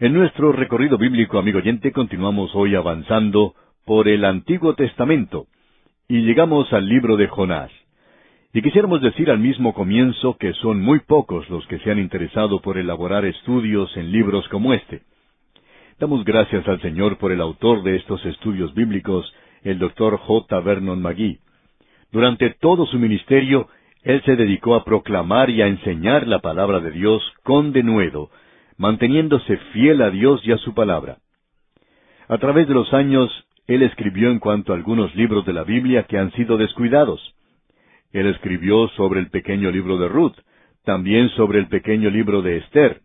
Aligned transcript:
En 0.00 0.12
nuestro 0.12 0.50
recorrido 0.50 0.98
bíblico, 0.98 1.38
amigo 1.38 1.58
oyente, 1.58 1.92
continuamos 1.92 2.50
hoy 2.56 2.74
avanzando 2.74 3.54
por 3.84 4.08
el 4.08 4.24
Antiguo 4.24 4.74
Testamento 4.74 5.46
y 6.08 6.22
llegamos 6.22 6.72
al 6.72 6.88
libro 6.88 7.16
de 7.16 7.28
Jonás. 7.28 7.70
Y 8.52 8.60
quisiéramos 8.60 9.02
decir 9.02 9.30
al 9.30 9.38
mismo 9.38 9.72
comienzo 9.72 10.36
que 10.36 10.52
son 10.54 10.80
muy 10.80 10.98
pocos 10.98 11.48
los 11.48 11.64
que 11.68 11.78
se 11.78 11.92
han 11.92 12.00
interesado 12.00 12.60
por 12.60 12.76
elaborar 12.76 13.24
estudios 13.24 13.96
en 13.96 14.10
libros 14.10 14.48
como 14.48 14.74
este. 14.74 15.02
Damos 16.00 16.24
gracias 16.24 16.66
al 16.66 16.82
Señor 16.82 17.16
por 17.18 17.30
el 17.30 17.40
autor 17.40 17.84
de 17.84 17.94
estos 17.94 18.26
estudios 18.26 18.74
bíblicos, 18.74 19.32
el 19.62 19.78
doctor 19.78 20.16
J. 20.16 20.58
Vernon 20.58 21.00
McGee. 21.00 21.38
Durante 22.10 22.50
todo 22.50 22.84
su 22.86 22.98
ministerio, 22.98 23.68
él 24.02 24.20
se 24.24 24.34
dedicó 24.34 24.74
a 24.74 24.84
proclamar 24.84 25.50
y 25.50 25.62
a 25.62 25.68
enseñar 25.68 26.26
la 26.26 26.40
palabra 26.40 26.80
de 26.80 26.90
Dios 26.90 27.22
con 27.44 27.72
denuedo, 27.72 28.30
manteniéndose 28.76 29.56
fiel 29.72 30.02
a 30.02 30.10
Dios 30.10 30.40
y 30.44 30.52
a 30.52 30.58
su 30.58 30.74
palabra. 30.74 31.18
A 32.28 32.38
través 32.38 32.66
de 32.68 32.74
los 32.74 32.92
años, 32.94 33.30
él 33.66 33.82
escribió 33.82 34.30
en 34.30 34.38
cuanto 34.38 34.72
a 34.72 34.76
algunos 34.76 35.14
libros 35.14 35.44
de 35.46 35.52
la 35.52 35.64
Biblia 35.64 36.04
que 36.04 36.18
han 36.18 36.32
sido 36.32 36.56
descuidados. 36.56 37.20
Él 38.12 38.26
escribió 38.26 38.88
sobre 38.96 39.20
el 39.20 39.30
pequeño 39.30 39.70
libro 39.70 39.98
de 39.98 40.08
Ruth, 40.08 40.36
también 40.84 41.30
sobre 41.30 41.58
el 41.58 41.68
pequeño 41.68 42.10
libro 42.10 42.42
de 42.42 42.58
Esther. 42.58 43.00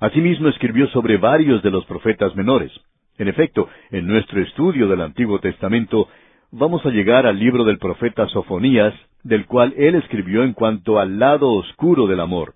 Asimismo 0.00 0.48
escribió 0.48 0.88
sobre 0.88 1.18
varios 1.18 1.62
de 1.62 1.70
los 1.70 1.84
profetas 1.86 2.34
menores. 2.34 2.72
En 3.16 3.28
efecto, 3.28 3.68
en 3.90 4.06
nuestro 4.06 4.42
estudio 4.42 4.88
del 4.88 5.02
Antiguo 5.02 5.38
Testamento 5.38 6.08
vamos 6.50 6.84
a 6.84 6.90
llegar 6.90 7.26
al 7.26 7.38
libro 7.38 7.64
del 7.64 7.78
profeta 7.78 8.26
Sofonías, 8.28 8.94
del 9.22 9.46
cual 9.46 9.74
él 9.76 9.94
escribió 9.94 10.42
en 10.42 10.52
cuanto 10.52 10.98
al 10.98 11.18
lado 11.18 11.52
oscuro 11.52 12.06
del 12.06 12.20
amor. 12.20 12.54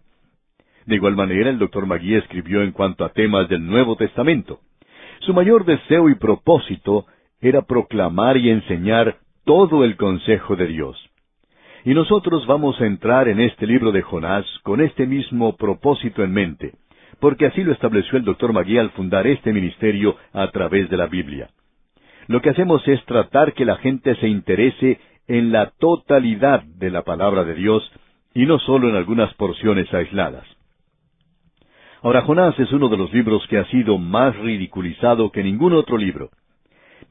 De 0.88 0.95
igual 0.95 1.16
manera, 1.16 1.51
el 1.51 1.59
doctor 1.59 1.84
Magui 1.84 2.15
escribió 2.15 2.62
en 2.62 2.73
cuanto 2.73 3.05
a 3.05 3.10
temas 3.10 3.46
del 3.51 3.66
Nuevo 3.66 3.96
Testamento. 3.96 4.60
Su 5.20 5.34
mayor 5.34 5.66
deseo 5.66 6.09
y 6.09 6.15
propósito 6.15 7.04
era 7.43 7.60
proclamar 7.60 8.38
y 8.38 8.49
enseñar 8.49 9.18
todo 9.45 9.85
el 9.85 9.98
consejo 9.98 10.57
de 10.57 10.66
Dios. 10.66 10.96
Y 11.85 11.93
nosotros 11.93 12.46
vamos 12.46 12.80
a 12.80 12.87
entrar 12.87 13.29
en 13.29 13.38
este 13.38 13.66
libro 13.66 13.93
de 13.93 14.01
Jonás 14.01 14.46
con 14.63 14.80
este 14.80 15.07
mismo 15.07 15.57
propósito 15.57 16.24
en 16.24 16.32
mente, 16.32 16.73
porque 17.20 17.45
así 17.45 17.63
lo 17.65 17.73
estableció 17.73 18.16
el 18.16 18.24
doctor 18.24 18.54
Magui 18.54 18.79
al 18.79 18.88
fundar 18.93 19.26
este 19.26 19.52
ministerio 19.52 20.16
a 20.32 20.51
través 20.52 20.88
de 20.88 20.96
la 20.96 21.07
Biblia. 21.07 21.51
Lo 22.29 22.41
que 22.41 22.48
hacemos 22.48 22.80
es 22.88 23.04
tratar 23.04 23.52
que 23.52 23.66
la 23.66 23.76
gente 23.76 24.15
se 24.16 24.29
interese 24.29 24.98
en 25.26 25.52
la 25.52 25.70
totalidad 25.79 26.63
de 26.63 26.91
la 26.91 27.02
palabra 27.02 27.45
de 27.45 27.57
Dios 27.57 27.93
y 28.32 28.46
no 28.46 28.59
solo 28.59 28.88
en 28.88 28.96
algunas 28.96 29.35
porciones 29.35 29.93
aisladas. 29.93 30.57
Ahora, 32.02 32.23
Jonás 32.23 32.59
es 32.60 32.71
uno 32.73 32.88
de 32.88 32.96
los 32.96 33.13
libros 33.13 33.45
que 33.49 33.59
ha 33.59 33.65
sido 33.66 33.99
más 33.99 34.37
ridiculizado 34.37 35.32
que 35.32 35.43
ningún 35.43 35.73
otro 35.73 35.96
libro. 35.96 36.30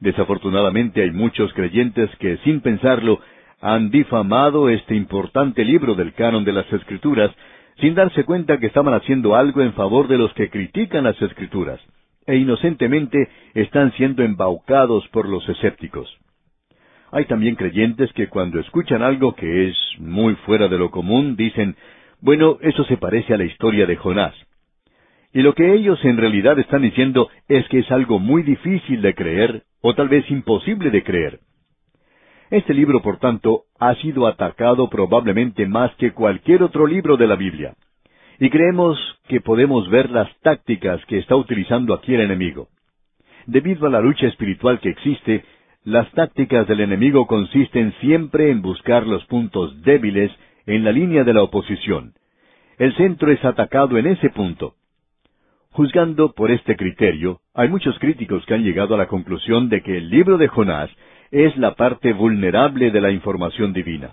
Desafortunadamente 0.00 1.02
hay 1.02 1.10
muchos 1.10 1.52
creyentes 1.52 2.10
que, 2.18 2.38
sin 2.38 2.60
pensarlo, 2.60 3.20
han 3.60 3.90
difamado 3.90 4.70
este 4.70 4.94
importante 4.94 5.64
libro 5.64 5.94
del 5.94 6.14
canon 6.14 6.44
de 6.44 6.52
las 6.52 6.72
Escrituras, 6.72 7.30
sin 7.80 7.94
darse 7.94 8.24
cuenta 8.24 8.58
que 8.58 8.66
estaban 8.66 8.94
haciendo 8.94 9.34
algo 9.34 9.60
en 9.60 9.74
favor 9.74 10.08
de 10.08 10.16
los 10.16 10.32
que 10.32 10.48
critican 10.48 11.04
las 11.04 11.20
Escrituras, 11.20 11.80
e 12.26 12.36
inocentemente 12.36 13.28
están 13.54 13.92
siendo 13.92 14.22
embaucados 14.22 15.06
por 15.08 15.28
los 15.28 15.46
escépticos. 15.48 16.08
Hay 17.10 17.26
también 17.26 17.56
creyentes 17.56 18.12
que 18.12 18.28
cuando 18.28 18.58
escuchan 18.60 19.02
algo 19.02 19.34
que 19.34 19.68
es 19.68 19.76
muy 19.98 20.34
fuera 20.46 20.68
de 20.68 20.78
lo 20.78 20.90
común, 20.90 21.36
dicen, 21.36 21.76
bueno, 22.20 22.58
eso 22.60 22.84
se 22.84 22.96
parece 22.96 23.34
a 23.34 23.38
la 23.38 23.44
historia 23.44 23.86
de 23.86 23.96
Jonás. 23.96 24.34
Y 25.32 25.42
lo 25.42 25.54
que 25.54 25.74
ellos 25.74 26.02
en 26.04 26.16
realidad 26.16 26.58
están 26.58 26.82
diciendo 26.82 27.28
es 27.48 27.66
que 27.68 27.80
es 27.80 27.90
algo 27.90 28.18
muy 28.18 28.42
difícil 28.42 29.02
de 29.02 29.14
creer, 29.14 29.64
o 29.80 29.94
tal 29.94 30.08
vez 30.08 30.28
imposible 30.30 30.90
de 30.90 31.02
creer. 31.02 31.40
Este 32.50 32.72
libro, 32.72 33.02
por 33.02 33.18
tanto, 33.18 33.64
ha 33.78 33.94
sido 33.96 34.26
atacado 34.26 34.88
probablemente 34.88 35.66
más 35.66 35.94
que 35.96 36.12
cualquier 36.12 36.62
otro 36.62 36.86
libro 36.86 37.18
de 37.18 37.26
la 37.26 37.36
Biblia. 37.36 37.74
Y 38.40 38.48
creemos 38.48 38.98
que 39.28 39.40
podemos 39.40 39.90
ver 39.90 40.10
las 40.10 40.28
tácticas 40.40 41.04
que 41.06 41.18
está 41.18 41.36
utilizando 41.36 41.92
aquí 41.92 42.14
el 42.14 42.22
enemigo. 42.22 42.68
Debido 43.46 43.86
a 43.86 43.90
la 43.90 44.00
lucha 44.00 44.26
espiritual 44.26 44.80
que 44.80 44.90
existe, 44.90 45.44
las 45.84 46.10
tácticas 46.12 46.66
del 46.66 46.80
enemigo 46.80 47.26
consisten 47.26 47.92
siempre 48.00 48.50
en 48.50 48.62
buscar 48.62 49.06
los 49.06 49.24
puntos 49.26 49.82
débiles 49.82 50.30
en 50.66 50.84
la 50.84 50.92
línea 50.92 51.24
de 51.24 51.34
la 51.34 51.42
oposición. 51.42 52.14
El 52.78 52.94
centro 52.96 53.30
es 53.32 53.44
atacado 53.44 53.98
en 53.98 54.06
ese 54.06 54.30
punto. 54.30 54.74
Juzgando 55.78 56.32
por 56.32 56.50
este 56.50 56.74
criterio, 56.74 57.38
hay 57.54 57.68
muchos 57.68 57.96
críticos 58.00 58.44
que 58.46 58.54
han 58.54 58.64
llegado 58.64 58.96
a 58.96 58.98
la 58.98 59.06
conclusión 59.06 59.68
de 59.68 59.80
que 59.80 59.98
el 59.98 60.10
libro 60.10 60.36
de 60.36 60.48
Jonás 60.48 60.90
es 61.30 61.56
la 61.56 61.76
parte 61.76 62.12
vulnerable 62.12 62.90
de 62.90 63.00
la 63.00 63.12
información 63.12 63.72
divina. 63.72 64.10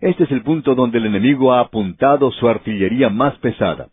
Este 0.00 0.24
es 0.24 0.30
el 0.30 0.40
punto 0.40 0.74
donde 0.74 0.96
el 0.96 1.04
enemigo 1.04 1.52
ha 1.52 1.60
apuntado 1.60 2.30
su 2.30 2.48
artillería 2.48 3.10
más 3.10 3.36
pesada. 3.40 3.88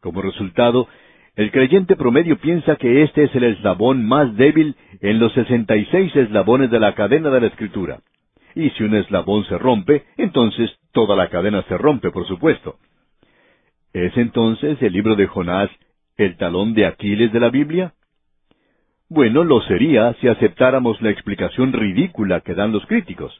Como 0.00 0.22
resultado, 0.22 0.88
el 1.36 1.52
creyente 1.52 1.94
promedio 1.94 2.36
piensa 2.36 2.74
que 2.74 3.04
este 3.04 3.22
es 3.22 3.34
el 3.36 3.44
eslabón 3.44 4.04
más 4.04 4.36
débil 4.36 4.74
en 5.02 5.20
los 5.20 5.32
sesenta 5.34 5.76
y 5.76 5.84
seis 5.92 6.16
eslabones 6.16 6.72
de 6.72 6.80
la 6.80 6.96
cadena 6.96 7.30
de 7.30 7.42
la 7.42 7.46
Escritura. 7.46 8.00
Y 8.56 8.70
si 8.70 8.82
un 8.82 8.96
eslabón 8.96 9.44
se 9.44 9.56
rompe, 9.56 10.02
entonces 10.16 10.68
toda 10.90 11.14
la 11.14 11.28
cadena 11.28 11.62
se 11.68 11.78
rompe, 11.78 12.10
por 12.10 12.26
supuesto. 12.26 12.74
¿Es 13.92 14.16
entonces 14.16 14.82
el 14.82 14.92
libro 14.94 15.14
de 15.14 15.28
Jonás 15.28 15.70
el 16.16 16.36
talón 16.36 16.74
de 16.74 16.86
Aquiles 16.86 17.32
de 17.32 17.40
la 17.40 17.50
Biblia? 17.50 17.94
Bueno, 19.08 19.44
lo 19.44 19.60
sería 19.62 20.14
si 20.20 20.28
aceptáramos 20.28 21.00
la 21.02 21.10
explicación 21.10 21.72
ridícula 21.72 22.40
que 22.40 22.54
dan 22.54 22.72
los 22.72 22.84
críticos. 22.86 23.38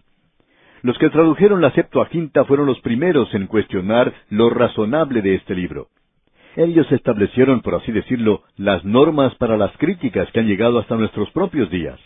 Los 0.83 0.99
que 0.99 1.11
tradujeron 1.11 1.61
la 1.61 1.71
Septuaginta 1.73 2.45
fueron 2.45 2.67
los 2.67 2.81
primeros 2.81 3.33
en 3.35 3.47
cuestionar 3.47 4.13
lo 4.31 4.51
razonable 4.51 5.23
de 5.23 5.37
este 5.37 5.55
libro. 5.55 5.89
Ellos 6.57 6.91
establecieron, 6.93 7.63
por 7.63 7.77
así 7.77 7.93
decirlo, 7.93 8.43
las 8.57 8.85
normas 8.85 9.35
para 9.37 9.57
las 9.57 9.75
críticas 9.79 10.31
que 10.33 10.41
han 10.41 10.47
llegado 10.47 10.79
hasta 10.79 10.97
nuestros 10.97 11.31
propios 11.31 11.71
días. 11.71 11.99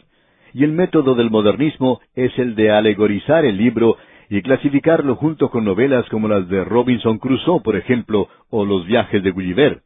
Y 0.53 0.63
el 0.63 0.73
método 0.73 1.15
del 1.15 1.31
modernismo 1.31 2.01
es 2.15 2.39
el 2.39 2.55
de 2.55 2.71
alegorizar 2.71 3.45
el 3.45 3.57
libro 3.57 3.97
y 4.29 4.43
clasificarlo 4.43 5.17
junto 5.17 5.51
con 5.51 5.65
novelas 5.65 6.09
como 6.09 6.29
las 6.29 6.49
de 6.49 6.65
Robinson 6.65 7.19
Crusoe, 7.19 7.63
por 7.63 7.77
ejemplo, 7.77 8.29
o 8.51 8.65
los 8.65 8.87
viajes 8.87 9.23
de 9.23 9.31
Gulliver. 9.31 9.83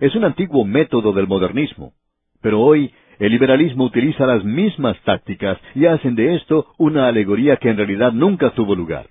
Es 0.00 0.14
un 0.14 0.24
antiguo 0.24 0.64
método 0.64 1.12
del 1.12 1.28
modernismo, 1.28 1.92
pero 2.40 2.60
hoy 2.60 2.90
el 3.18 3.32
liberalismo 3.32 3.84
utiliza 3.84 4.24
las 4.24 4.42
mismas 4.42 4.98
tácticas 5.02 5.58
y 5.74 5.84
hacen 5.84 6.14
de 6.14 6.36
esto 6.36 6.68
una 6.78 7.06
alegoría 7.06 7.58
que 7.58 7.68
en 7.68 7.76
realidad 7.76 8.10
nunca 8.10 8.50
tuvo 8.52 8.74
lugar. 8.74 9.08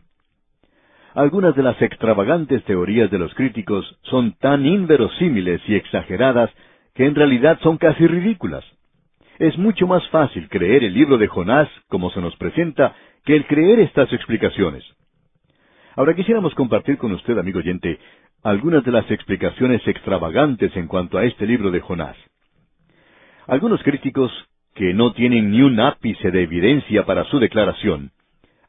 Algunas 1.14 1.56
de 1.56 1.62
las 1.62 1.80
extravagantes 1.80 2.64
teorías 2.64 3.12
de 3.12 3.20
los 3.20 3.32
críticos 3.36 4.00
son 4.02 4.34
tan 4.40 4.66
inverosímiles 4.66 5.62
y 5.68 5.76
exageradas 5.76 6.50
que 6.96 7.06
en 7.06 7.14
realidad 7.14 7.60
son 7.62 7.78
casi 7.78 8.08
ridículas. 8.08 8.66
Es 9.38 9.56
mucho 9.60 9.86
más 9.86 10.08
fácil 10.10 10.50
creer 10.50 10.84
el 10.84 10.96
libro 10.96 11.20
de 11.20 11.28
Jonás, 11.28 11.70
como 11.88 12.10
se 12.10 12.20
nos 12.20 12.36
presenta, 12.38 12.96
que 13.26 13.36
el 13.36 13.46
creer 13.46 13.80
estas 13.80 14.12
explicaciones. 14.12 14.84
Ahora 15.96 16.16
quisiéramos 16.16 16.56
compartir 16.56 16.98
con 16.98 17.12
usted, 17.12 17.38
amigo 17.38 17.60
oyente, 17.60 18.00
algunas 18.44 18.84
de 18.84 18.92
las 18.92 19.10
explicaciones 19.12 19.86
extravagantes 19.88 20.76
en 20.76 20.88
cuanto 20.88 21.18
a 21.18 21.26
este 21.26 21.46
libro 21.46 21.72
de 21.72 21.82
Jonás. 21.82 22.16
Algunos 23.48 23.84
críticos, 23.84 24.32
que 24.76 24.94
no 24.94 25.12
tienen 25.14 25.52
ni 25.52 25.62
un 25.62 25.80
ápice 25.80 26.32
de 26.32 26.44
evidencia 26.44 27.06
para 27.06 27.26
su 27.26 27.40
declaración, 27.40 28.12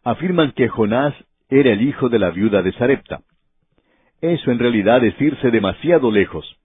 afirman 0.02 0.52
que 0.52 0.68
Jonás 0.68 1.14
era 1.48 1.72
el 1.72 1.82
hijo 1.82 2.08
de 2.08 2.18
la 2.18 2.30
viuda 2.30 2.62
de 2.62 2.72
Sarepta. 2.72 3.20
Eso 4.20 4.50
en 4.50 4.58
realidad 4.58 5.04
es 5.04 5.20
irse 5.20 5.50
demasiado 5.50 6.10
lejos. 6.10 6.56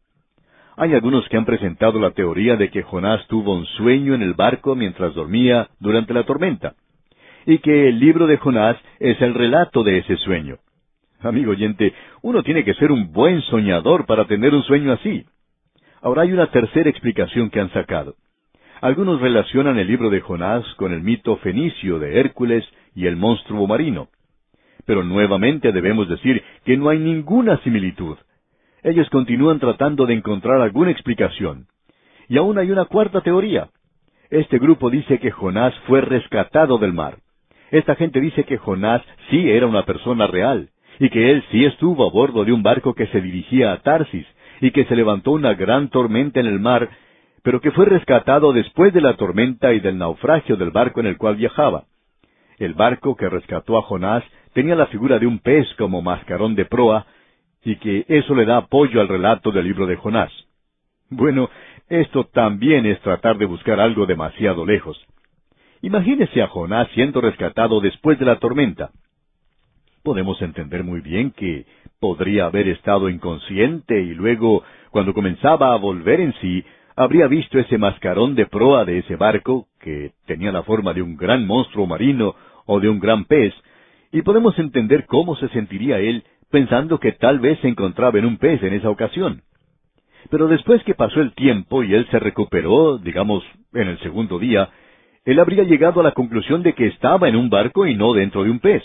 Hay 0.78 0.94
algunos 0.94 1.28
que 1.30 1.38
han 1.38 1.46
presentado 1.46 2.00
la 2.00 2.12
teoría 2.12 2.58
de 2.58 2.70
que 2.70 2.82
Jonás 2.82 3.26
tuvo 3.28 3.56
un 3.56 3.66
sueño 3.66 4.14
en 4.14 4.22
el 4.22 4.34
barco 4.34 4.76
mientras 4.76 5.14
dormía 5.14 5.70
durante 5.80 6.14
la 6.14 6.24
tormenta, 6.24 6.74
y 7.46 7.60
que 7.60 7.90
el 7.90 8.00
libro 8.00 8.28
de 8.28 8.38
Jonás 8.38 8.78
es 9.00 9.22
el 9.22 9.34
relato 9.36 9.84
de 9.84 10.00
ese 10.00 10.18
sueño. 10.18 10.58
Amigo 11.26 11.52
oyente, 11.52 11.94
uno 12.22 12.44
tiene 12.44 12.64
que 12.64 12.76
ser 12.76 12.92
un 12.92 13.12
buen 13.12 13.42
soñador 13.42 14.06
para 14.06 14.26
tener 14.26 14.54
un 14.54 14.64
sueño 14.64 14.92
así. 14.92 15.26
Ahora 16.02 16.22
hay 16.22 16.32
una 16.32 16.52
tercera 16.52 16.88
explicación 16.88 17.50
que 17.50 17.60
han 17.60 17.72
sacado. 17.72 18.16
Algunos 18.80 19.20
relacionan 19.20 19.80
el 19.80 19.88
libro 19.88 20.12
de 20.12 20.22
Jonás 20.22 20.64
con 20.76 20.94
el 20.94 21.02
mito 21.02 21.38
fenicio 21.38 21.98
de 21.98 22.20
Hércules 22.20 22.64
y 22.94 23.08
el 23.08 23.16
monstruo 23.16 23.66
marino. 23.66 24.10
Pero 24.86 25.04
nuevamente 25.04 25.72
debemos 25.72 26.08
decir 26.08 26.44
que 26.64 26.78
no 26.78 26.90
hay 26.90 27.00
ninguna 27.00 27.58
similitud. 27.64 28.18
Ellos 28.84 29.10
continúan 29.10 29.60
tratando 29.60 30.06
de 30.06 30.14
encontrar 30.14 30.62
alguna 30.62 30.92
explicación. 30.92 31.66
Y 32.30 32.38
aún 32.38 32.60
hay 32.60 32.70
una 32.70 32.86
cuarta 32.86 33.22
teoría. 33.22 33.70
Este 34.30 34.60
grupo 34.60 34.92
dice 34.92 35.18
que 35.18 35.32
Jonás 35.32 35.74
fue 35.88 36.02
rescatado 36.02 36.78
del 36.78 36.94
mar. 36.94 37.18
Esta 37.72 37.96
gente 37.96 38.22
dice 38.22 38.44
que 38.44 38.58
Jonás 38.58 39.02
sí 39.32 39.50
era 39.50 39.66
una 39.66 39.86
persona 39.86 40.28
real, 40.28 40.70
y 41.00 41.10
que 41.10 41.32
él 41.32 41.44
sí 41.52 41.66
estuvo 41.66 42.08
a 42.08 42.12
bordo 42.12 42.46
de 42.46 42.54
un 42.54 42.64
barco 42.64 42.94
que 42.94 43.08
se 43.08 43.22
dirigía 43.22 43.72
a 43.72 43.82
Tarsis, 43.82 44.26
y 44.62 44.72
que 44.72 44.86
se 44.86 44.96
levantó 44.96 45.32
una 45.32 45.54
gran 45.54 45.90
tormenta 45.90 46.40
en 46.40 46.48
el 46.48 46.60
mar, 46.60 46.90
pero 47.44 47.62
que 47.62 47.72
fue 47.72 47.86
rescatado 47.86 48.54
después 48.54 48.94
de 48.94 49.02
la 49.02 49.16
tormenta 49.16 49.74
y 49.74 49.80
del 49.80 49.98
naufragio 49.98 50.56
del 50.56 50.72
barco 50.72 51.00
en 51.00 51.08
el 51.08 51.18
cual 51.18 51.36
viajaba. 51.36 51.84
El 52.58 52.74
barco 52.74 53.16
que 53.16 53.30
rescató 53.30 53.78
a 53.78 53.82
Jonás 53.82 54.24
tenía 54.54 54.76
la 54.76 54.88
figura 54.88 55.20
de 55.20 55.28
un 55.28 55.40
pez 55.40 55.68
como 55.78 56.02
mascarón 56.02 56.56
de 56.56 56.66
proa, 56.66 57.06
y 57.64 57.76
que 57.78 58.06
eso 58.08 58.36
le 58.36 58.46
da 58.46 58.58
apoyo 58.58 59.02
al 59.02 59.08
relato 59.08 59.52
del 59.52 59.66
libro 59.66 59.86
de 59.88 59.96
Jonás. 59.98 60.32
Bueno, 61.10 61.50
esto 61.90 62.26
también 62.26 62.86
es 62.86 63.00
tratar 63.02 63.38
de 63.38 63.46
buscar 63.46 63.80
algo 63.80 64.06
demasiado 64.06 64.66
lejos. 64.66 65.04
Imagínese 65.82 66.42
a 66.42 66.48
Jonás 66.48 66.88
siendo 66.94 67.22
rescatado 67.22 67.80
después 67.82 68.18
de 68.18 68.26
la 68.26 68.38
tormenta. 68.38 68.92
Podemos 70.06 70.40
entender 70.44 70.84
muy 70.84 71.02
bien 71.02 71.32
que 71.32 71.66
podría 72.00 72.46
haber 72.46 72.68
estado 72.68 73.10
inconsciente 73.10 74.00
y 74.04 74.14
luego, 74.14 74.62
cuando 74.92 75.16
comenzaba 75.16 75.74
a 75.74 75.78
volver 75.78 76.22
en 76.22 76.32
sí, 76.42 76.64
habría 76.96 77.26
visto 77.26 77.58
ese 77.58 77.80
mascarón 77.80 78.36
de 78.36 78.46
proa 78.46 78.86
de 78.86 79.00
ese 79.00 79.16
barco, 79.16 79.66
que 79.80 80.12
tenía 80.28 80.52
la 80.52 80.62
forma 80.62 80.94
de 80.94 81.02
un 81.02 81.18
gran 81.18 81.48
monstruo 81.48 81.88
marino 81.88 82.36
o 82.68 82.80
de 82.80 82.88
un 82.88 83.00
gran 83.00 83.26
pez, 83.26 83.52
y 84.12 84.22
podemos 84.22 84.60
entender 84.60 85.08
cómo 85.08 85.36
se 85.38 85.48
sentiría 85.50 85.98
él 85.98 86.24
pensando 86.52 87.00
que 87.00 87.14
tal 87.14 87.40
vez 87.40 87.60
se 87.62 87.68
encontraba 87.68 88.20
en 88.20 88.26
un 88.26 88.38
pez 88.38 88.62
en 88.62 88.76
esa 88.76 88.92
ocasión. 88.92 89.42
Pero 90.30 90.48
después 90.48 90.84
que 90.84 90.94
pasó 90.94 91.20
el 91.20 91.34
tiempo 91.34 91.82
y 91.82 91.96
él 91.96 92.08
se 92.12 92.20
recuperó, 92.20 93.00
digamos, 93.00 93.44
en 93.74 93.88
el 93.88 94.00
segundo 94.02 94.38
día, 94.38 94.70
él 95.26 95.40
habría 95.40 95.64
llegado 95.64 96.02
a 96.02 96.04
la 96.04 96.12
conclusión 96.12 96.62
de 96.62 96.74
que 96.74 96.86
estaba 96.86 97.28
en 97.28 97.36
un 97.36 97.50
barco 97.50 97.88
y 97.88 97.96
no 97.96 98.14
dentro 98.14 98.44
de 98.44 98.52
un 98.52 98.60
pez. 98.60 98.84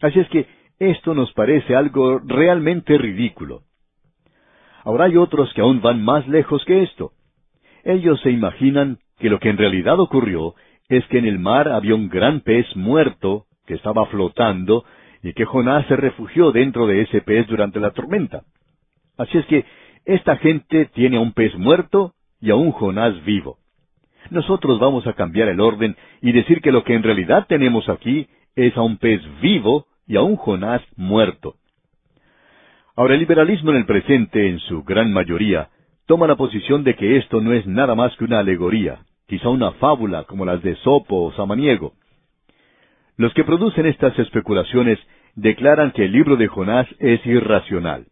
Así 0.00 0.20
es 0.20 0.28
que 0.28 0.46
esto 0.78 1.14
nos 1.14 1.32
parece 1.32 1.74
algo 1.74 2.20
realmente 2.20 2.96
ridículo. 2.98 3.62
Ahora 4.84 5.06
hay 5.06 5.16
otros 5.16 5.52
que 5.54 5.60
aún 5.60 5.80
van 5.80 6.02
más 6.02 6.26
lejos 6.28 6.64
que 6.64 6.82
esto. 6.82 7.12
Ellos 7.84 8.20
se 8.22 8.30
imaginan 8.30 8.98
que 9.18 9.28
lo 9.28 9.40
que 9.40 9.50
en 9.50 9.58
realidad 9.58 9.98
ocurrió 9.98 10.54
es 10.88 11.04
que 11.06 11.18
en 11.18 11.26
el 11.26 11.38
mar 11.38 11.68
había 11.68 11.94
un 11.94 12.08
gran 12.08 12.40
pez 12.40 12.64
muerto 12.76 13.46
que 13.66 13.74
estaba 13.74 14.06
flotando 14.06 14.84
y 15.22 15.32
que 15.32 15.44
Jonás 15.44 15.86
se 15.88 15.96
refugió 15.96 16.52
dentro 16.52 16.86
de 16.86 17.02
ese 17.02 17.20
pez 17.20 17.46
durante 17.48 17.80
la 17.80 17.90
tormenta. 17.90 18.44
Así 19.16 19.36
es 19.36 19.46
que 19.46 19.64
esta 20.04 20.36
gente 20.36 20.86
tiene 20.94 21.16
a 21.16 21.20
un 21.20 21.32
pez 21.32 21.54
muerto 21.56 22.14
y 22.40 22.50
a 22.50 22.54
un 22.54 22.70
Jonás 22.70 23.22
vivo. 23.24 23.58
Nosotros 24.30 24.78
vamos 24.78 25.06
a 25.06 25.14
cambiar 25.14 25.48
el 25.48 25.60
orden 25.60 25.96
y 26.22 26.32
decir 26.32 26.60
que 26.60 26.72
lo 26.72 26.84
que 26.84 26.94
en 26.94 27.02
realidad 27.02 27.46
tenemos 27.48 27.88
aquí 27.88 28.28
es 28.54 28.76
a 28.76 28.82
un 28.82 28.98
pez 28.98 29.20
vivo 29.40 29.87
y 30.08 30.16
a 30.16 30.22
un 30.22 30.36
Jonás 30.36 30.82
muerto. 30.96 31.54
Ahora 32.96 33.14
el 33.14 33.20
liberalismo 33.20 33.70
en 33.70 33.76
el 33.76 33.86
presente, 33.86 34.48
en 34.48 34.58
su 34.58 34.82
gran 34.82 35.12
mayoría, 35.12 35.68
toma 36.06 36.26
la 36.26 36.34
posición 36.34 36.82
de 36.82 36.96
que 36.96 37.18
esto 37.18 37.40
no 37.40 37.52
es 37.52 37.66
nada 37.66 37.94
más 37.94 38.16
que 38.16 38.24
una 38.24 38.40
alegoría, 38.40 39.00
quizá 39.28 39.50
una 39.50 39.72
fábula 39.72 40.24
como 40.24 40.44
las 40.44 40.62
de 40.62 40.74
Sopo 40.76 41.26
o 41.26 41.32
Samaniego. 41.32 41.92
Los 43.16 43.32
que 43.34 43.44
producen 43.44 43.86
estas 43.86 44.18
especulaciones 44.18 44.98
declaran 45.36 45.92
que 45.92 46.06
el 46.06 46.12
libro 46.12 46.36
de 46.36 46.48
Jonás 46.48 46.88
es 46.98 47.24
irracional, 47.26 48.06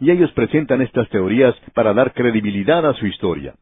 y 0.00 0.10
ellos 0.10 0.30
presentan 0.32 0.82
estas 0.82 1.08
teorías 1.08 1.54
para 1.72 1.94
dar 1.94 2.12
credibilidad 2.12 2.84
a 2.84 2.94
su 2.94 3.06
historia. 3.06 3.54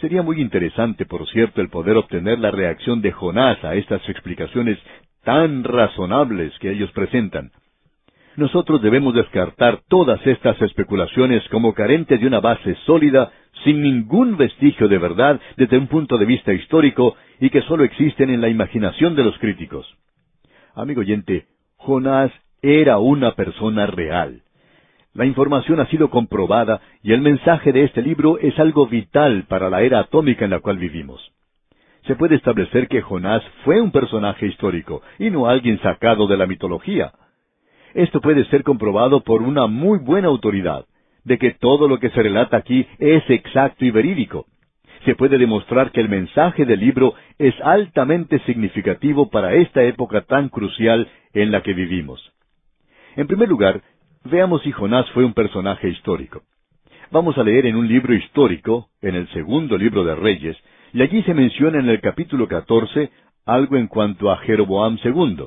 Sería 0.00 0.22
muy 0.22 0.40
interesante, 0.40 1.06
por 1.06 1.26
cierto, 1.28 1.60
el 1.60 1.68
poder 1.68 1.96
obtener 1.96 2.38
la 2.38 2.50
reacción 2.50 3.00
de 3.02 3.12
Jonás 3.12 3.62
a 3.64 3.74
estas 3.74 4.06
explicaciones 4.08 4.78
tan 5.26 5.64
razonables 5.64 6.56
que 6.60 6.70
ellos 6.70 6.92
presentan. 6.92 7.50
Nosotros 8.36 8.80
debemos 8.80 9.12
descartar 9.12 9.80
todas 9.88 10.24
estas 10.24 10.60
especulaciones 10.62 11.42
como 11.48 11.74
carentes 11.74 12.20
de 12.20 12.28
una 12.28 12.38
base 12.38 12.76
sólida, 12.86 13.32
sin 13.64 13.82
ningún 13.82 14.36
vestigio 14.36 14.86
de 14.86 14.98
verdad 14.98 15.40
desde 15.56 15.78
un 15.78 15.88
punto 15.88 16.16
de 16.16 16.26
vista 16.26 16.52
histórico 16.52 17.16
y 17.40 17.50
que 17.50 17.62
sólo 17.62 17.82
existen 17.82 18.30
en 18.30 18.40
la 18.40 18.48
imaginación 18.48 19.16
de 19.16 19.24
los 19.24 19.36
críticos. 19.38 19.84
Amigo 20.76 21.00
oyente, 21.00 21.46
Jonás 21.76 22.30
era 22.62 22.98
una 22.98 23.32
persona 23.32 23.86
real. 23.86 24.42
La 25.12 25.26
información 25.26 25.80
ha 25.80 25.86
sido 25.86 26.08
comprobada 26.08 26.82
y 27.02 27.12
el 27.12 27.20
mensaje 27.20 27.72
de 27.72 27.82
este 27.82 28.00
libro 28.00 28.38
es 28.38 28.56
algo 28.60 28.86
vital 28.86 29.46
para 29.48 29.70
la 29.70 29.82
era 29.82 29.98
atómica 29.98 30.44
en 30.44 30.52
la 30.52 30.60
cual 30.60 30.78
vivimos 30.78 31.32
se 32.06 32.14
puede 32.14 32.36
establecer 32.36 32.88
que 32.88 33.02
Jonás 33.02 33.42
fue 33.64 33.80
un 33.80 33.90
personaje 33.90 34.46
histórico 34.46 35.02
y 35.18 35.30
no 35.30 35.48
alguien 35.48 35.80
sacado 35.80 36.26
de 36.26 36.36
la 36.36 36.46
mitología. 36.46 37.12
Esto 37.94 38.20
puede 38.20 38.44
ser 38.46 38.62
comprobado 38.62 39.22
por 39.22 39.42
una 39.42 39.66
muy 39.66 39.98
buena 39.98 40.28
autoridad, 40.28 40.84
de 41.24 41.38
que 41.38 41.52
todo 41.52 41.88
lo 41.88 41.98
que 41.98 42.10
se 42.10 42.22
relata 42.22 42.56
aquí 42.56 42.86
es 42.98 43.28
exacto 43.28 43.84
y 43.84 43.90
verídico. 43.90 44.46
Se 45.04 45.14
puede 45.14 45.38
demostrar 45.38 45.90
que 45.90 46.00
el 46.00 46.08
mensaje 46.08 46.64
del 46.64 46.80
libro 46.80 47.14
es 47.38 47.54
altamente 47.62 48.38
significativo 48.40 49.30
para 49.30 49.54
esta 49.54 49.82
época 49.82 50.22
tan 50.22 50.48
crucial 50.48 51.08
en 51.32 51.50
la 51.50 51.62
que 51.62 51.74
vivimos. 51.74 52.32
En 53.16 53.26
primer 53.26 53.48
lugar, 53.48 53.82
veamos 54.24 54.62
si 54.62 54.72
Jonás 54.72 55.10
fue 55.10 55.24
un 55.24 55.32
personaje 55.32 55.88
histórico. 55.88 56.42
Vamos 57.10 57.38
a 57.38 57.44
leer 57.44 57.66
en 57.66 57.76
un 57.76 57.88
libro 57.88 58.14
histórico, 58.14 58.88
en 59.00 59.14
el 59.14 59.28
segundo 59.28 59.78
libro 59.78 60.04
de 60.04 60.16
Reyes, 60.16 60.56
y 60.96 61.02
allí 61.02 61.22
se 61.24 61.34
menciona 61.34 61.78
en 61.78 61.90
el 61.90 62.00
capítulo 62.00 62.48
14 62.48 63.10
algo 63.44 63.76
en 63.76 63.86
cuanto 63.86 64.30
a 64.30 64.38
Jeroboam 64.38 64.96
II. 65.04 65.44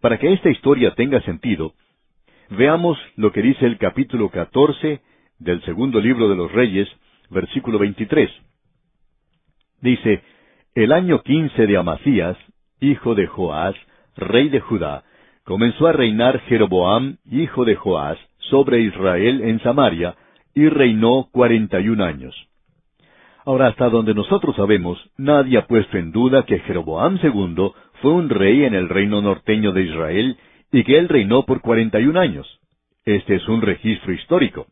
Para 0.00 0.16
que 0.16 0.32
esta 0.32 0.48
historia 0.48 0.94
tenga 0.94 1.20
sentido, 1.22 1.72
veamos 2.50 2.96
lo 3.16 3.32
que 3.32 3.42
dice 3.42 3.66
el 3.66 3.78
capítulo 3.78 4.28
14 4.28 5.00
del 5.40 5.60
segundo 5.64 6.00
libro 6.00 6.28
de 6.28 6.36
los 6.36 6.52
Reyes, 6.52 6.88
versículo 7.30 7.80
23. 7.80 8.30
Dice, 9.80 10.22
El 10.76 10.92
año 10.92 11.20
quince 11.24 11.66
de 11.66 11.76
Amasías, 11.76 12.36
hijo 12.78 13.16
de 13.16 13.26
Joás, 13.26 13.74
rey 14.16 14.50
de 14.50 14.60
Judá, 14.60 15.02
comenzó 15.42 15.88
a 15.88 15.92
reinar 15.92 16.42
Jeroboam, 16.42 17.16
hijo 17.28 17.64
de 17.64 17.74
Joás, 17.74 18.18
sobre 18.38 18.82
Israel 18.82 19.40
en 19.40 19.58
Samaria, 19.64 20.14
y 20.54 20.68
reinó 20.68 21.28
cuarenta 21.32 21.80
y 21.80 21.88
un 21.88 22.02
años. 22.02 22.49
Ahora, 23.44 23.68
hasta 23.68 23.88
donde 23.88 24.14
nosotros 24.14 24.54
sabemos, 24.56 24.98
nadie 25.16 25.58
ha 25.58 25.66
puesto 25.66 25.96
en 25.96 26.12
duda 26.12 26.44
que 26.44 26.58
Jeroboam 26.60 27.18
II 27.22 27.72
fue 28.02 28.12
un 28.12 28.28
rey 28.28 28.64
en 28.64 28.74
el 28.74 28.88
reino 28.88 29.22
norteño 29.22 29.72
de 29.72 29.82
Israel 29.82 30.36
y 30.72 30.84
que 30.84 30.98
él 30.98 31.08
reinó 31.08 31.44
por 31.44 31.60
cuarenta 31.60 32.00
y 32.00 32.06
un 32.06 32.16
años. 32.16 32.60
Este 33.04 33.36
es 33.36 33.48
un 33.48 33.62
registro 33.62 34.12
histórico. 34.12 34.66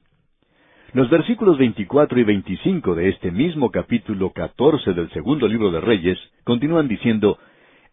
Los 0.93 1.11
versículos 1.11 1.59
24 1.59 2.21
y 2.21 2.25
25 2.25 2.95
de 2.95 3.09
este 3.09 3.31
mismo 3.31 3.71
capítulo 3.71 4.31
14 4.31 4.93
del 4.95 5.11
segundo 5.11 5.49
libro 5.49 5.71
de 5.71 5.81
Reyes 5.81 6.19
continúan 6.45 6.89
diciendo, 6.89 7.39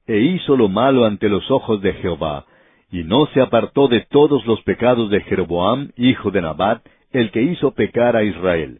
E 0.08 0.20
hizo 0.20 0.56
lo 0.56 0.70
malo 0.70 1.06
ante 1.06 1.28
los 1.28 1.50
ojos 1.52 1.82
de 1.82 1.94
Jehová, 1.94 2.46
y 2.92 3.04
no 3.04 3.28
se 3.28 3.42
apartó 3.42 3.88
de 3.88 4.02
todos 4.02 4.46
los 4.46 4.62
pecados 4.64 5.10
de 5.10 5.22
Jeroboam, 5.22 5.92
hijo 5.98 6.32
de 6.32 6.42
Nabat, 6.42 6.86
el 7.12 7.32
que 7.32 7.42
hizo 7.42 7.72
pecar 7.72 8.16
a 8.16 8.24
Israel. 8.24 8.80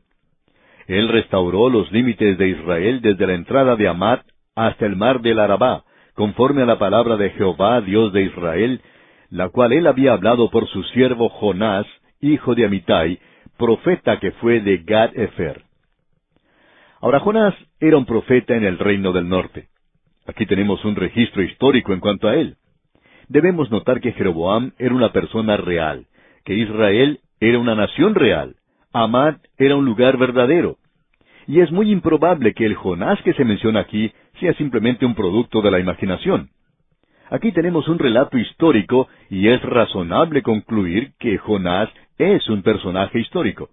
Él 0.88 1.10
restauró 1.10 1.70
los 1.70 1.92
límites 1.92 2.38
de 2.38 2.50
Israel 2.50 3.02
desde 3.02 3.26
la 3.26 3.34
entrada 3.34 3.76
de 3.76 3.88
Amat 3.88 4.22
hasta 4.56 4.86
el 4.86 4.96
mar 4.96 5.22
del 5.22 5.40
Arabá, 5.40 5.84
conforme 6.14 6.62
a 6.62 6.66
la 6.66 6.80
palabra 6.80 7.18
de 7.18 7.32
Jehová, 7.32 7.82
Dios 7.82 8.14
de 8.14 8.24
Israel, 8.24 8.82
la 9.30 9.50
cual 9.50 9.74
él 9.74 9.88
había 9.88 10.14
hablado 10.14 10.50
por 10.50 10.68
su 10.68 10.84
siervo 10.84 11.30
Jonás, 11.30 11.86
hijo 12.22 12.56
de 12.56 12.66
Amitai, 12.66 13.20
profeta 13.58 14.20
que 14.20 14.32
fue 14.34 14.62
de 14.62 14.78
Gad 14.78 15.18
Efer. 15.18 15.64
Ahora 17.02 17.20
Jonás 17.20 17.56
era 17.80 17.98
un 17.98 18.06
profeta 18.06 18.56
en 18.56 18.64
el 18.64 18.78
reino 18.78 19.12
del 19.12 19.28
norte. 19.28 19.68
Aquí 20.28 20.46
tenemos 20.46 20.84
un 20.86 20.96
registro 20.96 21.44
histórico 21.44 21.94
en 21.94 22.00
cuanto 22.00 22.28
a 22.28 22.36
él. 22.36 22.56
Debemos 23.28 23.72
notar 23.72 24.02
que 24.02 24.12
Jeroboam 24.14 24.72
era 24.78 24.94
una 24.94 25.12
persona 25.12 25.58
real, 25.58 26.06
que 26.44 26.54
Israel 26.54 27.20
era 27.40 27.60
una 27.60 27.76
nación 27.76 28.16
real, 28.16 28.56
Amad 28.98 29.36
era 29.58 29.76
un 29.76 29.84
lugar 29.84 30.18
verdadero. 30.18 30.78
Y 31.48 31.60
es 31.60 31.70
muy 31.70 31.92
improbable 31.92 32.54
que 32.54 32.66
el 32.66 32.76
Jonás 32.76 33.22
que 33.24 33.34
se 33.34 33.44
menciona 33.44 33.82
aquí 33.82 34.14
sea 34.40 34.54
simplemente 34.54 35.06
un 35.06 35.16
producto 35.16 35.62
de 35.62 35.70
la 35.70 35.82
imaginación. 35.82 36.50
Aquí 37.30 37.52
tenemos 37.52 37.90
un 37.90 38.00
relato 38.00 38.38
histórico 38.38 39.10
y 39.30 39.50
es 39.50 39.62
razonable 39.64 40.42
concluir 40.44 41.12
que 41.20 41.38
Jonás 41.38 41.90
es 42.18 42.48
un 42.48 42.64
personaje 42.64 43.20
histórico. 43.20 43.70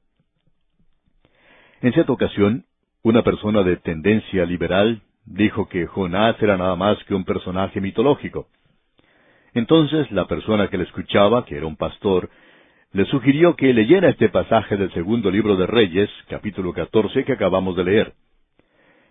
En 1.83 1.93
cierta 1.93 2.13
ocasión, 2.13 2.65
una 3.05 3.23
persona 3.23 3.63
de 3.63 3.77
tendencia 3.77 4.45
liberal 4.45 5.03
dijo 5.25 5.69
que 5.69 5.87
Jonás 5.87 6.35
era 6.43 6.57
nada 6.57 6.75
más 6.75 6.99
que 7.05 7.15
un 7.15 7.25
personaje 7.25 7.81
mitológico. 7.81 8.49
Entonces 9.55 10.11
la 10.11 10.27
persona 10.27 10.67
que 10.67 10.79
le 10.79 10.85
escuchaba, 10.85 11.45
que 11.45 11.57
era 11.57 11.67
un 11.67 11.77
pastor, 11.77 12.29
le 12.93 13.07
sugirió 13.07 13.57
que 13.57 13.73
leyera 13.73 14.11
este 14.11 14.29
pasaje 14.29 14.77
del 14.77 14.93
segundo 14.93 15.31
libro 15.31 15.57
de 15.57 15.67
Reyes, 15.67 16.11
capítulo 16.29 16.75
14, 16.75 17.25
que 17.25 17.33
acabamos 17.33 17.75
de 17.75 17.85
leer. 17.85 18.13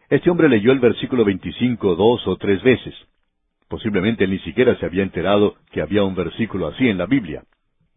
Este 0.09 0.29
hombre 0.29 0.49
leyó 0.49 0.71
el 0.71 0.79
versículo 0.79 1.25
25 1.25 1.95
dos 1.95 2.27
o 2.27 2.35
tres 2.37 2.61
veces. 2.61 2.93
Posiblemente 3.67 4.27
ni 4.27 4.37
siquiera 4.39 4.75
se 4.77 4.85
había 4.85 5.01
enterado 5.01 5.55
que 5.71 5.81
había 5.81 6.03
un 6.03 6.13
versículo 6.13 6.67
así 6.67 6.87
en 6.89 6.99
la 6.99 7.07
Biblia. 7.07 7.43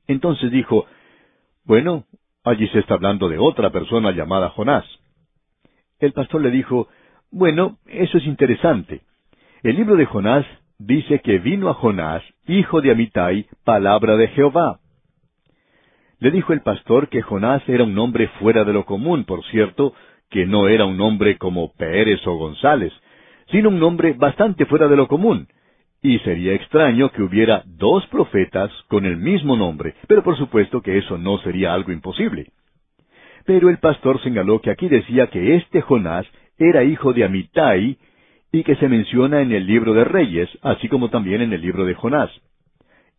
Entonces 0.06 0.50
dijo, 0.50 0.86
bueno, 1.64 2.04
allí 2.44 2.66
se 2.68 2.78
está 2.78 2.94
hablando 2.94 3.28
de 3.28 3.38
otra 3.38 3.70
persona 3.70 4.12
llamada 4.12 4.50
Jonás. 4.50 4.86
El 5.98 6.12
pastor 6.12 6.40
le 6.40 6.50
dijo, 6.50 6.88
bueno, 7.30 7.78
eso 7.86 8.16
es 8.16 8.24
interesante. 8.26 9.02
El 9.62 9.76
libro 9.76 9.96
de 9.96 10.06
Jonás 10.06 10.46
dice 10.78 11.20
que 11.20 11.38
vino 11.38 11.68
a 11.68 11.74
Jonás, 11.74 12.22
hijo 12.46 12.80
de 12.80 12.90
Amitai, 12.90 13.46
palabra 13.64 14.16
de 14.16 14.28
Jehová. 14.28 14.78
Le 16.20 16.30
dijo 16.30 16.52
el 16.52 16.62
pastor 16.62 17.08
que 17.08 17.22
Jonás 17.22 17.62
era 17.68 17.84
un 17.84 17.98
hombre 17.98 18.28
fuera 18.40 18.64
de 18.64 18.72
lo 18.72 18.84
común, 18.84 19.24
por 19.24 19.44
cierto, 19.46 19.94
que 20.30 20.46
no 20.46 20.68
era 20.68 20.84
un 20.84 21.00
hombre 21.00 21.36
como 21.38 21.72
Pérez 21.74 22.26
o 22.26 22.36
González, 22.36 22.92
sino 23.50 23.68
un 23.68 23.82
hombre 23.82 24.14
bastante 24.14 24.66
fuera 24.66 24.88
de 24.88 24.96
lo 24.96 25.08
común. 25.08 25.48
Y 26.02 26.18
sería 26.20 26.52
extraño 26.52 27.10
que 27.10 27.22
hubiera 27.22 27.62
dos 27.66 28.06
profetas 28.08 28.70
con 28.88 29.06
el 29.06 29.16
mismo 29.16 29.56
nombre, 29.56 29.94
pero 30.06 30.22
por 30.22 30.36
supuesto 30.36 30.82
que 30.82 30.98
eso 30.98 31.18
no 31.18 31.38
sería 31.38 31.72
algo 31.72 31.92
imposible. 31.92 32.48
Pero 33.46 33.68
el 33.68 33.78
pastor 33.78 34.22
señaló 34.22 34.60
que 34.60 34.70
aquí 34.70 34.88
decía 34.88 35.28
que 35.28 35.56
este 35.56 35.80
Jonás 35.82 36.26
era 36.58 36.84
hijo 36.84 37.12
de 37.12 37.24
Amitai, 37.24 37.98
y 38.54 38.62
que 38.62 38.76
se 38.76 38.88
menciona 38.88 39.40
en 39.40 39.50
el 39.50 39.66
libro 39.66 39.94
de 39.94 40.04
Reyes, 40.04 40.48
así 40.62 40.88
como 40.88 41.10
también 41.10 41.42
en 41.42 41.52
el 41.52 41.60
libro 41.60 41.84
de 41.84 41.94
Jonás. 41.94 42.30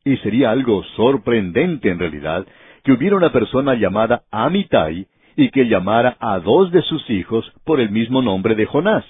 Y 0.06 0.16
sería 0.18 0.50
algo 0.50 0.82
sorprendente 0.96 1.90
en 1.90 2.00
realidad 2.00 2.48
que 2.86 2.92
hubiera 2.92 3.18
una 3.18 3.32
persona 3.32 3.74
llamada 3.74 4.24
Amitai 4.32 5.08
y 5.36 5.50
que 5.50 5.68
llamara 5.68 6.16
a 6.20 6.40
dos 6.40 6.72
de 6.72 6.84
sus 6.84 7.10
hijos 7.10 7.52
por 7.66 7.82
el 7.82 7.90
mismo 7.90 8.22
nombre 8.22 8.54
de 8.56 8.68
Jonás. 8.68 9.04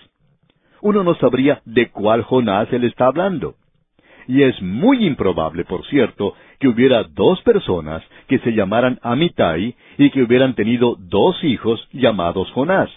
Uno 0.81 1.03
no 1.03 1.13
sabría 1.15 1.61
de 1.65 1.89
cuál 1.89 2.23
Jonás 2.23 2.71
él 2.71 2.85
está 2.85 3.07
hablando. 3.07 3.55
Y 4.27 4.43
es 4.43 4.59
muy 4.61 5.05
improbable, 5.05 5.65
por 5.65 5.85
cierto, 5.87 6.33
que 6.59 6.69
hubiera 6.69 7.03
dos 7.03 7.41
personas 7.41 8.01
que 8.27 8.39
se 8.39 8.53
llamaran 8.53 8.97
Amitai 9.03 9.75
y 9.97 10.09
que 10.09 10.23
hubieran 10.23 10.55
tenido 10.55 10.95
dos 10.97 11.43
hijos 11.43 11.85
llamados 11.91 12.49
Jonás. 12.53 12.89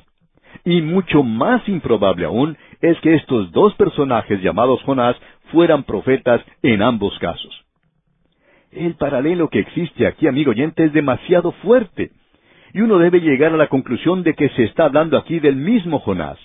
Y 0.65 0.81
mucho 0.81 1.25
más 1.25 1.69
improbable 1.69 2.25
aún 2.25 2.57
es 2.81 2.99
que 3.01 3.15
estos 3.15 3.51
dos 3.51 3.75
personajes 3.75 4.41
llamados 4.43 4.81
Jonás 4.85 5.17
fueran 5.51 5.83
profetas 5.83 6.41
en 6.63 6.83
ambos 6.83 7.19
casos. 7.19 7.68
El 8.71 8.95
paralelo 8.95 9.49
que 9.49 9.61
existe 9.61 10.07
aquí, 10.07 10.27
amigo 10.27 10.51
oyente, 10.51 10.85
es 10.85 10.93
demasiado 10.93 11.53
fuerte. 11.53 12.11
Y 12.75 12.81
uno 12.81 12.99
debe 12.99 13.21
llegar 13.21 13.53
a 13.53 13.57
la 13.57 13.69
conclusión 13.69 14.23
de 14.23 14.35
que 14.35 14.51
se 14.51 14.65
está 14.65 14.85
hablando 14.85 15.17
aquí 15.17 15.41
del 15.41 15.57
mismo 15.57 16.01
Jonás. 16.01 16.39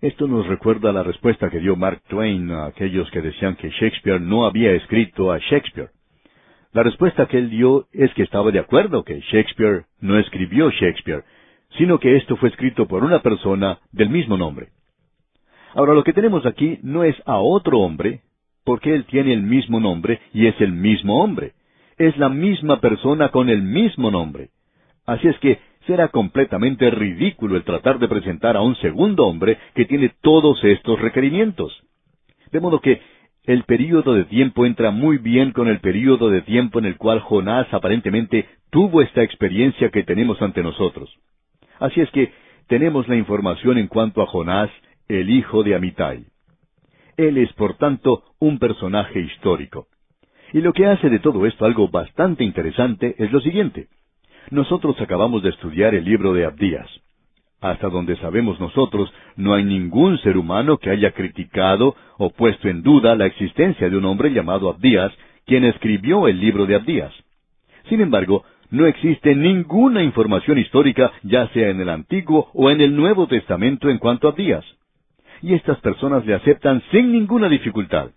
Esto 0.00 0.28
nos 0.28 0.46
recuerda 0.46 0.92
la 0.92 1.02
respuesta 1.02 1.50
que 1.50 1.58
dio 1.58 1.74
Mark 1.74 2.02
Twain 2.06 2.52
a 2.52 2.66
aquellos 2.66 3.10
que 3.10 3.20
decían 3.20 3.56
que 3.56 3.70
Shakespeare 3.70 4.20
no 4.20 4.46
había 4.46 4.72
escrito 4.72 5.32
a 5.32 5.38
Shakespeare. 5.38 5.90
La 6.72 6.84
respuesta 6.84 7.26
que 7.26 7.38
él 7.38 7.50
dio 7.50 7.86
es 7.92 8.12
que 8.14 8.22
estaba 8.22 8.52
de 8.52 8.60
acuerdo 8.60 9.02
que 9.02 9.20
Shakespeare 9.20 9.86
no 10.00 10.16
escribió 10.18 10.70
Shakespeare, 10.70 11.24
sino 11.76 11.98
que 11.98 12.16
esto 12.16 12.36
fue 12.36 12.50
escrito 12.50 12.86
por 12.86 13.02
una 13.02 13.22
persona 13.22 13.80
del 13.90 14.10
mismo 14.10 14.36
nombre. 14.36 14.68
Ahora 15.74 15.94
lo 15.94 16.04
que 16.04 16.12
tenemos 16.12 16.46
aquí 16.46 16.78
no 16.82 17.02
es 17.02 17.16
a 17.26 17.38
otro 17.38 17.80
hombre, 17.80 18.20
porque 18.68 18.94
él 18.94 19.06
tiene 19.06 19.32
el 19.32 19.40
mismo 19.40 19.80
nombre 19.80 20.20
y 20.34 20.46
es 20.46 20.60
el 20.60 20.72
mismo 20.72 21.24
hombre. 21.24 21.52
Es 21.96 22.18
la 22.18 22.28
misma 22.28 22.82
persona 22.82 23.30
con 23.30 23.48
el 23.48 23.62
mismo 23.62 24.10
nombre. 24.10 24.50
Así 25.06 25.26
es 25.26 25.38
que 25.38 25.58
será 25.86 26.08
completamente 26.08 26.90
ridículo 26.90 27.56
el 27.56 27.64
tratar 27.64 27.98
de 27.98 28.08
presentar 28.08 28.58
a 28.58 28.60
un 28.60 28.76
segundo 28.76 29.26
hombre 29.26 29.56
que 29.74 29.86
tiene 29.86 30.12
todos 30.20 30.62
estos 30.64 31.00
requerimientos. 31.00 31.82
De 32.52 32.60
modo 32.60 32.80
que 32.80 33.00
el 33.44 33.62
período 33.62 34.12
de 34.12 34.26
tiempo 34.26 34.66
entra 34.66 34.90
muy 34.90 35.16
bien 35.16 35.52
con 35.52 35.68
el 35.68 35.80
período 35.80 36.28
de 36.28 36.42
tiempo 36.42 36.78
en 36.78 36.84
el 36.84 36.98
cual 36.98 37.20
Jonás 37.20 37.72
aparentemente 37.72 38.44
tuvo 38.68 39.00
esta 39.00 39.22
experiencia 39.22 39.88
que 39.88 40.02
tenemos 40.02 40.42
ante 40.42 40.62
nosotros. 40.62 41.08
Así 41.80 42.02
es 42.02 42.10
que 42.10 42.34
tenemos 42.66 43.08
la 43.08 43.16
información 43.16 43.78
en 43.78 43.86
cuanto 43.86 44.20
a 44.20 44.26
Jonás, 44.26 44.68
el 45.08 45.30
hijo 45.30 45.62
de 45.62 45.74
Amitai. 45.74 46.26
Él 47.18 47.36
es, 47.36 47.52
por 47.54 47.74
tanto, 47.74 48.22
un 48.38 48.58
personaje 48.58 49.20
histórico. 49.20 49.88
Y 50.52 50.60
lo 50.60 50.72
que 50.72 50.86
hace 50.86 51.10
de 51.10 51.18
todo 51.18 51.44
esto 51.46 51.66
algo 51.66 51.88
bastante 51.88 52.44
interesante 52.44 53.16
es 53.18 53.32
lo 53.32 53.40
siguiente. 53.40 53.88
Nosotros 54.50 54.98
acabamos 55.00 55.42
de 55.42 55.50
estudiar 55.50 55.94
el 55.96 56.04
libro 56.04 56.32
de 56.32 56.46
Abdías. 56.46 56.88
Hasta 57.60 57.88
donde 57.88 58.16
sabemos 58.18 58.60
nosotros, 58.60 59.12
no 59.34 59.52
hay 59.52 59.64
ningún 59.64 60.16
ser 60.18 60.38
humano 60.38 60.78
que 60.78 60.90
haya 60.90 61.10
criticado 61.10 61.96
o 62.18 62.30
puesto 62.30 62.68
en 62.68 62.82
duda 62.82 63.16
la 63.16 63.26
existencia 63.26 63.90
de 63.90 63.96
un 63.96 64.04
hombre 64.04 64.30
llamado 64.30 64.70
Abdías, 64.70 65.12
quien 65.44 65.64
escribió 65.64 66.28
el 66.28 66.38
libro 66.38 66.66
de 66.66 66.76
Abdías. 66.76 67.12
Sin 67.88 68.00
embargo, 68.00 68.44
no 68.70 68.86
existe 68.86 69.34
ninguna 69.34 70.04
información 70.04 70.56
histórica, 70.58 71.10
ya 71.24 71.48
sea 71.48 71.70
en 71.70 71.80
el 71.80 71.88
Antiguo 71.88 72.48
o 72.54 72.70
en 72.70 72.80
el 72.80 72.94
Nuevo 72.94 73.26
Testamento 73.26 73.90
en 73.90 73.98
cuanto 73.98 74.28
a 74.28 74.30
Abdías. 74.30 74.64
Y 75.42 75.54
estas 75.54 75.78
personas 75.80 76.24
le 76.26 76.34
aceptan 76.34 76.82
sin 76.90 77.12
ninguna 77.12 77.48
dificultad. 77.48 78.10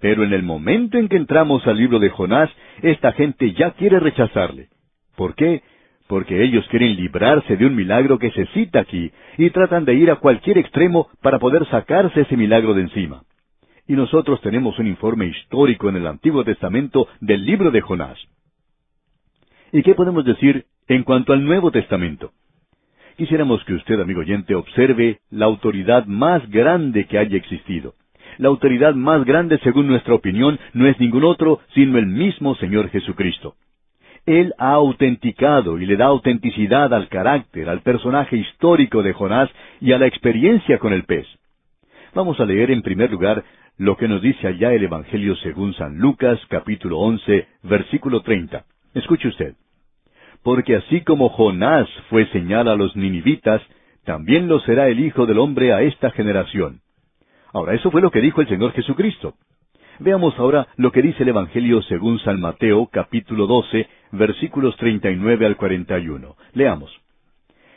Pero 0.00 0.24
en 0.24 0.32
el 0.32 0.42
momento 0.42 0.98
en 0.98 1.08
que 1.08 1.16
entramos 1.16 1.66
al 1.66 1.76
libro 1.76 1.98
de 1.98 2.10
Jonás, 2.10 2.50
esta 2.82 3.12
gente 3.12 3.52
ya 3.52 3.72
quiere 3.72 4.00
rechazarle. 4.00 4.68
¿Por 5.16 5.34
qué? 5.34 5.62
Porque 6.08 6.42
ellos 6.42 6.66
quieren 6.68 6.96
librarse 6.96 7.56
de 7.56 7.66
un 7.66 7.74
milagro 7.74 8.18
que 8.18 8.30
se 8.32 8.46
cita 8.46 8.80
aquí 8.80 9.12
y 9.38 9.50
tratan 9.50 9.84
de 9.84 9.94
ir 9.94 10.10
a 10.10 10.16
cualquier 10.16 10.58
extremo 10.58 11.08
para 11.20 11.38
poder 11.38 11.66
sacarse 11.66 12.22
ese 12.22 12.36
milagro 12.36 12.74
de 12.74 12.82
encima. 12.82 13.22
Y 13.86 13.94
nosotros 13.94 14.40
tenemos 14.40 14.78
un 14.78 14.86
informe 14.86 15.26
histórico 15.26 15.88
en 15.88 15.96
el 15.96 16.06
Antiguo 16.06 16.44
Testamento 16.44 17.08
del 17.20 17.44
libro 17.44 17.70
de 17.70 17.80
Jonás. 17.80 18.18
¿Y 19.72 19.82
qué 19.82 19.94
podemos 19.94 20.24
decir 20.24 20.66
en 20.88 21.02
cuanto 21.02 21.32
al 21.32 21.44
Nuevo 21.44 21.70
Testamento? 21.70 22.32
Quisiéramos 23.22 23.62
que 23.62 23.74
usted, 23.74 24.00
amigo 24.00 24.18
oyente, 24.18 24.52
observe 24.56 25.20
la 25.30 25.44
autoridad 25.44 26.06
más 26.06 26.42
grande 26.50 27.04
que 27.04 27.18
haya 27.18 27.36
existido. 27.36 27.94
La 28.38 28.48
autoridad 28.48 28.94
más 28.94 29.24
grande, 29.24 29.60
según 29.62 29.86
nuestra 29.86 30.12
opinión, 30.12 30.58
no 30.72 30.88
es 30.88 30.98
ningún 30.98 31.22
otro, 31.22 31.60
sino 31.72 31.98
el 31.98 32.06
mismo 32.06 32.56
Señor 32.56 32.88
Jesucristo. 32.90 33.54
Él 34.26 34.52
ha 34.58 34.72
autenticado 34.72 35.78
y 35.78 35.86
le 35.86 35.94
da 35.94 36.06
autenticidad 36.06 36.92
al 36.92 37.06
carácter, 37.08 37.68
al 37.68 37.82
personaje 37.82 38.38
histórico 38.38 39.04
de 39.04 39.12
Jonás 39.12 39.48
y 39.80 39.92
a 39.92 39.98
la 39.98 40.08
experiencia 40.08 40.78
con 40.78 40.92
el 40.92 41.04
pez. 41.04 41.28
Vamos 42.16 42.40
a 42.40 42.44
leer 42.44 42.72
en 42.72 42.82
primer 42.82 43.12
lugar 43.12 43.44
lo 43.78 43.96
que 43.96 44.08
nos 44.08 44.20
dice 44.20 44.48
allá 44.48 44.72
el 44.72 44.82
Evangelio 44.82 45.36
según 45.36 45.74
San 45.74 45.96
Lucas 45.98 46.40
capítulo 46.48 46.98
once 46.98 47.46
versículo 47.62 48.22
treinta. 48.22 48.64
Escuche 48.94 49.28
usted. 49.28 49.54
Porque 50.42 50.76
así 50.76 51.02
como 51.02 51.28
Jonás 51.28 51.88
fue 52.10 52.26
señal 52.28 52.68
a 52.68 52.74
los 52.74 52.96
ninivitas, 52.96 53.62
también 54.04 54.48
lo 54.48 54.60
será 54.60 54.88
el 54.88 55.00
Hijo 55.00 55.26
del 55.26 55.38
Hombre 55.38 55.72
a 55.72 55.82
esta 55.82 56.10
generación. 56.10 56.80
Ahora, 57.52 57.74
eso 57.74 57.90
fue 57.90 58.00
lo 58.00 58.10
que 58.10 58.20
dijo 58.20 58.40
el 58.40 58.48
Señor 58.48 58.72
Jesucristo. 58.72 59.34
Veamos 59.98 60.36
ahora 60.38 60.66
lo 60.76 60.90
que 60.90 61.02
dice 61.02 61.22
el 61.22 61.28
Evangelio 61.28 61.82
según 61.82 62.18
San 62.20 62.40
Mateo, 62.40 62.88
capítulo 62.90 63.46
12, 63.46 63.88
versículos 64.12 64.76
39 64.76 65.46
al 65.46 65.56
41. 65.56 66.34
Leamos. 66.54 66.90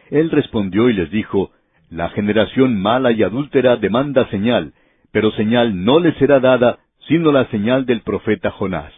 Él 0.09 0.31
respondió 0.31 0.89
y 0.89 0.93
les 0.93 1.11
dijo, 1.11 1.51
La 1.89 2.09
generación 2.09 2.81
mala 2.81 3.11
y 3.11 3.21
adúltera 3.21 3.75
demanda 3.75 4.27
señal, 4.29 4.73
pero 5.11 5.31
señal 5.31 5.83
no 5.83 5.99
le 5.99 6.13
será 6.13 6.39
dada, 6.39 6.79
sino 7.07 7.31
la 7.31 7.45
señal 7.47 7.85
del 7.85 8.01
profeta 8.01 8.49
Jonás. 8.49 8.91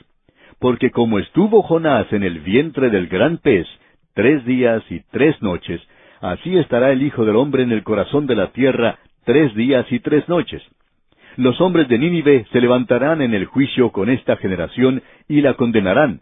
Porque 0.60 0.92
como 0.92 1.20
estuvo 1.20 1.62
Jonás 1.62 2.12
en 2.12 2.24
el 2.24 2.40
vientre 2.40 2.90
del 2.90 3.08
gran 3.08 3.38
pez, 3.38 3.68
tres 4.14 4.46
días 4.46 4.84
y 4.90 5.02
tres 5.12 5.42
noches, 5.42 5.82
así 6.22 6.58
estará 6.58 6.92
el 6.92 7.04
Hijo 7.04 7.26
del 7.26 7.36
Hombre 7.36 7.64
en 7.64 7.72
el 7.72 7.84
corazón 7.84 8.28
de 8.28 8.36
la 8.36 8.52
tierra 8.52 9.00
tres 9.24 9.54
días 9.56 9.86
y 9.92 10.00
tres 10.00 10.28
noches 10.28 10.64
los 11.38 11.62
hombres 11.62 11.88
de 11.88 12.00
Nínive 12.00 12.46
se 12.52 12.60
levantarán 12.60 13.22
en 13.22 13.34
el 13.36 13.46
juicio 13.46 13.92
con 13.92 14.10
esta 14.10 14.38
generación 14.38 15.04
y 15.28 15.42
la 15.42 15.54
condenarán, 15.54 16.22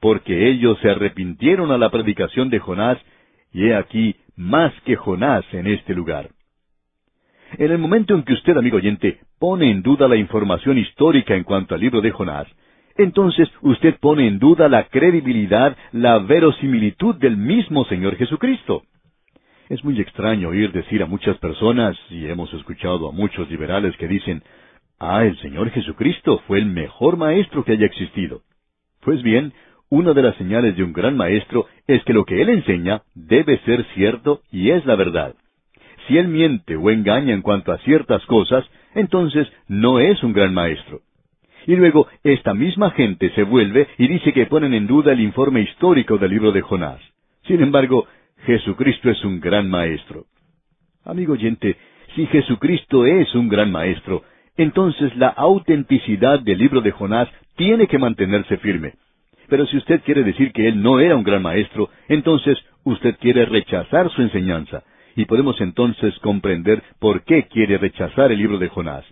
porque 0.00 0.48
ellos 0.48 0.78
se 0.80 0.90
arrepintieron 0.90 1.72
a 1.72 1.78
la 1.78 1.90
predicación 1.90 2.50
de 2.50 2.60
Jonás, 2.60 2.98
y 3.52 3.66
he 3.66 3.74
aquí 3.74 4.14
más 4.36 4.72
que 4.84 4.94
Jonás 4.94 5.44
en 5.52 5.66
este 5.66 5.92
lugar. 5.92 6.30
En 7.58 7.72
el 7.72 7.78
momento 7.78 8.14
en 8.14 8.22
que 8.22 8.32
usted, 8.32 8.56
amigo 8.56 8.76
oyente, 8.76 9.18
pone 9.40 9.70
en 9.70 9.82
duda 9.82 10.06
la 10.06 10.16
información 10.16 10.78
histórica 10.78 11.34
en 11.34 11.42
cuanto 11.42 11.74
al 11.74 11.80
libro 11.80 12.00
de 12.00 12.12
Jonás, 12.12 12.46
entonces 12.96 13.48
usted 13.60 13.96
pone 14.00 14.26
en 14.26 14.38
duda 14.38 14.68
la 14.68 14.84
credibilidad, 14.84 15.76
la 15.92 16.18
verosimilitud 16.18 17.16
del 17.16 17.36
mismo 17.36 17.84
Señor 17.86 18.16
Jesucristo. 18.16 18.82
Es 19.68 19.82
muy 19.82 20.00
extraño 20.00 20.50
oír 20.50 20.72
decir 20.72 21.02
a 21.02 21.06
muchas 21.06 21.38
personas, 21.38 21.96
y 22.10 22.26
hemos 22.26 22.52
escuchado 22.52 23.08
a 23.08 23.12
muchos 23.12 23.50
liberales 23.50 23.96
que 23.96 24.06
dicen, 24.06 24.42
ah, 24.98 25.24
el 25.24 25.38
Señor 25.38 25.70
Jesucristo 25.70 26.42
fue 26.46 26.58
el 26.58 26.66
mejor 26.66 27.16
maestro 27.16 27.64
que 27.64 27.72
haya 27.72 27.86
existido. 27.86 28.42
Pues 29.00 29.22
bien, 29.22 29.52
una 29.88 30.12
de 30.12 30.22
las 30.22 30.36
señales 30.36 30.76
de 30.76 30.82
un 30.82 30.92
gran 30.92 31.16
maestro 31.16 31.66
es 31.86 32.02
que 32.04 32.12
lo 32.12 32.24
que 32.24 32.42
él 32.42 32.48
enseña 32.48 33.02
debe 33.14 33.58
ser 33.60 33.84
cierto 33.94 34.42
y 34.50 34.70
es 34.70 34.84
la 34.86 34.96
verdad. 34.96 35.34
Si 36.06 36.18
él 36.18 36.28
miente 36.28 36.76
o 36.76 36.90
engaña 36.90 37.32
en 37.32 37.42
cuanto 37.42 37.72
a 37.72 37.78
ciertas 37.78 38.24
cosas, 38.26 38.64
entonces 38.94 39.48
no 39.68 39.98
es 39.98 40.22
un 40.22 40.32
gran 40.32 40.52
maestro. 40.52 41.00
Y 41.66 41.76
luego, 41.76 42.08
esta 42.22 42.54
misma 42.54 42.90
gente 42.90 43.30
se 43.30 43.42
vuelve 43.42 43.88
y 43.98 44.08
dice 44.08 44.32
que 44.32 44.46
ponen 44.46 44.74
en 44.74 44.86
duda 44.86 45.12
el 45.12 45.20
informe 45.20 45.62
histórico 45.62 46.18
del 46.18 46.30
libro 46.30 46.52
de 46.52 46.60
Jonás. 46.60 47.00
Sin 47.46 47.62
embargo, 47.62 48.06
Jesucristo 48.44 49.10
es 49.10 49.24
un 49.24 49.40
gran 49.40 49.70
maestro. 49.70 50.26
Amigo 51.04 51.32
oyente, 51.34 51.76
si 52.14 52.26
Jesucristo 52.26 53.06
es 53.06 53.34
un 53.34 53.48
gran 53.48 53.70
maestro, 53.70 54.22
entonces 54.56 55.16
la 55.16 55.28
autenticidad 55.28 56.40
del 56.40 56.58
libro 56.58 56.80
de 56.80 56.92
Jonás 56.92 57.28
tiene 57.56 57.86
que 57.86 57.98
mantenerse 57.98 58.56
firme. 58.58 58.94
Pero 59.48 59.66
si 59.66 59.76
usted 59.76 60.00
quiere 60.02 60.22
decir 60.22 60.52
que 60.52 60.68
él 60.68 60.82
no 60.82 61.00
era 61.00 61.16
un 61.16 61.24
gran 61.24 61.42
maestro, 61.42 61.90
entonces 62.08 62.58
usted 62.84 63.16
quiere 63.18 63.46
rechazar 63.46 64.10
su 64.10 64.22
enseñanza. 64.22 64.84
Y 65.16 65.26
podemos 65.26 65.60
entonces 65.60 66.18
comprender 66.20 66.82
por 66.98 67.24
qué 67.24 67.44
quiere 67.44 67.78
rechazar 67.78 68.32
el 68.32 68.38
libro 68.38 68.58
de 68.58 68.68
Jonás. 68.68 69.04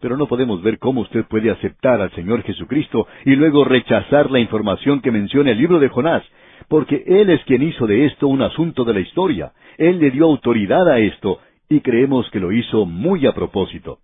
Pero 0.00 0.16
no 0.16 0.26
podemos 0.26 0.62
ver 0.62 0.78
cómo 0.78 1.00
usted 1.00 1.24
puede 1.24 1.50
aceptar 1.50 2.00
al 2.00 2.10
Señor 2.12 2.42
Jesucristo 2.42 3.06
y 3.24 3.34
luego 3.34 3.64
rechazar 3.64 4.30
la 4.30 4.38
información 4.38 5.00
que 5.00 5.10
menciona 5.10 5.50
el 5.50 5.58
libro 5.58 5.80
de 5.80 5.88
Jonás, 5.88 6.22
porque 6.68 7.02
Él 7.06 7.30
es 7.30 7.42
quien 7.44 7.62
hizo 7.62 7.86
de 7.86 8.06
esto 8.06 8.28
un 8.28 8.42
asunto 8.42 8.84
de 8.84 8.94
la 8.94 9.00
historia. 9.00 9.52
Él 9.76 9.98
le 9.98 10.10
dio 10.10 10.26
autoridad 10.26 10.88
a 10.88 10.98
esto, 10.98 11.40
y 11.68 11.80
creemos 11.80 12.30
que 12.30 12.40
lo 12.40 12.52
hizo 12.52 12.86
muy 12.86 13.26
a 13.26 13.32
propósito. 13.32 13.98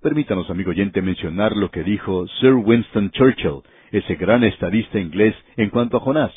Permítanos, 0.00 0.48
amigo 0.50 0.70
oyente, 0.70 1.02
mencionar 1.02 1.56
lo 1.56 1.70
que 1.70 1.82
dijo 1.82 2.26
Sir 2.40 2.54
Winston 2.54 3.10
Churchill, 3.10 3.62
ese 3.90 4.14
gran 4.14 4.42
estadista 4.42 4.98
inglés, 4.98 5.34
en 5.56 5.70
cuanto 5.70 5.98
a 5.98 6.00
Jonás. 6.00 6.32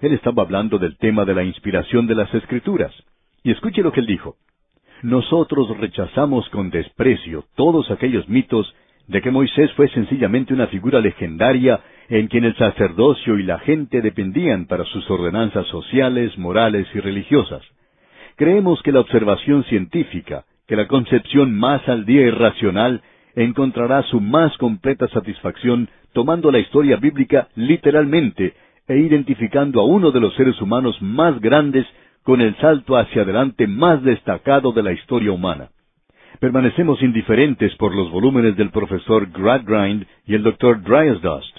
Él 0.00 0.12
estaba 0.12 0.42
hablando 0.42 0.78
del 0.78 0.96
tema 0.98 1.24
de 1.24 1.34
la 1.34 1.44
inspiración 1.44 2.06
de 2.06 2.14
las 2.14 2.32
Escrituras. 2.34 2.92
Y 3.42 3.52
escuche 3.52 3.82
lo 3.82 3.92
que 3.92 4.00
él 4.00 4.06
dijo. 4.06 4.36
Nosotros 5.02 5.76
rechazamos 5.78 6.48
con 6.50 6.70
desprecio 6.70 7.44
todos 7.56 7.90
aquellos 7.90 8.28
mitos 8.28 8.74
de 9.06 9.20
que 9.20 9.30
Moisés 9.30 9.70
fue 9.72 9.88
sencillamente 9.88 10.54
una 10.54 10.66
figura 10.68 11.00
legendaria 11.00 11.80
en 12.08 12.28
quien 12.28 12.44
el 12.44 12.56
sacerdocio 12.56 13.38
y 13.38 13.42
la 13.42 13.58
gente 13.58 14.00
dependían 14.00 14.66
para 14.66 14.84
sus 14.84 15.08
ordenanzas 15.10 15.66
sociales, 15.66 16.36
morales 16.38 16.86
y 16.94 17.00
religiosas. 17.00 17.62
Creemos 18.36 18.82
que 18.82 18.92
la 18.92 19.00
observación 19.00 19.64
científica, 19.64 20.44
que 20.66 20.76
la 20.76 20.88
concepción 20.88 21.54
más 21.56 21.86
al 21.88 22.04
día 22.04 22.22
y 22.22 22.30
racional, 22.30 23.02
encontrará 23.36 24.02
su 24.04 24.20
más 24.20 24.56
completa 24.58 25.08
satisfacción 25.08 25.88
tomando 26.12 26.50
la 26.50 26.58
historia 26.58 26.96
bíblica 26.96 27.48
literalmente 27.56 28.54
e 28.86 28.98
identificando 28.98 29.80
a 29.80 29.84
uno 29.84 30.10
de 30.10 30.20
los 30.20 30.34
seres 30.34 30.60
humanos 30.60 31.00
más 31.00 31.40
grandes 31.40 31.86
con 32.24 32.40
el 32.40 32.56
salto 32.56 32.96
hacia 32.96 33.22
adelante 33.22 33.66
más 33.66 34.02
destacado 34.02 34.72
de 34.72 34.82
la 34.82 34.92
historia 34.92 35.30
humana. 35.30 35.68
Permanecemos 36.40 37.02
indiferentes 37.02 37.74
por 37.76 37.94
los 37.94 38.10
volúmenes 38.10 38.56
del 38.56 38.70
profesor 38.70 39.30
Gradgrind 39.30 40.06
y 40.26 40.34
el 40.34 40.42
doctor 40.42 40.82
Dryasdust. 40.82 41.56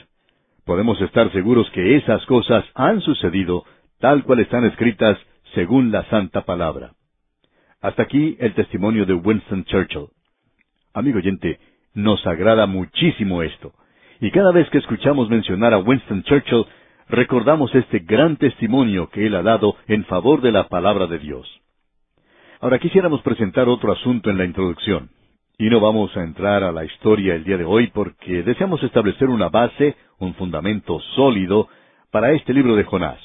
Podemos 0.65 1.00
estar 1.01 1.31
seguros 1.31 1.69
que 1.72 1.95
esas 1.95 2.25
cosas 2.25 2.65
han 2.74 3.00
sucedido 3.01 3.63
tal 4.00 4.24
cual 4.24 4.39
están 4.39 4.65
escritas 4.65 5.17
según 5.53 5.91
la 5.91 6.03
santa 6.10 6.41
palabra. 6.41 6.93
Hasta 7.81 8.03
aquí 8.03 8.36
el 8.39 8.53
testimonio 8.55 9.05
de 9.05 9.13
Winston 9.13 9.63
Churchill. 9.65 10.07
Amigo 10.93 11.19
oyente, 11.19 11.60
nos 11.93 12.25
agrada 12.25 12.65
muchísimo 12.65 13.43
esto. 13.43 13.74
Y 14.19 14.31
cada 14.31 14.51
vez 14.51 14.69
que 14.69 14.79
escuchamos 14.79 15.29
mencionar 15.29 15.74
a 15.74 15.77
Winston 15.77 16.24
Churchill, 16.24 16.65
recordamos 17.07 17.74
este 17.75 18.00
gran 18.00 18.38
testimonio 18.38 19.09
que 19.09 19.27
él 19.27 19.35
ha 19.35 19.43
dado 19.43 19.75
en 19.88 20.05
favor 20.05 20.41
de 20.41 20.51
la 20.51 20.67
palabra 20.67 21.07
de 21.07 21.19
Dios. 21.19 21.47
Ahora 22.62 22.79
quisiéramos 22.79 23.21
presentar 23.21 23.67
otro 23.67 23.91
asunto 23.91 24.29
en 24.29 24.38
la 24.38 24.45
introducción. 24.45 25.09
Y 25.57 25.69
no 25.69 25.79
vamos 25.79 26.15
a 26.17 26.24
entrar 26.24 26.63
a 26.63 26.71
la 26.71 26.83
historia 26.83 27.35
el 27.35 27.43
día 27.43 27.57
de 27.57 27.63
hoy 27.63 27.88
porque 27.93 28.43
deseamos 28.43 28.83
establecer 28.83 29.29
una 29.29 29.50
base, 29.50 29.95
un 30.19 30.33
fundamento 30.33 31.00
sólido 31.15 31.69
para 32.12 32.31
este 32.33 32.53
libro 32.53 32.75
de 32.75 32.83
Jonás. 32.83 33.19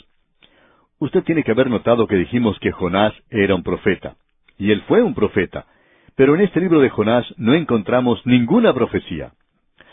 Usted 0.99 1.25
tiene 1.25 1.43
que 1.43 1.51
haber 1.51 1.71
notado 1.71 2.07
que 2.07 2.17
dijimos 2.17 2.59
que 2.61 2.71
Jonás 2.71 3.15
era 3.31 3.55
un 3.55 3.63
profeta. 3.63 4.17
Y 4.59 4.71
él 4.71 4.83
fue 4.87 5.03
un 5.03 5.15
profeta. 5.15 5.67
Pero 6.15 6.35
en 6.35 6.43
este 6.43 6.61
libro 6.61 6.81
de 6.81 6.91
Jonás 6.91 7.27
no 7.39 7.55
encontramos 7.55 8.21
ninguna 8.27 8.75
profecía. 8.75 9.33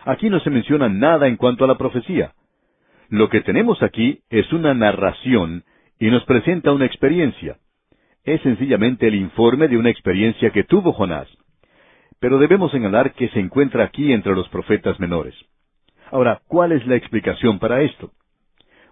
Aquí 0.05 0.29
no 0.29 0.39
se 0.41 0.49
menciona 0.49 0.89
nada 0.89 1.27
en 1.27 1.37
cuanto 1.37 1.63
a 1.63 1.67
la 1.67 1.77
profecía. 1.77 2.33
Lo 3.09 3.29
que 3.29 3.41
tenemos 3.41 3.81
aquí 3.81 4.21
es 4.29 4.51
una 4.51 4.73
narración 4.73 5.63
y 5.99 6.09
nos 6.09 6.25
presenta 6.25 6.73
una 6.73 6.85
experiencia. 6.85 7.57
Es 8.23 8.41
sencillamente 8.41 9.07
el 9.07 9.15
informe 9.15 9.67
de 9.69 9.77
una 9.77 9.89
experiencia 9.89 10.49
que 10.49 10.65
tuvo 10.65 10.91
Jonás. 10.91 11.27
Pero 12.19 12.37
debemos 12.37 12.71
señalar 12.71 13.13
que 13.13 13.29
se 13.29 13.39
encuentra 13.39 13.85
aquí 13.85 14.11
entre 14.11 14.35
los 14.35 14.49
profetas 14.49 14.99
menores. 14.99 15.35
Ahora, 16.11 16.41
¿cuál 16.47 16.73
es 16.73 16.85
la 16.85 16.95
explicación 16.95 17.59
para 17.59 17.81
esto? 17.81 18.11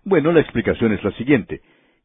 Bueno, 0.03 0.31
la 0.31 0.41
explicación 0.41 0.93
es 0.93 1.03
la 1.03 1.11
siguiente, 1.13 1.61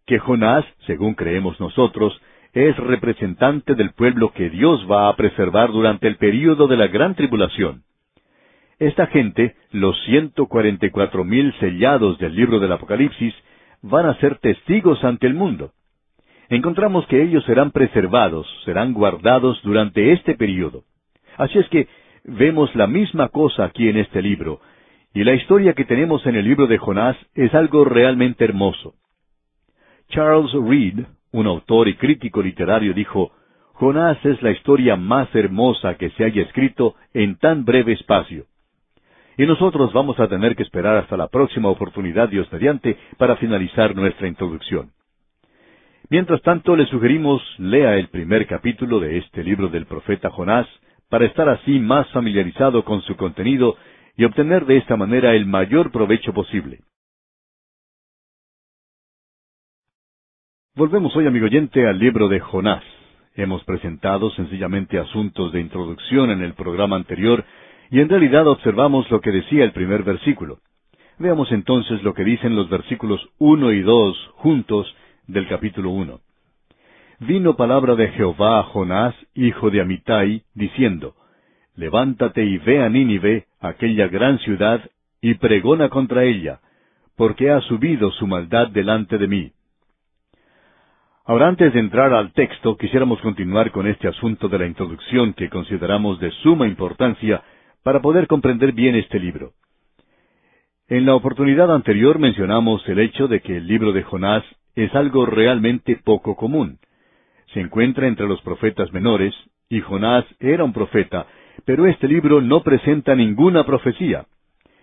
que 0.07 0.19
Jonás, 0.19 0.65
según 0.87 1.15
creemos 1.15 1.61
nosotros, 1.61 2.21
es 2.53 2.77
representante 2.77 3.75
del 3.75 3.93
pueblo 3.93 4.33
que 4.33 4.51
Dios 4.51 4.87
va 4.91 5.09
a 5.09 5.17
preservar 5.17 5.71
durante 5.71 6.09
el 6.09 6.17
período 6.17 6.67
de 6.67 6.77
la 6.77 6.89
gran 6.89 7.15
tribulación. 7.15 7.85
Esta 8.81 9.07
gente, 9.09 9.57
los 9.73 9.95
ciento 10.07 10.47
cuarenta 10.47 10.87
y 10.87 10.91
cuatro 10.91 11.23
mil 11.23 11.53
sellados 11.61 12.19
del 12.19 12.35
libro 12.35 12.59
del 12.59 12.73
Apocalipsis, 12.73 13.35
van 13.83 14.07
a 14.07 14.15
ser 14.21 14.39
testigos 14.39 15.05
ante 15.05 15.27
el 15.27 15.35
mundo. 15.35 15.73
Encontramos 16.49 17.07
que 17.07 17.23
ellos 17.23 17.45
serán 17.45 17.73
preservados, 17.73 18.47
serán 18.65 18.95
guardados 18.95 19.61
durante 19.65 20.13
este 20.13 20.35
período. 20.35 20.85
Así 21.37 21.59
es 21.59 21.69
que 21.69 21.89
vemos 22.25 22.75
la 22.75 22.87
misma 22.87 23.29
cosa 23.29 23.65
aquí 23.65 23.87
en 23.87 23.99
este 23.99 24.23
libro, 24.23 24.63
y 25.13 25.25
la 25.25 25.35
historia 25.35 25.75
que 25.75 25.85
tenemos 25.85 26.25
en 26.25 26.37
el 26.37 26.47
libro 26.47 26.67
de 26.67 26.79
Jonás 26.79 27.19
es 27.35 27.55
algo 27.55 27.85
realmente 27.85 28.45
hermoso. 28.45 28.95
Charles 30.09 30.53
Reed, 30.55 31.05
un 31.33 31.47
autor 31.47 31.87
y 31.89 31.97
crítico 31.97 32.41
literario, 32.41 32.95
dijo, 32.95 33.31
Jonás 33.75 34.25
es 34.25 34.41
la 34.41 34.53
historia 34.53 34.97
más 34.97 35.29
hermosa 35.35 35.97
que 35.97 36.09
se 36.13 36.25
haya 36.25 36.41
escrito 36.41 36.95
en 37.13 37.37
tan 37.37 37.67
breve 37.67 37.93
espacio. 37.93 38.47
Y 39.37 39.47
nosotros 39.47 39.93
vamos 39.93 40.19
a 40.21 40.29
tener 40.29 40.57
que 40.57 40.63
esperar 40.63 40.97
hasta 40.97 41.17
la 41.17 41.29
próxima 41.29 41.69
oportunidad, 41.69 42.29
Dios 42.29 42.51
mediante, 42.53 42.99
para 43.17 43.37
finalizar 43.37 43.95
nuestra 43.95 44.29
introducción. 44.29 44.93
Mientras 46.11 46.43
tanto, 46.43 46.77
le 46.77 46.87
sugerimos 46.87 47.41
lea 47.59 47.97
el 47.97 48.09
primer 48.09 48.47
capítulo 48.47 48.99
de 48.99 49.19
este 49.19 49.45
libro 49.45 49.69
del 49.69 49.87
profeta 49.87 50.31
Jonás, 50.31 50.67
para 51.09 51.27
estar 51.27 51.49
así 51.49 51.79
más 51.79 52.09
familiarizado 52.11 52.85
con 52.85 53.03
su 53.03 53.17
contenido 53.17 53.77
y 54.17 54.25
obtener 54.25 54.67
de 54.67 54.77
esta 54.77 54.97
manera 54.97 55.35
el 55.35 55.47
mayor 55.47 55.91
provecho 55.91 56.33
posible. 56.33 56.81
Volvemos 60.75 61.15
hoy, 61.17 61.27
amigo 61.27 61.47
oyente, 61.47 61.87
al 61.87 61.99
libro 61.99 62.29
de 62.29 62.41
Jonás. 62.41 62.83
Hemos 63.35 63.63
presentado 63.65 64.31
sencillamente 64.31 64.99
asuntos 64.99 65.53
de 65.53 65.61
introducción 65.61 66.31
en 66.31 66.43
el 66.43 66.55
programa 66.55 66.97
anterior 66.97 67.45
y 67.91 68.01
en 68.01 68.09
realidad 68.09 68.47
observamos 68.47 69.11
lo 69.11 69.21
que 69.21 69.33
decía 69.33 69.65
el 69.65 69.73
primer 69.73 70.05
versículo. 70.05 70.59
Veamos 71.19 71.51
entonces 71.53 72.03
lo 72.03 72.15
que 72.15 72.25
dicen 72.25 72.55
los 72.55 72.71
versículos 72.71 73.21
uno 73.39 73.73
y 73.73 73.83
dos 73.83 74.17
juntos 74.37 74.95
del 75.27 75.49
capítulo 75.49 75.91
uno. 75.91 76.21
Vino 77.19 77.57
palabra 77.57 77.97
de 77.97 78.09
Jehová 78.09 78.61
a 78.61 78.63
Jonás, 78.63 79.15
hijo 79.35 79.71
de 79.71 79.81
Amitai, 79.81 80.43
diciendo, 80.55 81.15
Levántate 81.77 82.45
y 82.45 82.59
ve 82.59 82.83
a 82.83 82.89
Nínive, 82.89 83.47
aquella 83.61 84.09
gran 84.09 84.39
ciudad, 84.39 84.81
y 85.21 85.35
pregona 85.35 85.89
contra 85.89 86.25
ella, 86.25 86.61
porque 87.17 87.51
ha 87.51 87.61
subido 87.63 88.11
su 88.13 88.27
maldad 88.27 88.69
delante 88.69 89.19
de 89.19 89.27
mí. 89.27 89.53
Ahora, 91.27 91.49
antes 91.49 91.75
de 91.75 91.81
entrar 91.81 92.13
al 92.15 92.33
texto, 92.33 92.77
quisiéramos 92.77 93.21
continuar 93.21 93.71
con 93.71 93.87
este 93.87 94.09
asunto 94.09 94.49
de 94.49 94.59
la 94.59 94.67
introducción 94.67 95.35
que 95.35 95.51
consideramos 95.51 96.19
de 96.19 96.31
suma 96.43 96.67
importancia 96.67 97.43
para 97.83 98.01
poder 98.01 98.27
comprender 98.27 98.73
bien 98.73 98.95
este 98.95 99.19
libro. 99.19 99.53
En 100.89 101.07
la 101.07 101.15
oportunidad 101.15 101.73
anterior 101.73 102.19
mencionamos 102.19 102.87
el 102.89 102.99
hecho 102.99 103.29
de 103.29 103.41
que 103.41 103.57
el 103.57 103.67
libro 103.67 103.93
de 103.93 104.03
Jonás 104.03 104.45
es 104.75 104.95
algo 104.95 105.25
realmente 105.27 105.97
poco 105.97 106.37
común. 106.37 106.79
Se 107.55 107.61
encuentra 107.61 108.09
entre 108.09 108.27
los 108.27 108.41
profetas 108.43 108.93
menores, 108.93 109.35
y 109.69 109.81
Jonás 109.81 110.25
era 110.41 110.65
un 110.65 110.73
profeta, 110.73 111.27
pero 111.65 111.87
este 111.87 112.09
libro 112.09 112.41
no 112.41 112.63
presenta 112.63 113.15
ninguna 113.15 113.65
profecía. 113.65 114.27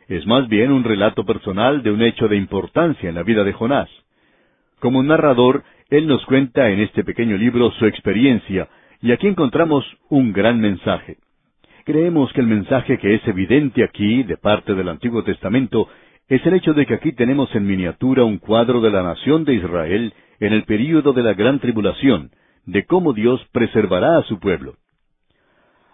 Es 0.08 0.26
más 0.26 0.48
bien 0.48 0.72
un 0.72 0.86
relato 0.86 1.26
personal 1.26 1.84
de 1.84 1.92
un 1.92 2.02
hecho 2.02 2.28
de 2.28 2.38
importancia 2.38 3.10
en 3.10 3.16
la 3.16 3.24
vida 3.24 3.44
de 3.44 3.54
Jonás. 3.54 3.90
Como 4.80 5.04
narrador, 5.04 5.64
él 5.90 6.08
nos 6.08 6.26
cuenta 6.26 6.70
en 6.70 6.80
este 6.80 7.04
pequeño 7.04 7.36
libro 7.36 7.72
su 7.72 7.86
experiencia, 7.86 8.70
y 9.02 9.12
aquí 9.12 9.28
encontramos 9.28 9.86
un 10.10 10.32
gran 10.32 10.60
mensaje. 10.62 11.18
Creemos 11.88 12.34
que 12.34 12.42
el 12.42 12.48
mensaje 12.48 12.98
que 12.98 13.16
es 13.16 13.26
evidente 13.30 13.82
aquí, 13.82 14.24
de 14.24 14.36
parte 14.36 14.76
del 14.76 14.90
Antiguo 14.90 15.24
Testamento, 15.24 15.88
es 16.28 16.46
el 16.46 16.56
hecho 16.56 16.74
de 16.74 16.86
que 16.86 16.96
aquí 16.96 17.14
tenemos 17.14 17.56
en 17.56 17.66
miniatura 17.66 18.26
un 18.26 18.40
cuadro 18.40 18.82
de 18.82 18.92
la 18.92 19.04
nación 19.04 19.46
de 19.46 19.54
Israel 19.54 20.14
en 20.42 20.52
el 20.52 20.66
período 20.66 21.14
de 21.14 21.24
la 21.24 21.34
gran 21.34 21.60
tribulación, 21.60 22.32
de 22.66 22.84
cómo 22.84 23.14
Dios 23.14 23.40
preservará 23.54 24.18
a 24.18 24.24
su 24.24 24.38
pueblo. 24.38 24.76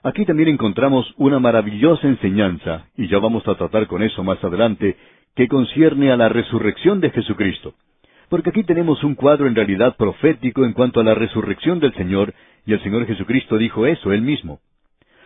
Aquí 0.01 0.25
también 0.25 0.49
encontramos 0.49 1.13
una 1.17 1.37
maravillosa 1.37 2.07
enseñanza, 2.07 2.87
y 2.97 3.07
ya 3.07 3.19
vamos 3.19 3.47
a 3.47 3.53
tratar 3.53 3.85
con 3.85 4.01
eso 4.01 4.23
más 4.23 4.43
adelante, 4.43 4.97
que 5.35 5.47
concierne 5.47 6.11
a 6.11 6.17
la 6.17 6.27
resurrección 6.27 7.01
de 7.01 7.11
Jesucristo 7.11 7.75
Porque 8.29 8.49
aquí 8.49 8.63
tenemos 8.63 9.03
un 9.03 9.13
cuadro 9.13 9.45
en 9.45 9.53
realidad 9.53 9.95
profético 9.95 10.65
en 10.65 10.73
cuanto 10.73 11.01
a 11.01 11.03
la 11.03 11.13
resurrección 11.13 11.79
del 11.79 11.93
Señor, 11.93 12.33
y 12.65 12.73
el 12.73 12.81
Señor 12.81 13.05
Jesucristo 13.05 13.59
dijo 13.59 13.85
eso 13.85 14.11
él 14.11 14.23
mismo. 14.23 14.59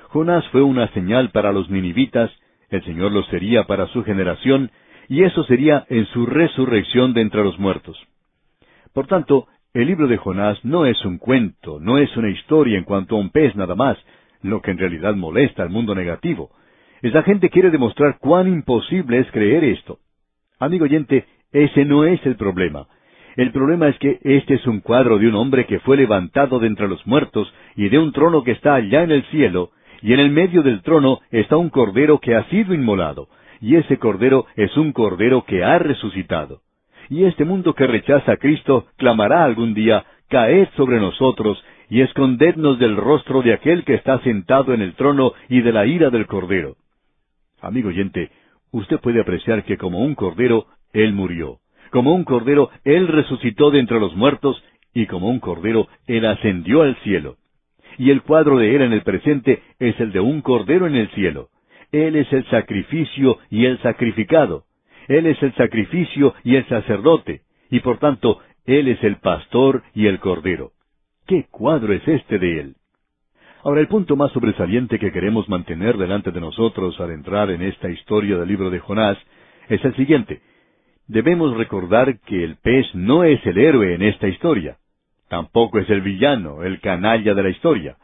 Jonás 0.10 0.48
fue 0.50 0.62
una 0.62 0.88
señal 0.94 1.32
para 1.32 1.52
los 1.52 1.70
ninivitas, 1.70 2.32
el 2.70 2.84
Señor 2.84 3.12
lo 3.12 3.24
sería 3.24 3.66
para 3.66 3.88
su 3.88 4.04
generación, 4.04 4.72
y 5.10 5.24
eso 5.24 5.44
sería 5.44 5.86
en 5.90 6.06
su 6.08 6.26
resurrección 6.26 7.14
de 7.14 7.22
entre 7.22 7.44
los 7.44 7.60
muertos. 7.60 7.98
Por 8.94 9.08
tanto, 9.08 9.48
el 9.74 9.88
libro 9.88 10.08
de 10.08 10.18
Jonás 10.18 10.64
no 10.64 10.86
es 10.86 11.04
un 11.04 11.18
cuento, 11.18 11.80
no 11.82 11.98
es 11.98 12.16
una 12.16 12.30
historia 12.30 12.78
en 12.78 12.84
cuanto 12.84 13.16
a 13.16 13.20
un 13.20 13.32
pez 13.32 13.56
nada 13.56 13.76
más, 13.76 13.98
lo 14.42 14.62
que 14.62 14.72
en 14.72 14.78
realidad 14.78 15.16
molesta 15.16 15.64
al 15.64 15.70
mundo 15.70 15.94
negativo. 15.94 16.52
Esa 17.02 17.22
gente 17.24 17.50
quiere 17.50 17.70
demostrar 17.70 18.18
cuán 18.20 18.48
imposible 18.48 19.20
es 19.20 19.30
creer 19.32 19.64
esto. 19.66 20.00
Amigo 20.58 20.86
oyente, 20.86 21.26
ese 21.52 21.86
no 21.86 22.06
es 22.06 22.26
el 22.26 22.38
problema. 22.38 22.88
El 23.36 23.52
problema 23.52 23.88
es 23.90 23.98
que 24.00 24.20
este 24.24 24.56
es 24.56 24.66
un 24.66 24.80
cuadro 24.80 25.20
de 25.20 25.28
un 25.28 25.36
hombre 25.36 25.66
que 25.68 25.80
fue 25.82 25.96
levantado 25.98 26.60
de 26.60 26.68
entre 26.68 26.88
los 26.88 27.06
muertos 27.06 27.54
y 27.76 27.90
de 27.90 28.00
un 28.00 28.14
trono 28.14 28.44
que 28.44 28.52
está 28.52 28.74
allá 28.74 29.04
en 29.04 29.12
el 29.12 29.24
cielo, 29.26 29.72
y 30.02 30.14
en 30.14 30.20
el 30.20 30.32
medio 30.32 30.64
del 30.64 30.82
trono 30.82 31.20
está 31.32 31.58
un 31.58 31.70
cordero 31.70 32.20
que 32.20 32.36
ha 32.36 32.44
sido 32.50 32.74
inmolado, 32.74 33.28
y 33.62 33.76
ese 33.76 33.98
cordero 33.98 34.46
es 34.56 34.76
un 34.78 34.92
cordero 34.92 35.44
que 35.46 35.64
ha 35.64 35.80
resucitado. 35.80 36.62
Y 37.10 37.24
este 37.24 37.46
mundo 37.46 37.74
que 37.74 37.88
rechaza 37.88 38.34
a 38.34 38.38
Cristo 38.38 38.88
clamará 38.98 39.44
algún 39.44 39.74
día, 39.74 40.06
caed 40.30 40.68
sobre 40.76 41.00
nosotros 41.00 41.64
y 41.90 42.02
escondednos 42.02 42.80
del 42.80 42.98
rostro 42.98 43.42
de 43.42 43.54
aquel 43.54 43.86
que 43.86 43.94
está 43.94 44.20
sentado 44.20 44.74
en 44.74 44.82
el 44.82 44.94
trono 44.96 45.34
y 45.48 45.62
de 45.62 45.72
la 45.72 45.86
ira 45.86 46.10
del 46.10 46.28
cordero. 46.28 46.76
Amigo 47.62 47.90
oyente, 47.90 48.30
usted 48.72 49.00
puede 49.00 49.22
apreciar 49.22 49.64
que 49.64 49.78
como 49.78 50.00
un 50.00 50.16
cordero, 50.16 50.68
Él 50.92 51.14
murió. 51.14 51.60
Como 51.92 52.14
un 52.14 52.26
cordero, 52.26 52.70
Él 52.84 53.08
resucitó 53.08 53.72
de 53.72 53.80
entre 53.80 54.00
los 54.00 54.16
muertos, 54.16 54.62
y 54.94 55.08
como 55.08 55.30
un 55.30 55.40
cordero, 55.40 55.88
Él 56.08 56.26
ascendió 56.26 56.82
al 56.82 56.98
cielo 56.98 57.38
y 57.98 58.12
el 58.12 58.22
cuadro 58.22 58.58
de 58.58 58.76
Él 58.76 58.82
en 58.82 58.94
el 58.94 59.02
presente 59.02 59.62
es 59.80 60.00
el 60.00 60.12
de 60.12 60.20
un 60.20 60.42
cordero 60.42 60.88
en 60.88 60.96
el 60.96 61.10
cielo. 61.10 61.50
Él 61.92 62.16
es 62.16 62.32
el 62.34 62.46
sacrificio 62.50 63.40
y 63.50 63.66
el 63.66 63.80
sacrificado. 63.82 64.66
Él 65.08 65.26
es 65.26 65.42
el 65.42 65.54
sacrificio 65.56 66.34
y 66.44 66.56
el 66.56 66.68
sacerdote, 66.68 67.42
y 67.70 67.80
por 67.80 67.98
tanto, 67.98 68.40
Él 68.66 68.88
es 68.90 69.02
el 69.04 69.18
pastor 69.18 69.84
y 69.94 70.08
el 70.08 70.20
cordero. 70.20 70.72
¿Qué 71.26 71.46
cuadro 71.50 71.94
es 71.94 72.08
este 72.08 72.40
de 72.40 72.60
Él? 72.60 72.76
Ahora, 73.64 73.82
el 73.82 73.88
punto 73.88 74.16
más 74.16 74.32
sobresaliente 74.32 75.00
que 75.00 75.12
queremos 75.12 75.50
mantener 75.50 75.98
delante 75.98 76.32
de 76.32 76.40
nosotros 76.40 77.00
al 77.00 77.12
entrar 77.12 77.50
en 77.52 77.62
esta 77.62 77.90
historia 77.90 78.38
del 78.38 78.48
libro 78.48 78.70
de 78.70 78.80
Jonás 78.80 79.18
es 79.68 79.84
el 79.84 79.96
siguiente. 79.96 80.42
Debemos 81.08 81.56
recordar 81.56 82.20
que 82.20 82.44
el 82.44 82.58
pez 82.58 82.86
no 82.94 83.24
es 83.24 83.46
el 83.46 83.58
héroe 83.58 83.94
en 83.96 84.04
esta 84.04 84.28
historia. 84.28 84.78
Tampoco 85.30 85.80
es 85.80 85.90
el 85.90 86.02
villano, 86.02 86.64
el 86.64 86.80
canalla 86.80 87.34
de 87.34 87.44
la 87.44 87.50
historia. 87.50 87.98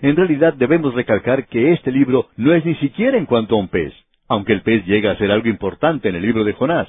En 0.00 0.14
realidad 0.14 0.54
debemos 0.54 0.94
recalcar 0.94 1.46
que 1.46 1.72
este 1.72 1.90
libro 1.90 2.28
no 2.36 2.54
es 2.54 2.64
ni 2.64 2.76
siquiera 2.76 3.18
en 3.18 3.26
cuanto 3.26 3.56
a 3.56 3.58
un 3.58 3.68
pez, 3.68 3.92
aunque 4.28 4.52
el 4.52 4.62
pez 4.62 4.86
llega 4.86 5.10
a 5.10 5.16
ser 5.16 5.30
algo 5.32 5.48
importante 5.48 6.08
en 6.08 6.14
el 6.14 6.22
libro 6.22 6.44
de 6.44 6.52
Jonás. 6.52 6.88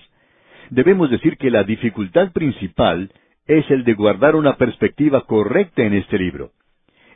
Debemos 0.69 1.10
decir 1.10 1.38
que 1.38 1.49
la 1.49 1.63
dificultad 1.63 2.32
principal 2.32 3.12
es 3.47 3.69
el 3.71 3.84
de 3.84 3.95
guardar 3.95 4.36
una 4.36 4.58
perspectiva 4.58 5.21
correcta 5.21 5.82
en 5.82 5.95
este 5.95 6.19
libro. 6.19 6.52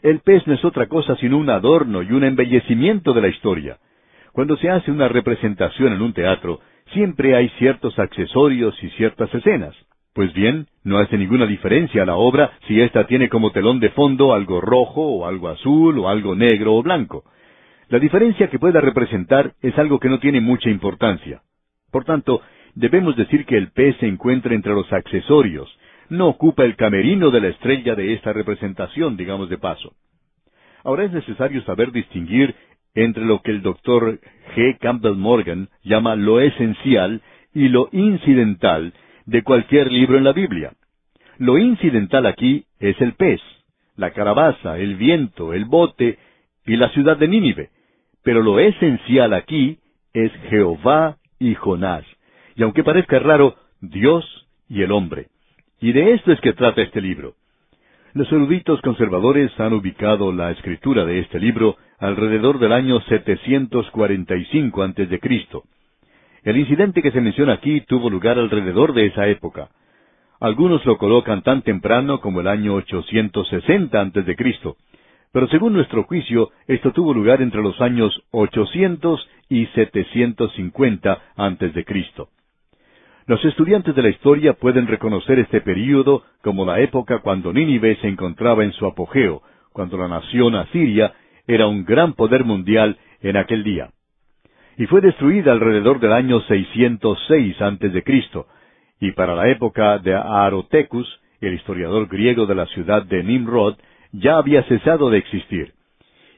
El 0.01 0.19
pez 0.19 0.45
no 0.47 0.53
es 0.53 0.65
otra 0.65 0.87
cosa 0.87 1.15
sino 1.17 1.37
un 1.37 1.49
adorno 1.49 2.01
y 2.01 2.11
un 2.11 2.23
embellecimiento 2.23 3.13
de 3.13 3.21
la 3.21 3.27
historia. 3.27 3.77
Cuando 4.31 4.57
se 4.57 4.69
hace 4.69 4.89
una 4.89 5.07
representación 5.07 5.93
en 5.93 6.01
un 6.01 6.13
teatro, 6.13 6.59
siempre 6.91 7.35
hay 7.35 7.49
ciertos 7.59 7.99
accesorios 7.99 8.75
y 8.83 8.89
ciertas 8.91 9.33
escenas. 9.33 9.75
Pues 10.13 10.31
bien, 10.33 10.67
no 10.83 10.99
hace 10.99 11.17
ninguna 11.17 11.47
diferencia 11.47 12.03
a 12.03 12.05
la 12.05 12.15
obra 12.15 12.51
si 12.67 12.79
ésta 12.79 13.07
tiene 13.07 13.29
como 13.29 13.51
telón 13.51 13.79
de 13.79 13.89
fondo 13.89 14.33
algo 14.33 14.61
rojo 14.61 15.01
o 15.01 15.25
algo 15.25 15.49
azul 15.49 15.97
o 15.97 16.07
algo 16.07 16.35
negro 16.35 16.75
o 16.75 16.83
blanco. 16.83 17.23
La 17.89 17.97
diferencia 17.97 18.47
que 18.47 18.59
pueda 18.59 18.79
representar 18.79 19.53
es 19.61 19.77
algo 19.79 19.99
que 19.99 20.09
no 20.09 20.19
tiene 20.19 20.39
mucha 20.39 20.69
importancia. 20.69 21.41
Por 21.91 22.05
tanto, 22.05 22.41
debemos 22.75 23.15
decir 23.15 23.45
que 23.45 23.57
el 23.57 23.71
pez 23.71 23.97
se 23.97 24.07
encuentra 24.07 24.53
entre 24.53 24.73
los 24.73 24.91
accesorios, 24.93 25.75
no 26.09 26.27
ocupa 26.27 26.63
el 26.63 26.75
camerino 26.75 27.31
de 27.31 27.41
la 27.41 27.47
estrella 27.47 27.95
de 27.95 28.13
esta 28.13 28.33
representación, 28.33 29.17
digamos 29.17 29.49
de 29.49 29.57
paso. 29.57 29.93
Ahora 30.83 31.05
es 31.05 31.11
necesario 31.11 31.63
saber 31.63 31.91
distinguir 31.91 32.53
entre 32.93 33.25
lo 33.25 33.41
que 33.41 33.49
el 33.49 33.63
doctor 33.63 34.19
G. 34.55 34.77
Campbell 34.79 35.15
Morgan 35.15 35.69
llama 35.81 36.15
lo 36.15 36.39
esencial 36.39 37.21
y 37.53 37.69
lo 37.69 37.89
incidental 37.91 38.93
de 39.25 39.43
cualquier 39.43 39.91
libro 39.91 40.17
en 40.17 40.23
la 40.23 40.33
Biblia. 40.33 40.73
Lo 41.37 41.57
incidental 41.57 42.25
aquí 42.25 42.65
es 42.79 42.99
el 43.01 43.13
pez, 43.13 43.41
la 43.95 44.11
carabaza, 44.11 44.77
el 44.77 44.95
viento, 44.95 45.53
el 45.53 45.65
bote 45.65 46.19
y 46.65 46.75
la 46.75 46.89
ciudad 46.89 47.17
de 47.17 47.27
Nínive. 47.27 47.69
Pero 48.23 48.41
lo 48.41 48.59
esencial 48.59 49.33
aquí 49.33 49.79
es 50.13 50.31
Jehová 50.49 51.17
y 51.39 51.55
Jonás. 51.55 52.05
Y 52.55 52.63
aunque 52.63 52.83
parezca 52.83 53.19
raro, 53.19 53.55
Dios 53.81 54.47
y 54.69 54.81
el 54.81 54.91
hombre. 54.91 55.27
Y 55.81 55.91
de 55.91 56.13
esto 56.13 56.31
es 56.31 56.39
que 56.39 56.53
trata 56.53 56.81
este 56.81 57.01
libro. 57.01 57.35
Los 58.13 58.31
eruditos 58.31 58.79
conservadores 58.81 59.51
han 59.59 59.73
ubicado 59.73 60.31
la 60.31 60.51
escritura 60.51 61.03
de 61.03 61.19
este 61.19 61.39
libro 61.39 61.77
alrededor 61.97 62.59
del 62.59 62.71
año 62.71 63.01
745 63.01 64.83
a.C. 64.83 65.19
El 66.43 66.57
incidente 66.57 67.01
que 67.01 67.11
se 67.11 67.21
menciona 67.21 67.53
aquí 67.53 67.81
tuvo 67.81 68.09
lugar 68.09 68.37
alrededor 68.37 68.93
de 68.93 69.05
esa 69.05 69.27
época. 69.27 69.69
Algunos 70.41 70.85
lo 70.85 70.97
colocan 70.97 71.41
tan 71.41 71.61
temprano 71.61 72.19
como 72.19 72.41
el 72.41 72.49
año 72.49 72.73
860 72.73 73.99
antes 73.99 74.25
de 74.25 74.35
Cristo, 74.35 74.75
pero 75.31 75.47
según 75.47 75.71
nuestro 75.71 76.03
juicio, 76.03 76.51
esto 76.67 76.91
tuvo 76.91 77.13
lugar 77.13 77.41
entre 77.41 77.61
los 77.61 77.79
años 77.79 78.21
800 78.31 79.25
y 79.47 79.67
750 79.67 81.21
antes 81.37 81.73
de 81.73 81.85
Cristo. 81.85 82.27
Los 83.25 83.43
estudiantes 83.45 83.95
de 83.95 84.01
la 84.01 84.09
historia 84.09 84.51
pueden 84.51 84.87
reconocer 84.87 85.39
este 85.39 85.61
período 85.61 86.23
como 86.41 86.65
la 86.65 86.81
época 86.81 87.19
cuando 87.19 87.53
Nínive 87.53 87.95
se 88.01 88.09
encontraba 88.09 88.65
en 88.65 88.73
su 88.73 88.85
apogeo, 88.85 89.43
cuando 89.71 89.97
la 89.97 90.09
nación 90.09 90.55
asiria 90.55 91.13
era 91.47 91.67
un 91.67 91.85
gran 91.85 92.13
poder 92.13 92.43
mundial 92.43 92.97
en 93.21 93.37
aquel 93.37 93.63
día 93.63 93.91
y 94.77 94.85
fue 94.87 95.01
destruida 95.01 95.51
alrededor 95.51 95.99
del 95.99 96.13
año 96.13 96.41
606 96.41 97.61
antes 97.61 97.93
de 97.93 98.03
Cristo, 98.03 98.47
y 98.99 99.11
para 99.11 99.35
la 99.35 99.49
época 99.49 99.99
de 99.99 100.15
Aarotecus, 100.15 101.19
el 101.41 101.53
historiador 101.53 102.07
griego 102.07 102.45
de 102.45 102.55
la 102.55 102.65
ciudad 102.67 103.03
de 103.03 103.23
Nimrod, 103.23 103.75
ya 104.11 104.37
había 104.37 104.63
cesado 104.63 105.09
de 105.09 105.17
existir. 105.17 105.73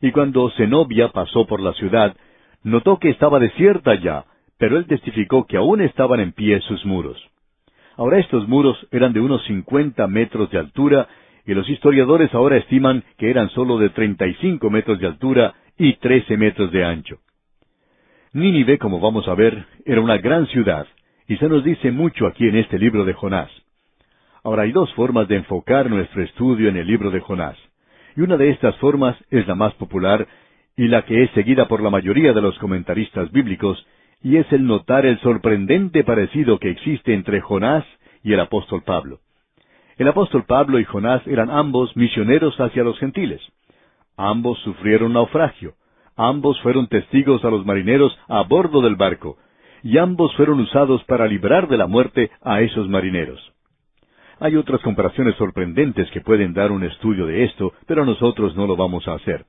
Y 0.01 0.11
cuando 0.11 0.49
Zenobia 0.51 1.09
pasó 1.09 1.45
por 1.45 1.59
la 1.59 1.73
ciudad, 1.73 2.15
notó 2.63 2.97
que 2.97 3.09
estaba 3.09 3.39
desierta 3.39 3.95
ya, 3.95 4.25
pero 4.57 4.77
él 4.77 4.85
testificó 4.87 5.45
que 5.45 5.57
aún 5.57 5.81
estaban 5.81 6.19
en 6.19 6.31
pie 6.31 6.59
sus 6.61 6.85
muros. 6.85 7.21
Ahora 7.97 8.19
estos 8.19 8.47
muros 8.47 8.77
eran 8.91 9.13
de 9.13 9.21
unos 9.21 9.43
cincuenta 9.45 10.07
metros 10.07 10.49
de 10.51 10.59
altura, 10.59 11.07
y 11.45 11.53
los 11.53 11.69
historiadores 11.69 12.33
ahora 12.33 12.57
estiman 12.57 13.03
que 13.17 13.29
eran 13.29 13.49
sólo 13.49 13.77
de 13.77 13.89
treinta 13.89 14.25
y 14.25 14.33
cinco 14.35 14.69
metros 14.69 14.99
de 14.99 15.07
altura 15.07 15.53
y 15.77 15.93
trece 15.97 16.37
metros 16.37 16.71
de 16.71 16.83
ancho. 16.83 17.19
Nínive, 18.35 18.77
como 18.79 18.99
vamos 18.99 19.29
a 19.29 19.33
ver, 19.33 19.65
era 19.85 20.01
una 20.01 20.17
gran 20.17 20.45
ciudad, 20.47 20.85
y 21.25 21.37
se 21.37 21.47
nos 21.47 21.63
dice 21.63 21.89
mucho 21.89 22.27
aquí 22.27 22.45
en 22.45 22.57
este 22.57 22.77
libro 22.77 23.05
de 23.05 23.13
Jonás. 23.13 23.49
Ahora 24.43 24.63
hay 24.63 24.73
dos 24.73 24.93
formas 24.93 25.29
de 25.29 25.37
enfocar 25.37 25.89
nuestro 25.89 26.21
estudio 26.21 26.67
en 26.67 26.75
el 26.75 26.85
libro 26.85 27.11
de 27.11 27.21
Jonás, 27.21 27.57
y 28.13 28.19
una 28.19 28.35
de 28.35 28.49
estas 28.49 28.75
formas 28.75 29.15
es 29.31 29.47
la 29.47 29.55
más 29.55 29.73
popular 29.75 30.27
y 30.75 30.89
la 30.89 31.05
que 31.05 31.23
es 31.23 31.31
seguida 31.31 31.69
por 31.69 31.81
la 31.81 31.89
mayoría 31.89 32.33
de 32.33 32.41
los 32.41 32.59
comentaristas 32.59 33.31
bíblicos, 33.31 33.87
y 34.21 34.35
es 34.35 34.51
el 34.51 34.67
notar 34.67 35.05
el 35.05 35.17
sorprendente 35.21 36.03
parecido 36.03 36.59
que 36.59 36.71
existe 36.71 37.13
entre 37.13 37.39
Jonás 37.39 37.85
y 38.21 38.33
el 38.33 38.41
apóstol 38.41 38.83
Pablo. 38.83 39.21
El 39.95 40.09
apóstol 40.09 40.43
Pablo 40.43 40.77
y 40.77 40.83
Jonás 40.83 41.25
eran 41.25 41.49
ambos 41.49 41.95
misioneros 41.95 42.59
hacia 42.59 42.83
los 42.83 42.99
gentiles. 42.99 43.39
Ambos 44.17 44.59
sufrieron 44.59 45.13
naufragio. 45.13 45.75
Ambos 46.17 46.59
fueron 46.61 46.87
testigos 46.87 47.43
a 47.43 47.49
los 47.49 47.65
marineros 47.65 48.17
a 48.27 48.43
bordo 48.43 48.81
del 48.81 48.95
barco, 48.95 49.37
y 49.83 49.97
ambos 49.97 50.35
fueron 50.35 50.59
usados 50.61 51.03
para 51.03 51.27
librar 51.27 51.67
de 51.67 51.77
la 51.77 51.87
muerte 51.87 52.31
a 52.41 52.61
esos 52.61 52.87
marineros. 52.87 53.51
Hay 54.39 54.55
otras 54.55 54.81
comparaciones 54.81 55.35
sorprendentes 55.35 56.09
que 56.11 56.21
pueden 56.21 56.53
dar 56.53 56.71
un 56.71 56.83
estudio 56.83 57.25
de 57.25 57.43
esto, 57.43 57.73
pero 57.85 58.05
nosotros 58.05 58.55
no 58.55 58.65
lo 58.67 58.75
vamos 58.75 59.07
a 59.07 59.13
hacer. 59.13 59.45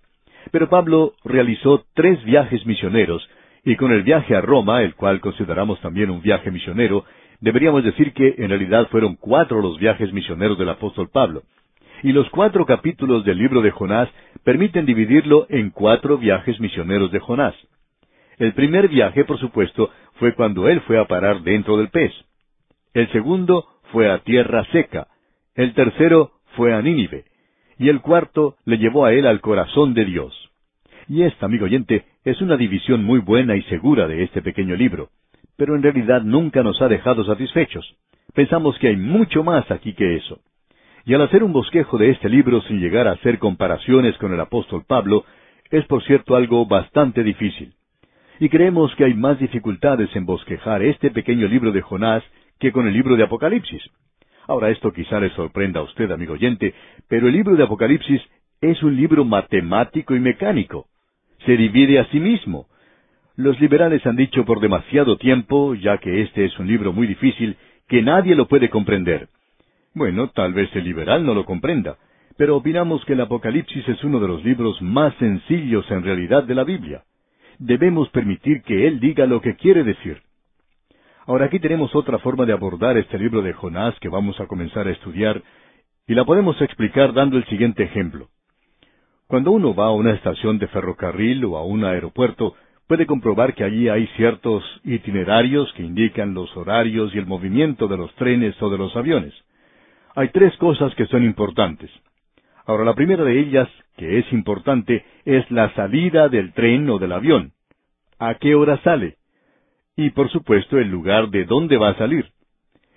Pero 0.50 0.68
Pablo 0.68 1.14
realizó 1.24 1.84
tres 1.94 2.22
viajes 2.24 2.64
misioneros, 2.66 3.28
y 3.64 3.76
con 3.76 3.92
el 3.92 4.02
viaje 4.02 4.36
a 4.36 4.40
Roma, 4.40 4.82
el 4.82 4.94
cual 4.94 5.20
consideramos 5.20 5.80
también 5.80 6.10
un 6.10 6.22
viaje 6.22 6.50
misionero, 6.50 7.04
deberíamos 7.40 7.82
decir 7.82 8.12
que 8.12 8.36
en 8.38 8.48
realidad 8.48 8.88
fueron 8.90 9.16
cuatro 9.16 9.60
los 9.60 9.78
viajes 9.78 10.12
misioneros 10.12 10.58
del 10.58 10.68
apóstol 10.68 11.08
Pablo. 11.12 11.42
Y 12.02 12.12
los 12.12 12.28
cuatro 12.30 12.66
capítulos 12.66 13.24
del 13.24 13.38
libro 13.38 13.62
de 13.62 13.70
Jonás 13.70 14.08
permiten 14.44 14.86
dividirlo 14.86 15.46
en 15.48 15.70
cuatro 15.70 16.18
viajes 16.18 16.60
misioneros 16.60 17.10
de 17.10 17.20
Jonás. 17.20 17.54
El 18.38 18.52
primer 18.52 18.88
viaje, 18.88 19.24
por 19.24 19.38
supuesto, 19.38 19.90
fue 20.14 20.34
cuando 20.34 20.68
él 20.68 20.80
fue 20.82 20.98
a 20.98 21.06
parar 21.06 21.42
dentro 21.42 21.78
del 21.78 21.88
pez. 21.88 22.12
El 22.92 23.10
segundo 23.12 23.66
fue 23.92 24.10
a 24.10 24.18
tierra 24.18 24.64
seca, 24.72 25.08
el 25.54 25.74
tercero 25.74 26.32
fue 26.54 26.74
a 26.74 26.82
Nínive, 26.82 27.24
y 27.78 27.88
el 27.88 28.00
cuarto 28.00 28.56
le 28.64 28.78
llevó 28.78 29.04
a 29.04 29.12
él 29.12 29.26
al 29.26 29.40
corazón 29.40 29.94
de 29.94 30.04
Dios. 30.04 30.34
Y 31.08 31.22
esta, 31.22 31.46
amigo 31.46 31.66
oyente, 31.66 32.04
es 32.24 32.40
una 32.40 32.56
división 32.56 33.04
muy 33.04 33.20
buena 33.20 33.56
y 33.56 33.62
segura 33.64 34.08
de 34.08 34.24
este 34.24 34.42
pequeño 34.42 34.74
libro, 34.74 35.10
pero 35.56 35.76
en 35.76 35.82
realidad 35.82 36.22
nunca 36.22 36.62
nos 36.62 36.80
ha 36.82 36.88
dejado 36.88 37.24
satisfechos. 37.24 37.96
Pensamos 38.34 38.78
que 38.78 38.88
hay 38.88 38.96
mucho 38.96 39.44
más 39.44 39.70
aquí 39.70 39.94
que 39.94 40.16
eso. 40.16 40.40
Y 41.06 41.14
al 41.14 41.22
hacer 41.22 41.44
un 41.44 41.52
bosquejo 41.52 41.98
de 41.98 42.10
este 42.10 42.28
libro 42.28 42.60
sin 42.62 42.80
llegar 42.80 43.06
a 43.06 43.12
hacer 43.12 43.38
comparaciones 43.38 44.18
con 44.18 44.34
el 44.34 44.40
apóstol 44.40 44.82
Pablo, 44.84 45.24
es 45.70 45.84
por 45.86 46.02
cierto 46.02 46.34
algo 46.34 46.66
bastante 46.66 47.22
difícil. 47.22 47.74
Y 48.40 48.48
creemos 48.48 48.92
que 48.96 49.04
hay 49.04 49.14
más 49.14 49.38
dificultades 49.38 50.14
en 50.16 50.26
bosquejar 50.26 50.82
este 50.82 51.12
pequeño 51.12 51.46
libro 51.46 51.70
de 51.70 51.80
Jonás 51.80 52.24
que 52.58 52.72
con 52.72 52.88
el 52.88 52.92
libro 52.92 53.14
de 53.14 53.22
Apocalipsis. 53.22 53.82
Ahora 54.48 54.70
esto 54.70 54.92
quizá 54.92 55.20
le 55.20 55.30
sorprenda 55.30 55.78
a 55.78 55.84
usted, 55.84 56.10
amigo 56.10 56.32
oyente, 56.32 56.74
pero 57.08 57.28
el 57.28 57.34
libro 57.34 57.54
de 57.54 57.62
Apocalipsis 57.62 58.20
es 58.60 58.82
un 58.82 58.96
libro 58.96 59.24
matemático 59.24 60.16
y 60.16 60.18
mecánico. 60.18 60.86
Se 61.44 61.56
divide 61.56 62.00
a 62.00 62.06
sí 62.06 62.18
mismo. 62.18 62.66
Los 63.36 63.60
liberales 63.60 64.04
han 64.06 64.16
dicho 64.16 64.44
por 64.44 64.58
demasiado 64.58 65.18
tiempo, 65.18 65.76
ya 65.76 65.98
que 65.98 66.22
este 66.22 66.46
es 66.46 66.58
un 66.58 66.66
libro 66.66 66.92
muy 66.92 67.06
difícil, 67.06 67.56
que 67.86 68.02
nadie 68.02 68.34
lo 68.34 68.48
puede 68.48 68.70
comprender. 68.70 69.28
Bueno, 69.96 70.28
tal 70.28 70.52
vez 70.52 70.68
el 70.76 70.84
liberal 70.84 71.24
no 71.24 71.32
lo 71.32 71.46
comprenda, 71.46 71.96
pero 72.36 72.54
opinamos 72.54 73.02
que 73.06 73.14
el 73.14 73.20
Apocalipsis 73.22 73.88
es 73.88 74.04
uno 74.04 74.20
de 74.20 74.28
los 74.28 74.44
libros 74.44 74.82
más 74.82 75.14
sencillos 75.14 75.90
en 75.90 76.02
realidad 76.02 76.44
de 76.44 76.54
la 76.54 76.64
Biblia. 76.64 77.04
Debemos 77.58 78.10
permitir 78.10 78.60
que 78.60 78.86
Él 78.86 79.00
diga 79.00 79.24
lo 79.24 79.40
que 79.40 79.56
quiere 79.56 79.84
decir. 79.84 80.20
Ahora 81.24 81.46
aquí 81.46 81.60
tenemos 81.60 81.94
otra 81.94 82.18
forma 82.18 82.44
de 82.44 82.52
abordar 82.52 82.98
este 82.98 83.18
libro 83.18 83.40
de 83.40 83.54
Jonás 83.54 83.98
que 83.98 84.10
vamos 84.10 84.38
a 84.38 84.46
comenzar 84.46 84.86
a 84.86 84.90
estudiar, 84.90 85.42
y 86.06 86.12
la 86.12 86.26
podemos 86.26 86.60
explicar 86.60 87.14
dando 87.14 87.38
el 87.38 87.46
siguiente 87.46 87.82
ejemplo. 87.82 88.28
Cuando 89.28 89.50
uno 89.50 89.74
va 89.74 89.86
a 89.86 89.92
una 89.92 90.12
estación 90.12 90.58
de 90.58 90.68
ferrocarril 90.68 91.42
o 91.46 91.56
a 91.56 91.64
un 91.64 91.86
aeropuerto, 91.86 92.54
puede 92.86 93.06
comprobar 93.06 93.54
que 93.54 93.64
allí 93.64 93.88
hay 93.88 94.06
ciertos 94.08 94.62
itinerarios 94.84 95.72
que 95.72 95.84
indican 95.84 96.34
los 96.34 96.54
horarios 96.54 97.14
y 97.14 97.18
el 97.18 97.24
movimiento 97.24 97.88
de 97.88 97.96
los 97.96 98.14
trenes 98.16 98.60
o 98.60 98.68
de 98.68 98.76
los 98.76 98.94
aviones. 98.94 99.32
Hay 100.16 100.30
tres 100.30 100.56
cosas 100.56 100.92
que 100.96 101.06
son 101.06 101.22
importantes. 101.22 101.90
Ahora, 102.64 102.84
la 102.84 102.94
primera 102.94 103.22
de 103.22 103.38
ellas, 103.38 103.68
que 103.96 104.18
es 104.18 104.32
importante, 104.32 105.04
es 105.24 105.48
la 105.52 105.72
salida 105.74 106.28
del 106.28 106.52
tren 106.52 106.90
o 106.90 106.98
del 106.98 107.12
avión. 107.12 107.52
¿A 108.18 108.34
qué 108.34 108.56
hora 108.56 108.82
sale? 108.82 109.18
y 109.96 110.10
por 110.10 110.30
supuesto 110.30 110.78
el 110.78 110.88
lugar 110.88 111.30
de 111.30 111.44
dónde 111.44 111.78
va 111.78 111.90
a 111.90 111.98
salir. 111.98 112.26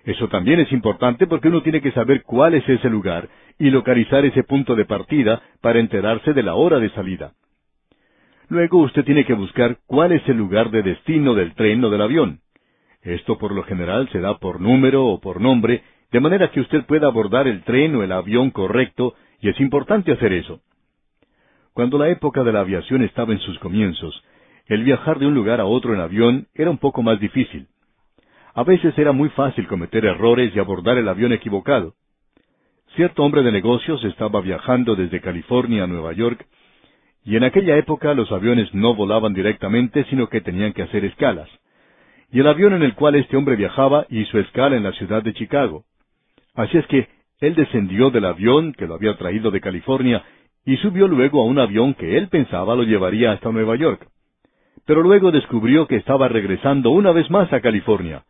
Eso 0.03 0.27
también 0.27 0.59
es 0.59 0.71
importante 0.71 1.27
porque 1.27 1.47
uno 1.47 1.61
tiene 1.61 1.81
que 1.81 1.91
saber 1.91 2.23
cuál 2.23 2.53
es 2.53 2.67
ese 2.67 2.89
lugar 2.89 3.29
y 3.57 3.69
localizar 3.69 4.25
ese 4.25 4.43
punto 4.43 4.75
de 4.75 4.85
partida 4.85 5.41
para 5.61 5.79
enterarse 5.79 6.33
de 6.33 6.43
la 6.43 6.55
hora 6.55 6.79
de 6.79 6.89
salida. 6.91 7.33
Luego 8.49 8.79
usted 8.79 9.05
tiene 9.05 9.25
que 9.25 9.33
buscar 9.33 9.77
cuál 9.85 10.11
es 10.11 10.27
el 10.27 10.37
lugar 10.37 10.71
de 10.71 10.83
destino 10.83 11.35
del 11.35 11.53
tren 11.53 11.83
o 11.83 11.89
del 11.89 12.01
avión. 12.01 12.39
Esto 13.01 13.37
por 13.37 13.53
lo 13.53 13.63
general 13.63 14.09
se 14.11 14.19
da 14.19 14.37
por 14.39 14.59
número 14.59 15.05
o 15.05 15.21
por 15.21 15.39
nombre, 15.39 15.83
de 16.11 16.19
manera 16.19 16.51
que 16.51 16.59
usted 16.59 16.85
pueda 16.85 17.07
abordar 17.07 17.47
el 17.47 17.63
tren 17.63 17.95
o 17.95 18.03
el 18.03 18.11
avión 18.11 18.51
correcto, 18.51 19.15
y 19.41 19.49
es 19.49 19.59
importante 19.59 20.11
hacer 20.11 20.33
eso. 20.33 20.61
Cuando 21.73 21.97
la 21.97 22.09
época 22.09 22.43
de 22.43 22.51
la 22.51 22.61
aviación 22.61 23.03
estaba 23.03 23.31
en 23.31 23.39
sus 23.39 23.57
comienzos, 23.59 24.23
el 24.65 24.83
viajar 24.83 25.19
de 25.19 25.27
un 25.27 25.33
lugar 25.33 25.61
a 25.61 25.65
otro 25.65 25.93
en 25.93 25.99
avión 25.99 26.47
era 26.53 26.69
un 26.69 26.77
poco 26.77 27.03
más 27.03 27.19
difícil. 27.19 27.67
A 28.53 28.63
veces 28.63 28.97
era 28.97 29.11
muy 29.11 29.29
fácil 29.29 29.67
cometer 29.67 30.05
errores 30.05 30.51
y 30.55 30.59
abordar 30.59 30.97
el 30.97 31.07
avión 31.07 31.31
equivocado. 31.31 31.93
Cierto 32.95 33.23
hombre 33.23 33.43
de 33.43 33.51
negocios 33.51 34.03
estaba 34.03 34.41
viajando 34.41 34.95
desde 34.95 35.21
California 35.21 35.83
a 35.83 35.87
Nueva 35.87 36.13
York, 36.13 36.45
y 37.23 37.35
en 37.35 37.43
aquella 37.43 37.77
época 37.77 38.13
los 38.13 38.31
aviones 38.31 38.73
no 38.73 38.95
volaban 38.95 39.33
directamente, 39.33 40.05
sino 40.09 40.27
que 40.27 40.41
tenían 40.41 40.73
que 40.73 40.81
hacer 40.81 41.05
escalas. 41.05 41.49
Y 42.31 42.39
el 42.39 42.47
avión 42.47 42.73
en 42.73 42.83
el 42.83 42.95
cual 42.95 43.15
este 43.15 43.37
hombre 43.37 43.55
viajaba 43.55 44.05
hizo 44.09 44.39
escala 44.39 44.75
en 44.75 44.83
la 44.83 44.91
ciudad 44.93 45.23
de 45.23 45.33
Chicago. 45.33 45.85
Así 46.59 46.77
es 46.77 46.85
que 46.87 47.07
él 47.39 47.55
descendió 47.55 48.11
del 48.11 48.25
avión 48.25 48.73
que 48.73 48.87
lo 48.87 48.95
había 48.95 49.17
traído 49.17 49.49
de 49.49 49.61
California 49.61 50.23
y 50.65 50.77
subió 50.77 51.07
luego 51.07 51.41
a 51.41 51.45
un 51.45 51.57
avión 51.57 51.93
que 51.93 52.17
él 52.17 52.27
pensaba 52.27 52.75
lo 52.75 52.83
llevaría 52.83 53.31
hasta 53.31 53.51
Nueva 53.51 53.75
York 53.75 54.07
pero 54.89 55.03
luego 55.03 55.31
descubrió 55.31 55.85
que 55.85 55.97
estaba 55.97 56.27
regresando 56.29 56.89
una 56.89 57.11
vez 57.11 57.29
más 57.29 57.53
a 57.53 57.61
California. 57.61 58.23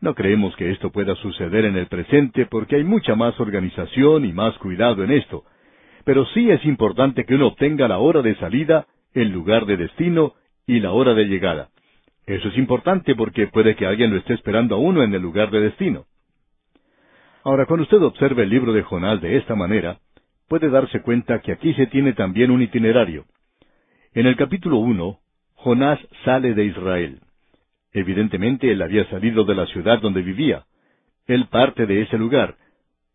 No 0.00 0.16
creemos 0.16 0.56
que 0.56 0.72
esto 0.72 0.90
pueda 0.90 1.14
suceder 1.14 1.64
en 1.64 1.76
el 1.76 1.86
presente 1.86 2.46
porque 2.46 2.74
hay 2.74 2.82
mucha 2.82 3.14
más 3.14 3.38
organización 3.38 4.24
y 4.24 4.32
más 4.32 4.58
cuidado 4.58 5.04
en 5.04 5.12
esto, 5.12 5.44
pero 6.04 6.26
sí 6.34 6.50
es 6.50 6.64
importante 6.64 7.24
que 7.24 7.36
uno 7.36 7.46
obtenga 7.46 7.86
la 7.86 7.98
hora 7.98 8.20
de 8.20 8.34
salida, 8.34 8.88
el 9.14 9.28
lugar 9.28 9.64
de 9.64 9.76
destino 9.76 10.34
y 10.66 10.80
la 10.80 10.90
hora 10.90 11.14
de 11.14 11.26
llegada. 11.26 11.68
Eso 12.26 12.48
es 12.48 12.58
importante 12.58 13.14
porque 13.14 13.46
puede 13.46 13.76
que 13.76 13.86
alguien 13.86 14.10
lo 14.10 14.16
esté 14.16 14.34
esperando 14.34 14.74
a 14.74 14.78
uno 14.78 15.04
en 15.04 15.14
el 15.14 15.22
lugar 15.22 15.52
de 15.52 15.60
destino. 15.60 16.06
Ahora, 17.42 17.66
cuando 17.66 17.84
usted 17.84 18.02
observe 18.02 18.42
el 18.42 18.50
libro 18.50 18.72
de 18.72 18.82
Jonás 18.82 19.20
de 19.20 19.36
esta 19.38 19.54
manera, 19.54 19.98
puede 20.48 20.68
darse 20.68 21.00
cuenta 21.00 21.40
que 21.40 21.52
aquí 21.52 21.72
se 21.74 21.86
tiene 21.86 22.12
también 22.12 22.50
un 22.50 22.60
itinerario. 22.60 23.24
En 24.12 24.26
el 24.26 24.36
capítulo 24.36 24.78
uno, 24.78 25.20
Jonás 25.54 25.98
sale 26.24 26.54
de 26.54 26.64
Israel. 26.64 27.20
Evidentemente 27.92 28.70
él 28.70 28.82
había 28.82 29.08
salido 29.08 29.44
de 29.44 29.54
la 29.54 29.66
ciudad 29.66 30.00
donde 30.00 30.22
vivía. 30.22 30.64
Él 31.26 31.46
parte 31.46 31.86
de 31.86 32.02
ese 32.02 32.18
lugar. 32.18 32.56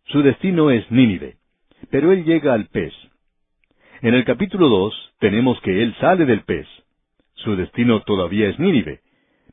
Su 0.06 0.22
destino 0.22 0.72
es 0.72 0.90
Nínive. 0.92 1.38
Pero 1.92 2.12
él 2.12 2.24
llega 2.24 2.54
al 2.54 2.68
pez. 2.68 2.94
En 4.02 4.14
el 4.14 4.26
capítulo 4.26 4.70
dos 4.70 4.94
tenemos 5.20 5.60
que 5.62 5.84
él 5.84 5.96
sale 6.00 6.26
del 6.26 6.42
pez. 6.42 6.68
Su 7.36 7.56
destino 7.56 8.02
todavía 8.02 8.50
es 8.50 8.60
Nínive. 8.60 9.02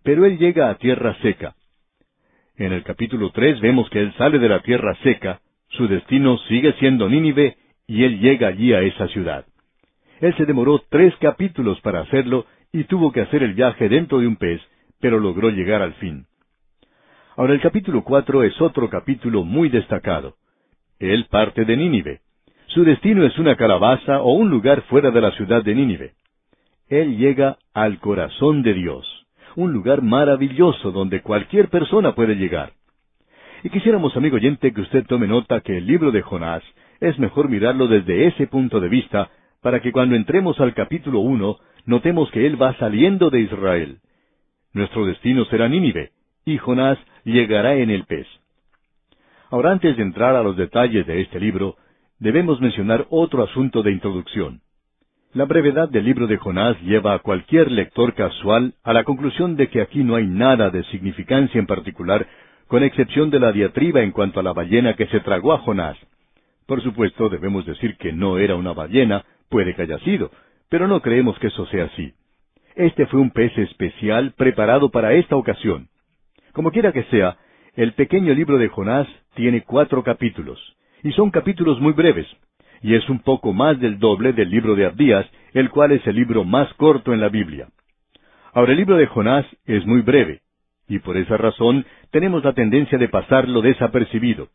Pero 0.03 0.25
él 0.25 0.39
llega 0.39 0.71
a 0.71 0.77
tierra 0.77 1.17
seca. 1.21 1.55
En 2.57 2.73
el 2.73 2.83
capítulo 2.83 3.31
tres 3.31 3.61
vemos 3.61 3.89
que 3.91 4.01
él 4.01 4.13
sale 4.19 4.39
de 4.39 4.49
la 4.49 4.61
tierra 4.61 4.95
seca, 5.03 5.41
su 5.69 5.89
destino 5.89 6.37
sigue 6.49 6.75
siendo 6.75 7.09
Nínive, 7.09 7.57
y 7.87 8.05
él 8.05 8.21
llega 8.21 8.49
allí 8.49 8.75
a 8.75 8.83
esa 8.83 9.09
ciudad. 9.09 9.47
Él 10.21 10.35
se 10.37 10.45
demoró 10.45 10.83
tres 10.91 11.15
capítulos 11.21 11.81
para 11.81 12.01
hacerlo 12.01 12.47
y 12.73 12.85
tuvo 12.85 13.11
que 13.11 13.23
hacer 13.23 13.43
el 13.43 13.55
viaje 13.55 13.89
dentro 13.89 14.19
de 14.19 14.27
un 14.27 14.37
pez, 14.37 14.61
pero 15.01 15.19
logró 15.19 15.51
llegar 15.51 15.83
al 15.83 15.95
fin. 15.95 16.27
Ahora 17.37 17.55
el 17.55 17.61
capítulo 17.61 18.05
cuatro 18.05 18.43
es 18.43 18.61
otro 18.61 18.89
capítulo 18.91 19.45
muy 19.45 19.69
destacado. 19.69 20.37
Él 20.99 21.27
parte 21.31 21.65
de 21.65 21.77
Nínive. 21.77 22.21
Su 22.67 22.85
destino 22.85 23.27
es 23.27 23.39
una 23.39 23.57
calabaza 23.57 24.23
o 24.23 24.33
un 24.33 24.51
lugar 24.51 24.83
fuera 24.83 25.11
de 25.11 25.21
la 25.21 25.33
ciudad 25.33 25.65
de 25.65 25.75
Nínive. 25.75 26.13
Él 26.89 27.17
llega 27.17 27.57
al 27.73 27.99
corazón 27.99 28.63
de 28.63 28.75
Dios, 28.75 29.22
un 29.57 29.73
lugar 29.73 30.03
maravilloso 30.03 30.91
donde 30.91 31.23
cualquier 31.23 31.69
persona 31.69 32.15
puede 32.15 32.37
llegar. 32.37 32.73
Y 33.63 33.71
quisiéramos, 33.71 34.17
amigo 34.17 34.37
oyente, 34.37 34.73
que 34.73 34.81
usted 34.81 35.07
tome 35.07 35.27
nota 35.27 35.61
que 35.61 35.79
el 35.79 35.87
libro 35.87 36.11
de 36.11 36.23
Jonás 36.23 36.63
es 37.01 37.19
mejor 37.19 37.49
mirarlo 37.49 37.87
desde 37.87 38.27
ese 38.27 38.47
punto 38.47 38.81
de 38.81 38.89
vista 38.89 39.31
para 39.61 39.81
que 39.81 39.93
cuando 39.93 40.17
entremos 40.17 40.59
al 40.61 40.75
capítulo 40.75 41.21
uno 41.21 41.59
notemos 41.87 42.31
que 42.31 42.47
él 42.47 42.61
va 42.61 42.77
saliendo 42.79 43.31
de 43.31 43.41
Israel. 43.41 43.99
Nuestro 44.73 45.07
destino 45.07 45.45
será 45.47 45.69
Nínive, 45.69 46.11
y 46.45 46.59
Jonás 46.59 46.99
llegará 47.25 47.75
en 47.75 47.91
el 47.91 48.05
pez. 48.05 48.27
Ahora, 49.51 49.71
antes 49.71 49.97
de 49.97 50.03
entrar 50.03 50.35
a 50.35 50.43
los 50.43 50.57
detalles 50.57 51.07
de 51.07 51.21
este 51.21 51.39
libro, 51.39 51.77
debemos 52.19 52.61
mencionar 52.61 53.07
otro 53.11 53.43
asunto 53.43 53.83
de 53.83 53.93
introducción. 53.93 54.61
La 55.35 55.47
brevedad 55.47 55.89
del 55.89 56.05
libro 56.05 56.27
de 56.27 56.37
Jonás 56.37 56.79
lleva 56.83 57.15
a 57.15 57.21
cualquier 57.21 57.71
lector 57.71 58.13
casual 58.13 58.75
a 58.85 58.93
la 58.93 59.03
conclusión 59.05 59.57
de 59.57 59.69
que 59.69 59.81
aquí 59.81 60.05
no 60.05 60.17
hay 60.17 60.27
nada 60.27 60.69
de 60.69 60.85
significancia 60.85 61.59
en 61.59 61.67
particular, 61.67 62.27
con 62.67 62.83
excepción 62.83 63.31
de 63.31 63.41
la 63.41 63.51
diatriba 63.51 64.03
en 64.03 64.11
cuanto 64.11 64.41
a 64.41 64.43
la 64.43 64.53
ballena 64.53 64.93
que 64.93 65.07
se 65.07 65.21
tragó 65.21 65.55
a 65.55 65.59
Jonás. 65.61 65.97
Por 66.67 66.83
supuesto, 66.83 67.31
debemos 67.31 67.65
decir 67.65 67.97
que 67.97 68.13
no 68.13 68.37
era 68.37 68.57
una 68.57 68.75
ballena, 68.75 69.25
puede 69.49 69.75
que 69.75 69.81
haya 69.81 69.99
sido, 70.01 70.31
pero 70.69 70.87
no 70.87 71.01
creemos 71.01 71.39
que 71.39 71.47
eso 71.47 71.65
sea 71.69 71.85
así. 71.85 72.13
Este 72.75 73.07
fue 73.07 73.19
un 73.19 73.31
pez 73.31 73.57
especial 73.57 74.35
preparado 74.37 74.91
para 74.91 75.15
esta 75.15 75.37
ocasión. 75.37 75.89
Como 76.53 76.73
quiera 76.73 76.93
que 76.93 77.05
sea, 77.05 77.39
el 77.75 77.95
pequeño 77.95 78.35
libro 78.35 78.59
de 78.59 78.69
Jonás 78.69 79.09
tiene 79.35 79.63
cuatro 79.63 80.03
capítulos, 80.03 80.59
y 81.03 81.11
son 81.13 81.31
capítulos 81.31 81.81
muy 81.81 81.95
breves, 81.95 82.27
y 82.83 82.95
es 82.95 83.09
un 83.09 83.21
poco 83.21 83.53
más 83.53 83.79
del 83.81 83.99
doble 83.99 84.33
del 84.33 84.51
libro 84.51 84.75
de 84.75 84.87
Abdías, 84.87 85.27
el 85.55 85.71
cual 85.71 85.93
es 85.93 86.07
el 86.07 86.17
libro 86.17 86.45
más 86.45 86.73
corto 86.75 87.13
en 87.13 87.21
la 87.21 87.29
Biblia. 87.29 87.69
Ahora 88.53 88.73
el 88.73 88.79
libro 88.79 88.97
de 88.97 89.07
Jonás 89.07 89.47
es 89.65 89.87
muy 89.87 90.03
breve, 90.03 90.41
y 90.89 90.99
por 90.99 91.17
esa 91.17 91.37
razón 91.37 91.87
tenemos 92.11 92.45
la 92.45 92.53
tendencia 92.53 92.99
de 92.99 93.09
pasarlo 93.09 93.63
desapercibido. 93.63 94.49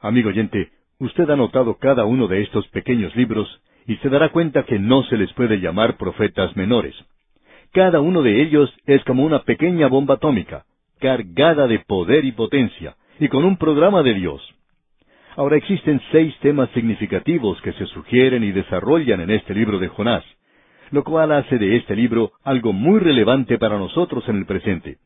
Amigo 0.00 0.28
oyente, 0.28 0.70
usted 0.98 1.28
ha 1.30 1.36
notado 1.36 1.76
cada 1.78 2.04
uno 2.04 2.28
de 2.28 2.42
estos 2.42 2.68
pequeños 2.68 3.14
libros 3.16 3.48
y 3.86 3.96
se 3.96 4.08
dará 4.08 4.30
cuenta 4.30 4.64
que 4.64 4.78
no 4.78 5.04
se 5.04 5.16
les 5.16 5.32
puede 5.32 5.60
llamar 5.60 5.96
profetas 5.96 6.56
menores. 6.56 6.94
Cada 7.72 8.00
uno 8.00 8.22
de 8.22 8.42
ellos 8.42 8.74
es 8.86 9.02
como 9.04 9.24
una 9.24 9.44
pequeña 9.44 9.86
bomba 9.86 10.14
atómica, 10.14 10.64
cargada 10.98 11.66
de 11.66 11.78
poder 11.80 12.24
y 12.24 12.32
potencia, 12.32 12.96
y 13.18 13.28
con 13.28 13.44
un 13.44 13.56
programa 13.56 14.02
de 14.02 14.14
Dios. 14.14 14.55
Ahora 15.36 15.58
existen 15.58 16.00
seis 16.12 16.34
temas 16.40 16.70
significativos 16.70 17.60
que 17.60 17.74
se 17.74 17.84
sugieren 17.86 18.42
y 18.42 18.52
desarrollan 18.52 19.20
en 19.20 19.30
este 19.30 19.54
libro 19.54 19.78
de 19.78 19.88
Jonás, 19.88 20.24
lo 20.90 21.04
cual 21.04 21.30
hace 21.30 21.58
de 21.58 21.76
este 21.76 21.94
libro 21.94 22.32
algo 22.42 22.72
muy 22.72 23.00
relevante 23.00 23.58
para 23.58 23.78
nosotros 23.78 24.26
en 24.28 24.36
el 24.36 24.46
presente. 24.46 24.96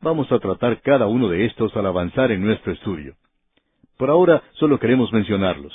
Vamos 0.00 0.32
a 0.32 0.38
tratar 0.38 0.80
cada 0.80 1.06
uno 1.06 1.28
de 1.28 1.44
estos 1.44 1.76
al 1.76 1.84
avanzar 1.84 2.32
en 2.32 2.42
nuestro 2.42 2.72
estudio. 2.72 3.16
Por 3.98 4.08
ahora 4.08 4.42
solo 4.52 4.78
queremos 4.78 5.12
mencionarlos. 5.12 5.74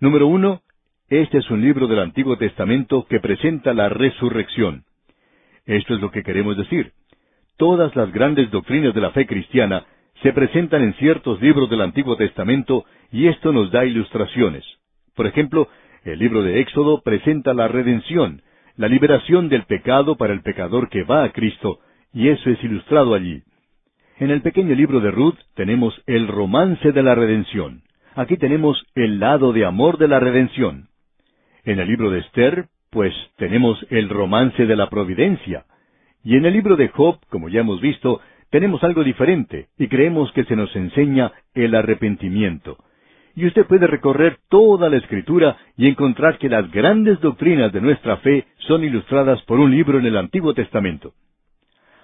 Número 0.00 0.26
uno, 0.26 0.62
este 1.08 1.38
es 1.38 1.48
un 1.48 1.60
libro 1.60 1.86
del 1.86 2.00
Antiguo 2.00 2.38
Testamento 2.38 3.06
que 3.08 3.20
presenta 3.20 3.72
la 3.72 3.88
resurrección. 3.88 4.82
Esto 5.64 5.94
es 5.94 6.00
lo 6.00 6.10
que 6.10 6.24
queremos 6.24 6.56
decir. 6.56 6.92
Todas 7.56 7.94
las 7.94 8.10
grandes 8.10 8.50
doctrinas 8.50 8.94
de 8.94 9.00
la 9.00 9.12
fe 9.12 9.26
cristiana 9.26 9.84
se 10.22 10.32
presentan 10.32 10.82
en 10.82 10.94
ciertos 10.94 11.40
libros 11.40 11.70
del 11.70 11.80
Antiguo 11.80 12.16
Testamento 12.16 12.84
y 13.10 13.26
esto 13.26 13.52
nos 13.52 13.70
da 13.70 13.84
ilustraciones. 13.84 14.64
Por 15.14 15.26
ejemplo, 15.26 15.68
el 16.04 16.18
libro 16.18 16.42
de 16.42 16.60
Éxodo 16.60 17.02
presenta 17.02 17.54
la 17.54 17.68
redención, 17.68 18.42
la 18.76 18.88
liberación 18.88 19.48
del 19.48 19.64
pecado 19.64 20.16
para 20.16 20.32
el 20.32 20.42
pecador 20.42 20.88
que 20.88 21.02
va 21.02 21.24
a 21.24 21.32
Cristo, 21.32 21.80
y 22.12 22.28
eso 22.28 22.50
es 22.50 22.62
ilustrado 22.64 23.14
allí. 23.14 23.42
En 24.18 24.30
el 24.30 24.42
pequeño 24.42 24.74
libro 24.74 25.00
de 25.00 25.10
Ruth 25.10 25.38
tenemos 25.54 25.94
el 26.06 26.28
romance 26.28 26.92
de 26.92 27.02
la 27.02 27.14
redención. 27.14 27.82
Aquí 28.14 28.36
tenemos 28.36 28.82
el 28.94 29.18
lado 29.18 29.52
de 29.52 29.64
amor 29.64 29.98
de 29.98 30.08
la 30.08 30.20
redención. 30.20 30.88
En 31.64 31.80
el 31.80 31.88
libro 31.88 32.10
de 32.10 32.20
Esther, 32.20 32.66
pues 32.90 33.14
tenemos 33.36 33.78
el 33.90 34.08
romance 34.08 34.66
de 34.66 34.76
la 34.76 34.90
providencia. 34.90 35.64
Y 36.24 36.36
en 36.36 36.44
el 36.44 36.52
libro 36.52 36.76
de 36.76 36.88
Job, 36.88 37.18
como 37.30 37.48
ya 37.48 37.60
hemos 37.60 37.80
visto, 37.80 38.20
tenemos 38.50 38.82
algo 38.84 39.04
diferente 39.04 39.68
y 39.78 39.88
creemos 39.88 40.30
que 40.32 40.44
se 40.44 40.56
nos 40.56 40.74
enseña 40.76 41.32
el 41.54 41.74
arrepentimiento. 41.74 42.76
Y 43.36 43.46
usted 43.46 43.64
puede 43.66 43.86
recorrer 43.86 44.38
toda 44.48 44.90
la 44.90 44.96
escritura 44.96 45.56
y 45.76 45.86
encontrar 45.86 46.38
que 46.38 46.48
las 46.48 46.70
grandes 46.70 47.20
doctrinas 47.20 47.72
de 47.72 47.80
nuestra 47.80 48.16
fe 48.18 48.46
son 48.58 48.84
ilustradas 48.84 49.40
por 49.42 49.60
un 49.60 49.70
libro 49.70 49.98
en 49.98 50.06
el 50.06 50.16
Antiguo 50.16 50.52
Testamento. 50.52 51.14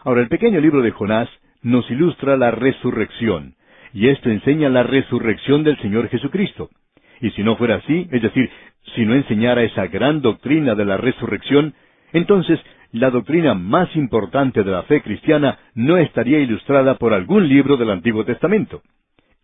Ahora, 0.04 0.22
el 0.22 0.28
pequeño 0.28 0.60
libro 0.60 0.82
de 0.82 0.92
Jonás 0.92 1.28
nos 1.62 1.90
ilustra 1.90 2.36
la 2.36 2.52
resurrección, 2.52 3.56
y 3.92 4.08
esto 4.08 4.30
enseña 4.30 4.68
la 4.68 4.84
resurrección 4.84 5.64
del 5.64 5.76
Señor 5.78 6.08
Jesucristo. 6.08 6.70
Y 7.20 7.30
si 7.30 7.42
no 7.42 7.56
fuera 7.56 7.76
así, 7.76 8.06
es 8.12 8.22
decir, 8.22 8.48
si 8.94 9.04
no 9.04 9.14
enseñara 9.14 9.62
esa 9.62 9.88
gran 9.88 10.20
doctrina 10.20 10.76
de 10.76 10.84
la 10.84 10.96
resurrección, 10.96 11.74
entonces 12.12 12.60
la 12.92 13.10
doctrina 13.10 13.54
más 13.54 13.94
importante 13.96 14.62
de 14.62 14.70
la 14.70 14.82
fe 14.84 15.02
cristiana 15.02 15.58
no 15.74 15.96
estaría 15.98 16.38
ilustrada 16.38 16.96
por 16.96 17.12
algún 17.12 17.48
libro 17.48 17.76
del 17.76 17.90
Antiguo 17.90 18.24
Testamento. 18.24 18.82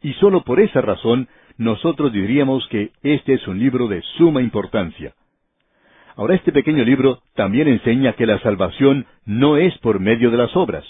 Y 0.02 0.12
solo 0.14 0.42
por 0.42 0.60
esa 0.60 0.80
razón 0.80 1.28
nosotros 1.58 2.12
diríamos 2.12 2.66
que 2.68 2.90
este 3.02 3.34
es 3.34 3.46
un 3.46 3.58
libro 3.58 3.88
de 3.88 4.02
suma 4.16 4.42
importancia. 4.42 5.14
Ahora 6.16 6.34
este 6.34 6.52
pequeño 6.52 6.84
libro 6.84 7.22
también 7.34 7.68
enseña 7.68 8.14
que 8.14 8.26
la 8.26 8.38
salvación 8.40 9.06
no 9.24 9.56
es 9.56 9.76
por 9.78 10.00
medio 10.00 10.30
de 10.30 10.36
las 10.36 10.54
obras, 10.56 10.84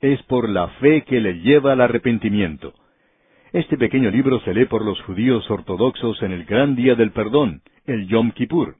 es 0.00 0.22
por 0.24 0.48
la 0.48 0.68
fe 0.80 1.02
que 1.02 1.20
le 1.20 1.40
lleva 1.40 1.72
al 1.72 1.80
arrepentimiento. 1.80 2.74
Este 3.52 3.78
pequeño 3.78 4.10
libro 4.10 4.40
se 4.40 4.52
lee 4.52 4.66
por 4.66 4.84
los 4.84 5.00
judíos 5.02 5.50
ortodoxos 5.50 6.22
en 6.22 6.32
el 6.32 6.44
gran 6.44 6.76
día 6.76 6.94
del 6.94 7.12
perdón, 7.12 7.62
el 7.86 8.06
Yom 8.06 8.32
Kippur. 8.32 8.76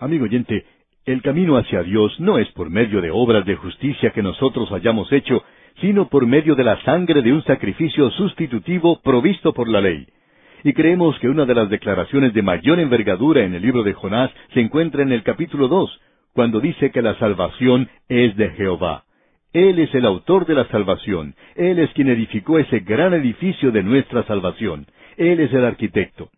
Amigo 0.00 0.24
oyente, 0.24 0.64
el 1.06 1.20
camino 1.20 1.56
hacia 1.58 1.82
Dios 1.82 2.18
no 2.18 2.38
es 2.38 2.50
por 2.52 2.70
medio 2.70 3.02
de 3.02 3.10
obras 3.10 3.44
de 3.44 3.56
justicia 3.56 4.10
que 4.10 4.22
nosotros 4.22 4.72
hayamos 4.72 5.12
hecho, 5.12 5.44
sino 5.80 6.08
por 6.08 6.26
medio 6.26 6.54
de 6.54 6.64
la 6.64 6.80
sangre 6.82 7.20
de 7.20 7.32
un 7.32 7.42
sacrificio 7.44 8.10
sustitutivo 8.12 9.00
provisto 9.02 9.52
por 9.52 9.68
la 9.68 9.82
ley. 9.82 10.06
Y 10.62 10.72
creemos 10.72 11.18
que 11.18 11.28
una 11.28 11.44
de 11.44 11.54
las 11.54 11.68
declaraciones 11.68 12.32
de 12.32 12.40
mayor 12.40 12.80
envergadura 12.80 13.44
en 13.44 13.52
el 13.52 13.60
libro 13.60 13.82
de 13.82 13.92
Jonás 13.92 14.30
se 14.54 14.60
encuentra 14.60 15.02
en 15.02 15.12
el 15.12 15.22
capítulo 15.22 15.68
dos, 15.68 16.00
cuando 16.32 16.58
dice 16.58 16.90
que 16.90 17.02
la 17.02 17.18
salvación 17.18 17.90
es 18.08 18.34
de 18.36 18.50
Jehová. 18.50 19.04
Él 19.52 19.78
es 19.78 19.94
el 19.94 20.06
autor 20.06 20.46
de 20.46 20.54
la 20.54 20.66
salvación. 20.68 21.34
Él 21.54 21.78
es 21.80 21.90
quien 21.90 22.08
edificó 22.08 22.58
ese 22.58 22.80
gran 22.80 23.12
edificio 23.12 23.70
de 23.70 23.82
nuestra 23.82 24.24
salvación. 24.24 24.86
Él 25.16 25.38
es 25.38 25.52
el 25.52 25.64
arquitecto. 25.64 26.30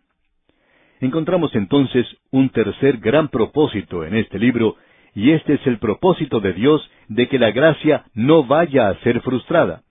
Encontramos 1.01 1.55
entonces 1.55 2.07
un 2.31 2.49
tercer 2.49 2.99
gran 2.99 3.29
propósito 3.29 4.05
en 4.05 4.17
este 4.17 4.39
libro, 4.39 4.77
y 5.15 5.33
este 5.33 5.55
es 5.55 5.67
el 5.67 5.79
propósito 5.79 6.41
de 6.41 6.53
Dios 6.53 6.91
de 7.09 7.29
que 7.29 7.39
la 7.39 7.51
gracia 7.51 8.05
no 8.15 8.45
vaya 8.45 8.89
a 8.89 8.99
ser 9.01 9.21
frustrada. 9.21 9.83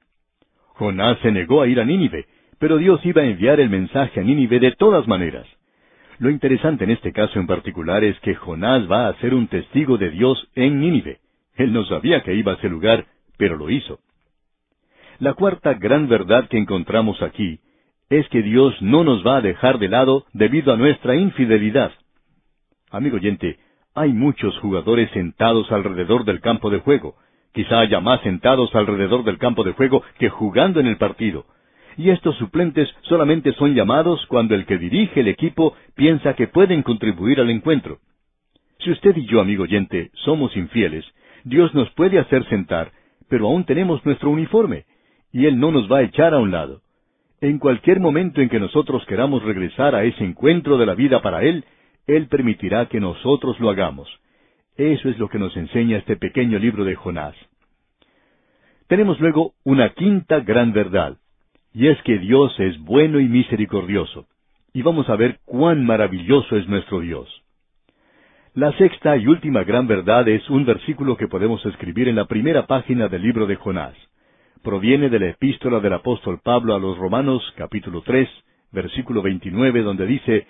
Jonás 0.73 1.17
se 1.19 1.31
negó 1.31 1.61
a 1.61 1.67
ir 1.67 1.79
a 1.79 1.85
Nínive, 1.85 2.25
pero 2.59 2.77
Dios 2.77 3.05
iba 3.05 3.21
a 3.21 3.25
enviar 3.25 3.59
el 3.59 3.69
mensaje 3.69 4.19
a 4.19 4.23
Nínive 4.23 4.59
de 4.59 4.71
todas 4.71 5.07
maneras. 5.07 5.47
Lo 6.17 6.29
interesante 6.29 6.85
en 6.85 6.91
este 6.91 7.11
caso 7.11 7.39
en 7.39 7.47
particular 7.47 8.03
es 8.03 8.19
que 8.21 8.35
Jonás 8.35 8.89
va 8.89 9.07
a 9.07 9.15
ser 9.19 9.33
un 9.33 9.47
testigo 9.47 9.97
de 9.97 10.09
Dios 10.09 10.49
en 10.55 10.79
Nínive. 10.79 11.19
Él 11.55 11.71
no 11.71 11.85
sabía 11.85 12.21
que 12.23 12.33
iba 12.33 12.53
a 12.53 12.55
ese 12.55 12.69
lugar, 12.69 13.05
pero 13.37 13.57
lo 13.57 13.69
hizo. 13.69 13.99
La 15.19 15.33
cuarta 15.33 15.73
gran 15.75 16.07
verdad 16.07 16.47
que 16.47 16.57
encontramos 16.57 17.21
aquí 17.21 17.59
es 18.09 18.27
que 18.29 18.41
Dios 18.41 18.75
no 18.81 19.03
nos 19.03 19.25
va 19.25 19.37
a 19.37 19.41
dejar 19.41 19.79
de 19.79 19.89
lado 19.89 20.25
debido 20.33 20.73
a 20.73 20.77
nuestra 20.77 21.15
infidelidad. 21.15 21.91
Amigo 22.91 23.17
oyente, 23.17 23.57
hay 23.95 24.13
muchos 24.13 24.57
jugadores 24.59 25.09
sentados 25.11 25.71
alrededor 25.71 26.25
del 26.25 26.41
campo 26.41 26.69
de 26.69 26.79
juego. 26.79 27.15
Quizá 27.53 27.79
haya 27.79 27.99
más 28.01 28.21
sentados 28.21 28.75
alrededor 28.75 29.23
del 29.23 29.37
campo 29.37 29.63
de 29.63 29.71
juego 29.71 30.03
que 30.19 30.29
jugando 30.29 30.79
en 30.79 30.87
el 30.87 30.97
partido. 30.97 31.45
Y 31.97 32.09
estos 32.09 32.35
suplentes 32.37 32.89
solamente 33.03 33.53
son 33.53 33.73
llamados 33.73 34.25
cuando 34.27 34.53
el 34.53 34.65
que 34.65 34.77
dirige 34.77 35.21
el 35.21 35.29
equipo 35.29 35.75
piensa 35.95 36.33
que 36.33 36.47
pueden 36.47 36.83
contribuir 36.83 37.39
al 37.39 37.49
encuentro. 37.49 37.99
Si 38.79 38.91
usted 38.91 39.15
y 39.15 39.25
yo, 39.25 39.39
amigo 39.39 39.63
oyente, 39.63 40.11
somos 40.13 40.55
infieles, 40.57 41.05
Dios 41.45 41.73
nos 41.73 41.89
puede 41.91 42.19
hacer 42.19 42.47
sentar, 42.49 42.91
pero 43.29 43.47
aún 43.47 43.63
tenemos 43.63 44.05
nuestro 44.05 44.29
uniforme, 44.29 44.83
y 45.31 45.45
Él 45.45 45.59
no 45.59 45.71
nos 45.71 45.89
va 45.89 45.99
a 45.99 46.03
echar 46.03 46.33
a 46.33 46.39
un 46.39 46.51
lado. 46.51 46.81
En 47.41 47.59
cualquier 47.59 47.99
momento 47.99 48.41
en 48.41 48.49
que 48.49 48.59
nosotros 48.59 49.05
queramos 49.07 49.43
regresar 49.43 49.93
a 49.93 50.05
ese 50.05 50.23
encuentro 50.23 50.77
de 50.77 50.85
la 50.85 50.95
vida 50.95 51.21
para 51.21 51.43
Él, 51.43 51.65
Él 52.07 52.27
permitirá 52.27 52.87
que 52.87 53.01
nosotros 53.01 53.59
lo 53.59 53.69
hagamos. 53.69 54.07
Eso 54.77 55.09
es 55.09 55.19
lo 55.19 55.29
que 55.29 55.39
nos 55.39 55.55
enseña 55.57 55.97
este 55.97 56.15
pequeño 56.15 56.59
libro 56.59 56.85
de 56.85 56.95
Jonás. 56.95 57.35
Tenemos 58.87 59.19
luego 59.19 59.53
una 59.63 59.89
quinta 59.93 60.39
gran 60.41 60.71
verdad, 60.71 61.17
y 61.73 61.87
es 61.87 62.01
que 62.03 62.19
Dios 62.19 62.57
es 62.59 62.79
bueno 62.79 63.19
y 63.19 63.27
misericordioso. 63.27 64.27
Y 64.73 64.81
vamos 64.81 65.09
a 65.09 65.15
ver 65.15 65.39
cuán 65.45 65.85
maravilloso 65.85 66.55
es 66.55 66.67
nuestro 66.67 67.01
Dios. 67.01 67.27
La 68.53 68.71
sexta 68.77 69.17
y 69.17 69.27
última 69.27 69.63
gran 69.63 69.87
verdad 69.87 70.27
es 70.29 70.49
un 70.49 70.65
versículo 70.65 71.17
que 71.17 71.27
podemos 71.27 71.65
escribir 71.65 72.07
en 72.07 72.15
la 72.15 72.25
primera 72.25 72.65
página 72.67 73.09
del 73.09 73.23
libro 73.23 73.45
de 73.45 73.55
Jonás 73.57 73.95
proviene 74.65 75.09
de 75.09 75.19
la 75.19 75.29
epístola 75.29 75.79
del 75.79 75.93
apóstol 75.93 76.39
Pablo 76.43 76.73
a 76.73 76.79
los 76.79 76.97
Romanos 76.97 77.43
capítulo 77.55 78.01
tres, 78.01 78.27
versículo 78.71 79.21
29, 79.21 79.83
donde 79.83 80.07
dice, 80.07 80.47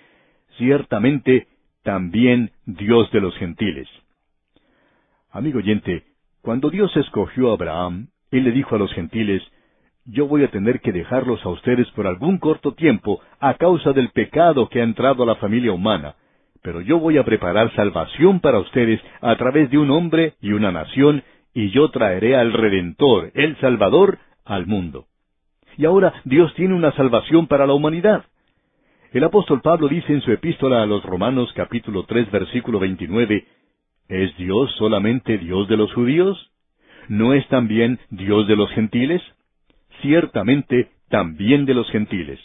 ciertamente 0.56 1.48
también 1.82 2.50
Dios 2.64 3.12
de 3.12 3.20
los 3.20 3.36
gentiles. 3.36 3.86
Amigo 5.30 5.58
oyente, 5.58 6.04
cuando 6.40 6.70
Dios 6.70 6.96
escogió 6.96 7.50
a 7.50 7.54
Abraham, 7.54 8.08
Él 8.30 8.44
le 8.44 8.52
dijo 8.52 8.74
a 8.74 8.78
los 8.78 8.90
gentiles, 8.94 9.42
yo 10.06 10.26
voy 10.26 10.44
a 10.44 10.50
tener 10.50 10.80
que 10.80 10.92
dejarlos 10.92 11.44
a 11.44 11.50
ustedes 11.50 11.86
por 11.90 12.06
algún 12.06 12.38
corto 12.38 12.72
tiempo 12.72 13.20
a 13.38 13.52
causa 13.54 13.92
del 13.92 14.08
pecado 14.08 14.70
que 14.70 14.80
ha 14.80 14.84
entrado 14.84 15.24
a 15.24 15.26
la 15.26 15.36
familia 15.36 15.72
humana, 15.72 16.14
pero 16.62 16.80
yo 16.80 16.98
voy 16.98 17.18
a 17.18 17.24
preparar 17.24 17.70
salvación 17.74 18.40
para 18.40 18.60
ustedes 18.60 18.98
a 19.20 19.36
través 19.36 19.70
de 19.70 19.76
un 19.76 19.90
hombre 19.90 20.32
y 20.40 20.52
una 20.52 20.72
nación 20.72 21.22
y 21.56 21.70
yo 21.70 21.88
traeré 21.88 22.36
al 22.36 22.52
Redentor, 22.52 23.30
el 23.32 23.56
Salvador, 23.60 24.18
al 24.44 24.66
mundo. 24.66 25.06
Y 25.78 25.86
ahora 25.86 26.12
Dios 26.24 26.52
tiene 26.54 26.74
una 26.74 26.92
salvación 26.92 27.46
para 27.46 27.66
la 27.66 27.72
humanidad. 27.72 28.26
El 29.10 29.24
apóstol 29.24 29.62
Pablo 29.62 29.88
dice 29.88 30.12
en 30.12 30.20
su 30.20 30.32
epístola 30.32 30.82
a 30.82 30.86
los 30.86 31.02
Romanos 31.02 31.50
capítulo 31.56 32.04
tres 32.04 32.30
versículo 32.30 32.78
29, 32.78 33.46
¿Es 34.06 34.36
Dios 34.36 34.70
solamente 34.76 35.38
Dios 35.38 35.66
de 35.66 35.78
los 35.78 35.94
judíos? 35.94 36.52
¿No 37.08 37.32
es 37.32 37.48
también 37.48 38.00
Dios 38.10 38.46
de 38.48 38.56
los 38.56 38.70
gentiles? 38.72 39.22
Ciertamente 40.02 40.90
también 41.08 41.64
de 41.64 41.72
los 41.72 41.90
gentiles. 41.90 42.38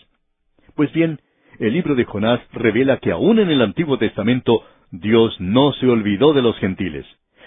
Pues 0.74 0.90
bien, 0.94 1.20
el 1.60 1.74
libro 1.74 1.96
de 1.96 2.06
Jonás 2.06 2.40
revela 2.54 3.00
que 3.00 3.12
aún 3.12 3.40
en 3.40 3.50
el 3.50 3.62
Antiguo 3.62 3.98
Testamento 3.98 4.64
Dios 4.90 5.36
no 5.42 5.74
se 5.74 5.88
olvidó 5.88 6.32
de 6.32 6.44
los 6.44 6.58
gentiles. 6.60 7.06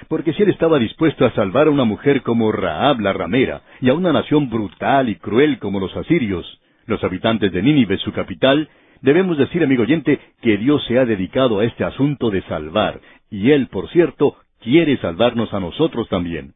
Porque 0.09 0.33
si 0.33 0.43
él 0.43 0.51
estaba 0.51 0.79
dispuesto 0.79 1.25
a 1.25 1.33
salvar 1.33 1.69
a 1.69 1.71
una 1.71 1.85
mujer 1.85 2.23
como 2.23 2.53
Raab 2.53 3.01
la 3.01 3.13
ramera 3.13 3.63
y 3.81 3.89
a 3.89 3.95
una 3.95 4.13
nación 4.13 4.51
brutal 4.51 5.09
y 5.09 5.17
cruel 5.17 5.59
como 5.59 5.81
los 5.81 5.97
asirios, 5.97 6.61
los 6.87 7.03
habitantes 7.03 7.53
de 7.53 7.63
Nínive, 7.63 7.99
su 7.99 8.13
capital, 8.13 8.69
debemos 9.01 9.39
decir, 9.39 9.63
amigo 9.63 9.83
oyente, 9.83 10.19
que 10.41 10.57
Dios 10.59 10.85
se 10.87 10.99
ha 10.99 11.05
dedicado 11.05 11.61
a 11.61 11.65
este 11.65 11.85
asunto 11.85 12.31
de 12.31 12.43
salvar, 12.43 13.01
y 13.31 13.51
Él, 13.51 13.69
por 13.69 13.89
cierto, 13.91 14.37
quiere 14.61 14.97
salvarnos 14.99 15.53
a 15.55 15.61
nosotros 15.61 16.09
también. 16.09 16.55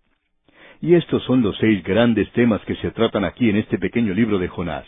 Y 0.81 0.95
estos 0.95 1.23
son 1.25 1.43
los 1.43 1.57
seis 1.59 1.83
grandes 1.83 2.31
temas 2.33 2.61
que 2.63 2.77
se 2.77 2.91
tratan 2.93 3.25
aquí 3.25 3.51
en 3.51 3.57
este 3.57 3.79
pequeño 3.79 4.15
libro 4.15 4.39
de 4.39 4.49
Jonás. 4.49 4.87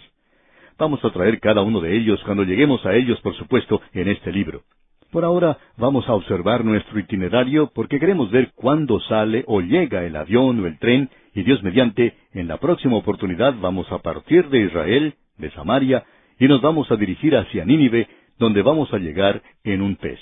Vamos 0.78 1.04
a 1.04 1.10
traer 1.10 1.40
cada 1.40 1.62
uno 1.62 1.80
de 1.80 1.96
ellos 1.96 2.22
cuando 2.24 2.44
lleguemos 2.44 2.84
a 2.86 2.94
ellos, 2.94 3.20
por 3.20 3.34
supuesto, 3.36 3.82
en 3.92 4.08
este 4.08 4.32
libro. 4.32 4.62
Por 5.10 5.24
ahora 5.24 5.58
vamos 5.76 6.08
a 6.08 6.14
observar 6.14 6.64
nuestro 6.64 6.98
itinerario 7.00 7.70
porque 7.74 7.98
queremos 7.98 8.30
ver 8.30 8.52
cuándo 8.54 9.00
sale 9.00 9.42
o 9.48 9.60
llega 9.60 10.04
el 10.04 10.14
avión 10.14 10.60
o 10.60 10.66
el 10.66 10.78
tren 10.78 11.10
y 11.34 11.42
Dios 11.42 11.62
mediante, 11.64 12.14
en 12.32 12.46
la 12.46 12.58
próxima 12.58 12.96
oportunidad 12.96 13.54
vamos 13.60 13.90
a 13.90 13.98
partir 13.98 14.48
de 14.48 14.60
Israel, 14.60 15.14
de 15.36 15.50
Samaria, 15.50 16.04
y 16.38 16.46
nos 16.46 16.60
vamos 16.60 16.90
a 16.92 16.96
dirigir 16.96 17.36
hacia 17.36 17.64
Nínive, 17.64 18.08
donde 18.38 18.62
vamos 18.62 18.92
a 18.92 18.98
llegar 18.98 19.42
en 19.64 19.82
un 19.82 19.96
pez. 19.96 20.20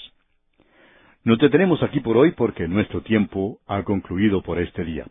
Nos 1.22 1.38
detenemos 1.38 1.82
aquí 1.82 2.00
por 2.00 2.16
hoy 2.16 2.30
porque 2.32 2.66
nuestro 2.66 3.02
tiempo 3.02 3.58
ha 3.66 3.82
concluido 3.82 4.42
por 4.42 4.58
este 4.58 4.84
día. 4.84 5.04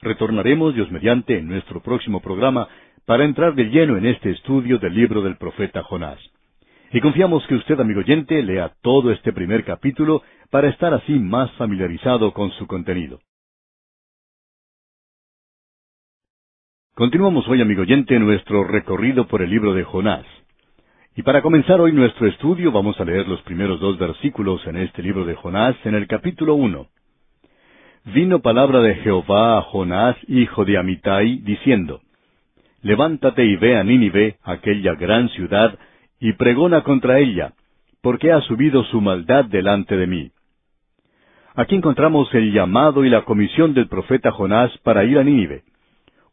Retornaremos, 0.00 0.74
Dios 0.74 0.90
mediante, 0.90 1.38
en 1.38 1.46
nuestro 1.46 1.80
próximo 1.80 2.20
programa 2.20 2.66
para 3.06 3.24
entrar 3.24 3.54
de 3.54 3.64
lleno 3.64 3.96
en 3.96 4.06
este 4.06 4.30
estudio 4.30 4.78
del 4.78 4.94
libro 4.94 5.22
del 5.22 5.36
profeta 5.36 5.84
Jonás. 5.84 6.18
Y 6.92 7.00
confiamos 7.00 7.46
que 7.46 7.54
usted, 7.54 7.80
amigo 7.80 8.00
oyente, 8.00 8.42
lea 8.42 8.70
todo 8.82 9.12
este 9.12 9.32
primer 9.32 9.64
capítulo 9.64 10.22
para 10.50 10.68
estar 10.68 10.92
así 10.92 11.12
más 11.14 11.50
familiarizado 11.52 12.34
con 12.34 12.50
su 12.52 12.66
contenido. 12.66 13.20
Continuamos 16.94 17.48
hoy, 17.48 17.62
amigo 17.62 17.80
oyente, 17.80 18.18
nuestro 18.18 18.64
recorrido 18.64 19.26
por 19.26 19.40
el 19.40 19.48
libro 19.48 19.72
de 19.72 19.84
Jonás. 19.84 20.26
Y 21.16 21.22
para 21.22 21.40
comenzar 21.40 21.80
hoy 21.80 21.92
nuestro 21.92 22.26
estudio 22.26 22.70
vamos 22.70 23.00
a 23.00 23.04
leer 23.06 23.26
los 23.26 23.40
primeros 23.42 23.80
dos 23.80 23.98
versículos 23.98 24.66
en 24.66 24.76
este 24.76 25.02
libro 25.02 25.24
de 25.24 25.34
Jonás, 25.34 25.74
en 25.84 25.94
el 25.94 26.06
capítulo 26.06 26.54
uno. 26.54 26.88
Vino 28.04 28.40
palabra 28.40 28.80
de 28.80 28.96
Jehová 28.96 29.56
a 29.56 29.62
Jonás, 29.62 30.16
hijo 30.28 30.66
de 30.66 30.76
Amitai, 30.76 31.38
diciendo, 31.38 32.02
Levántate 32.82 33.46
y 33.46 33.56
ve 33.56 33.78
a 33.78 33.84
Nínive, 33.84 34.36
aquella 34.42 34.94
gran 34.94 35.30
ciudad, 35.30 35.78
y 36.22 36.34
pregona 36.34 36.82
contra 36.84 37.18
ella, 37.18 37.52
porque 38.00 38.30
ha 38.30 38.40
subido 38.42 38.84
su 38.84 39.00
maldad 39.00 39.44
delante 39.46 39.96
de 39.96 40.06
mí. 40.06 40.30
Aquí 41.56 41.74
encontramos 41.74 42.32
el 42.32 42.52
llamado 42.52 43.04
y 43.04 43.10
la 43.10 43.22
comisión 43.22 43.74
del 43.74 43.88
profeta 43.88 44.30
Jonás 44.30 44.70
para 44.84 45.02
ir 45.02 45.18
a 45.18 45.24
Nínive. 45.24 45.64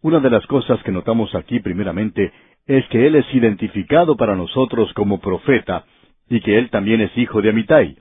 Una 0.04 0.20
de 0.20 0.30
las 0.30 0.46
cosas 0.46 0.80
que 0.84 0.92
notamos 0.92 1.34
aquí 1.34 1.60
primeramente 1.60 2.32
es 2.68 2.88
que 2.90 3.08
él 3.08 3.16
es 3.16 3.26
identificado 3.34 4.16
para 4.16 4.36
nosotros 4.36 4.94
como 4.94 5.20
profeta 5.20 5.86
y 6.30 6.40
que 6.42 6.60
él 6.60 6.70
también 6.70 7.02
es 7.02 7.18
hijo 7.18 7.42
de 7.42 7.50
Amitai. 7.50 7.98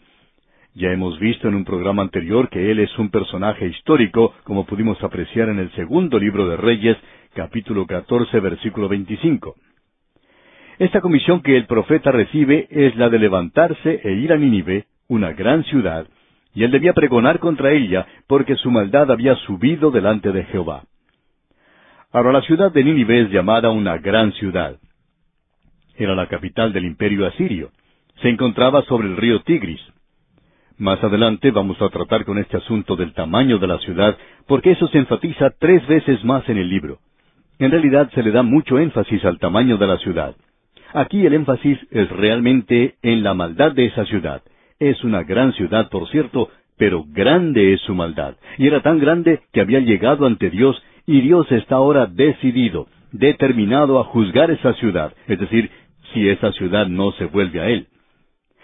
Ya 0.75 0.93
hemos 0.93 1.19
visto 1.19 1.49
en 1.49 1.55
un 1.55 1.65
programa 1.65 2.03
anterior 2.03 2.51
que 2.51 2.71
él 2.71 2.81
es 2.81 2.99
un 2.99 3.09
personaje 3.09 3.67
histórico, 3.67 4.35
como 4.45 4.67
pudimos 4.67 5.03
apreciar 5.03 5.49
en 5.49 5.59
el 5.59 5.73
segundo 5.73 6.19
libro 6.19 6.47
de 6.51 6.59
Reyes, 6.59 6.99
capítulo 7.33 7.87
14, 7.87 8.41
versículo 8.41 8.91
25. 8.91 9.57
Esta 10.79 11.01
comisión 11.01 11.43
que 11.43 11.57
el 11.57 11.67
profeta 11.67 12.13
recibe 12.13 12.69
es 12.71 12.95
la 12.95 13.09
de 13.09 13.19
levantarse 13.19 14.01
e 14.05 14.13
ir 14.13 14.33
a 14.33 14.37
Nínive, 14.37 14.85
una 15.09 15.33
gran 15.33 15.65
ciudad, 15.65 16.07
y 16.55 16.63
él 16.63 16.71
debía 16.71 16.93
pregonar 16.93 17.41
contra 17.41 17.73
ella, 17.73 18.07
porque 18.29 18.55
su 18.55 18.71
maldad 18.71 19.11
había 19.11 19.35
subido 19.37 19.91
delante 19.91 20.31
de 20.31 20.45
Jehová. 20.45 20.85
Ahora 22.13 22.31
la 22.31 22.43
ciudad 22.43 22.71
de 22.71 22.85
Nínive 22.85 23.23
es 23.23 23.31
llamada 23.31 23.71
una 23.71 23.99
gran 23.99 24.33
ciudad. 24.35 24.77
Era 25.97 26.15
la 26.15 26.29
capital 26.29 26.73
del 26.73 26.85
imperio 26.85 27.27
asirio. 27.27 27.71
Se 28.23 28.29
encontraba 28.29 28.83
sobre 28.83 29.09
el 29.09 29.17
río 29.17 29.41
Tigris. 29.43 29.81
Más 30.79 31.03
adelante 31.03 31.51
vamos 31.51 31.83
a 31.83 31.89
tratar 31.89 32.25
con 32.25 32.39
este 32.39 32.57
asunto 32.57 32.95
del 32.95 33.15
tamaño 33.15 33.59
de 33.59 33.67
la 33.67 33.79
ciudad, 33.79 34.17
porque 34.47 34.71
eso 34.71 34.87
se 34.89 34.99
enfatiza 34.99 35.51
tres 35.59 35.85
veces 35.89 36.25
más 36.25 36.49
en 36.49 36.57
el 36.57 36.69
libro. 36.69 36.99
En 37.59 37.73
realidad 37.73 38.09
se 38.15 38.23
le 38.23 38.31
da 38.31 38.45
mucho 38.45 38.79
énfasis 38.79 39.25
al 39.25 39.41
tamaño 39.41 39.77
de 39.77 39.87
la 39.89 39.99
ciudad. 39.99 40.37
Aquí 40.95 41.27
el 41.27 41.35
énfasis 41.35 41.79
es 41.91 42.09
realmente 42.11 42.95
en 43.03 43.23
la 43.23 43.35
maldad 43.35 43.73
de 43.73 43.87
esa 43.87 44.05
ciudad. 44.07 44.43
Es 44.79 45.05
una 45.05 45.23
gran 45.23 45.53
ciudad, 45.53 45.91
por 45.91 46.09
cierto, 46.09 46.51
pero 46.79 47.05
grande 47.09 47.75
es 47.75 47.81
su 47.83 47.95
maldad. 47.95 48.37
Y 48.57 48.67
era 48.67 48.81
tan 48.81 48.99
grande 48.99 49.41
que 49.53 49.61
había 49.61 49.81
llegado 49.81 50.27
ante 50.27 50.51
Dios 50.51 50.83
y 51.07 51.21
Dios 51.21 51.51
está 51.53 51.77
ahora 51.77 52.07
decidido, 52.07 52.87
determinado 53.13 53.99
a 53.99 54.05
juzgar 54.05 54.51
esa 54.51 54.75
ciudad, 54.75 55.13
es 55.27 55.39
decir, 55.39 55.71
si 56.13 56.29
esa 56.29 56.53
ciudad 56.53 56.87
no 56.87 57.13
se 57.13 57.27
vuelve 57.27 57.61
a 57.61 57.69
él. 57.69 57.87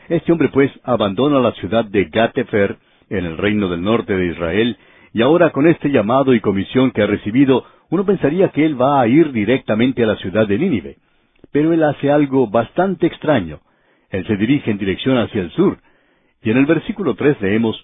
Este 0.09 0.33
hombre 0.33 0.49
pues 0.51 0.71
abandona 0.83 1.41
la 1.41 1.53
ciudad 1.53 1.85
de 1.85 2.05
Gatefer, 2.05 2.77
en 3.11 3.25
el 3.27 3.37
reino 3.37 3.69
del 3.69 3.83
norte 3.83 4.17
de 4.17 4.27
Israel, 4.27 4.77
y 5.13 5.23
ahora 5.23 5.51
con 5.51 5.67
este 5.67 5.91
llamado 5.91 6.35
y 6.35 6.41
comisión 6.41 6.91
que 6.91 7.03
ha 7.03 7.07
recibido, 7.07 7.65
uno 7.91 8.05
pensaría 8.05 8.49
que 8.49 8.65
él 8.65 8.81
va 8.81 9.01
a 9.01 9.09
ir 9.09 9.33
directamente 9.33 10.03
a 10.03 10.07
la 10.07 10.17
ciudad 10.17 10.47
de 10.49 10.59
Nínive. 10.59 10.97
Pero 11.55 11.73
él 11.73 11.85
hace 11.85 12.11
algo 12.11 12.49
bastante 12.49 13.07
extraño. 13.07 13.61
Él 14.11 14.27
se 14.27 14.37
dirige 14.37 14.73
en 14.73 14.79
dirección 14.79 15.19
hacia 15.19 15.41
el 15.41 15.53
sur. 15.53 15.79
Y 16.43 16.51
en 16.51 16.57
el 16.57 16.67
versículo 16.67 17.15
tres 17.15 17.41
leemos, 17.41 17.77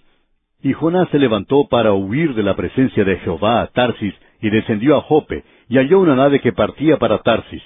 Y 0.61 0.73
Jonás 0.73 1.09
se 1.11 1.21
levantó 1.21 1.69
para 1.69 1.93
huir 1.93 2.35
de 2.35 2.43
la 2.43 2.57
presencia 2.57 3.05
de 3.05 3.19
Jehová 3.19 3.63
a 3.63 3.69
Tarsis, 3.69 4.13
y 4.41 4.51
descendió 4.51 4.97
a 4.97 5.03
Jope, 5.03 5.45
y 5.69 5.77
halló 5.77 6.01
una 6.01 6.17
nave 6.17 6.41
que 6.41 6.53
partía 6.53 6.97
para 6.97 7.19
Tarsis. 7.19 7.63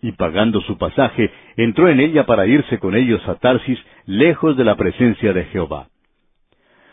Y 0.00 0.12
pagando 0.12 0.60
su 0.60 0.78
pasaje, 0.78 1.28
entró 1.56 1.88
en 1.88 1.98
ella 1.98 2.24
para 2.24 2.46
irse 2.46 2.78
con 2.78 2.94
ellos 2.94 3.20
a 3.26 3.34
Tarsis, 3.34 3.80
lejos 4.06 4.56
de 4.56 4.64
la 4.64 4.76
presencia 4.76 5.32
de 5.32 5.44
Jehová. 5.46 5.88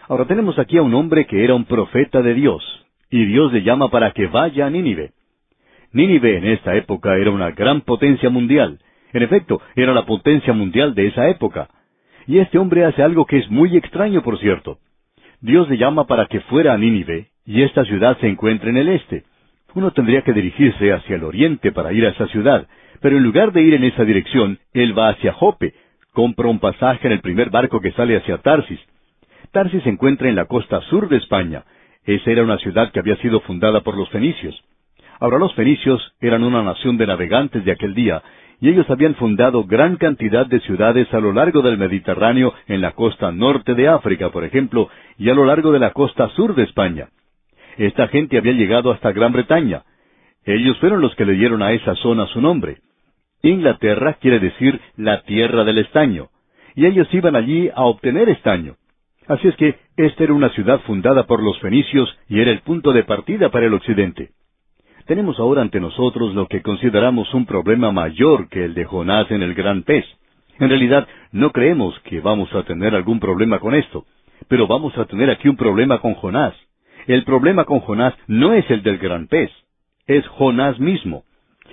Ahora 0.10 0.26
tenemos 0.26 0.58
aquí 0.58 0.78
a 0.78 0.82
un 0.82 0.96
hombre 0.96 1.28
que 1.28 1.44
era 1.44 1.54
un 1.54 1.66
profeta 1.66 2.24
de 2.24 2.34
Dios, 2.34 2.64
y 3.12 3.26
Dios 3.26 3.54
le 3.54 3.62
llama 3.62 3.92
para 3.92 4.10
que 4.10 4.26
vaya 4.26 4.66
a 4.66 4.72
Nínive. 4.72 5.12
Nínive 5.96 6.36
en 6.36 6.44
esta 6.44 6.76
época 6.76 7.16
era 7.16 7.32
una 7.32 7.52
gran 7.52 7.80
potencia 7.80 8.30
mundial. 8.30 8.80
En 9.14 9.24
efecto, 9.24 9.62
era 9.78 9.94
la 9.94 10.06
potencia 10.06 10.52
mundial 10.52 10.94
de 10.94 11.08
esa 11.08 11.30
época. 11.30 11.70
Y 12.28 12.40
este 12.40 12.58
hombre 12.58 12.84
hace 12.84 13.02
algo 13.02 13.26
que 13.26 13.38
es 13.38 13.50
muy 13.50 13.78
extraño, 13.78 14.22
por 14.22 14.38
cierto. 14.40 14.80
Dios 15.40 15.70
le 15.70 15.78
llama 15.78 16.06
para 16.06 16.26
que 16.26 16.42
fuera 16.42 16.74
a 16.74 16.78
Nínive, 16.78 17.28
y 17.46 17.62
esta 17.62 17.86
ciudad 17.86 18.18
se 18.20 18.28
encuentra 18.28 18.70
en 18.72 18.76
el 18.76 18.90
este. 18.90 19.24
Uno 19.74 19.92
tendría 19.92 20.22
que 20.24 20.34
dirigirse 20.34 20.92
hacia 20.92 21.16
el 21.16 21.24
oriente 21.24 21.72
para 21.72 21.94
ir 21.94 22.06
a 22.06 22.10
esa 22.10 22.28
ciudad, 22.28 22.68
pero 23.00 23.16
en 23.16 23.24
lugar 23.24 23.54
de 23.54 23.62
ir 23.62 23.74
en 23.74 23.86
esa 23.86 24.04
dirección, 24.04 24.60
él 24.74 25.00
va 25.00 25.08
hacia 25.08 25.32
Jope, 25.32 25.76
compra 26.12 26.50
un 26.50 26.60
pasaje 26.60 27.08
en 27.08 27.14
el 27.14 27.22
primer 27.22 27.52
barco 27.52 27.80
que 27.80 27.94
sale 27.94 28.18
hacia 28.18 28.40
Tarsis. 28.40 28.82
Tarsis 29.54 29.84
se 29.84 29.90
encuentra 29.92 30.28
en 30.28 30.36
la 30.36 30.44
costa 30.44 30.82
sur 30.90 31.08
de 31.08 31.16
España, 31.16 31.64
esa 32.04 32.32
era 32.32 32.44
una 32.44 32.58
ciudad 32.58 32.92
que 32.92 33.00
había 33.00 33.16
sido 33.18 33.40
fundada 33.40 33.80
por 33.80 33.96
los 33.96 34.10
fenicios. 34.10 34.62
Ahora 35.20 35.40
los 35.40 35.54
fenicios 35.56 36.14
eran 36.20 36.44
una 36.44 36.64
nación 36.64 36.98
de 36.98 37.08
navegantes 37.08 37.64
de 37.64 37.72
aquel 37.72 37.94
día, 37.94 38.22
y 38.60 38.70
ellos 38.70 38.90
habían 38.90 39.16
fundado 39.16 39.64
gran 39.66 39.98
cantidad 39.98 40.46
de 40.46 40.60
ciudades 40.62 41.14
a 41.14 41.20
lo 41.20 41.34
largo 41.34 41.62
del 41.62 41.78
Mediterráneo, 41.78 42.54
en 42.68 42.82
la 42.82 42.92
costa 42.92 43.32
norte 43.32 43.76
de 43.76 43.88
África, 43.88 44.30
por 44.30 44.44
ejemplo, 44.44 44.90
y 45.18 45.30
a 45.30 45.34
lo 45.34 45.46
largo 45.46 45.72
de 45.72 45.80
la 45.80 45.92
costa 45.92 46.30
sur 46.30 46.56
de 46.56 46.64
España. 46.64 47.10
Esta 47.78 48.08
gente 48.08 48.38
había 48.38 48.54
llegado 48.54 48.92
hasta 48.92 49.12
Gran 49.12 49.34
Bretaña. 49.34 49.84
Ellos 50.46 50.78
fueron 50.80 51.02
los 51.02 51.16
que 51.16 51.26
le 51.26 51.34
dieron 51.34 51.62
a 51.62 51.74
esa 51.74 51.96
zona 51.96 52.28
su 52.28 52.42
nombre. 52.42 52.78
Inglaterra 53.42 54.18
quiere 54.20 54.40
decir 54.40 54.80
la 54.96 55.22
tierra 55.24 55.64
del 55.64 55.80
estaño, 55.80 56.30
y 56.76 56.86
ellos 56.86 57.08
iban 57.14 57.36
allí 57.36 57.70
a 57.74 57.84
obtener 57.84 58.30
estaño. 58.30 58.76
Así 59.28 59.48
es 59.48 59.56
que 59.56 59.76
esta 59.98 60.24
era 60.24 60.34
una 60.34 60.50
ciudad 60.50 60.82
fundada 60.82 61.26
por 61.26 61.42
los 61.42 61.60
fenicios 61.60 62.16
y 62.30 62.40
era 62.42 62.52
el 62.52 62.60
punto 62.60 62.94
de 62.94 63.04
partida 63.04 63.50
para 63.50 63.66
el 63.66 63.74
occidente. 63.74 64.32
Tenemos 65.06 65.40
ahora 65.40 65.62
ante 65.62 65.80
nosotros 65.80 66.34
lo 66.34 66.48
que 66.48 66.64
consideramos 66.64 67.32
un 67.36 67.46
problema 67.46 67.92
mayor 67.92 68.50
que 68.50 68.66
el 68.66 68.74
de 68.74 68.86
Jonás 68.86 69.30
en 69.30 69.44
el 69.44 69.54
gran 69.54 69.84
pez. 69.84 70.04
En 70.60 70.68
realidad, 70.68 71.08
no 71.32 71.52
creemos 71.52 72.00
que 72.06 72.22
vamos 72.22 72.52
a 72.56 72.64
tener 72.64 72.96
algún 72.96 73.20
problema 73.20 73.60
con 73.60 73.76
esto, 73.76 74.06
pero 74.48 74.66
vamos 74.66 74.98
a 74.98 75.06
tener 75.06 75.30
aquí 75.30 75.48
un 75.48 75.58
problema 75.58 76.00
con 76.00 76.16
Jonás. 76.16 76.56
El 77.06 77.24
problema 77.24 77.66
con 77.66 77.82
Jonás 77.82 78.16
no 78.26 78.54
es 78.54 78.68
el 78.72 78.82
del 78.82 78.98
gran 78.98 79.28
pez, 79.28 79.52
es 80.08 80.26
Jonás 80.28 80.80
mismo. 80.80 81.24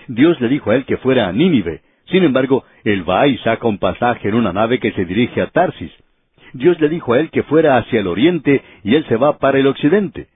Dios 0.08 0.38
le 0.42 0.48
dijo 0.48 0.70
a 0.70 0.76
él 0.76 0.84
que 0.84 0.98
fuera 0.98 1.26
a 1.26 1.32
Nínive. 1.32 1.80
Sin 2.10 2.24
embargo, 2.24 2.64
él 2.84 3.08
va 3.08 3.26
y 3.28 3.38
saca 3.38 3.66
un 3.66 3.78
pasaje 3.78 4.28
en 4.28 4.34
una 4.34 4.52
nave 4.52 4.78
que 4.78 4.92
se 4.92 5.06
dirige 5.06 5.40
a 5.40 5.46
Tarsis. 5.46 5.92
Dios 6.52 6.78
le 6.80 6.90
dijo 6.90 7.14
a 7.14 7.20
él 7.20 7.30
que 7.30 7.44
fuera 7.44 7.78
hacia 7.78 8.00
el 8.00 8.08
oriente 8.08 8.62
y 8.84 8.94
él 8.94 9.06
se 9.08 9.16
va 9.16 9.38
para 9.38 9.58
el 9.58 9.66
occidente. 9.66 10.26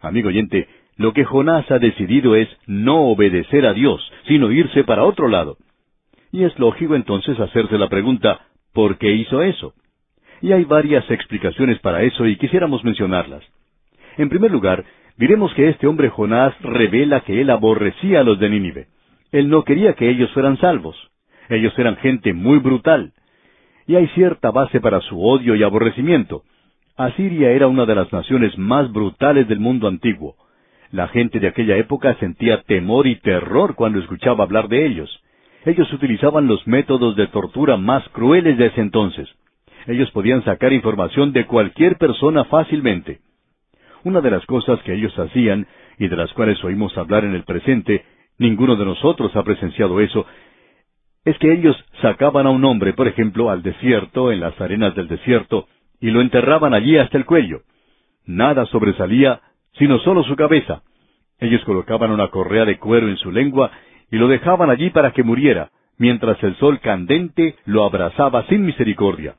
Amigo 0.00 0.28
oyente, 0.28 0.68
lo 0.98 1.12
que 1.12 1.24
Jonás 1.24 1.70
ha 1.70 1.78
decidido 1.78 2.36
es 2.36 2.48
no 2.66 3.06
obedecer 3.06 3.64
a 3.64 3.72
Dios, 3.72 4.00
sino 4.26 4.50
irse 4.52 4.84
para 4.84 5.04
otro 5.04 5.28
lado. 5.28 5.56
Y 6.32 6.44
es 6.44 6.58
lógico 6.58 6.94
entonces 6.94 7.40
hacerse 7.40 7.78
la 7.78 7.88
pregunta, 7.88 8.40
¿por 8.74 8.98
qué 8.98 9.12
hizo 9.12 9.42
eso? 9.42 9.72
Y 10.42 10.52
hay 10.52 10.64
varias 10.64 11.10
explicaciones 11.10 11.78
para 11.78 12.02
eso 12.02 12.26
y 12.26 12.36
quisiéramos 12.36 12.84
mencionarlas. 12.84 13.42
En 14.18 14.28
primer 14.28 14.50
lugar, 14.50 14.84
diremos 15.16 15.54
que 15.54 15.68
este 15.68 15.86
hombre 15.86 16.10
Jonás 16.10 16.54
revela 16.60 17.20
que 17.20 17.40
él 17.40 17.50
aborrecía 17.50 18.20
a 18.20 18.24
los 18.24 18.38
de 18.38 18.50
Nínive. 18.50 18.88
Él 19.32 19.48
no 19.48 19.64
quería 19.64 19.94
que 19.94 20.10
ellos 20.10 20.30
fueran 20.32 20.58
salvos. 20.58 20.96
Ellos 21.48 21.72
eran 21.78 21.96
gente 21.96 22.34
muy 22.34 22.58
brutal 22.58 23.12
y 23.88 23.96
hay 23.96 24.06
cierta 24.08 24.50
base 24.50 24.80
para 24.80 25.00
su 25.00 25.20
odio 25.20 25.56
y 25.56 25.62
aborrecimiento. 25.62 26.42
Asiria 26.96 27.50
era 27.50 27.68
una 27.68 27.86
de 27.86 27.94
las 27.94 28.12
naciones 28.12 28.56
más 28.58 28.92
brutales 28.92 29.48
del 29.48 29.60
mundo 29.60 29.88
antiguo. 29.88 30.36
La 30.90 31.08
gente 31.08 31.38
de 31.38 31.48
aquella 31.48 31.76
época 31.76 32.14
sentía 32.14 32.62
temor 32.62 33.06
y 33.06 33.16
terror 33.16 33.74
cuando 33.74 33.98
escuchaba 33.98 34.44
hablar 34.44 34.68
de 34.68 34.86
ellos. 34.86 35.22
Ellos 35.64 35.92
utilizaban 35.92 36.46
los 36.46 36.66
métodos 36.66 37.14
de 37.16 37.26
tortura 37.26 37.76
más 37.76 38.08
crueles 38.10 38.56
de 38.56 38.66
ese 38.66 38.80
entonces. 38.80 39.28
Ellos 39.86 40.10
podían 40.12 40.44
sacar 40.44 40.72
información 40.72 41.32
de 41.32 41.46
cualquier 41.46 41.96
persona 41.98 42.44
fácilmente. 42.44 43.20
Una 44.04 44.20
de 44.20 44.30
las 44.30 44.46
cosas 44.46 44.80
que 44.82 44.94
ellos 44.94 45.16
hacían 45.18 45.66
y 45.98 46.08
de 46.08 46.16
las 46.16 46.32
cuales 46.32 46.62
oímos 46.64 46.96
hablar 46.96 47.24
en 47.24 47.34
el 47.34 47.44
presente, 47.44 48.04
ninguno 48.38 48.76
de 48.76 48.84
nosotros 48.84 49.34
ha 49.36 49.42
presenciado 49.42 50.00
eso, 50.00 50.24
es 51.24 51.36
que 51.38 51.52
ellos 51.52 51.76
sacaban 52.00 52.46
a 52.46 52.50
un 52.50 52.64
hombre, 52.64 52.94
por 52.94 53.08
ejemplo, 53.08 53.50
al 53.50 53.62
desierto, 53.62 54.32
en 54.32 54.40
las 54.40 54.58
arenas 54.60 54.94
del 54.94 55.08
desierto, 55.08 55.66
y 56.00 56.10
lo 56.10 56.20
enterraban 56.20 56.72
allí 56.72 56.96
hasta 56.96 57.18
el 57.18 57.26
cuello. 57.26 57.62
Nada 58.24 58.64
sobresalía, 58.66 59.40
sino 59.72 59.98
solo 60.00 60.22
su 60.24 60.36
cabeza. 60.36 60.82
Ellos 61.38 61.64
colocaban 61.64 62.10
una 62.10 62.28
correa 62.28 62.64
de 62.64 62.78
cuero 62.78 63.08
en 63.08 63.16
su 63.16 63.30
lengua 63.30 63.70
y 64.10 64.16
lo 64.16 64.28
dejaban 64.28 64.70
allí 64.70 64.90
para 64.90 65.12
que 65.12 65.22
muriera, 65.22 65.70
mientras 65.98 66.42
el 66.42 66.56
sol 66.56 66.80
candente 66.80 67.56
lo 67.64 67.84
abrazaba 67.84 68.46
sin 68.46 68.64
misericordia. 68.64 69.36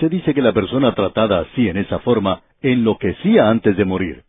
Se 0.00 0.08
dice 0.08 0.32
que 0.32 0.42
la 0.42 0.52
persona 0.52 0.94
tratada 0.94 1.40
así 1.40 1.68
en 1.68 1.76
esa 1.76 1.98
forma 2.00 2.42
enloquecía 2.62 3.48
antes 3.48 3.76
de 3.76 3.84
morir. 3.84 4.24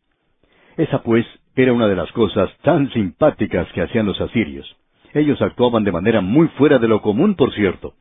Esa 0.78 1.04
pues 1.04 1.26
era 1.56 1.74
una 1.74 1.88
de 1.88 1.96
las 1.96 2.12
cosas 2.14 2.50
tan 2.62 2.90
simpáticas 2.92 3.68
que 3.74 3.82
hacían 3.82 4.06
los 4.06 4.20
asirios. 4.22 4.76
Ellos 5.14 5.42
actuaban 5.42 5.84
de 5.84 5.92
manera 5.92 6.22
muy 6.22 6.48
fuera 6.50 6.80
de 6.80 6.88
lo 6.88 7.02
común, 7.02 7.36
por 7.36 7.54
cierto. 7.54 7.94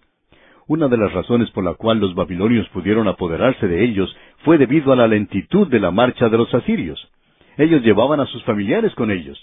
Una 0.68 0.88
de 0.88 0.98
las 0.98 1.10
razones 1.14 1.50
por 1.52 1.64
la 1.64 1.72
cual 1.72 1.98
los 1.98 2.14
babilonios 2.14 2.68
pudieron 2.68 3.08
apoderarse 3.08 3.66
de 3.66 3.82
ellos 3.82 4.14
fue 4.44 4.58
debido 4.58 4.92
a 4.92 4.96
la 4.96 5.08
lentitud 5.08 5.66
de 5.68 5.80
la 5.80 5.90
marcha 5.90 6.28
de 6.28 6.36
los 6.36 6.54
asirios. 6.54 7.10
Ellos 7.56 7.82
llevaban 7.82 8.20
a 8.20 8.26
sus 8.26 8.44
familiares 8.44 8.94
con 8.94 9.10
ellos. 9.10 9.38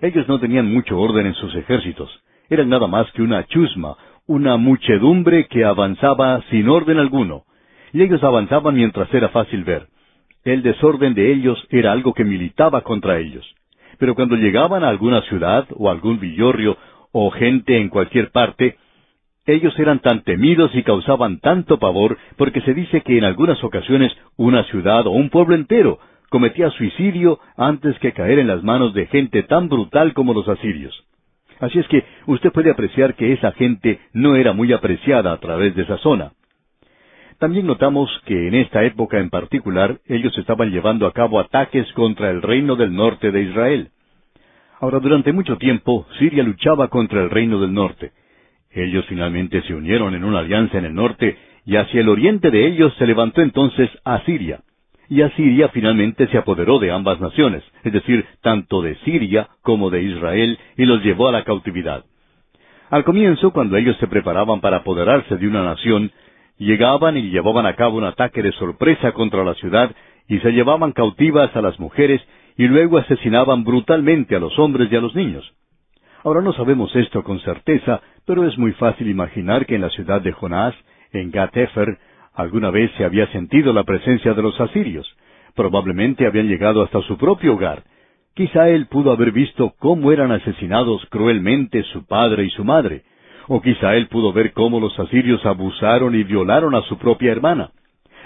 Ellos 0.00 0.26
no 0.26 0.40
tenían 0.40 0.72
mucho 0.72 0.98
orden 0.98 1.26
en 1.26 1.34
sus 1.34 1.54
ejércitos. 1.54 2.10
Eran 2.48 2.70
nada 2.70 2.86
más 2.86 3.12
que 3.12 3.20
una 3.20 3.44
chusma, 3.44 3.94
una 4.26 4.56
muchedumbre 4.56 5.48
que 5.48 5.66
avanzaba 5.66 6.42
sin 6.48 6.66
orden 6.70 6.98
alguno. 6.98 7.44
Y 7.92 8.00
ellos 8.00 8.24
avanzaban 8.24 8.74
mientras 8.74 9.12
era 9.12 9.28
fácil 9.28 9.64
ver. 9.64 9.86
El 10.44 10.62
desorden 10.62 11.12
de 11.12 11.30
ellos 11.30 11.62
era 11.68 11.92
algo 11.92 12.14
que 12.14 12.24
militaba 12.24 12.80
contra 12.80 13.18
ellos. 13.18 13.44
Pero 13.98 14.14
cuando 14.14 14.34
llegaban 14.36 14.82
a 14.82 14.88
alguna 14.88 15.20
ciudad 15.22 15.66
o 15.76 15.90
algún 15.90 16.18
villorrio 16.18 16.78
o 17.12 17.30
gente 17.30 17.76
en 17.76 17.90
cualquier 17.90 18.30
parte, 18.30 18.78
ellos 19.46 19.78
eran 19.78 20.00
tan 20.00 20.22
temidos 20.22 20.74
y 20.74 20.82
causaban 20.82 21.40
tanto 21.40 21.78
pavor 21.78 22.18
porque 22.36 22.60
se 22.60 22.74
dice 22.74 23.00
que 23.02 23.18
en 23.18 23.24
algunas 23.24 23.62
ocasiones 23.64 24.12
una 24.36 24.64
ciudad 24.64 25.06
o 25.06 25.10
un 25.10 25.30
pueblo 25.30 25.54
entero 25.54 25.98
cometía 26.28 26.70
suicidio 26.70 27.40
antes 27.56 27.98
que 27.98 28.12
caer 28.12 28.38
en 28.38 28.46
las 28.46 28.62
manos 28.62 28.94
de 28.94 29.06
gente 29.06 29.42
tan 29.42 29.68
brutal 29.68 30.14
como 30.14 30.32
los 30.34 30.48
asirios. 30.48 31.04
Así 31.58 31.78
es 31.78 31.88
que 31.88 32.04
usted 32.26 32.52
puede 32.52 32.70
apreciar 32.70 33.14
que 33.14 33.32
esa 33.32 33.52
gente 33.52 34.00
no 34.12 34.36
era 34.36 34.52
muy 34.52 34.72
apreciada 34.72 35.32
a 35.32 35.38
través 35.38 35.74
de 35.74 35.82
esa 35.82 35.98
zona. 35.98 36.32
También 37.38 37.66
notamos 37.66 38.10
que 38.26 38.48
en 38.48 38.54
esta 38.54 38.84
época 38.84 39.18
en 39.18 39.30
particular 39.30 39.98
ellos 40.06 40.36
estaban 40.38 40.70
llevando 40.70 41.06
a 41.06 41.12
cabo 41.12 41.40
ataques 41.40 41.90
contra 41.94 42.30
el 42.30 42.42
reino 42.42 42.76
del 42.76 42.94
norte 42.94 43.30
de 43.30 43.42
Israel. 43.42 43.88
Ahora, 44.78 45.00
durante 45.00 45.32
mucho 45.32 45.56
tiempo, 45.56 46.06
Siria 46.18 46.42
luchaba 46.42 46.88
contra 46.88 47.22
el 47.22 47.30
reino 47.30 47.60
del 47.60 47.74
norte. 47.74 48.12
Ellos 48.70 49.04
finalmente 49.08 49.62
se 49.62 49.74
unieron 49.74 50.14
en 50.14 50.24
una 50.24 50.40
alianza 50.40 50.78
en 50.78 50.84
el 50.84 50.94
norte, 50.94 51.36
y 51.66 51.76
hacia 51.76 52.00
el 52.00 52.08
oriente 52.08 52.50
de 52.50 52.66
ellos 52.66 52.94
se 52.98 53.06
levantó 53.06 53.42
entonces 53.42 53.90
Asiria 54.04 54.60
y 55.10 55.22
Asiria 55.22 55.68
finalmente 55.70 56.28
se 56.28 56.38
apoderó 56.38 56.78
de 56.78 56.92
ambas 56.92 57.20
naciones, 57.20 57.64
es 57.82 57.92
decir, 57.92 58.24
tanto 58.42 58.80
de 58.80 58.94
Siria 59.04 59.48
como 59.60 59.90
de 59.90 60.04
Israel, 60.04 60.56
y 60.76 60.84
los 60.84 61.02
llevó 61.02 61.28
a 61.28 61.32
la 61.32 61.42
cautividad. 61.42 62.04
Al 62.90 63.02
comienzo, 63.02 63.50
cuando 63.50 63.76
ellos 63.76 63.96
se 63.98 64.06
preparaban 64.06 64.60
para 64.60 64.78
apoderarse 64.78 65.36
de 65.36 65.48
una 65.48 65.64
nación, 65.64 66.12
llegaban 66.58 67.16
y 67.16 67.30
llevaban 67.30 67.66
a 67.66 67.74
cabo 67.74 67.98
un 67.98 68.04
ataque 68.04 68.40
de 68.40 68.52
sorpresa 68.52 69.10
contra 69.10 69.42
la 69.42 69.54
ciudad, 69.54 69.90
y 70.28 70.38
se 70.38 70.52
llevaban 70.52 70.92
cautivas 70.92 71.54
a 71.56 71.60
las 71.60 71.78
mujeres, 71.80 72.22
y 72.56 72.68
luego 72.68 72.98
asesinaban 72.98 73.64
brutalmente 73.64 74.36
a 74.36 74.38
los 74.38 74.56
hombres 74.60 74.92
y 74.92 74.96
a 74.96 75.00
los 75.00 75.16
niños. 75.16 75.52
Ahora 76.24 76.42
no 76.42 76.52
sabemos 76.52 76.94
esto 76.96 77.22
con 77.22 77.40
certeza, 77.40 78.00
pero 78.26 78.46
es 78.46 78.56
muy 78.58 78.72
fácil 78.72 79.08
imaginar 79.08 79.66
que 79.66 79.76
en 79.76 79.80
la 79.80 79.90
ciudad 79.90 80.20
de 80.20 80.32
Jonás, 80.32 80.74
en 81.12 81.30
Gat-Efer, 81.30 81.98
Alguna 82.34 82.70
vez 82.70 82.90
se 82.96 83.04
había 83.04 83.26
sentido 83.32 83.72
la 83.72 83.84
presencia 83.84 84.34
de 84.34 84.42
los 84.42 84.58
asirios. 84.60 85.06
Probablemente 85.54 86.26
habían 86.26 86.48
llegado 86.48 86.82
hasta 86.82 87.02
su 87.02 87.18
propio 87.18 87.54
hogar. 87.54 87.82
Quizá 88.34 88.70
él 88.70 88.86
pudo 88.86 89.10
haber 89.10 89.32
visto 89.32 89.74
cómo 89.78 90.12
eran 90.12 90.30
asesinados 90.30 91.04
cruelmente 91.10 91.82
su 91.92 92.06
padre 92.06 92.44
y 92.44 92.50
su 92.50 92.64
madre. 92.64 93.02
O 93.48 93.60
quizá 93.60 93.96
él 93.96 94.06
pudo 94.06 94.32
ver 94.32 94.52
cómo 94.52 94.78
los 94.78 94.98
asirios 94.98 95.44
abusaron 95.44 96.14
y 96.14 96.22
violaron 96.22 96.74
a 96.74 96.82
su 96.82 96.96
propia 96.98 97.32
hermana. 97.32 97.72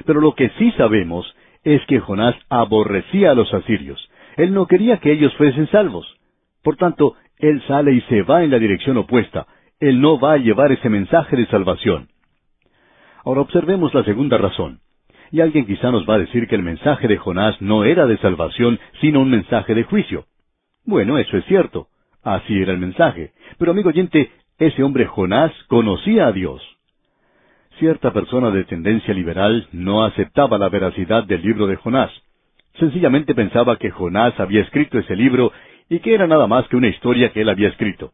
Pero 0.05 0.21
lo 0.21 0.35
que 0.35 0.51
sí 0.59 0.71
sabemos 0.73 1.35
es 1.65 1.85
que 1.87 1.99
Jonás 1.99 2.37
aborrecía 2.51 3.31
a 3.31 3.35
los 3.35 3.53
asirios. 3.55 4.11
Él 4.37 4.53
no 4.53 4.67
quería 4.67 4.99
que 4.99 5.13
ellos 5.13 5.35
fuesen 5.37 5.67
salvos. 5.69 6.07
Por 6.63 6.77
tanto, 6.77 7.15
él 7.49 7.63
sale 7.67 7.93
y 7.93 8.01
se 8.03 8.23
va 8.23 8.43
en 8.43 8.51
la 8.51 8.59
dirección 8.59 8.97
opuesta. 8.97 9.47
Él 9.81 10.01
no 10.01 10.19
va 10.19 10.33
a 10.33 10.39
llevar 10.39 10.73
ese 10.73 10.89
mensaje 10.89 11.37
de 11.37 11.47
salvación. 11.47 12.09
Ahora 13.25 13.43
observemos 13.43 13.93
la 13.95 14.05
segunda 14.05 14.39
razón. 14.39 14.81
Y 15.31 15.41
alguien 15.41 15.67
quizá 15.67 15.91
nos 15.91 16.09
va 16.09 16.15
a 16.15 16.19
decir 16.19 16.47
que 16.47 16.55
el 16.55 16.63
mensaje 16.63 17.09
de 17.09 17.17
Jonás 17.17 17.61
no 17.61 17.85
era 17.85 18.07
de 18.07 18.19
salvación, 18.19 18.79
sino 19.01 19.21
un 19.21 19.31
mensaje 19.31 19.75
de 19.75 19.85
juicio. 19.85 20.27
Bueno, 20.85 21.19
eso 21.19 21.37
es 21.37 21.45
cierto. 21.47 21.89
Así 22.23 22.57
era 22.57 22.73
el 22.73 22.79
mensaje. 22.79 23.33
Pero 23.59 23.73
amigo 23.73 23.89
oyente, 23.91 24.31
ese 24.59 24.83
hombre 24.83 25.07
Jonás 25.07 25.53
conocía 25.69 26.27
a 26.29 26.33
Dios. 26.33 26.63
Cierta 27.79 28.13
persona 28.13 28.51
de 28.51 28.65
tendencia 28.65 29.13
liberal 29.13 29.67
no 29.73 30.05
aceptaba 30.05 30.57
la 30.57 30.69
veracidad 30.69 31.25
del 31.25 31.43
libro 31.43 31.67
de 31.67 31.77
Jonás. 31.77 32.11
Sencillamente 32.79 33.35
pensaba 33.35 33.77
que 33.77 33.91
Jonás 33.91 34.39
había 34.39 34.63
escrito 34.63 34.99
ese 34.99 35.17
libro 35.17 35.53
y 35.89 36.01
que 36.01 36.15
era 36.15 36.27
nada 36.27 36.47
más 36.47 36.67
que 36.69 36.77
una 36.77 36.89
historia 36.89 37.31
que 37.33 37.43
él 37.43 37.49
había 37.49 37.69
escrito. 37.69 38.13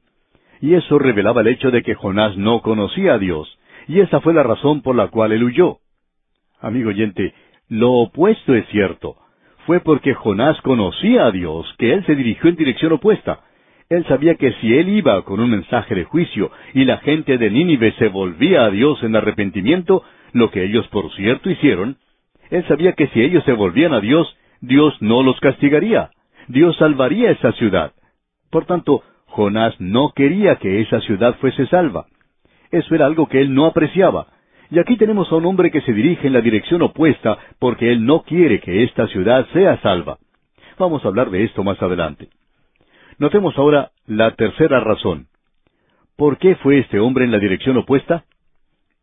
Y 0.61 0.75
eso 0.75 0.99
revelaba 0.99 1.41
el 1.41 1.49
hecho 1.49 1.71
de 1.71 1.83
que 1.83 1.95
Jonás 1.95 2.37
no 2.37 2.61
conocía 2.61 3.15
a 3.15 3.19
Dios, 3.19 3.59
y 3.89 4.01
esa 4.01 4.21
fue 4.21 4.35
la 4.35 4.43
razón 4.43 4.83
por 4.83 4.95
la 4.95 5.09
cual 5.09 5.33
él 5.33 5.45
huyó. 5.45 5.79
Amigo 6.61 6.91
oyente, 6.91 7.33
lo 7.69 7.93
opuesto 7.93 8.55
es 8.55 8.67
cierto. 8.69 9.17
Fue 9.67 9.81
porque 9.81 10.15
Jonás 10.15 10.61
conocía 10.63 11.27
a 11.27 11.31
Dios 11.31 11.67
que 11.79 11.93
él 11.93 12.05
se 12.05 12.15
dirigió 12.15 12.51
en 12.51 12.57
dirección 12.57 12.93
opuesta. 12.93 13.41
Él 13.89 14.05
sabía 14.07 14.35
que 14.35 14.53
si 14.61 14.75
él 14.75 14.89
iba 14.89 15.23
con 15.23 15.41
un 15.41 15.51
mensaje 15.51 15.95
de 15.95 16.05
juicio 16.05 16.51
y 16.75 16.85
la 16.85 16.99
gente 16.99 17.39
de 17.39 17.51
Nínive 17.51 17.93
se 17.99 18.09
volvía 18.09 18.65
a 18.65 18.71
Dios 18.71 19.03
en 19.03 19.17
arrepentimiento, 19.17 20.03
lo 20.33 20.51
que 20.51 20.65
ellos 20.65 20.87
por 20.89 21.13
cierto 21.15 21.51
hicieron, 21.51 21.97
él 22.51 22.65
sabía 22.69 22.93
que 22.93 23.09
si 23.09 23.23
ellos 23.23 23.45
se 23.45 23.53
volvían 23.53 23.93
a 23.93 24.01
Dios, 24.01 24.37
Dios 24.61 24.95
no 25.01 25.23
los 25.23 25.39
castigaría. 25.41 26.11
Dios 26.51 26.77
salvaría 26.79 27.31
esa 27.31 27.53
ciudad. 27.53 27.93
Por 28.51 28.67
tanto, 28.67 29.05
Jonás 29.27 29.81
no 29.81 30.11
quería 30.11 30.57
que 30.57 30.81
esa 30.81 31.01
ciudad 31.01 31.37
fuese 31.37 31.65
salva. 31.69 32.07
Eso 32.73 32.93
era 32.97 33.07
algo 33.07 33.29
que 33.29 33.41
él 33.41 33.55
no 33.55 33.67
apreciaba. 33.67 34.27
Y 34.69 34.81
aquí 34.81 34.97
tenemos 34.97 35.31
a 35.31 35.37
un 35.37 35.47
hombre 35.47 35.71
que 35.71 35.81
se 35.83 35.93
dirige 35.93 36.27
en 36.27 36.33
la 36.33 36.41
dirección 36.41 36.83
opuesta 36.83 37.39
porque 37.61 37.93
él 37.93 38.05
no 38.05 38.23
quiere 38.23 38.59
que 38.59 38.83
esta 38.83 39.07
ciudad 39.07 39.47
sea 39.53 39.81
salva. 39.81 40.19
Vamos 40.77 41.05
a 41.05 41.09
hablar 41.09 41.31
de 41.31 41.45
esto 41.45 41.63
más 41.63 41.81
adelante. 41.81 42.29
Notemos 43.19 43.57
ahora 43.57 43.93
la 44.07 44.33
tercera 44.33 44.81
razón. 44.81 45.29
¿Por 46.17 46.39
qué 46.39 46.57
fue 46.57 46.81
este 46.81 46.99
hombre 46.99 47.27
en 47.27 47.31
la 47.31 47.39
dirección 47.39 47.77
opuesta? 47.77 48.25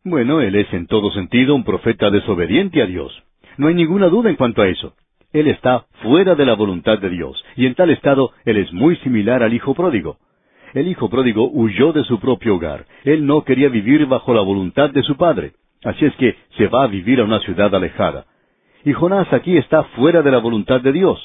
Bueno, 0.04 0.42
él 0.42 0.54
es 0.54 0.70
en 0.74 0.86
todo 0.86 1.10
sentido 1.12 1.54
un 1.54 1.64
profeta 1.64 2.10
desobediente 2.10 2.82
a 2.82 2.86
Dios. 2.86 3.22
No 3.56 3.68
hay 3.68 3.74
ninguna 3.74 4.08
duda 4.08 4.28
en 4.28 4.36
cuanto 4.36 4.60
a 4.60 4.68
eso. 4.68 4.94
Él 5.32 5.46
está 5.48 5.84
fuera 6.02 6.34
de 6.34 6.46
la 6.46 6.54
voluntad 6.54 6.98
de 6.98 7.10
Dios, 7.10 7.44
y 7.54 7.66
en 7.66 7.74
tal 7.74 7.90
estado 7.90 8.32
él 8.46 8.56
es 8.56 8.72
muy 8.72 8.96
similar 8.96 9.42
al 9.42 9.52
hijo 9.52 9.74
pródigo. 9.74 10.16
El 10.72 10.88
hijo 10.88 11.10
pródigo 11.10 11.50
huyó 11.52 11.92
de 11.92 12.04
su 12.04 12.18
propio 12.18 12.56
hogar. 12.56 12.86
Él 13.04 13.26
no 13.26 13.44
quería 13.44 13.68
vivir 13.68 14.06
bajo 14.06 14.32
la 14.32 14.40
voluntad 14.40 14.90
de 14.90 15.02
su 15.02 15.16
padre. 15.16 15.52
Así 15.84 16.04
es 16.06 16.14
que 16.16 16.34
se 16.56 16.68
va 16.68 16.84
a 16.84 16.86
vivir 16.86 17.20
a 17.20 17.24
una 17.24 17.40
ciudad 17.40 17.74
alejada. 17.74 18.24
Y 18.84 18.92
Jonás 18.92 19.30
aquí 19.32 19.56
está 19.56 19.84
fuera 19.96 20.22
de 20.22 20.30
la 20.30 20.38
voluntad 20.38 20.80
de 20.80 20.92
Dios. 20.92 21.18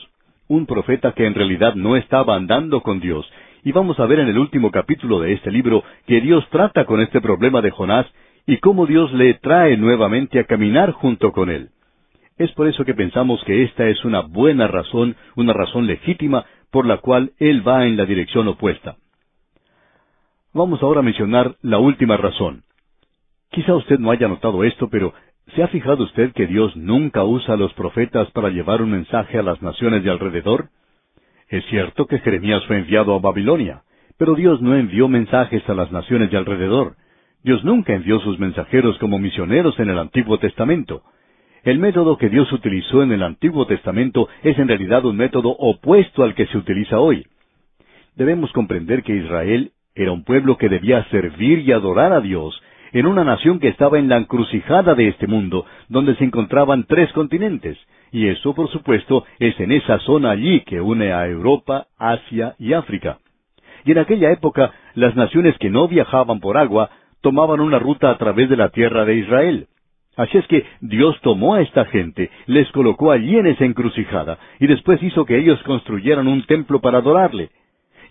Un 0.48 0.66
profeta 0.66 1.14
que 1.14 1.26
en 1.26 1.34
realidad 1.34 1.76
no 1.76 1.96
estaba 1.96 2.36
andando 2.36 2.82
con 2.82 3.00
Dios. 3.00 3.30
Y 3.64 3.72
vamos 3.72 4.00
a 4.00 4.06
ver 4.06 4.20
en 4.20 4.28
el 4.28 4.38
último 4.38 4.72
capítulo 4.72 5.22
de 5.22 5.34
este 5.34 5.50
libro 5.50 5.84
que 6.06 6.20
Dios 6.20 6.46
trata 6.50 6.86
con 6.86 7.00
este 7.00 7.22
problema 7.22 7.62
de 7.62 7.72
Jonás 7.72 8.06
y 8.46 8.58
cómo 8.58 8.86
Dios 8.86 9.14
le 9.14 9.36
trae 9.36 9.78
nuevamente 9.78 10.40
a 10.40 10.44
caminar 10.44 10.92
junto 10.92 11.32
con 11.32 11.50
él. 11.50 11.70
Es 12.38 12.52
por 12.54 12.68
eso 12.68 12.84
que 12.84 12.96
pensamos 12.96 13.44
que 13.46 13.64
esta 13.64 13.88
es 13.88 14.04
una 14.06 14.22
buena 14.22 14.68
razón, 14.68 15.16
una 15.36 15.54
razón 15.54 15.88
legítima 15.88 16.46
por 16.72 16.86
la 16.86 16.98
cual 16.98 17.34
él 17.38 17.68
va 17.68 17.86
en 17.86 17.98
la 17.98 18.06
dirección 18.06 18.48
opuesta. 18.48 18.98
Vamos 20.54 20.82
ahora 20.82 21.02
a 21.02 21.04
mencionar 21.04 21.56
la 21.62 21.78
última 21.80 22.18
razón. 22.18 22.64
Quizá 23.52 23.76
usted 23.76 24.00
no 24.00 24.10
haya 24.10 24.28
notado 24.28 24.64
esto, 24.64 24.90
pero 24.90 25.14
¿se 25.56 25.62
ha 25.62 25.68
fijado 25.68 26.04
usted 26.04 26.32
que 26.34 26.48
Dios 26.48 26.76
nunca 26.76 27.24
usa 27.24 27.54
a 27.54 27.58
los 27.58 27.74
profetas 27.74 28.30
para 28.32 28.50
llevar 28.50 28.82
un 28.82 28.92
mensaje 28.92 29.38
a 29.38 29.44
las 29.44 29.62
naciones 29.62 30.04
de 30.04 30.10
alrededor? 30.10 30.70
Es 31.50 31.64
cierto 31.66 32.08
que 32.08 32.20
Jeremías 32.20 32.66
fue 32.66 32.80
enviado 32.80 33.14
a 33.14 33.20
Babilonia, 33.20 33.84
pero 34.18 34.34
Dios 34.34 34.60
no 34.62 34.76
envió 34.76 35.08
mensajes 35.08 35.68
a 35.70 35.76
las 35.76 35.92
naciones 35.92 36.32
de 36.32 36.38
alrededor. 36.38 36.96
Dios 37.44 37.64
nunca 37.64 37.94
envió 37.94 38.20
sus 38.22 38.40
mensajeros 38.40 38.98
como 38.98 39.20
misioneros 39.20 39.78
en 39.80 39.90
el 39.90 40.00
Antiguo 40.00 40.40
Testamento. 40.40 41.04
El 41.64 41.80
método 41.80 42.18
que 42.18 42.28
Dios 42.28 42.52
utilizó 42.52 43.04
en 43.04 43.14
el 43.14 43.24
Antiguo 43.24 43.66
Testamento 43.66 44.28
es 44.44 44.60
en 44.60 44.68
realidad 44.68 45.06
un 45.06 45.16
método 45.16 45.50
opuesto 45.50 46.24
al 46.24 46.36
que 46.36 46.46
se 46.48 46.58
utiliza 46.58 47.00
hoy. 47.00 47.26
Debemos 48.18 48.52
comprender 48.52 49.02
que 49.02 49.16
Israel 49.16 49.72
era 49.96 50.12
un 50.12 50.26
pueblo 50.26 50.58
que 50.58 50.68
debía 50.68 51.06
servir 51.06 51.60
y 51.60 51.72
adorar 51.72 52.12
a 52.12 52.20
Dios 52.20 52.62
en 52.92 53.06
una 53.06 53.24
nación 53.24 53.60
que 53.60 53.70
estaba 53.70 53.98
en 53.98 54.10
la 54.10 54.18
encrucijada 54.18 54.94
de 54.94 55.08
este 55.08 55.26
mundo, 55.26 55.66
donde 55.88 56.16
se 56.16 56.26
encontraban 56.26 56.84
tres 56.84 57.12
continentes, 57.14 57.78
y 58.12 58.28
eso, 58.28 58.54
por 58.54 58.70
supuesto, 58.70 59.26
es 59.40 59.58
en 59.60 59.72
esa 59.72 60.00
zona 60.00 60.32
allí 60.32 60.62
que 60.66 60.82
une 60.82 61.14
a 61.14 61.26
Europa, 61.28 61.88
Asia 61.98 62.56
y 62.60 62.74
África. 62.74 63.20
Y 63.86 63.94
en 63.94 64.00
aquella 64.00 64.32
época, 64.32 64.72
las 64.96 65.16
naciones 65.16 65.58
que 65.60 65.70
no 65.70 65.88
viajaban 65.88 66.42
por 66.42 66.58
agua 66.58 66.90
tomaban 67.22 67.62
una 67.62 67.80
ruta 67.80 68.12
a 68.12 68.18
través 68.18 68.50
de 68.50 68.58
la 68.58 68.70
tierra 68.70 69.06
de 69.06 69.16
Israel. 69.16 69.68
Así 70.16 70.38
es 70.38 70.46
que 70.48 70.64
Dios 70.82 71.20
tomó 71.22 71.56
a 71.56 71.62
esta 71.62 71.86
gente, 71.86 72.30
les 72.46 72.72
colocó 72.72 73.12
allí 73.12 73.36
en 73.38 73.48
esa 73.48 73.66
encrucijada, 73.66 74.38
y 74.60 74.68
después 74.68 75.02
hizo 75.02 75.26
que 75.26 75.38
ellos 75.38 75.62
construyeran 75.64 76.28
un 76.28 76.46
templo 76.46 76.82
para 76.82 77.00
adorarle. 77.00 77.50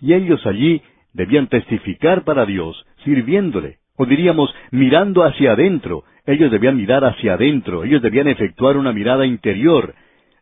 Y 0.01 0.13
ellos 0.13 0.45
allí 0.45 0.81
debían 1.13 1.47
testificar 1.47 2.23
para 2.23 2.45
Dios, 2.45 2.85
sirviéndole, 3.05 3.77
o 3.95 4.05
diríamos, 4.05 4.53
mirando 4.71 5.23
hacia 5.23 5.53
adentro. 5.53 6.03
Ellos 6.25 6.51
debían 6.51 6.77
mirar 6.77 7.05
hacia 7.05 7.33
adentro, 7.33 7.83
ellos 7.83 8.01
debían 8.01 8.27
efectuar 8.27 8.77
una 8.77 8.91
mirada 8.91 9.25
interior. 9.25 9.93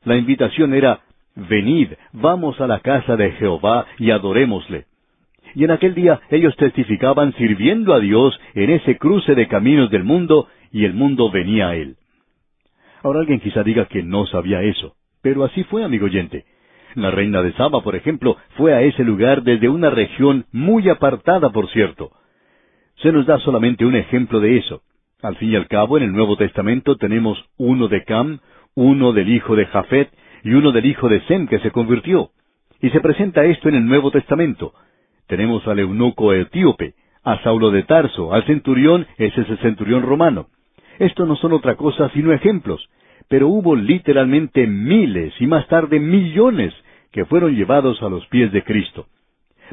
La 0.03 0.15
invitación 0.15 0.73
era, 0.73 1.01
venid, 1.35 1.89
vamos 2.11 2.59
a 2.59 2.67
la 2.67 2.79
casa 2.79 3.15
de 3.17 3.31
Jehová 3.33 3.85
y 3.99 4.09
adorémosle. 4.11 4.85
Y 5.55 5.63
en 5.63 5.71
aquel 5.71 5.93
día 5.93 6.21
ellos 6.29 6.55
testificaban 6.55 7.33
sirviendo 7.33 7.93
a 7.93 7.99
Dios 7.99 8.39
en 8.53 8.69
ese 8.69 8.97
cruce 8.97 9.35
de 9.35 9.47
caminos 9.47 9.89
del 9.89 10.03
mundo, 10.03 10.47
y 10.71 10.85
el 10.85 10.93
mundo 10.93 11.29
venía 11.29 11.69
a 11.69 11.75
él. 11.75 11.97
Ahora 13.03 13.19
alguien 13.19 13.39
quizá 13.39 13.63
diga 13.63 13.85
que 13.85 14.03
no 14.03 14.25
sabía 14.27 14.61
eso, 14.61 14.95
pero 15.21 15.43
así 15.43 15.63
fue, 15.65 15.83
amigo 15.83 16.05
oyente. 16.05 16.45
La 16.95 17.09
reina 17.09 17.41
de 17.41 17.53
Saba, 17.53 17.81
por 17.81 17.95
ejemplo, 17.95 18.37
fue 18.57 18.73
a 18.73 18.81
ese 18.81 19.03
lugar 19.03 19.43
desde 19.43 19.69
una 19.69 19.89
región 19.89 20.45
muy 20.51 20.89
apartada, 20.89 21.49
por 21.49 21.69
cierto. 21.69 22.11
Se 22.97 23.11
nos 23.11 23.25
da 23.25 23.39
solamente 23.39 23.85
un 23.85 23.95
ejemplo 23.95 24.39
de 24.39 24.57
eso. 24.57 24.81
Al 25.21 25.35
fin 25.37 25.51
y 25.51 25.55
al 25.55 25.67
cabo, 25.67 25.97
en 25.97 26.03
el 26.03 26.11
Nuevo 26.11 26.35
Testamento 26.35 26.97
tenemos 26.97 27.43
uno 27.57 27.87
de 27.87 28.03
Cam, 28.03 28.39
uno 28.75 29.13
del 29.13 29.29
hijo 29.29 29.55
de 29.55 29.65
Jafet 29.67 30.09
y 30.43 30.51
uno 30.51 30.71
del 30.71 30.85
hijo 30.85 31.09
de 31.09 31.21
Sem 31.21 31.47
que 31.47 31.59
se 31.59 31.71
convirtió. 31.71 32.31
Y 32.81 32.89
se 32.89 32.99
presenta 32.99 33.45
esto 33.45 33.69
en 33.69 33.75
el 33.75 33.85
Nuevo 33.85 34.11
Testamento. 34.11 34.73
Tenemos 35.31 35.65
al 35.65 35.79
eunuco 35.79 36.33
etíope, 36.33 36.93
a 37.23 37.41
Saulo 37.43 37.71
de 37.71 37.83
Tarso, 37.83 38.33
al 38.33 38.43
centurión, 38.45 39.07
ese 39.17 39.41
es 39.41 39.49
el 39.49 39.57
centurión 39.59 40.03
romano. 40.03 40.47
Esto 40.99 41.25
no 41.25 41.37
son 41.37 41.53
otra 41.53 41.75
cosa 41.75 42.09
sino 42.13 42.33
ejemplos 42.33 42.87
pero 43.31 43.47
hubo 43.47 43.77
literalmente 43.77 44.67
miles 44.67 45.33
y 45.39 45.47
más 45.47 45.65
tarde 45.69 46.01
millones 46.01 46.73
que 47.13 47.23
fueron 47.23 47.55
llevados 47.55 48.03
a 48.03 48.09
los 48.09 48.27
pies 48.27 48.51
de 48.51 48.61
Cristo. 48.61 49.07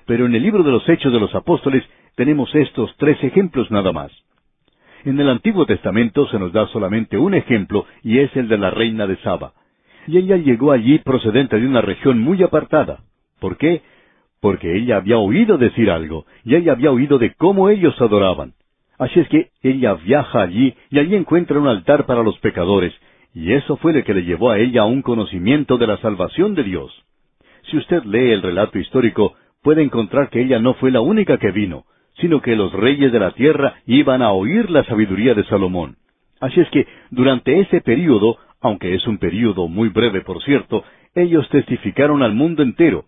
Pero 0.07 0.27
en 0.27 0.35
el 0.37 0.45
libro 0.45 0.63
de 0.63 0.71
los 0.71 0.89
Hechos 0.89 1.13
de 1.13 1.19
los 1.19 1.35
Apóstoles 1.35 1.83
tenemos 2.15 2.55
estos 2.55 2.95
tres 2.99 3.19
ejemplos 3.25 3.69
nada 3.73 3.91
más. 3.91 4.13
En 5.05 5.19
el 5.19 5.29
Antiguo 5.29 5.67
Testamento 5.67 6.29
se 6.29 6.39
nos 6.39 6.53
da 6.53 6.69
solamente 6.69 7.19
un 7.19 7.35
ejemplo 7.35 7.85
y 8.05 8.21
es 8.21 8.35
el 8.37 8.47
de 8.47 8.59
la 8.59 8.71
reina 8.71 9.09
de 9.09 9.17
Saba. 9.23 9.55
Y 10.07 10.19
ella 10.19 10.37
llegó 10.37 10.71
allí 10.71 11.01
procedente 11.01 11.59
de 11.59 11.67
una 11.67 11.81
región 11.81 12.21
muy 12.21 12.41
apartada. 12.45 13.01
¿Por 13.41 13.57
qué? 13.57 13.83
Porque 14.41 14.77
ella 14.77 14.97
había 14.97 15.19
oído 15.19 15.59
decir 15.59 15.91
algo, 15.91 16.27
y 16.45 16.55
ella 16.55 16.73
había 16.73 16.91
oído 16.91 17.19
de 17.19 17.35
cómo 17.35 17.69
ellos 17.71 18.01
adoraban. 18.01 18.53
Así 18.99 19.21
es 19.21 19.29
que 19.29 19.51
ella 19.63 19.95
viaja 19.95 20.43
allí 20.43 20.75
y 20.91 20.99
allí 20.99 21.15
encuentra 21.15 21.59
un 21.59 21.69
altar 21.69 22.07
para 22.07 22.23
los 22.23 22.39
pecadores, 22.39 22.93
y 23.35 23.53
eso 23.53 23.77
fue 23.77 23.93
lo 23.93 24.03
que 24.03 24.15
le 24.15 24.25
llevó 24.25 24.51
a 24.51 24.59
ella 24.59 24.83
a 24.83 24.87
un 24.87 25.03
conocimiento 25.03 25.79
de 25.79 25.87
la 25.87 25.99
salvación 25.99 26.55
de 26.55 26.65
Dios. 26.65 26.93
Si 27.71 27.77
usted 27.77 28.03
lee 28.05 28.33
el 28.33 28.43
relato 28.43 28.79
histórico, 28.79 29.35
puede 29.63 29.83
encontrar 29.83 30.31
que 30.31 30.41
ella 30.41 30.59
no 30.59 30.75
fue 30.75 30.91
la 30.91 31.01
única 31.01 31.39
que 31.39 31.51
vino, 31.51 31.85
sino 32.21 32.41
que 32.41 32.57
los 32.57 32.73
reyes 32.73 33.13
de 33.13 33.19
la 33.21 33.33
tierra 33.33 33.75
iban 33.87 34.23
a 34.23 34.33
oír 34.33 34.71
la 34.71 34.85
sabiduría 34.85 35.35
de 35.35 35.45
Salomón. 35.45 35.97
Así 36.41 36.61
es 36.61 36.69
que 36.71 36.87
durante 37.11 37.61
ese 37.61 37.81
período, 37.81 38.39
aunque 38.61 38.95
es 38.95 39.07
un 39.07 39.19
período 39.19 39.69
muy 39.69 39.89
breve 39.89 40.23
por 40.23 40.43
cierto, 40.43 40.85
ellos 41.15 41.49
testificaron 41.51 42.23
al 42.23 42.35
mundo 42.35 42.63
entero, 42.63 43.05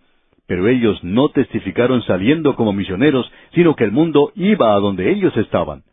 pero 0.51 0.67
ellos 0.67 0.99
no 1.05 1.29
testificaron 1.29 2.03
saliendo 2.03 2.57
como 2.57 2.73
misioneros, 2.73 3.31
sino 3.55 3.77
que 3.77 3.85
el 3.85 3.93
mundo 3.93 4.33
iba 4.35 4.75
a 4.75 4.81
donde 4.81 5.13
ellos 5.13 5.33
estaban. 5.37 5.85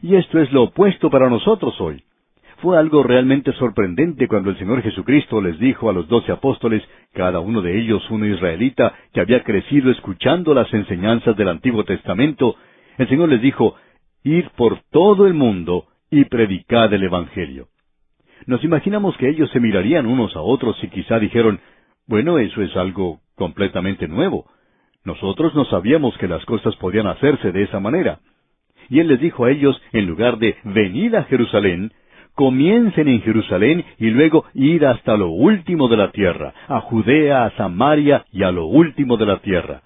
Y 0.00 0.14
esto 0.14 0.38
es 0.38 0.52
lo 0.52 0.62
opuesto 0.62 1.10
para 1.10 1.28
nosotros 1.28 1.74
hoy. 1.80 2.04
Fue 2.58 2.78
algo 2.78 3.02
realmente 3.02 3.52
sorprendente 3.54 4.28
cuando 4.28 4.50
el 4.50 4.58
Señor 4.58 4.80
Jesucristo 4.82 5.40
les 5.40 5.58
dijo 5.58 5.90
a 5.90 5.92
los 5.92 6.06
doce 6.06 6.30
apóstoles, 6.30 6.84
cada 7.14 7.40
uno 7.40 7.62
de 7.62 7.80
ellos 7.80 8.08
un 8.08 8.24
israelita 8.32 8.94
que 9.12 9.18
había 9.18 9.42
crecido 9.42 9.90
escuchando 9.90 10.54
las 10.54 10.72
enseñanzas 10.72 11.36
del 11.36 11.48
Antiguo 11.48 11.82
Testamento, 11.82 12.54
el 12.98 13.08
Señor 13.08 13.30
les 13.30 13.42
dijo, 13.42 13.74
Ir 14.22 14.50
por 14.50 14.82
todo 14.92 15.26
el 15.26 15.34
mundo 15.34 15.86
y 16.12 16.26
predicad 16.26 16.94
el 16.94 17.02
Evangelio. 17.02 17.66
Nos 18.46 18.62
imaginamos 18.62 19.16
que 19.16 19.28
ellos 19.28 19.50
se 19.50 19.58
mirarían 19.58 20.06
unos 20.06 20.36
a 20.36 20.42
otros 20.42 20.76
y 20.84 20.90
quizá 20.90 21.18
dijeron, 21.18 21.58
bueno, 22.06 22.38
eso 22.38 22.62
es 22.62 22.76
algo 22.76 23.18
completamente 23.36 24.08
nuevo. 24.08 24.46
Nosotros 25.04 25.54
no 25.54 25.64
sabíamos 25.66 26.18
que 26.18 26.26
las 26.26 26.44
cosas 26.46 26.74
podían 26.76 27.06
hacerse 27.06 27.52
de 27.52 27.62
esa 27.62 27.78
manera. 27.78 28.18
Y 28.88 29.00
Él 29.00 29.08
les 29.08 29.20
dijo 29.20 29.44
a 29.44 29.50
ellos, 29.50 29.80
en 29.92 30.06
lugar 30.06 30.38
de 30.38 30.56
venid 30.64 31.14
a 31.14 31.24
Jerusalén, 31.24 31.92
comiencen 32.34 33.08
en 33.08 33.22
Jerusalén 33.22 33.84
y 33.98 34.10
luego 34.10 34.44
ir 34.54 34.84
hasta 34.84 35.16
lo 35.16 35.30
último 35.30 35.88
de 35.88 35.96
la 35.96 36.10
tierra, 36.10 36.52
a 36.68 36.80
Judea, 36.80 37.44
a 37.44 37.50
Samaria 37.56 38.24
y 38.32 38.42
a 38.42 38.50
lo 38.50 38.66
último 38.66 39.16
de 39.16 39.26
la 39.26 39.38
tierra. 39.38 39.82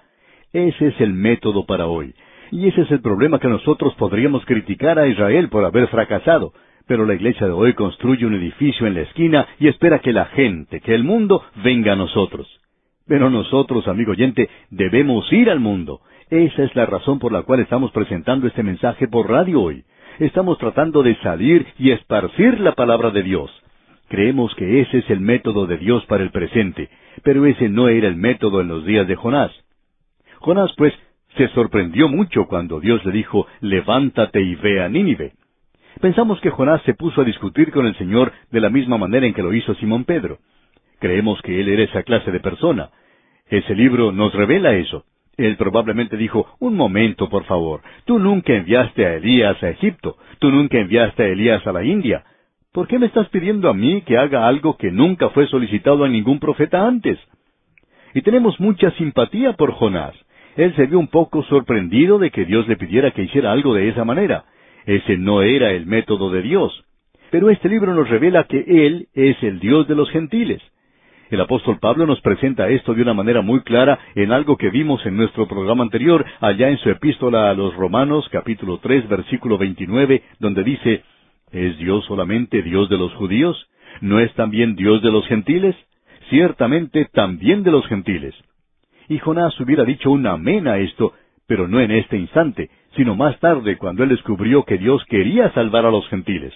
Ese 0.52 0.88
es 0.88 1.00
el 1.00 1.12
método 1.12 1.64
para 1.64 1.86
hoy. 1.86 2.14
Y 2.50 2.66
ese 2.66 2.82
es 2.82 2.90
el 2.90 3.00
problema 3.00 3.38
que 3.38 3.48
nosotros 3.48 3.94
podríamos 3.94 4.44
criticar 4.44 4.98
a 4.98 5.06
Israel 5.06 5.48
por 5.48 5.64
haber 5.64 5.86
fracasado. 5.88 6.52
Pero 6.88 7.06
la 7.06 7.14
iglesia 7.14 7.46
de 7.46 7.52
hoy 7.52 7.74
construye 7.74 8.26
un 8.26 8.34
edificio 8.34 8.86
en 8.86 8.94
la 8.94 9.02
esquina 9.02 9.46
y 9.60 9.68
espera 9.68 10.00
que 10.00 10.12
la 10.12 10.24
gente, 10.26 10.80
que 10.80 10.94
el 10.94 11.04
mundo, 11.04 11.44
venga 11.62 11.92
a 11.92 11.96
nosotros. 11.96 12.59
Pero 13.06 13.30
nosotros, 13.30 13.88
amigo 13.88 14.12
oyente, 14.12 14.48
debemos 14.70 15.32
ir 15.32 15.50
al 15.50 15.60
mundo. 15.60 16.00
Esa 16.30 16.62
es 16.62 16.74
la 16.76 16.86
razón 16.86 17.18
por 17.18 17.32
la 17.32 17.42
cual 17.42 17.60
estamos 17.60 17.90
presentando 17.92 18.46
este 18.46 18.62
mensaje 18.62 19.08
por 19.08 19.28
radio 19.28 19.60
hoy 19.60 19.84
estamos 20.20 20.58
tratando 20.58 21.02
de 21.02 21.16
salir 21.16 21.66
y 21.78 21.90
esparcir 21.90 22.60
la 22.60 22.72
palabra 22.72 23.10
de 23.10 23.22
Dios. 23.22 23.50
Creemos 24.08 24.54
que 24.54 24.80
ese 24.80 24.98
es 24.98 25.10
el 25.10 25.20
método 25.20 25.66
de 25.66 25.78
Dios 25.78 26.04
para 26.06 26.22
el 26.22 26.30
presente, 26.30 26.90
pero 27.22 27.46
ese 27.46 27.68
no 27.68 27.88
era 27.88 28.08
el 28.08 28.16
método 28.16 28.60
en 28.60 28.68
los 28.68 28.84
días 28.84 29.06
de 29.08 29.16
Jonás. 29.16 29.52
Jonás, 30.40 30.72
pues, 30.76 30.92
se 31.36 31.48
sorprendió 31.48 32.08
mucho 32.08 32.46
cuando 32.46 32.80
Dios 32.80 33.04
le 33.04 33.12
dijo, 33.12 33.46
levántate 33.60 34.42
y 34.42 34.56
ve 34.56 34.82
a 34.82 34.88
Nínive. 34.88 35.32
Pensamos 36.00 36.40
que 36.40 36.50
Jonás 36.50 36.82
se 36.82 36.94
puso 36.94 37.20
a 37.20 37.24
discutir 37.24 37.70
con 37.70 37.86
el 37.86 37.96
Señor 37.96 38.32
de 38.50 38.60
la 38.60 38.68
misma 38.68 38.98
manera 38.98 39.26
en 39.26 39.34
que 39.34 39.42
lo 39.42 39.54
hizo 39.54 39.74
Simón 39.76 40.04
Pedro. 40.04 40.38
Creemos 41.00 41.40
que 41.42 41.60
él 41.60 41.68
era 41.68 41.82
esa 41.82 42.02
clase 42.02 42.30
de 42.30 42.40
persona. 42.40 42.90
Ese 43.48 43.74
libro 43.74 44.12
nos 44.12 44.32
revela 44.32 44.74
eso. 44.74 45.04
Él 45.36 45.56
probablemente 45.56 46.16
dijo, 46.16 46.46
un 46.60 46.76
momento, 46.76 47.28
por 47.30 47.44
favor, 47.44 47.80
tú 48.04 48.18
nunca 48.18 48.52
enviaste 48.52 49.06
a 49.06 49.14
Elías 49.14 49.60
a 49.62 49.70
Egipto, 49.70 50.18
tú 50.38 50.50
nunca 50.50 50.78
enviaste 50.78 51.22
a 51.22 51.28
Elías 51.28 51.66
a 51.66 51.72
la 51.72 51.82
India. 51.82 52.24
¿Por 52.72 52.86
qué 52.86 52.98
me 52.98 53.06
estás 53.06 53.28
pidiendo 53.30 53.70
a 53.70 53.74
mí 53.74 54.02
que 54.02 54.18
haga 54.18 54.46
algo 54.46 54.76
que 54.76 54.90
nunca 54.90 55.30
fue 55.30 55.46
solicitado 55.46 56.04
a 56.04 56.08
ningún 56.08 56.38
profeta 56.38 56.86
antes? 56.86 57.18
Y 58.14 58.22
tenemos 58.22 58.60
mucha 58.60 58.90
simpatía 58.92 59.54
por 59.54 59.72
Jonás. 59.72 60.14
Él 60.56 60.74
se 60.76 60.86
vio 60.86 60.98
un 60.98 61.08
poco 61.08 61.42
sorprendido 61.44 62.18
de 62.18 62.30
que 62.30 62.44
Dios 62.44 62.68
le 62.68 62.76
pidiera 62.76 63.12
que 63.12 63.22
hiciera 63.22 63.52
algo 63.52 63.74
de 63.74 63.88
esa 63.88 64.04
manera. 64.04 64.44
Ese 64.84 65.16
no 65.16 65.42
era 65.42 65.72
el 65.72 65.86
método 65.86 66.30
de 66.30 66.42
Dios. 66.42 66.84
Pero 67.30 67.48
este 67.48 67.68
libro 67.68 67.94
nos 67.94 68.08
revela 68.08 68.44
que 68.44 68.64
Él 68.86 69.08
es 69.14 69.42
el 69.42 69.60
Dios 69.60 69.88
de 69.88 69.94
los 69.94 70.10
gentiles. 70.10 70.60
El 71.30 71.40
apóstol 71.40 71.78
Pablo 71.78 72.06
nos 72.06 72.20
presenta 72.22 72.68
esto 72.70 72.92
de 72.92 73.02
una 73.02 73.14
manera 73.14 73.40
muy 73.40 73.60
clara 73.60 74.00
en 74.16 74.32
algo 74.32 74.56
que 74.56 74.68
vimos 74.68 75.06
en 75.06 75.16
nuestro 75.16 75.46
programa 75.46 75.84
anterior, 75.84 76.26
allá 76.40 76.68
en 76.70 76.78
su 76.78 76.90
epístola 76.90 77.50
a 77.50 77.54
los 77.54 77.72
Romanos, 77.76 78.28
capítulo 78.32 78.78
tres, 78.78 79.08
versículo 79.08 79.56
29, 79.56 80.24
donde 80.40 80.64
dice, 80.64 81.04
¿Es 81.52 81.78
Dios 81.78 82.04
solamente 82.06 82.62
Dios 82.62 82.88
de 82.88 82.98
los 82.98 83.14
judíos? 83.14 83.68
¿No 84.00 84.18
es 84.18 84.34
también 84.34 84.74
Dios 84.74 85.02
de 85.02 85.12
los 85.12 85.24
gentiles? 85.28 85.76
Ciertamente 86.30 87.04
también 87.12 87.62
de 87.62 87.70
los 87.70 87.86
gentiles. 87.86 88.34
Y 89.08 89.18
Jonás 89.18 89.58
hubiera 89.60 89.84
dicho 89.84 90.10
un 90.10 90.26
amén 90.26 90.66
a 90.66 90.78
esto, 90.78 91.14
pero 91.46 91.68
no 91.68 91.80
en 91.80 91.92
este 91.92 92.16
instante, 92.16 92.70
sino 92.96 93.14
más 93.14 93.38
tarde 93.38 93.78
cuando 93.78 94.02
él 94.02 94.08
descubrió 94.08 94.64
que 94.64 94.78
Dios 94.78 95.04
quería 95.04 95.52
salvar 95.52 95.86
a 95.86 95.92
los 95.92 96.08
gentiles. 96.08 96.54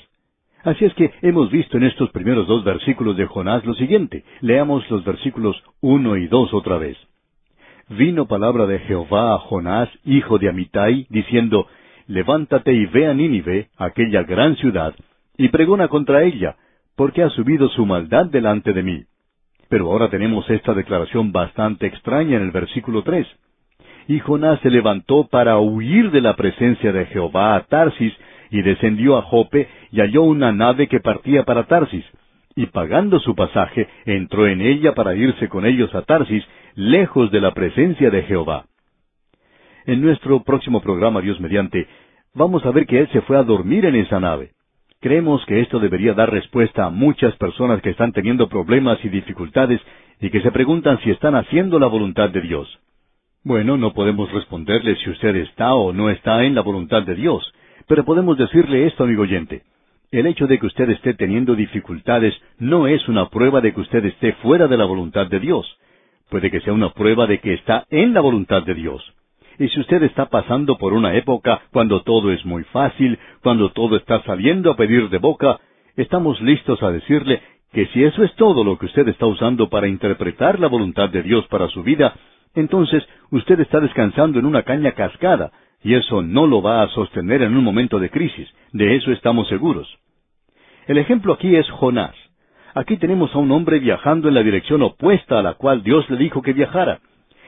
Así 0.64 0.86
es 0.86 0.94
que 0.94 1.12
hemos 1.20 1.50
visto 1.50 1.76
en 1.76 1.84
estos 1.84 2.10
primeros 2.10 2.46
dos 2.46 2.64
versículos 2.64 3.18
de 3.18 3.26
Jonás 3.26 3.64
lo 3.66 3.74
siguiente. 3.74 4.24
Leamos 4.40 4.90
los 4.90 5.04
versículos 5.04 5.62
uno 5.82 6.16
y 6.16 6.26
dos 6.26 6.54
otra 6.54 6.78
vez. 6.78 6.96
vino 7.90 8.26
palabra 8.26 8.64
de 8.64 8.78
Jehová 8.78 9.34
a 9.34 9.38
Jonás, 9.40 9.90
hijo 10.06 10.38
de 10.38 10.48
Amitai, 10.48 11.06
diciendo, 11.10 11.66
Levántate 12.06 12.72
y 12.72 12.86
ve 12.86 13.06
a 13.06 13.12
Nínive, 13.12 13.68
aquella 13.76 14.22
gran 14.22 14.56
ciudad, 14.56 14.94
y 15.36 15.48
pregona 15.48 15.88
contra 15.88 16.22
ella, 16.22 16.56
porque 16.96 17.22
ha 17.22 17.28
subido 17.28 17.68
su 17.68 17.84
maldad 17.84 18.26
delante 18.26 18.72
de 18.72 18.82
mí. 18.82 19.04
Pero 19.68 19.92
ahora 19.92 20.08
tenemos 20.08 20.48
esta 20.48 20.72
declaración 20.72 21.30
bastante 21.30 21.86
extraña 21.86 22.36
en 22.36 22.42
el 22.42 22.52
versículo 22.52 23.02
tres. 23.02 23.26
Y 24.08 24.18
Jonás 24.20 24.60
se 24.60 24.70
levantó 24.70 25.26
para 25.28 25.58
huir 25.58 26.10
de 26.10 26.22
la 26.22 26.36
presencia 26.36 26.90
de 26.90 27.04
Jehová 27.06 27.56
a 27.56 27.64
Tarsis, 27.64 28.14
y 28.50 28.62
descendió 28.62 29.16
a 29.16 29.22
Jope, 29.22 29.68
y 29.90 30.00
halló 30.00 30.22
una 30.22 30.52
nave 30.52 30.88
que 30.88 31.00
partía 31.00 31.44
para 31.44 31.64
Tarsis, 31.64 32.04
y 32.56 32.66
pagando 32.66 33.18
su 33.18 33.34
pasaje, 33.34 33.88
entró 34.04 34.46
en 34.46 34.60
ella 34.60 34.94
para 34.94 35.14
irse 35.14 35.48
con 35.48 35.66
ellos 35.66 35.94
a 35.94 36.02
Tarsis, 36.02 36.44
lejos 36.74 37.30
de 37.30 37.40
la 37.40 37.52
presencia 37.52 38.10
de 38.10 38.22
Jehová. 38.22 38.66
En 39.86 40.00
nuestro 40.00 40.42
próximo 40.42 40.80
programa, 40.80 41.20
Dios 41.20 41.40
mediante, 41.40 41.86
vamos 42.34 42.64
a 42.64 42.70
ver 42.70 42.86
que 42.86 43.00
él 43.00 43.08
se 43.12 43.20
fue 43.22 43.36
a 43.36 43.42
dormir 43.42 43.84
en 43.84 43.96
esa 43.96 44.20
nave. 44.20 44.52
Creemos 45.00 45.44
que 45.44 45.60
esto 45.60 45.80
debería 45.80 46.14
dar 46.14 46.30
respuesta 46.30 46.86
a 46.86 46.90
muchas 46.90 47.36
personas 47.36 47.82
que 47.82 47.90
están 47.90 48.12
teniendo 48.12 48.48
problemas 48.48 48.98
y 49.04 49.10
dificultades 49.10 49.80
y 50.20 50.30
que 50.30 50.40
se 50.40 50.50
preguntan 50.50 50.98
si 51.00 51.10
están 51.10 51.34
haciendo 51.34 51.78
la 51.78 51.86
voluntad 51.86 52.30
de 52.30 52.40
Dios. 52.40 52.78
Bueno, 53.42 53.76
no 53.76 53.92
podemos 53.92 54.32
responderle 54.32 54.96
si 54.96 55.10
usted 55.10 55.36
está 55.36 55.74
o 55.74 55.92
no 55.92 56.08
está 56.08 56.44
en 56.44 56.54
la 56.54 56.62
voluntad 56.62 57.02
de 57.02 57.14
Dios, 57.14 57.52
pero 57.86 58.04
podemos 58.04 58.38
decirle 58.38 58.86
esto, 58.86 59.04
amigo 59.04 59.22
oyente. 59.22 59.62
El 60.10 60.26
hecho 60.26 60.46
de 60.46 60.58
que 60.58 60.66
usted 60.66 60.88
esté 60.90 61.14
teniendo 61.14 61.54
dificultades 61.54 62.34
no 62.58 62.86
es 62.86 63.08
una 63.08 63.28
prueba 63.30 63.60
de 63.60 63.74
que 63.74 63.80
usted 63.80 64.04
esté 64.04 64.32
fuera 64.34 64.68
de 64.68 64.76
la 64.76 64.84
voluntad 64.84 65.26
de 65.26 65.40
Dios. 65.40 65.66
Puede 66.30 66.50
que 66.50 66.60
sea 66.60 66.72
una 66.72 66.90
prueba 66.90 67.26
de 67.26 67.40
que 67.40 67.54
está 67.54 67.84
en 67.90 68.14
la 68.14 68.20
voluntad 68.20 68.62
de 68.62 68.74
Dios. 68.74 69.02
Y 69.58 69.68
si 69.68 69.80
usted 69.80 70.02
está 70.02 70.26
pasando 70.26 70.78
por 70.78 70.92
una 70.92 71.14
época 71.14 71.62
cuando 71.72 72.02
todo 72.02 72.32
es 72.32 72.44
muy 72.44 72.64
fácil, 72.64 73.18
cuando 73.42 73.70
todo 73.70 73.96
está 73.96 74.22
saliendo 74.22 74.70
a 74.70 74.76
pedir 74.76 75.08
de 75.10 75.18
boca, 75.18 75.60
estamos 75.96 76.40
listos 76.40 76.82
a 76.82 76.90
decirle 76.90 77.40
que 77.72 77.86
si 77.86 78.04
eso 78.04 78.22
es 78.22 78.32
todo 78.36 78.64
lo 78.64 78.78
que 78.78 78.86
usted 78.86 79.08
está 79.08 79.26
usando 79.26 79.68
para 79.68 79.88
interpretar 79.88 80.60
la 80.60 80.68
voluntad 80.68 81.08
de 81.10 81.22
Dios 81.22 81.46
para 81.48 81.68
su 81.68 81.82
vida, 81.82 82.14
entonces 82.54 83.04
usted 83.30 83.58
está 83.60 83.80
descansando 83.80 84.38
en 84.38 84.46
una 84.46 84.62
caña 84.62 84.92
cascada, 84.92 85.52
y 85.84 85.94
eso 85.94 86.22
no 86.22 86.46
lo 86.46 86.62
va 86.62 86.82
a 86.82 86.88
sostener 86.88 87.42
en 87.42 87.56
un 87.56 87.62
momento 87.62 88.00
de 88.00 88.10
crisis. 88.10 88.48
De 88.72 88.96
eso 88.96 89.12
estamos 89.12 89.46
seguros. 89.48 89.86
El 90.88 90.98
ejemplo 90.98 91.34
aquí 91.34 91.54
es 91.54 91.68
Jonás. 91.70 92.14
Aquí 92.74 92.96
tenemos 92.96 93.32
a 93.34 93.38
un 93.38 93.52
hombre 93.52 93.78
viajando 93.78 94.28
en 94.28 94.34
la 94.34 94.42
dirección 94.42 94.82
opuesta 94.82 95.38
a 95.38 95.42
la 95.42 95.54
cual 95.54 95.82
Dios 95.82 96.08
le 96.10 96.16
dijo 96.16 96.42
que 96.42 96.54
viajara. 96.54 96.98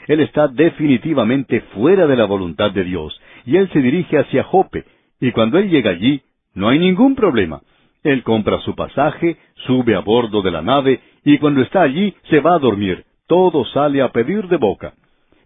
Él 0.06 0.20
está 0.20 0.48
definitivamente 0.48 1.62
fuera 1.74 2.06
de 2.06 2.14
la 2.14 2.26
voluntad 2.26 2.70
de 2.70 2.84
Dios, 2.84 3.20
y 3.44 3.56
él 3.56 3.68
se 3.72 3.80
dirige 3.80 4.18
hacia 4.18 4.44
Jope, 4.44 4.84
y 5.20 5.32
cuando 5.32 5.58
él 5.58 5.68
llega 5.68 5.90
allí, 5.90 6.22
no 6.54 6.68
hay 6.68 6.78
ningún 6.78 7.16
problema. 7.16 7.62
Él 8.04 8.22
compra 8.22 8.60
su 8.60 8.76
pasaje, 8.76 9.36
sube 9.66 9.96
a 9.96 10.00
bordo 10.00 10.42
de 10.42 10.52
la 10.52 10.62
nave, 10.62 11.00
y 11.24 11.38
cuando 11.38 11.60
está 11.62 11.82
allí 11.82 12.14
se 12.30 12.38
va 12.38 12.54
a 12.54 12.60
dormir. 12.60 13.04
Todo 13.26 13.64
sale 13.64 14.00
a 14.00 14.12
pedir 14.12 14.46
de 14.46 14.58
boca. 14.58 14.94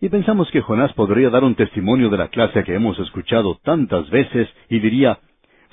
Y 0.00 0.08
pensamos 0.08 0.50
que 0.50 0.62
Jonás 0.62 0.92
podría 0.94 1.28
dar 1.28 1.44
un 1.44 1.54
testimonio 1.54 2.08
de 2.08 2.16
la 2.16 2.28
clase 2.28 2.64
que 2.64 2.74
hemos 2.74 2.98
escuchado 2.98 3.58
tantas 3.62 4.08
veces, 4.08 4.48
y 4.70 4.78
diría, 4.78 5.18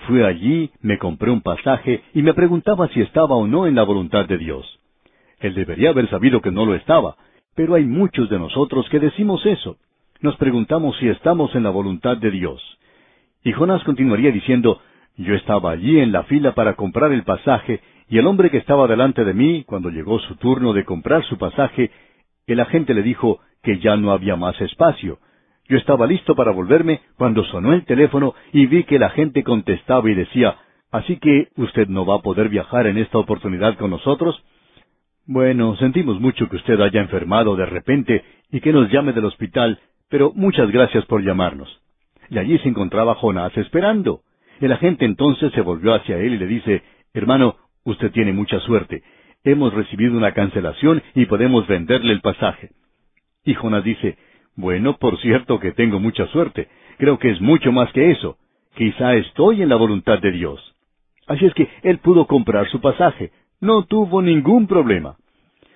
Fui 0.06 0.22
allí, 0.22 0.70
me 0.82 0.98
compré 0.98 1.32
un 1.32 1.42
pasaje, 1.42 2.04
y 2.14 2.22
me 2.22 2.34
preguntaba 2.34 2.90
si 2.90 3.02
estaba 3.02 3.36
o 3.36 3.48
no 3.48 3.68
en 3.68 3.76
la 3.76 3.84
voluntad 3.84 4.26
de 4.26 4.38
Dios. 4.38 4.80
Él 5.40 5.56
debería 5.56 5.90
haber 5.90 6.10
sabido 6.10 6.42
que 6.42 6.52
no 6.52 6.66
lo 6.66 6.76
estaba, 6.76 7.16
pero 7.56 7.76
hay 7.76 7.86
muchos 7.86 8.30
de 8.30 8.38
nosotros 8.38 8.88
que 8.90 9.00
decimos 9.00 9.46
eso. 9.46 9.78
Nos 10.20 10.36
preguntamos 10.36 10.98
si 10.98 11.08
estamos 11.08 11.56
en 11.56 11.64
la 11.64 11.70
voluntad 11.70 12.18
de 12.18 12.30
Dios. 12.30 12.62
Y 13.44 13.54
Jonás 13.54 13.84
continuaría 13.86 14.32
diciendo, 14.32 14.82
yo 15.16 15.36
estaba 15.36 15.72
allí 15.72 16.00
en 16.00 16.12
la 16.12 16.24
fila 16.24 16.54
para 16.54 16.76
comprar 16.76 17.14
el 17.14 17.24
pasaje, 17.24 17.82
y 18.10 18.18
el 18.18 18.28
hombre 18.28 18.50
que 18.50 18.58
estaba 18.58 18.88
delante 18.88 19.24
de 19.24 19.34
mí, 19.34 19.64
cuando 19.64 19.90
llegó 19.90 20.20
su 20.20 20.36
turno 20.36 20.74
de 20.74 20.84
comprar 20.84 21.24
su 21.24 21.38
pasaje, 21.38 21.92
el 22.46 22.60
agente 22.60 22.94
le 22.94 23.04
dijo 23.04 23.40
que 23.64 23.80
ya 23.80 23.96
no 23.96 24.12
había 24.12 24.36
más 24.36 24.60
espacio. 24.62 25.20
Yo 25.68 25.78
estaba 25.78 26.08
listo 26.08 26.36
para 26.36 26.52
volverme 26.52 27.02
cuando 27.18 27.44
sonó 27.46 27.74
el 27.74 27.86
teléfono 27.86 28.36
y 28.54 28.66
vi 28.68 28.84
que 28.84 29.00
la 29.00 29.10
gente 29.10 29.44
contestaba 29.44 30.10
y 30.10 30.16
decía, 30.16 30.58
Así 30.92 31.18
que 31.18 31.50
usted 31.58 31.88
no 31.88 32.06
va 32.06 32.16
a 32.16 32.22
poder 32.22 32.50
viajar 32.50 32.88
en 32.88 32.98
esta 32.98 33.18
oportunidad 33.18 33.78
con 33.78 33.90
nosotros. 33.90 34.42
Bueno, 35.26 35.76
sentimos 35.76 36.20
mucho 36.20 36.48
que 36.48 36.56
usted 36.56 36.80
haya 36.80 37.02
enfermado 37.02 37.56
de 37.56 37.66
repente 37.66 38.24
y 38.52 38.62
que 38.62 38.72
nos 38.72 38.90
llame 38.90 39.12
del 39.12 39.26
hospital, 39.26 39.80
pero 40.10 40.32
muchas 40.34 40.72
gracias 40.72 41.06
por 41.06 41.24
llamarnos. 41.24 41.82
Y 42.30 42.38
allí 42.38 42.58
se 42.60 42.70
encontraba 42.70 43.16
Jonás 43.16 43.56
esperando. 43.58 44.22
El 44.62 44.72
agente 44.72 45.06
entonces 45.06 45.52
se 45.54 45.62
volvió 45.62 45.94
hacia 45.94 46.18
él 46.18 46.36
y 46.36 46.38
le 46.38 46.48
dice, 46.48 46.84
Hermano, 47.14 47.58
usted 47.84 48.12
tiene 48.12 48.32
mucha 48.32 48.60
suerte. 48.62 49.04
Hemos 49.44 49.74
recibido 49.74 50.18
una 50.18 50.34
cancelación 50.34 51.04
y 51.16 51.26
podemos 51.26 51.68
venderle 51.68 52.14
el 52.14 52.22
pasaje. 52.22 52.70
Y 53.48 53.54
Jonás 53.54 53.84
dice, 53.86 54.18
Bueno, 54.58 54.98
por 54.98 55.18
cierto 55.22 55.58
que 55.62 55.72
tengo 55.72 56.02
mucha 56.02 56.28
suerte. 56.28 56.68
Creo 56.98 57.18
que 57.18 57.30
es 57.30 57.40
mucho 57.40 57.72
más 57.72 57.90
que 57.94 58.12
eso. 58.12 58.38
Quizá 58.76 59.16
estoy 59.16 59.62
en 59.62 59.70
la 59.70 59.78
voluntad 59.78 60.20
de 60.20 60.32
Dios. 60.32 60.76
Así 61.28 61.46
es 61.46 61.54
que 61.54 61.70
él 61.82 62.00
pudo 62.00 62.28
comprar 62.28 62.68
su 62.68 62.82
pasaje, 62.82 63.32
no 63.62 63.86
tuvo 63.86 64.22
ningún 64.22 64.68
problema. 64.68 65.16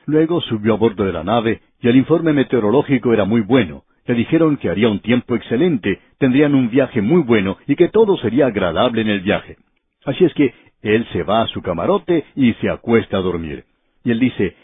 Luego 0.06 0.42
subió 0.42 0.74
a 0.74 0.78
bordo 0.78 1.06
de 1.06 1.14
la 1.14 1.24
nave 1.24 1.62
y 1.82 1.88
el 1.88 1.96
informe 1.96 2.34
meteorológico 2.34 3.14
era 3.14 3.24
muy 3.24 3.40
bueno. 3.40 3.84
Le 4.06 4.16
dijeron 4.16 4.58
que 4.58 4.70
haría 4.70 4.90
un 4.90 5.00
tiempo 5.00 5.36
excelente, 5.36 6.02
tendrían 6.18 6.56
un 6.56 6.70
viaje 6.70 7.02
muy 7.02 7.22
bueno 7.22 7.58
y 7.68 7.78
que 7.78 7.88
todo 7.88 8.18
sería 8.18 8.48
agradable 8.48 9.02
en 9.02 9.10
el 9.10 9.22
viaje. 9.22 9.56
Así 10.04 10.26
es 10.26 10.34
que 10.34 10.54
él 10.82 11.08
se 11.14 11.24
va 11.24 11.44
a 11.44 11.48
su 11.48 11.62
camarote 11.62 12.26
y 12.36 12.52
se 12.56 12.70
acuesta 12.70 13.18
a 13.18 13.22
dormir. 13.22 13.64
Y 14.04 14.12
él 14.12 14.20
dice, 14.20 14.58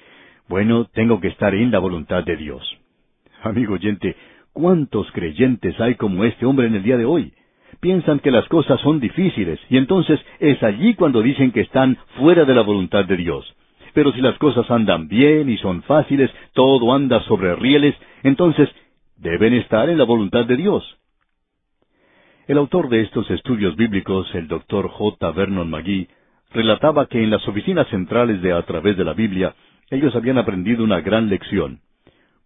bueno, 0.50 0.86
tengo 0.94 1.22
que 1.22 1.30
estar 1.30 1.56
en 1.56 1.72
la 1.72 1.80
voluntad 1.80 2.26
de 2.26 2.36
Dios. 2.36 2.78
Amigo 3.44 3.76
oyente, 3.76 4.16
¿cuántos 4.54 5.12
creyentes 5.12 5.80
hay 5.80 5.96
como 5.96 6.24
este 6.24 6.46
hombre 6.46 6.68
en 6.68 6.76
el 6.76 6.84
día 6.84 6.98
de 6.98 7.06
hoy? 7.06 7.34
piensan 7.80 8.20
que 8.20 8.32
las 8.32 8.48
cosas 8.48 8.80
son 8.82 9.00
difíciles 9.00 9.60
y 9.70 9.78
entonces 9.78 10.20
es 10.40 10.62
allí 10.64 10.96
cuando 10.96 11.22
dicen 11.22 11.52
que 11.52 11.62
están 11.62 11.98
fuera 12.18 12.46
de 12.46 12.56
la 12.56 12.62
voluntad 12.62 13.06
de 13.06 13.18
Dios. 13.18 13.46
Pero 13.94 14.12
si 14.12 14.22
las 14.22 14.38
cosas 14.38 14.70
andan 14.70 15.08
bien 15.08 15.50
y 15.50 15.58
son 15.58 15.82
fáciles, 15.84 16.30
todo 16.54 16.94
anda 16.94 17.22
sobre 17.24 17.56
rieles, 17.56 17.96
entonces 18.24 18.70
deben 19.18 19.54
estar 19.54 19.90
en 19.90 19.98
la 19.98 20.04
voluntad 20.04 20.46
de 20.46 20.56
Dios. 20.56 20.84
El 22.48 22.58
autor 22.58 22.90
de 22.90 23.02
estos 23.02 23.30
estudios 23.32 23.76
bíblicos, 23.76 24.34
el 24.36 24.48
doctor 24.48 24.88
J. 24.88 25.32
Vernon 25.32 25.70
McGee, 25.70 26.08
relataba 26.52 27.08
que 27.08 27.22
en 27.22 27.30
las 27.30 27.46
oficinas 27.48 27.88
centrales 27.90 28.42
de 28.42 28.54
A 28.54 28.62
través 28.64 28.96
de 28.98 29.04
la 29.04 29.14
Biblia, 29.14 29.54
ellos 29.90 30.16
habían 30.16 30.38
aprendido 30.38 30.84
una 30.84 31.02
gran 31.02 31.28
lección. 31.28 31.80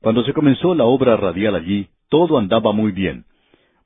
Cuando 0.02 0.24
se 0.24 0.34
comenzó 0.34 0.74
la 0.74 0.86
obra 0.86 1.16
radial 1.16 1.56
allí, 1.56 1.88
todo 2.10 2.39
andaba 2.39 2.72
muy 2.74 2.91
bien. 2.91 3.26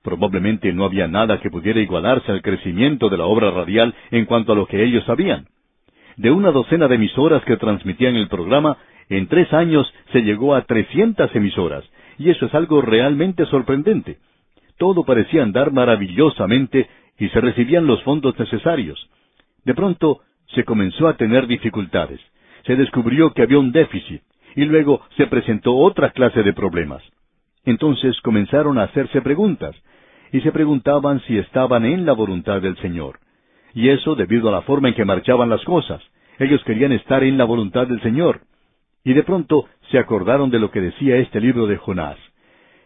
Probablemente 0.01 0.71
no 0.71 0.85
había 0.85 1.07
nada 1.07 1.41
que 1.41 1.49
pudiera 1.49 1.81
igualarse 1.81 2.31
al 2.31 2.41
crecimiento 2.41 3.09
de 3.09 3.17
la 3.17 3.25
obra 3.25 3.51
radial 3.51 3.93
en 4.11 4.25
cuanto 4.25 4.53
a 4.53 4.55
lo 4.55 4.65
que 4.65 4.81
ellos 4.81 5.03
sabían. 5.05 5.47
De 6.15 6.31
una 6.31 6.51
docena 6.51 6.87
de 6.87 6.95
emisoras 6.95 7.43
que 7.43 7.57
transmitían 7.57 8.15
el 8.15 8.29
programa, 8.29 8.77
en 9.09 9.27
tres 9.27 9.51
años 9.51 9.93
se 10.13 10.21
llegó 10.21 10.55
a 10.55 10.61
trescientas 10.61 11.35
emisoras, 11.35 11.83
y 12.17 12.29
eso 12.29 12.45
es 12.45 12.55
algo 12.55 12.81
realmente 12.81 13.45
sorprendente. 13.47 14.19
Todo 14.77 15.03
parecía 15.03 15.43
andar 15.43 15.73
maravillosamente 15.73 16.87
y 17.19 17.27
se 17.29 17.41
recibían 17.41 17.87
los 17.87 18.01
fondos 18.03 18.39
necesarios. 18.39 19.09
De 19.65 19.73
pronto 19.73 20.21
se 20.53 20.63
comenzó 20.63 21.09
a 21.09 21.17
tener 21.17 21.45
dificultades. 21.47 22.21
Se 22.65 22.77
descubrió 22.77 23.33
que 23.33 23.41
había 23.41 23.59
un 23.59 23.73
déficit, 23.73 24.21
y 24.55 24.65
luego 24.65 25.01
se 25.17 25.27
presentó 25.27 25.75
otra 25.75 26.11
clase 26.11 26.43
de 26.43 26.53
problemas. 26.53 27.03
Entonces 27.65 28.19
comenzaron 28.21 28.77
a 28.77 28.83
hacerse 28.83 29.21
preguntas 29.21 29.75
y 30.31 30.41
se 30.41 30.51
preguntaban 30.51 31.21
si 31.21 31.37
estaban 31.37 31.85
en 31.85 32.05
la 32.05 32.13
voluntad 32.13 32.61
del 32.61 32.77
Señor. 32.77 33.19
Y 33.73 33.89
eso 33.89 34.15
debido 34.15 34.49
a 34.49 34.51
la 34.51 34.61
forma 34.61 34.89
en 34.89 34.95
que 34.95 35.05
marchaban 35.05 35.49
las 35.49 35.63
cosas. 35.63 36.01
Ellos 36.39 36.63
querían 36.63 36.91
estar 36.91 37.23
en 37.23 37.37
la 37.37 37.43
voluntad 37.43 37.87
del 37.87 38.01
Señor. 38.01 38.41
Y 39.03 39.13
de 39.13 39.23
pronto 39.23 39.65
se 39.91 39.99
acordaron 39.99 40.49
de 40.49 40.59
lo 40.59 40.71
que 40.71 40.81
decía 40.81 41.17
este 41.17 41.39
libro 41.39 41.67
de 41.67 41.77
Jonás. 41.77 42.17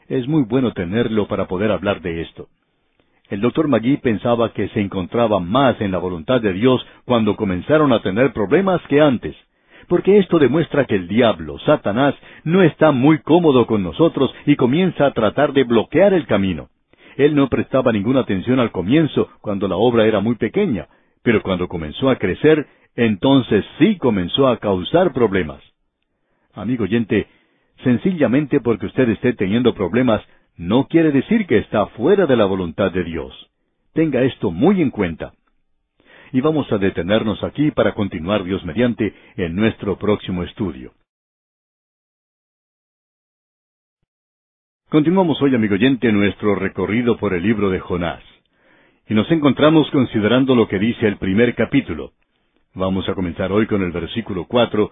Es 0.08 0.28
muy 0.28 0.44
bueno 0.44 0.74
tenerlo 0.74 1.28
para 1.28 1.48
poder 1.48 1.72
hablar 1.72 2.02
de 2.02 2.22
esto. 2.22 2.48
El 3.30 3.42
doctor 3.42 3.68
Magui 3.68 3.98
pensaba 3.98 4.54
que 4.54 4.70
se 4.70 4.82
encontraba 4.82 5.40
más 5.40 5.80
en 5.82 5.92
la 5.92 6.00
voluntad 6.00 6.42
de 6.42 6.54
Dios 6.54 6.86
cuando 7.06 7.36
comenzaron 7.36 7.94
a 7.94 8.02
tener 8.02 8.34
problemas 8.34 8.82
que 8.88 9.02
antes, 9.02 9.36
porque 9.90 10.20
esto 10.20 10.40
demuestra 10.40 10.86
que 10.86 10.96
el 10.96 11.10
diablo, 11.10 11.60
Satanás, 11.60 12.16
no 12.46 12.62
está 12.62 12.92
muy 12.92 13.20
cómodo 13.20 13.68
con 13.68 13.84
nosotros 13.84 14.34
y 14.46 14.56
comienza 14.56 15.06
a 15.06 15.12
tratar 15.12 15.52
de 15.52 15.66
bloquear 15.66 16.14
el 16.14 16.26
camino. 16.26 16.70
Él 17.18 17.36
no 17.36 17.50
prestaba 17.50 17.92
ninguna 17.92 18.22
atención 18.22 18.60
al 18.60 18.72
comienzo, 18.72 19.28
cuando 19.42 19.68
la 19.68 19.76
obra 19.76 20.06
era 20.06 20.22
muy 20.22 20.36
pequeña, 20.36 20.88
pero 21.24 21.42
cuando 21.42 21.68
comenzó 21.68 22.10
a 22.10 22.16
crecer, 22.16 22.66
entonces 22.96 23.66
sí 23.80 23.98
comenzó 23.98 24.48
a 24.48 24.58
causar 24.58 25.12
problemas. 25.12 25.62
Amigo 26.54 26.86
oyente, 26.86 27.28
Sencillamente 27.84 28.60
porque 28.60 28.88
usted 28.88 29.08
esté 29.10 29.34
teniendo 29.34 29.74
problemas, 29.74 30.22
no 30.58 30.88
quiere 30.88 31.12
decir 31.12 31.46
que 31.48 31.60
está 31.60 31.86
fuera 31.88 32.26
de 32.26 32.36
la 32.36 32.46
voluntad 32.46 32.92
de 32.92 33.04
Dios. 33.04 33.34
Tenga 33.94 34.22
esto 34.24 34.52
muy 34.52 34.82
en 34.82 34.92
cuenta. 34.92 35.34
Y 36.32 36.42
vamos 36.42 36.72
a 36.72 36.78
detenernos 36.78 37.44
aquí 37.44 37.72
para 37.72 37.94
continuar 37.94 38.44
Dios 38.44 38.64
mediante 38.64 39.14
en 39.36 39.56
nuestro 39.56 39.98
próximo 39.98 40.44
estudio. 40.44 40.94
Continuamos 44.90 45.42
hoy, 45.42 45.54
amigo 45.56 45.76
oyente, 45.76 46.12
nuestro 46.12 46.56
recorrido 46.56 47.18
por 47.18 47.34
el 47.34 47.44
libro 47.44 47.70
de 47.70 47.80
Jonás. 47.80 48.24
Y 49.08 49.14
nos 49.14 49.30
encontramos 49.32 49.90
considerando 49.92 50.56
lo 50.56 50.68
que 50.68 50.80
dice 50.80 51.08
el 51.08 51.18
primer 51.18 51.56
capítulo. 51.56 52.12
Vamos 52.76 53.10
a 53.10 53.16
comenzar 53.16 53.52
hoy 53.52 53.66
con 53.66 53.82
el 53.82 53.92
versículo 53.92 54.46
cuatro, 54.46 54.92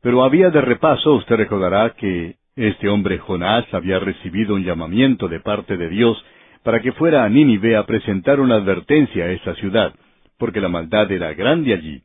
pero 0.00 0.24
había 0.24 0.50
de 0.50 0.60
repaso, 0.60 1.14
usted 1.14 1.36
recordará 1.36 1.90
que 1.90 2.36
este 2.56 2.88
hombre 2.88 3.18
Jonás 3.18 3.66
había 3.72 3.98
recibido 3.98 4.54
un 4.54 4.64
llamamiento 4.64 5.28
de 5.28 5.40
parte 5.40 5.76
de 5.76 5.88
Dios 5.88 6.22
para 6.62 6.80
que 6.80 6.92
fuera 6.92 7.24
a 7.24 7.28
Nínive 7.28 7.76
a 7.76 7.84
presentar 7.84 8.40
una 8.40 8.56
advertencia 8.56 9.24
a 9.24 9.30
esa 9.30 9.54
ciudad, 9.54 9.94
porque 10.38 10.60
la 10.60 10.68
maldad 10.68 11.10
era 11.10 11.34
grande 11.34 11.74
allí. 11.74 12.02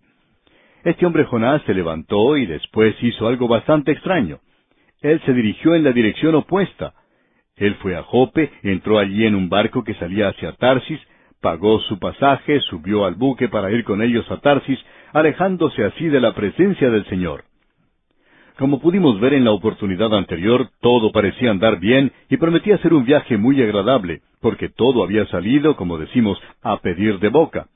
Este 0.83 1.05
hombre 1.05 1.23
Jonás 1.25 1.61
se 1.63 1.73
levantó 1.73 2.35
y 2.35 2.45
después 2.45 2.95
hizo 3.01 3.27
algo 3.27 3.47
bastante 3.47 3.91
extraño. 3.91 4.39
Él 5.01 5.21
se 5.25 5.33
dirigió 5.33 5.75
en 5.75 5.83
la 5.83 5.91
dirección 5.91 6.35
opuesta. 6.35 6.93
Él 7.55 7.75
fue 7.75 7.95
a 7.95 8.03
Jope, 8.03 8.51
entró 8.63 8.99
allí 8.99 9.25
en 9.25 9.35
un 9.35 9.47
barco 9.47 9.83
que 9.83 9.93
salía 9.93 10.29
hacia 10.29 10.53
Tarsis, 10.53 10.99
pagó 11.39 11.79
su 11.81 11.99
pasaje, 11.99 12.59
subió 12.61 13.05
al 13.05 13.15
buque 13.15 13.47
para 13.47 13.71
ir 13.71 13.83
con 13.83 14.01
ellos 14.01 14.29
a 14.31 14.37
Tarsis, 14.37 14.79
alejándose 15.13 15.83
así 15.83 16.07
de 16.07 16.19
la 16.19 16.33
presencia 16.33 16.89
del 16.89 17.05
Señor. 17.05 17.43
Como 18.57 18.79
pudimos 18.79 19.19
ver 19.19 19.33
en 19.33 19.45
la 19.45 19.51
oportunidad 19.51 20.13
anterior, 20.13 20.69
todo 20.79 21.11
parecía 21.11 21.51
andar 21.51 21.79
bien 21.79 22.11
y 22.29 22.37
prometía 22.37 22.77
ser 22.79 22.93
un 22.93 23.03
viaje 23.03 23.37
muy 23.37 23.61
agradable, 23.61 24.21
porque 24.41 24.69
todo 24.69 25.03
había 25.03 25.25
salido, 25.27 25.75
como 25.75 25.97
decimos, 25.97 26.39
a 26.61 26.77
pedir 26.77 27.19
de 27.19 27.29
boca. 27.29 27.67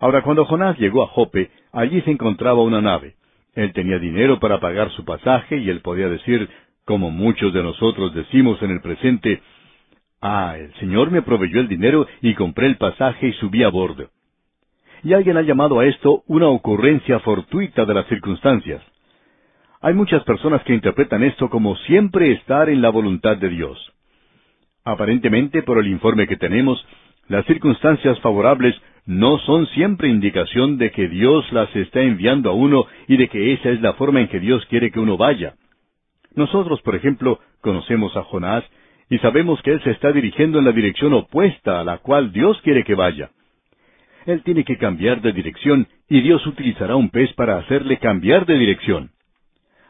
Ahora, 0.00 0.22
cuando 0.22 0.46
Jonás 0.46 0.78
llegó 0.78 1.02
a 1.02 1.08
Jope, 1.08 1.50
allí 1.72 2.00
se 2.02 2.10
encontraba 2.10 2.62
una 2.62 2.80
nave. 2.80 3.14
Él 3.54 3.72
tenía 3.72 3.98
dinero 3.98 4.40
para 4.40 4.58
pagar 4.58 4.90
su 4.92 5.04
pasaje 5.04 5.58
y 5.58 5.68
él 5.68 5.80
podía 5.80 6.08
decir, 6.08 6.48
como 6.84 7.10
muchos 7.10 7.52
de 7.52 7.62
nosotros 7.62 8.14
decimos 8.14 8.60
en 8.62 8.70
el 8.70 8.80
presente, 8.80 9.42
Ah, 10.22 10.56
el 10.58 10.74
Señor 10.74 11.10
me 11.10 11.22
proveyó 11.22 11.60
el 11.60 11.68
dinero 11.68 12.06
y 12.20 12.34
compré 12.34 12.66
el 12.66 12.76
pasaje 12.76 13.28
y 13.28 13.32
subí 13.34 13.62
a 13.62 13.68
bordo. 13.68 14.10
Y 15.02 15.14
alguien 15.14 15.38
ha 15.38 15.42
llamado 15.42 15.80
a 15.80 15.86
esto 15.86 16.24
una 16.26 16.48
ocurrencia 16.48 17.20
fortuita 17.20 17.86
de 17.86 17.94
las 17.94 18.06
circunstancias. 18.06 18.82
Hay 19.80 19.94
muchas 19.94 20.22
personas 20.24 20.62
que 20.64 20.74
interpretan 20.74 21.22
esto 21.22 21.48
como 21.48 21.74
siempre 21.76 22.32
estar 22.32 22.68
en 22.68 22.82
la 22.82 22.90
voluntad 22.90 23.38
de 23.38 23.48
Dios. 23.48 23.78
Aparentemente, 24.84 25.62
por 25.62 25.78
el 25.78 25.86
informe 25.86 26.26
que 26.26 26.36
tenemos, 26.36 26.86
las 27.28 27.46
circunstancias 27.46 28.20
favorables 28.20 28.74
no 29.10 29.38
son 29.40 29.66
siempre 29.66 30.08
indicación 30.08 30.78
de 30.78 30.92
que 30.92 31.08
Dios 31.08 31.52
las 31.52 31.74
está 31.74 32.00
enviando 32.00 32.48
a 32.48 32.52
uno 32.52 32.86
y 33.08 33.16
de 33.16 33.26
que 33.26 33.54
esa 33.54 33.70
es 33.70 33.80
la 33.80 33.94
forma 33.94 34.20
en 34.20 34.28
que 34.28 34.38
Dios 34.38 34.64
quiere 34.66 34.92
que 34.92 35.00
uno 35.00 35.16
vaya. 35.16 35.54
Nosotros, 36.36 36.80
por 36.82 36.94
ejemplo, 36.94 37.40
conocemos 37.60 38.16
a 38.16 38.22
Jonás 38.22 38.62
y 39.08 39.18
sabemos 39.18 39.60
que 39.62 39.72
él 39.72 39.82
se 39.82 39.90
está 39.90 40.12
dirigiendo 40.12 40.60
en 40.60 40.64
la 40.64 40.70
dirección 40.70 41.12
opuesta 41.12 41.80
a 41.80 41.84
la 41.84 41.98
cual 41.98 42.30
Dios 42.30 42.60
quiere 42.62 42.84
que 42.84 42.94
vaya. 42.94 43.32
Él 44.26 44.44
tiene 44.44 44.62
que 44.62 44.78
cambiar 44.78 45.20
de 45.22 45.32
dirección 45.32 45.88
y 46.08 46.20
Dios 46.20 46.46
utilizará 46.46 46.94
un 46.94 47.10
pez 47.10 47.32
para 47.32 47.58
hacerle 47.58 47.98
cambiar 47.98 48.46
de 48.46 48.58
dirección. 48.58 49.10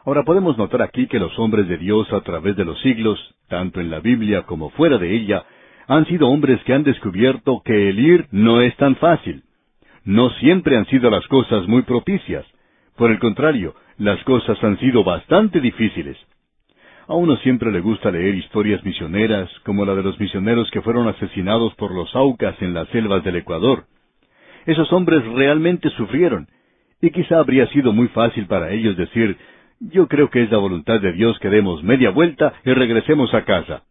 Ahora 0.07 0.23
podemos 0.23 0.57
notar 0.57 0.81
aquí 0.81 1.09
que 1.09 1.18
los 1.18 1.39
hombres 1.39 1.68
de 1.68 1.77
Dios 1.77 2.11
a 2.14 2.23
través 2.23 2.57
de 2.57 2.64
los 2.64 2.81
siglos, 2.81 3.18
tanto 3.49 3.83
en 3.83 3.91
la 3.91 4.01
Biblia 4.01 4.45
como 4.45 4.71
fuera 4.71 4.97
de 4.97 5.14
ella, 5.14 5.45
han 5.91 6.07
sido 6.07 6.28
hombres 6.28 6.62
que 6.62 6.72
han 6.72 6.84
descubierto 6.84 7.62
que 7.64 7.88
el 7.88 7.99
ir 7.99 8.26
no 8.30 8.61
es 8.61 8.76
tan 8.76 8.95
fácil. 8.95 9.43
No 10.05 10.30
siempre 10.34 10.76
han 10.76 10.86
sido 10.86 11.11
las 11.11 11.26
cosas 11.26 11.66
muy 11.66 11.82
propicias. 11.82 12.47
Por 12.97 13.11
el 13.11 13.18
contrario, 13.18 13.74
las 13.99 14.22
cosas 14.22 14.62
han 14.62 14.78
sido 14.78 15.03
bastante 15.03 15.61
difíciles. 15.61 16.16
A 17.09 17.14
uno 17.14 17.36
siempre 17.38 17.72
le 17.72 17.80
gusta 17.80 18.12
leer 18.12 18.36
historias 18.36 18.84
misioneras, 18.84 19.51
como 19.64 19.84
la 19.84 19.97
de 19.97 20.05
los 20.05 20.20
misioneros 20.20 20.70
que 20.70 20.80
fueron 20.80 21.09
asesinados 21.09 21.74
por 21.74 21.93
los 21.93 22.14
Aucas 22.14 22.55
en 22.62 22.72
las 22.72 22.88
selvas 22.91 23.24
del 23.24 23.34
Ecuador. 23.34 23.86
Esos 24.66 24.93
hombres 24.93 25.24
realmente 25.26 25.91
sufrieron, 25.91 26.47
y 27.03 27.11
quizá 27.11 27.41
habría 27.41 27.66
sido 27.66 27.93
muy 27.93 28.07
fácil 28.09 28.47
para 28.47 28.70
ellos 28.70 28.97
decir, 28.97 29.36
yo 29.80 30.07
creo 30.07 30.30
que 30.30 30.45
es 30.45 30.53
la 30.53 30.59
voluntad 30.59 31.01
de 31.01 31.14
Dios 31.14 31.36
que 31.41 31.51
demos 31.51 31.82
media 31.82 32.11
vuelta 32.11 32.53
y 32.64 32.74
regresemos 32.74 33.34
a 33.34 33.45
casa. 33.45 33.82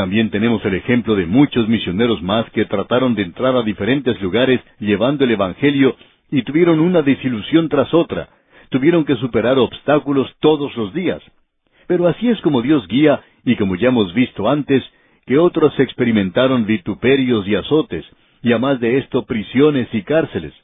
También 0.00 0.30
tenemos 0.30 0.64
el 0.64 0.76
ejemplo 0.76 1.14
de 1.14 1.26
muchos 1.26 1.68
misioneros 1.68 2.22
más 2.22 2.48
que 2.52 2.64
trataron 2.64 3.14
de 3.14 3.20
entrar 3.20 3.54
a 3.54 3.62
diferentes 3.62 4.18
lugares 4.22 4.58
llevando 4.78 5.24
el 5.24 5.32
Evangelio 5.32 5.94
y 6.30 6.40
tuvieron 6.40 6.80
una 6.80 7.02
desilusión 7.02 7.68
tras 7.68 7.92
otra. 7.92 8.30
Tuvieron 8.70 9.04
que 9.04 9.16
superar 9.16 9.58
obstáculos 9.58 10.34
todos 10.40 10.74
los 10.74 10.94
días. 10.94 11.20
Pero 11.86 12.08
así 12.08 12.30
es 12.30 12.40
como 12.40 12.62
Dios 12.62 12.88
guía 12.88 13.20
y 13.44 13.56
como 13.56 13.76
ya 13.76 13.88
hemos 13.88 14.14
visto 14.14 14.48
antes, 14.48 14.82
que 15.26 15.36
otros 15.36 15.78
experimentaron 15.78 16.64
vituperios 16.64 17.46
y 17.46 17.56
azotes, 17.56 18.06
y 18.42 18.52
además 18.52 18.80
de 18.80 18.96
esto 18.96 19.26
prisiones 19.26 19.86
y 19.92 20.00
cárceles. 20.00 20.54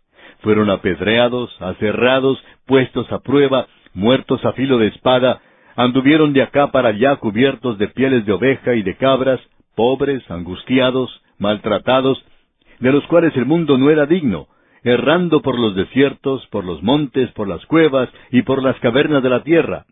Fueron 0.40 0.70
apedreados, 0.70 1.54
aserrados, 1.60 2.42
puestos 2.64 3.12
a 3.12 3.18
prueba, 3.18 3.66
muertos 3.92 4.42
a 4.46 4.52
filo 4.52 4.78
de 4.78 4.86
espada, 4.86 5.42
anduvieron 5.76 6.32
de 6.32 6.42
acá 6.42 6.72
para 6.72 6.88
allá 6.88 7.16
cubiertos 7.16 7.78
de 7.78 7.88
pieles 7.88 8.24
de 8.26 8.32
oveja 8.32 8.74
y 8.74 8.82
de 8.82 8.96
cabras, 8.96 9.40
pobres, 9.74 10.28
angustiados, 10.30 11.22
maltratados, 11.38 12.24
de 12.80 12.92
los 12.92 13.06
cuales 13.06 13.36
el 13.36 13.46
mundo 13.46 13.78
no 13.78 13.90
era 13.90 14.06
digno, 14.06 14.48
errando 14.82 15.42
por 15.42 15.58
los 15.58 15.74
desiertos, 15.76 16.46
por 16.48 16.64
los 16.64 16.82
montes, 16.82 17.30
por 17.32 17.46
las 17.46 17.64
cuevas 17.66 18.08
y 18.30 18.42
por 18.42 18.62
las 18.62 18.78
cavernas 18.80 19.22
de 19.22 19.30
la 19.30 19.42
tierra. 19.42 19.84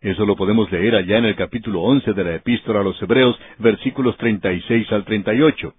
Eso 0.00 0.26
lo 0.26 0.36
podemos 0.36 0.70
leer 0.72 0.96
allá 0.96 1.18
en 1.18 1.26
el 1.26 1.36
capítulo 1.36 1.82
once 1.82 2.12
de 2.12 2.24
la 2.24 2.34
Epístola 2.34 2.80
a 2.80 2.84
los 2.84 3.00
Hebreos, 3.00 3.38
versículos 3.58 4.16
treinta 4.16 4.52
y 4.52 4.60
seis 4.62 4.90
al 4.90 5.04
treinta 5.04 5.32
y 5.32 5.42
ocho. 5.42 5.74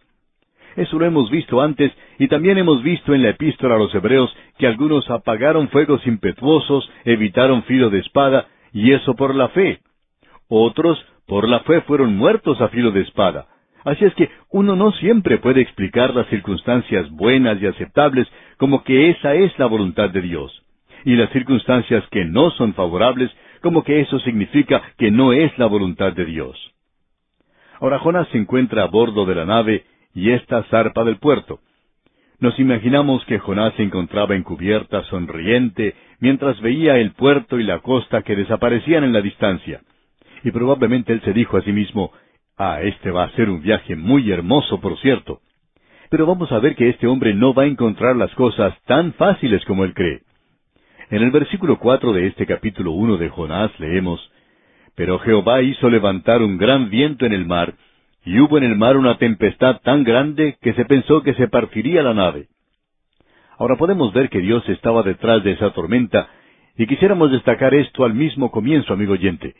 Eso 0.76 0.98
lo 0.98 1.06
hemos 1.06 1.30
visto 1.30 1.62
antes 1.62 1.92
y 2.18 2.28
también 2.28 2.58
hemos 2.58 2.82
visto 2.82 3.14
en 3.14 3.22
la 3.22 3.30
epístola 3.30 3.76
a 3.76 3.78
los 3.78 3.94
Hebreos 3.94 4.36
que 4.58 4.66
algunos 4.66 5.08
apagaron 5.10 5.70
fuegos 5.70 6.06
impetuosos, 6.08 6.90
evitaron 7.06 7.64
filo 7.64 7.90
de 7.90 8.00
espada, 8.00 8.48
y 8.74 8.92
eso 8.92 9.16
por 9.16 9.34
la 9.36 9.50
fe. 9.50 9.80
Otros, 10.50 11.04
por 11.28 11.48
la 11.48 11.62
fe, 11.62 11.82
fueron 11.82 12.18
muertos 12.18 12.60
a 12.60 12.70
filo 12.70 12.92
de 12.92 13.02
espada. 13.02 13.48
Así 13.86 14.06
es 14.06 14.14
que 14.16 14.30
uno 14.50 14.76
no 14.76 14.92
siempre 14.94 15.38
puede 15.38 15.62
explicar 15.62 16.14
las 16.16 16.28
circunstancias 16.28 17.10
buenas 17.12 17.62
y 17.62 17.68
aceptables 17.68 18.28
como 18.58 18.84
que 18.84 19.10
esa 19.10 19.34
es 19.36 19.58
la 19.60 19.66
voluntad 19.66 20.10
de 20.10 20.22
Dios. 20.22 20.64
Y 21.06 21.16
las 21.16 21.30
circunstancias 21.32 22.04
que 22.12 22.26
no 22.26 22.50
son 22.52 22.74
favorables 22.74 23.30
como 23.62 23.84
que 23.84 24.02
eso 24.02 24.20
significa 24.20 24.82
que 24.98 25.12
no 25.12 25.34
es 25.34 25.58
la 25.58 25.66
voluntad 25.66 26.14
de 26.14 26.26
Dios. 26.26 26.58
Ahora 27.80 28.00
Jonás 28.00 28.28
se 28.30 28.38
encuentra 28.38 28.84
a 28.84 28.88
bordo 28.88 29.26
de 29.26 29.36
la 29.36 29.46
nave 29.46 29.86
y 30.14 30.32
esta 30.32 30.64
zarpa 30.64 31.04
del 31.04 31.18
puerto. 31.18 31.60
Nos 32.44 32.60
imaginamos 32.60 33.24
que 33.24 33.40
Jonás 33.40 33.74
se 33.76 33.84
encontraba 33.84 34.36
en 34.36 34.44
cubierta 34.44 35.02
sonriente 35.06 35.96
mientras 36.20 36.60
veía 36.60 36.98
el 36.98 37.14
puerto 37.14 37.58
y 37.58 37.64
la 37.64 37.80
costa 37.80 38.22
que 38.22 38.36
desaparecían 38.36 39.06
en 39.06 39.14
la 39.14 39.22
distancia. 39.22 39.80
Y 40.44 40.52
probablemente 40.52 41.14
él 41.14 41.22
se 41.22 41.32
dijo 41.32 41.56
a 41.56 41.62
sí 41.62 41.72
mismo, 41.72 42.12
Ah, 42.58 42.82
este 42.82 43.12
va 43.12 43.24
a 43.24 43.32
ser 43.38 43.50
un 43.50 43.62
viaje 43.62 43.96
muy 43.96 44.30
hermoso, 44.30 44.82
por 44.82 45.00
cierto. 45.00 45.40
Pero 46.10 46.26
vamos 46.26 46.52
a 46.52 46.60
ver 46.60 46.76
que 46.76 46.90
este 46.90 47.08
hombre 47.08 47.34
no 47.34 47.54
va 47.54 47.64
a 47.64 47.68
encontrar 47.68 48.18
las 48.18 48.36
cosas 48.36 48.74
tan 48.88 49.14
fáciles 49.14 49.64
como 49.64 49.86
él 49.86 49.94
cree. 49.94 50.24
En 51.12 51.24
el 51.24 51.32
versículo 51.32 51.80
cuatro 51.80 52.12
de 52.12 52.28
este 52.28 52.46
capítulo 52.46 52.92
uno 52.92 53.16
de 53.16 53.30
Jonás 53.30 53.72
leemos, 53.80 54.20
Pero 54.96 55.18
Jehová 55.20 55.62
hizo 55.62 55.90
levantar 55.90 56.42
un 56.42 56.58
gran 56.58 56.90
viento 56.90 57.26
en 57.26 57.32
el 57.32 57.46
mar, 57.46 57.74
y 58.26 58.40
hubo 58.40 58.58
en 58.58 58.64
el 58.64 58.76
mar 58.76 58.98
una 58.98 59.18
tempestad 59.18 59.82
tan 59.82 60.04
grande 60.04 60.58
que 60.62 60.74
se 60.74 60.86
pensó 60.86 61.24
que 61.24 61.34
se 61.34 61.48
partiría 61.48 62.04
la 62.04 62.14
nave. 62.14 62.48
Ahora 63.58 63.76
podemos 63.76 64.14
ver 64.14 64.30
que 64.30 64.40
Dios 64.40 64.68
estaba 64.70 65.04
detrás 65.04 65.44
de 65.44 65.52
esa 65.52 65.72
tormenta, 65.72 66.28
y 66.78 66.88
quisiéramos 66.88 67.32
destacar 67.32 67.74
esto 67.74 68.04
al 68.04 68.14
mismo 68.14 68.50
comienzo, 68.50 68.94
amigo 68.94 69.14
oyente. 69.14 69.56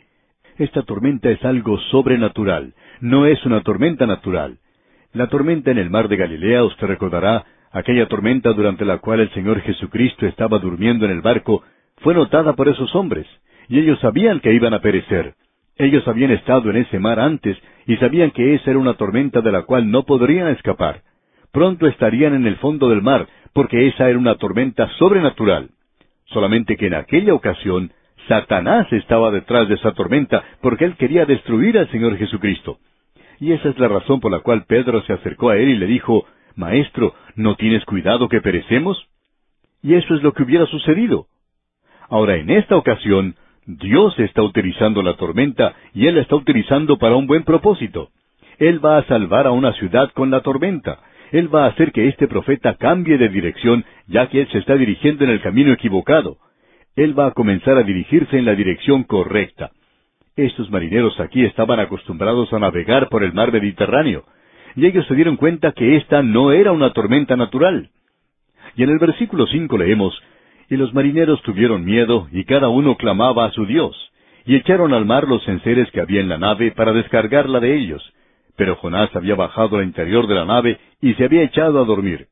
Esta 0.58 0.82
tormenta 0.82 1.30
es 1.30 1.44
algo 1.44 1.78
sobrenatural, 1.90 2.74
no 3.00 3.26
es 3.26 3.44
una 3.44 3.60
tormenta 3.62 4.06
natural. 4.06 4.58
La 5.12 5.28
tormenta 5.28 5.70
en 5.70 5.78
el 5.78 5.90
mar 5.90 6.08
de 6.08 6.16
Galilea, 6.16 6.64
usted 6.64 6.86
recordará, 6.86 7.44
aquella 7.70 8.08
tormenta 8.08 8.52
durante 8.52 8.84
la 8.84 8.98
cual 8.98 9.20
el 9.20 9.32
Señor 9.32 9.60
Jesucristo 9.60 10.26
estaba 10.26 10.58
durmiendo 10.58 11.04
en 11.04 11.12
el 11.12 11.20
barco, 11.20 11.62
fue 11.98 12.14
notada 12.14 12.54
por 12.54 12.68
esos 12.68 12.94
hombres, 12.94 13.26
y 13.68 13.78
ellos 13.78 13.98
sabían 14.00 14.40
que 14.40 14.52
iban 14.52 14.74
a 14.74 14.80
perecer. 14.80 15.34
Ellos 15.76 16.06
habían 16.06 16.30
estado 16.30 16.70
en 16.70 16.76
ese 16.76 16.98
mar 16.98 17.18
antes 17.18 17.56
y 17.86 17.96
sabían 17.96 18.30
que 18.30 18.54
esa 18.54 18.70
era 18.70 18.78
una 18.78 18.94
tormenta 18.94 19.40
de 19.40 19.52
la 19.52 19.62
cual 19.62 19.90
no 19.90 20.04
podrían 20.04 20.48
escapar. 20.48 21.02
Pronto 21.52 21.86
estarían 21.86 22.34
en 22.34 22.46
el 22.46 22.56
fondo 22.56 22.88
del 22.88 23.02
mar, 23.02 23.26
porque 23.52 23.88
esa 23.88 24.08
era 24.08 24.18
una 24.18 24.36
tormenta 24.36 24.88
sobrenatural. 24.98 25.70
Solamente 26.26 26.76
que 26.76 26.86
en 26.86 26.94
aquella 26.94 27.34
ocasión 27.34 27.92
Satanás 28.28 28.90
estaba 28.92 29.30
detrás 29.30 29.68
de 29.68 29.74
esa 29.74 29.92
tormenta 29.92 30.42
porque 30.60 30.84
él 30.84 30.96
quería 30.96 31.26
destruir 31.26 31.78
al 31.78 31.90
Señor 31.90 32.16
Jesucristo. 32.16 32.78
Y 33.40 33.52
esa 33.52 33.68
es 33.68 33.78
la 33.78 33.88
razón 33.88 34.20
por 34.20 34.32
la 34.32 34.40
cual 34.40 34.64
Pedro 34.66 35.02
se 35.02 35.12
acercó 35.12 35.50
a 35.50 35.56
él 35.56 35.68
y 35.68 35.76
le 35.76 35.86
dijo, 35.86 36.24
Maestro, 36.56 37.14
¿no 37.34 37.56
tienes 37.56 37.84
cuidado 37.84 38.28
que 38.28 38.40
perecemos? 38.40 39.08
Y 39.82 39.94
eso 39.94 40.14
es 40.14 40.22
lo 40.22 40.32
que 40.32 40.44
hubiera 40.44 40.66
sucedido. 40.66 41.26
Ahora, 42.08 42.36
en 42.36 42.50
esta 42.50 42.76
ocasión, 42.76 43.36
Dios 43.66 44.18
está 44.18 44.42
utilizando 44.42 45.02
la 45.02 45.16
tormenta 45.16 45.74
y 45.92 46.06
Él 46.06 46.16
la 46.16 46.22
está 46.22 46.36
utilizando 46.36 46.98
para 46.98 47.16
un 47.16 47.26
buen 47.26 47.44
propósito. 47.44 48.10
Él 48.58 48.84
va 48.84 48.98
a 48.98 49.04
salvar 49.06 49.46
a 49.46 49.52
una 49.52 49.72
ciudad 49.72 50.10
con 50.12 50.30
la 50.30 50.40
tormenta. 50.40 51.00
Él 51.32 51.52
va 51.52 51.64
a 51.64 51.68
hacer 51.68 51.92
que 51.92 52.08
este 52.08 52.28
profeta 52.28 52.74
cambie 52.74 53.18
de 53.18 53.28
dirección, 53.28 53.84
ya 54.06 54.28
que 54.28 54.42
él 54.42 54.48
se 54.52 54.58
está 54.58 54.76
dirigiendo 54.76 55.24
en 55.24 55.30
el 55.30 55.40
camino 55.40 55.72
equivocado. 55.72 56.36
Él 56.94 57.18
va 57.18 57.26
a 57.26 57.32
comenzar 57.32 57.76
a 57.76 57.82
dirigirse 57.82 58.38
en 58.38 58.44
la 58.44 58.54
dirección 58.54 59.02
correcta. 59.02 59.72
Estos 60.36 60.70
marineros 60.70 61.18
aquí 61.18 61.44
estaban 61.44 61.80
acostumbrados 61.80 62.52
a 62.52 62.58
navegar 62.58 63.08
por 63.08 63.24
el 63.24 63.32
mar 63.32 63.52
Mediterráneo, 63.52 64.24
y 64.76 64.86
ellos 64.86 65.06
se 65.06 65.14
dieron 65.14 65.36
cuenta 65.36 65.72
que 65.72 65.96
esta 65.96 66.22
no 66.22 66.52
era 66.52 66.72
una 66.72 66.92
tormenta 66.92 67.36
natural. 67.36 67.90
Y 68.76 68.82
en 68.82 68.90
el 68.90 68.98
versículo 68.98 69.46
cinco 69.46 69.78
leemos, 69.78 70.20
Y 70.70 70.76
los 70.76 70.94
marineros 70.94 71.42
tuvieron 71.42 71.84
miedo, 71.84 72.28
y 72.32 72.44
cada 72.44 72.68
uno 72.68 72.96
clamaba 72.96 73.44
a 73.46 73.52
su 73.52 73.66
Dios, 73.66 73.94
y 74.46 74.56
echaron 74.56 74.92
al 74.92 75.04
mar 75.04 75.28
los 75.28 75.46
enseres 75.48 75.90
que 75.90 76.00
había 76.00 76.20
en 76.20 76.28
la 76.28 76.38
nave 76.38 76.72
para 76.72 76.92
descargarla 76.92 77.60
de 77.60 77.76
ellos. 77.76 78.02
Pero 78.56 78.76
Jonás 78.76 79.14
había 79.16 79.34
bajado 79.34 79.78
al 79.78 79.84
interior 79.84 80.26
de 80.26 80.34
la 80.34 80.44
nave 80.44 80.78
y 81.00 81.14
se 81.14 81.24
había 81.24 81.42
echado 81.42 81.80
a 81.80 81.84
dormir. 81.84 82.28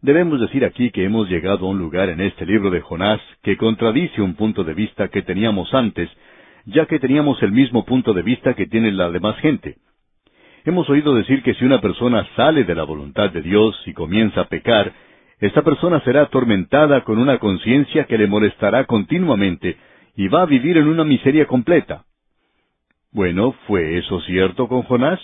Debemos 0.00 0.40
decir 0.40 0.64
aquí 0.64 0.90
que 0.90 1.04
hemos 1.04 1.28
llegado 1.28 1.66
a 1.66 1.70
un 1.70 1.78
lugar 1.78 2.08
en 2.08 2.20
este 2.20 2.46
libro 2.46 2.70
de 2.70 2.80
Jonás 2.80 3.20
que 3.42 3.56
contradice 3.56 4.22
un 4.22 4.34
punto 4.34 4.62
de 4.62 4.74
vista 4.74 5.08
que 5.08 5.22
teníamos 5.22 5.74
antes, 5.74 6.08
ya 6.66 6.86
que 6.86 7.00
teníamos 7.00 7.42
el 7.42 7.50
mismo 7.50 7.84
punto 7.84 8.12
de 8.14 8.22
vista 8.22 8.54
que 8.54 8.66
tiene 8.66 8.92
la 8.92 9.10
demás 9.10 9.36
gente. 9.38 9.76
Hemos 10.64 10.88
oído 10.88 11.14
decir 11.14 11.42
que 11.42 11.54
si 11.54 11.64
una 11.64 11.80
persona 11.80 12.26
sale 12.36 12.64
de 12.64 12.74
la 12.74 12.84
voluntad 12.84 13.30
de 13.30 13.42
Dios 13.42 13.74
y 13.86 13.92
comienza 13.92 14.42
a 14.42 14.48
pecar, 14.48 14.92
esta 15.40 15.62
persona 15.62 16.00
será 16.00 16.22
atormentada 16.22 17.04
con 17.04 17.18
una 17.18 17.38
conciencia 17.38 18.04
que 18.04 18.18
le 18.18 18.26
molestará 18.26 18.84
continuamente 18.84 19.76
y 20.16 20.28
va 20.28 20.42
a 20.42 20.46
vivir 20.46 20.76
en 20.76 20.88
una 20.88 21.04
miseria 21.04 21.46
completa. 21.46 22.04
Bueno, 23.12 23.54
¿fue 23.66 23.98
eso 23.98 24.20
cierto 24.22 24.68
con 24.68 24.82
Jonás? 24.82 25.20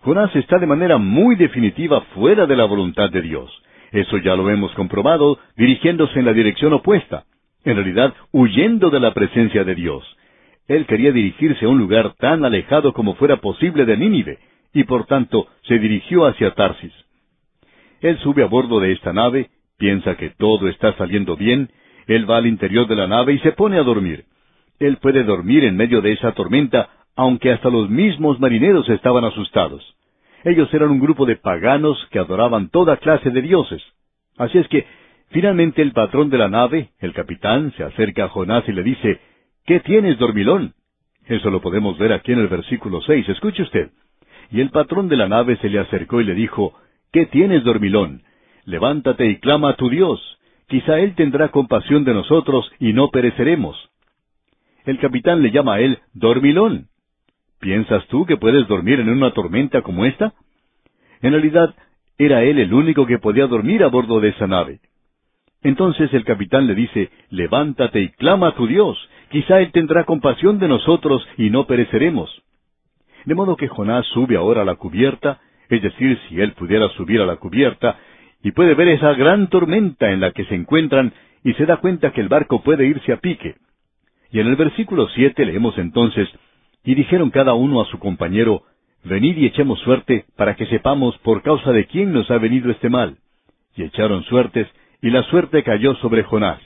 Jonás 0.00 0.34
está 0.36 0.58
de 0.58 0.66
manera 0.66 0.98
muy 0.98 1.34
definitiva 1.34 2.00
fuera 2.14 2.46
de 2.46 2.56
la 2.56 2.64
voluntad 2.64 3.10
de 3.10 3.22
Dios. 3.22 3.50
Eso 3.90 4.18
ya 4.18 4.36
lo 4.36 4.48
hemos 4.50 4.72
comprobado 4.74 5.38
dirigiéndose 5.56 6.18
en 6.18 6.26
la 6.26 6.32
dirección 6.32 6.72
opuesta, 6.72 7.24
en 7.64 7.76
realidad 7.76 8.14
huyendo 8.32 8.90
de 8.90 9.00
la 9.00 9.14
presencia 9.14 9.64
de 9.64 9.74
Dios. 9.74 10.04
Él 10.68 10.86
quería 10.86 11.12
dirigirse 11.12 11.64
a 11.64 11.68
un 11.68 11.78
lugar 11.78 12.14
tan 12.14 12.44
alejado 12.44 12.92
como 12.92 13.14
fuera 13.16 13.36
posible 13.38 13.84
de 13.84 13.96
Nínive, 13.96 14.38
y 14.72 14.84
por 14.84 15.06
tanto 15.06 15.48
se 15.62 15.78
dirigió 15.78 16.26
hacia 16.26 16.54
Tarsis. 16.54 16.92
Él 18.00 18.18
sube 18.18 18.42
a 18.42 18.46
bordo 18.46 18.80
de 18.80 18.92
esta 18.92 19.12
nave, 19.12 19.50
piensa 19.78 20.16
que 20.16 20.30
todo 20.30 20.68
está 20.68 20.96
saliendo 20.96 21.36
bien, 21.36 21.70
él 22.06 22.28
va 22.28 22.36
al 22.38 22.46
interior 22.46 22.86
de 22.86 22.96
la 22.96 23.06
nave 23.06 23.34
y 23.34 23.38
se 23.40 23.52
pone 23.52 23.78
a 23.78 23.82
dormir. 23.82 24.24
Él 24.78 24.98
puede 24.98 25.24
dormir 25.24 25.64
en 25.64 25.76
medio 25.76 26.00
de 26.00 26.12
esa 26.12 26.32
tormenta, 26.32 26.90
aunque 27.16 27.52
hasta 27.52 27.70
los 27.70 27.88
mismos 27.88 28.40
marineros 28.40 28.88
estaban 28.88 29.24
asustados. 29.24 29.82
Ellos 30.44 30.72
eran 30.74 30.90
un 30.90 31.00
grupo 31.00 31.24
de 31.24 31.36
paganos 31.36 31.96
que 32.10 32.18
adoraban 32.18 32.68
toda 32.68 32.98
clase 32.98 33.30
de 33.30 33.40
dioses. 33.40 33.82
Así 34.36 34.58
es 34.58 34.68
que, 34.68 34.86
finalmente 35.30 35.80
el 35.80 35.92
patrón 35.92 36.28
de 36.28 36.38
la 36.38 36.48
nave, 36.48 36.90
el 36.98 37.14
capitán, 37.14 37.72
se 37.76 37.84
acerca 37.84 38.24
a 38.24 38.28
Jonás 38.28 38.68
y 38.68 38.72
le 38.72 38.82
dice, 38.82 39.20
¿Qué 39.64 39.80
tienes, 39.80 40.18
dormilón? 40.18 40.74
Eso 41.26 41.48
lo 41.48 41.62
podemos 41.62 41.96
ver 41.96 42.12
aquí 42.12 42.32
en 42.32 42.40
el 42.40 42.48
versículo 42.48 43.00
seis. 43.00 43.26
Escuche 43.30 43.62
usted. 43.62 43.90
Y 44.50 44.60
el 44.60 44.68
patrón 44.68 45.08
de 45.08 45.16
la 45.16 45.26
nave 45.26 45.56
se 45.56 45.70
le 45.70 45.78
acercó 45.78 46.20
y 46.20 46.24
le 46.24 46.34
dijo, 46.34 46.74
¿Qué 47.14 47.26
tienes, 47.26 47.62
dormilón? 47.62 48.24
Levántate 48.64 49.26
y 49.26 49.36
clama 49.36 49.68
a 49.68 49.76
tu 49.76 49.88
Dios. 49.88 50.20
Quizá 50.66 50.98
Él 50.98 51.14
tendrá 51.14 51.50
compasión 51.50 52.02
de 52.02 52.12
nosotros 52.12 52.68
y 52.80 52.92
no 52.92 53.10
pereceremos. 53.10 53.76
El 54.84 54.98
capitán 54.98 55.40
le 55.40 55.52
llama 55.52 55.74
a 55.74 55.80
él 55.80 56.00
dormilón. 56.12 56.88
¿Piensas 57.60 58.04
tú 58.08 58.26
que 58.26 58.36
puedes 58.36 58.66
dormir 58.66 58.98
en 58.98 59.08
una 59.10 59.32
tormenta 59.32 59.82
como 59.82 60.04
esta? 60.04 60.34
En 61.22 61.30
realidad, 61.30 61.76
era 62.18 62.42
él 62.42 62.58
el 62.58 62.74
único 62.74 63.06
que 63.06 63.20
podía 63.20 63.46
dormir 63.46 63.84
a 63.84 63.88
bordo 63.90 64.18
de 64.18 64.30
esa 64.30 64.48
nave. 64.48 64.80
Entonces 65.62 66.12
el 66.14 66.24
capitán 66.24 66.66
le 66.66 66.74
dice, 66.74 67.10
levántate 67.30 68.00
y 68.00 68.08
clama 68.08 68.48
a 68.48 68.54
tu 68.56 68.66
Dios, 68.66 68.98
quizá 69.30 69.60
Él 69.60 69.70
tendrá 69.70 70.02
compasión 70.02 70.58
de 70.58 70.66
nosotros 70.66 71.24
y 71.38 71.48
no 71.50 71.68
pereceremos. 71.68 72.42
De 73.24 73.36
modo 73.36 73.56
que 73.56 73.68
Jonás 73.68 74.04
sube 74.06 74.36
ahora 74.36 74.62
a 74.62 74.64
la 74.64 74.74
cubierta, 74.74 75.40
es 75.68 75.82
decir, 75.82 76.18
si 76.28 76.40
él 76.40 76.52
pudiera 76.52 76.88
subir 76.90 77.20
a 77.20 77.26
la 77.26 77.36
cubierta, 77.36 77.98
y 78.42 78.52
puede 78.52 78.74
ver 78.74 78.88
esa 78.88 79.14
gran 79.14 79.48
tormenta 79.48 80.10
en 80.10 80.20
la 80.20 80.32
que 80.32 80.44
se 80.44 80.54
encuentran, 80.54 81.12
y 81.42 81.52
se 81.54 81.66
da 81.66 81.78
cuenta 81.78 82.12
que 82.12 82.20
el 82.20 82.28
barco 82.28 82.62
puede 82.62 82.86
irse 82.86 83.12
a 83.12 83.18
pique. 83.18 83.56
Y 84.30 84.40
en 84.40 84.46
el 84.48 84.56
versículo 84.56 85.08
siete 85.08 85.44
leemos 85.44 85.76
entonces, 85.78 86.28
y 86.84 86.94
dijeron 86.94 87.30
cada 87.30 87.54
uno 87.54 87.80
a 87.80 87.86
su 87.86 87.98
compañero, 87.98 88.64
Venid 89.04 89.36
y 89.36 89.46
echemos 89.46 89.78
suerte 89.80 90.24
para 90.34 90.56
que 90.56 90.64
sepamos 90.66 91.16
por 91.18 91.42
causa 91.42 91.72
de 91.72 91.86
quién 91.86 92.12
nos 92.12 92.30
ha 92.30 92.38
venido 92.38 92.70
este 92.70 92.88
mal. 92.88 93.18
Y 93.76 93.82
echaron 93.82 94.24
suertes, 94.24 94.66
y 95.02 95.10
la 95.10 95.22
suerte 95.24 95.62
cayó 95.62 95.94
sobre 95.96 96.22
Jonás. 96.22 96.60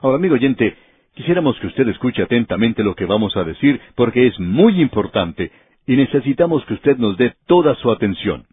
Ahora, 0.00 0.18
amigo 0.18 0.34
oyente, 0.34 0.76
quisiéramos 1.14 1.58
que 1.58 1.66
usted 1.66 1.88
escuche 1.88 2.22
atentamente 2.22 2.84
lo 2.84 2.94
que 2.94 3.06
vamos 3.06 3.36
a 3.36 3.42
decir, 3.42 3.80
porque 3.96 4.28
es 4.28 4.38
muy 4.38 4.80
importante, 4.80 5.50
y 5.86 5.96
necesitamos 5.96 6.64
que 6.64 6.74
usted 6.74 6.96
nos 6.96 7.16
dé 7.16 7.34
toda 7.46 7.74
su 7.76 7.90
atención. 7.90 8.44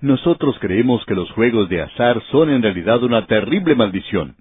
Nosotros 0.00 0.56
creemos 0.60 1.04
que 1.06 1.14
los 1.14 1.30
juegos 1.32 1.68
de 1.68 1.82
azar 1.82 2.22
son 2.30 2.50
en 2.50 2.62
realidad 2.62 3.02
una 3.02 3.26
terrible 3.26 3.74
maldición. 3.74 4.36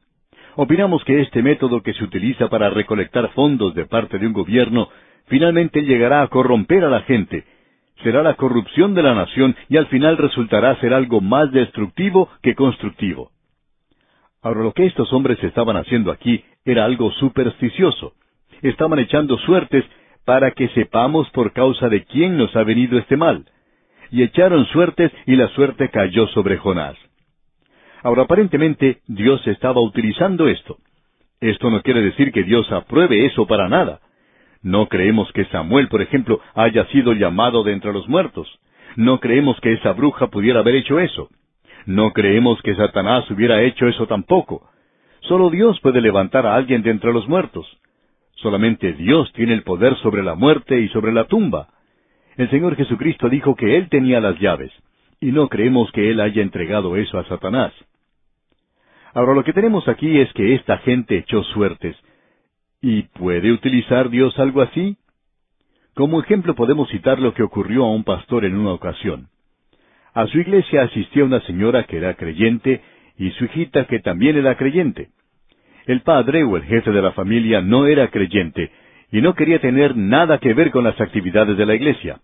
Opinamos 0.56 1.04
que 1.06 1.22
este 1.22 1.42
método 1.42 1.82
que 1.82 1.94
se 1.94 2.04
utiliza 2.04 2.50
para 2.50 2.70
recolectar 2.70 3.32
fondos 3.34 3.74
de 3.74 3.86
parte 3.86 4.18
de 4.20 4.28
un 4.28 4.34
gobierno 4.34 4.90
finalmente 5.28 5.84
llegará 5.84 6.24
a 6.24 6.28
corromper 6.28 6.84
a 6.84 6.90
la 6.90 7.02
gente, 7.02 7.46
será 8.04 8.24
la 8.24 8.36
corrupción 8.36 8.94
de 8.94 9.04
la 9.04 9.14
nación 9.14 9.56
y 9.70 9.78
al 9.78 9.88
final 9.88 10.18
resultará 10.18 10.80
ser 10.80 10.94
algo 10.94 11.22
más 11.22 11.52
destructivo 11.52 12.30
que 12.42 12.56
constructivo. 12.56 13.32
Ahora 14.42 14.62
lo 14.62 14.74
que 14.74 14.86
estos 14.86 15.14
hombres 15.14 15.42
estaban 15.44 15.78
haciendo 15.78 16.12
aquí 16.12 16.44
era 16.66 16.86
algo 16.86 17.12
supersticioso. 17.12 18.14
Estaban 18.62 19.00
echando 19.00 19.38
suertes 19.38 19.86
para 20.26 20.52
que 20.52 20.70
sepamos 20.70 21.30
por 21.32 21.54
causa 21.54 21.90
de 21.90 22.04
quién 22.06 22.38
nos 22.38 22.56
ha 22.56 22.64
venido 22.64 22.98
este 22.98 23.18
mal. 23.18 23.46
Y 24.12 24.24
echaron 24.24 24.66
suertes 24.68 25.12
y 25.26 25.36
la 25.36 25.48
suerte 25.50 25.90
cayó 25.90 26.28
sobre 26.28 26.58
Jonás. 26.58 26.98
Ahora, 28.04 28.24
aparentemente, 28.24 29.02
Dios 29.08 29.46
estaba 29.48 29.82
utilizando 29.82 30.48
esto. 30.48 30.78
Esto 31.40 31.70
no 31.70 31.82
quiere 31.82 32.02
decir 32.02 32.32
que 32.32 32.44
Dios 32.44 32.72
apruebe 32.72 33.26
eso 33.26 33.48
para 33.48 33.68
nada. 33.68 34.00
No 34.62 34.88
creemos 34.88 35.32
que 35.32 35.46
Samuel, 35.46 35.88
por 35.88 36.02
ejemplo, 36.02 36.40
haya 36.54 36.86
sido 36.88 37.14
llamado 37.14 37.64
de 37.64 37.74
entre 37.74 37.94
los 37.94 38.08
muertos. 38.08 38.48
No 38.96 39.20
creemos 39.20 39.60
que 39.62 39.74
esa 39.74 39.94
bruja 39.94 40.28
pudiera 40.28 40.60
haber 40.60 40.76
hecho 40.76 41.00
eso. 41.00 41.30
No 41.86 42.12
creemos 42.14 42.62
que 42.62 42.76
Satanás 42.76 43.30
hubiera 43.32 43.64
hecho 43.64 43.88
eso 43.88 44.06
tampoco. 44.06 44.70
Solo 45.22 45.50
Dios 45.50 45.80
puede 45.82 46.02
levantar 46.02 46.46
a 46.46 46.56
alguien 46.56 46.84
de 46.84 46.92
entre 46.92 47.12
los 47.12 47.28
muertos. 47.28 47.66
Solamente 48.42 48.94
Dios 48.94 49.32
tiene 49.34 49.54
el 49.54 49.64
poder 49.64 49.96
sobre 49.98 50.24
la 50.24 50.36
muerte 50.36 50.80
y 50.82 50.88
sobre 50.90 51.14
la 51.14 51.26
tumba. 51.26 51.68
El 52.38 52.50
Señor 52.50 52.76
Jesucristo 52.76 53.30
dijo 53.30 53.56
que 53.56 53.78
Él 53.78 53.88
tenía 53.90 54.20
las 54.20 54.40
llaves, 54.40 54.72
y 55.20 55.32
no 55.32 55.48
creemos 55.48 55.92
que 55.92 56.10
Él 56.10 56.20
haya 56.20 56.42
entregado 56.42 56.96
eso 56.98 57.20
a 57.20 57.26
Satanás. 57.26 57.72
Ahora 59.14 59.34
lo 59.36 59.44
que 59.44 59.54
tenemos 59.54 59.88
aquí 59.88 60.20
es 60.20 60.32
que 60.34 60.56
esta 60.56 60.78
gente 60.80 61.18
echó 61.18 61.44
suertes. 61.44 61.96
¿Y 62.82 63.04
puede 63.04 63.52
utilizar 63.52 64.10
Dios 64.10 64.38
algo 64.40 64.62
así? 64.62 64.98
Como 65.94 66.20
ejemplo 66.22 66.56
podemos 66.56 66.90
citar 66.90 67.20
lo 67.20 67.34
que 67.34 67.44
ocurrió 67.44 67.84
a 67.84 67.92
un 67.92 68.04
pastor 68.04 68.46
en 68.46 68.58
una 68.58 68.72
ocasión. 68.72 69.28
A 70.14 70.26
su 70.28 70.40
iglesia 70.40 70.84
asistía 70.84 71.26
una 71.26 71.42
señora 71.42 71.84
que 71.84 71.98
era 71.98 72.16
creyente 72.16 72.82
y 73.18 73.30
su 73.32 73.46
hijita 73.46 73.86
que 73.86 74.00
también 74.00 74.38
era 74.38 74.56
creyente. 74.58 75.10
El 75.86 76.02
padre 76.02 76.44
o 76.44 76.58
el 76.58 76.64
jefe 76.64 76.92
de 76.92 77.02
la 77.02 77.12
familia 77.12 77.62
no 77.62 77.88
era 77.88 78.10
creyente 78.10 78.72
y 79.12 79.22
no 79.22 79.34
quería 79.36 79.60
tener 79.60 79.96
nada 79.96 80.38
que 80.38 80.54
ver 80.54 80.72
con 80.72 80.84
las 80.84 81.00
actividades 81.00 81.58
de 81.58 81.66
la 81.66 81.76
iglesia. 81.76 82.20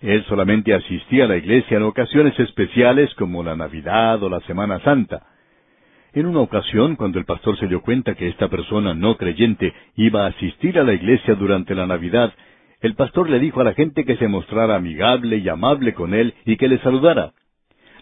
Él 0.00 0.24
solamente 0.28 0.74
asistía 0.74 1.24
a 1.24 1.28
la 1.28 1.36
iglesia 1.36 1.76
en 1.76 1.82
ocasiones 1.82 2.38
especiales 2.38 3.12
como 3.14 3.42
la 3.42 3.56
Navidad 3.56 4.22
o 4.22 4.28
la 4.28 4.40
Semana 4.40 4.80
Santa. 4.80 5.22
En 6.12 6.26
una 6.26 6.40
ocasión, 6.40 6.94
cuando 6.94 7.18
el 7.18 7.24
pastor 7.24 7.58
se 7.58 7.66
dio 7.66 7.80
cuenta 7.80 8.14
que 8.14 8.28
esta 8.28 8.48
persona 8.48 8.94
no 8.94 9.16
creyente 9.16 9.72
iba 9.96 10.24
a 10.24 10.28
asistir 10.28 10.78
a 10.78 10.84
la 10.84 10.92
iglesia 10.92 11.34
durante 11.34 11.74
la 11.74 11.86
Navidad, 11.86 12.32
el 12.80 12.94
pastor 12.94 13.30
le 13.30 13.40
dijo 13.40 13.60
a 13.60 13.64
la 13.64 13.72
gente 13.72 14.04
que 14.04 14.16
se 14.16 14.28
mostrara 14.28 14.76
amigable 14.76 15.38
y 15.38 15.48
amable 15.48 15.94
con 15.94 16.14
él 16.14 16.34
y 16.44 16.56
que 16.56 16.68
le 16.68 16.78
saludara. 16.78 17.32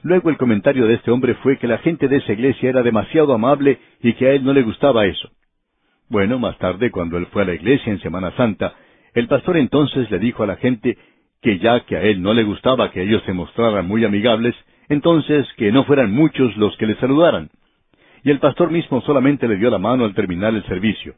Luego 0.02 0.30
el 0.30 0.36
comentario 0.36 0.86
de 0.86 0.94
este 0.94 1.10
hombre 1.10 1.34
fue 1.36 1.58
que 1.58 1.68
la 1.68 1.78
gente 1.78 2.08
de 2.08 2.16
esa 2.16 2.32
iglesia 2.32 2.70
era 2.70 2.82
demasiado 2.82 3.32
amable 3.32 3.78
y 4.02 4.14
que 4.14 4.26
a 4.26 4.32
él 4.32 4.44
no 4.44 4.52
le 4.52 4.62
gustaba 4.62 5.06
eso. 5.06 5.30
Bueno, 6.08 6.38
más 6.38 6.58
tarde, 6.58 6.90
cuando 6.90 7.16
él 7.18 7.26
fue 7.26 7.42
a 7.42 7.46
la 7.46 7.54
iglesia 7.54 7.92
en 7.92 8.00
Semana 8.00 8.32
Santa, 8.36 8.74
el 9.14 9.28
pastor 9.28 9.56
entonces 9.56 10.10
le 10.10 10.18
dijo 10.18 10.42
a 10.42 10.46
la 10.46 10.56
gente 10.56 10.98
que 11.40 11.58
ya 11.58 11.80
que 11.80 11.96
a 11.96 12.02
él 12.02 12.20
no 12.20 12.34
le 12.34 12.42
gustaba 12.42 12.90
que 12.90 13.02
ellos 13.02 13.22
se 13.24 13.32
mostraran 13.32 13.86
muy 13.86 14.04
amigables, 14.04 14.54
entonces 14.88 15.46
que 15.56 15.70
no 15.72 15.84
fueran 15.84 16.12
muchos 16.12 16.56
los 16.56 16.76
que 16.76 16.86
le 16.86 16.96
saludaran. 16.96 17.50
Y 18.24 18.30
el 18.30 18.40
pastor 18.40 18.70
mismo 18.70 19.00
solamente 19.02 19.48
le 19.48 19.56
dio 19.56 19.70
la 19.70 19.78
mano 19.78 20.04
al 20.04 20.14
terminar 20.14 20.54
el 20.54 20.64
servicio. 20.64 21.14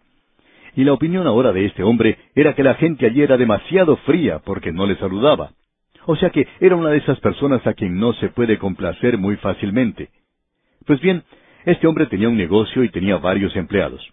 Y 0.76 0.84
la 0.84 0.92
opinión 0.92 1.26
ahora 1.26 1.52
de 1.52 1.66
este 1.66 1.82
hombre 1.82 2.18
era 2.34 2.54
que 2.54 2.62
la 2.62 2.74
gente 2.74 3.06
allí 3.06 3.22
era 3.22 3.36
demasiado 3.36 3.96
fría 3.98 4.40
porque 4.44 4.72
no 4.72 4.86
le 4.86 4.96
saludaba. 4.96 5.50
O 6.06 6.16
sea 6.16 6.30
que 6.30 6.46
era 6.60 6.76
una 6.76 6.90
de 6.90 6.98
esas 6.98 7.18
personas 7.20 7.66
a 7.66 7.74
quien 7.74 7.98
no 7.98 8.12
se 8.14 8.28
puede 8.28 8.58
complacer 8.58 9.18
muy 9.18 9.36
fácilmente. 9.36 10.10
Pues 10.86 11.00
bien, 11.00 11.22
este 11.64 11.86
hombre 11.86 12.06
tenía 12.06 12.28
un 12.28 12.36
negocio 12.36 12.84
y 12.84 12.90
tenía 12.90 13.16
varios 13.16 13.56
empleados. 13.56 14.06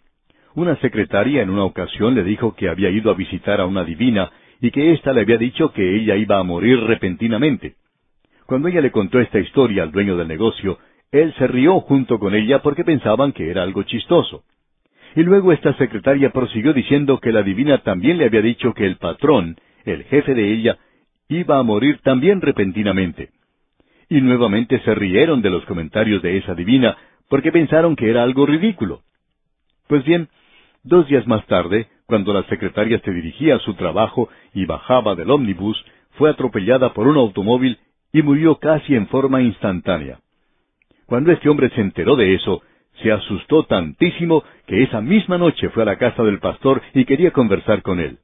Una 0.55 0.75
secretaria 0.77 1.41
en 1.41 1.49
una 1.49 1.63
ocasión 1.63 2.15
le 2.15 2.23
dijo 2.23 2.55
que 2.55 2.69
había 2.69 2.89
ido 2.89 3.11
a 3.11 3.15
visitar 3.15 3.59
a 3.59 3.65
una 3.65 3.83
divina 3.83 4.31
y 4.61 4.71
que 4.71 4.93
ésta 4.93 5.11
le 5.11 5.21
había 5.21 5.37
dicho 5.37 5.73
que 5.73 5.95
ella 5.97 6.15
iba 6.15 6.37
a 6.37 6.43
morir 6.43 6.79
repentinamente. 6.81 7.75
Cuando 8.45 8.67
ella 8.67 8.81
le 8.81 8.91
contó 8.91 9.19
esta 9.19 9.39
historia 9.39 9.83
al 9.83 9.91
dueño 9.91 10.17
del 10.17 10.27
negocio, 10.27 10.77
él 11.11 11.33
se 11.37 11.47
rió 11.47 11.79
junto 11.81 12.19
con 12.19 12.35
ella 12.35 12.61
porque 12.61 12.83
pensaban 12.83 13.33
que 13.33 13.49
era 13.49 13.63
algo 13.63 13.83
chistoso. 13.83 14.43
Y 15.15 15.23
luego 15.23 15.51
esta 15.51 15.73
secretaria 15.77 16.31
prosiguió 16.31 16.73
diciendo 16.73 17.19
que 17.19 17.33
la 17.33 17.43
divina 17.43 17.79
también 17.79 18.17
le 18.17 18.25
había 18.25 18.41
dicho 18.41 18.73
que 18.73 18.85
el 18.85 18.95
patrón, 18.95 19.57
el 19.83 20.03
jefe 20.05 20.33
de 20.33 20.53
ella, 20.53 20.77
iba 21.39 21.57
a 21.57 21.63
morir 21.63 21.99
también 22.03 22.41
repentinamente. 22.41 23.29
Y 24.09 24.21
nuevamente 24.21 24.79
se 24.81 24.93
rieron 24.93 25.41
de 25.41 25.49
los 25.49 25.65
comentarios 25.65 26.21
de 26.21 26.37
esa 26.37 26.53
divina 26.53 26.97
porque 27.29 27.51
pensaron 27.51 27.95
que 27.95 28.09
era 28.09 28.23
algo 28.23 28.45
ridículo. 28.45 29.01
Pues 29.87 30.03
bien, 30.03 30.27
dos 30.83 31.07
días 31.07 31.25
más 31.27 31.45
tarde, 31.47 31.87
cuando 32.05 32.33
la 32.33 32.43
secretaria 32.43 32.99
se 32.99 33.11
dirigía 33.11 33.55
a 33.55 33.59
su 33.59 33.73
trabajo 33.75 34.29
y 34.53 34.65
bajaba 34.65 35.15
del 35.15 35.31
ómnibus, 35.31 35.81
fue 36.17 36.29
atropellada 36.29 36.93
por 36.93 37.07
un 37.07 37.15
automóvil 37.17 37.79
y 38.11 38.21
murió 38.21 38.57
casi 38.57 38.95
en 38.95 39.07
forma 39.07 39.41
instantánea. 39.41 40.19
Cuando 41.05 41.31
este 41.31 41.47
hombre 41.47 41.69
se 41.69 41.81
enteró 41.81 42.15
de 42.15 42.35
eso, 42.35 42.61
se 43.01 43.11
asustó 43.11 43.63
tantísimo 43.63 44.43
que 44.67 44.83
esa 44.83 45.01
misma 45.01 45.37
noche 45.37 45.69
fue 45.69 45.83
a 45.83 45.85
la 45.85 45.97
casa 45.97 46.23
del 46.23 46.39
pastor 46.39 46.81
y 46.93 47.05
quería 47.05 47.31
conversar 47.31 47.81
con 47.81 47.99
él. 47.99 48.19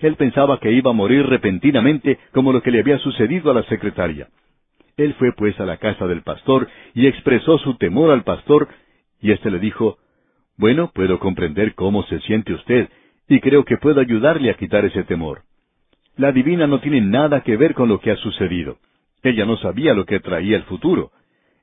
Él 0.00 0.16
pensaba 0.16 0.60
que 0.60 0.72
iba 0.72 0.90
a 0.90 0.94
morir 0.94 1.26
repentinamente 1.26 2.18
como 2.32 2.52
lo 2.52 2.62
que 2.62 2.70
le 2.70 2.80
había 2.80 2.98
sucedido 2.98 3.50
a 3.50 3.54
la 3.54 3.64
secretaria. 3.64 4.28
Él 4.96 5.14
fue 5.14 5.32
pues 5.32 5.58
a 5.60 5.64
la 5.64 5.76
casa 5.76 6.06
del 6.06 6.22
pastor 6.22 6.68
y 6.94 7.06
expresó 7.06 7.58
su 7.58 7.76
temor 7.76 8.10
al 8.10 8.24
pastor, 8.24 8.68
y 9.20 9.32
éste 9.32 9.50
le 9.50 9.58
dijo, 9.58 9.98
Bueno, 10.56 10.90
puedo 10.92 11.18
comprender 11.18 11.74
cómo 11.74 12.02
se 12.04 12.20
siente 12.20 12.52
usted, 12.52 12.88
y 13.28 13.40
creo 13.40 13.64
que 13.64 13.76
puedo 13.76 14.00
ayudarle 14.00 14.50
a 14.50 14.54
quitar 14.54 14.84
ese 14.84 15.04
temor. 15.04 15.42
La 16.16 16.32
divina 16.32 16.66
no 16.66 16.80
tiene 16.80 17.00
nada 17.00 17.42
que 17.42 17.56
ver 17.56 17.74
con 17.74 17.88
lo 17.88 18.00
que 18.00 18.10
ha 18.10 18.16
sucedido. 18.16 18.78
Ella 19.22 19.44
no 19.44 19.56
sabía 19.58 19.94
lo 19.94 20.04
que 20.04 20.20
traía 20.20 20.56
el 20.56 20.64
futuro. 20.64 21.12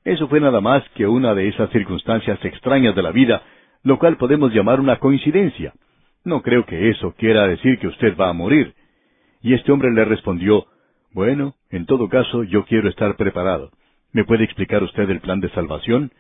Eso 0.06 0.28
fue 0.28 0.40
nada 0.40 0.62
más 0.62 0.88
que 0.96 1.08
una 1.08 1.34
de 1.34 1.48
esas 1.48 1.70
circunstancias 1.72 2.40
extrañas 2.44 2.96
de 2.96 3.02
la 3.02 3.12
vida, 3.12 3.42
lo 3.84 3.98
cual 4.00 4.18
podemos 4.18 4.54
llamar 4.54 4.80
una 4.80 4.98
coincidencia. 4.98 5.74
No 6.26 6.42
creo 6.42 6.66
que 6.66 6.90
eso 6.90 7.14
quiera 7.18 7.48
decir 7.48 7.80
que 7.80 7.88
usted 7.88 8.18
va 8.18 8.30
a 8.30 8.34
morir. 8.34 8.74
Y 9.42 9.54
este 9.54 9.72
hombre 9.72 9.92
le 9.94 10.04
respondió, 10.04 10.66
Bueno, 11.12 11.56
en 11.70 11.86
todo 11.86 12.10
caso 12.10 12.44
yo 12.44 12.66
quiero 12.66 12.90
estar 12.90 13.16
preparado. 13.16 13.72
¿Me 14.12 14.26
puede 14.26 14.44
explicar 14.44 14.84
usted 14.84 15.10
el 15.10 15.22
plan 15.22 15.40
de 15.40 15.50
salvación? 15.52 16.12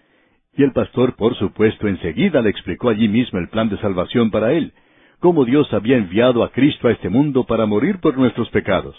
Y 0.56 0.64
el 0.64 0.72
pastor, 0.72 1.16
por 1.18 1.36
supuesto, 1.36 1.88
enseguida 1.88 2.41
le 2.41 2.49
explicó 2.49 2.89
allí 2.89 3.10
mismo 3.10 3.39
el 3.39 3.49
plan 3.49 3.68
de 3.68 3.78
salvación 3.80 4.32
para 4.32 4.53
él 4.53 4.74
cómo 5.20 5.45
Dios 5.45 5.72
había 5.74 5.97
enviado 5.97 6.43
a 6.43 6.51
Cristo 6.51 6.88
a 6.88 6.91
este 6.91 7.10
mundo 7.10 7.45
para 7.45 7.66
morir 7.66 7.99
por 7.99 8.18
nuestros 8.18 8.49
pecados. 8.49 8.95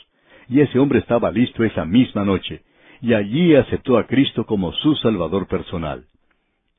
Y 0.49 0.61
ese 0.61 0.79
hombre 0.79 0.99
estaba 0.99 1.31
listo 1.31 1.63
esa 1.65 1.85
misma 1.85 2.25
noche, 2.25 2.63
y 3.01 3.15
allí 3.15 3.55
aceptó 3.55 3.99
a 3.99 4.09
Cristo 4.09 4.45
como 4.45 4.73
su 4.73 4.97
Salvador 4.97 5.47
personal. 5.47 6.07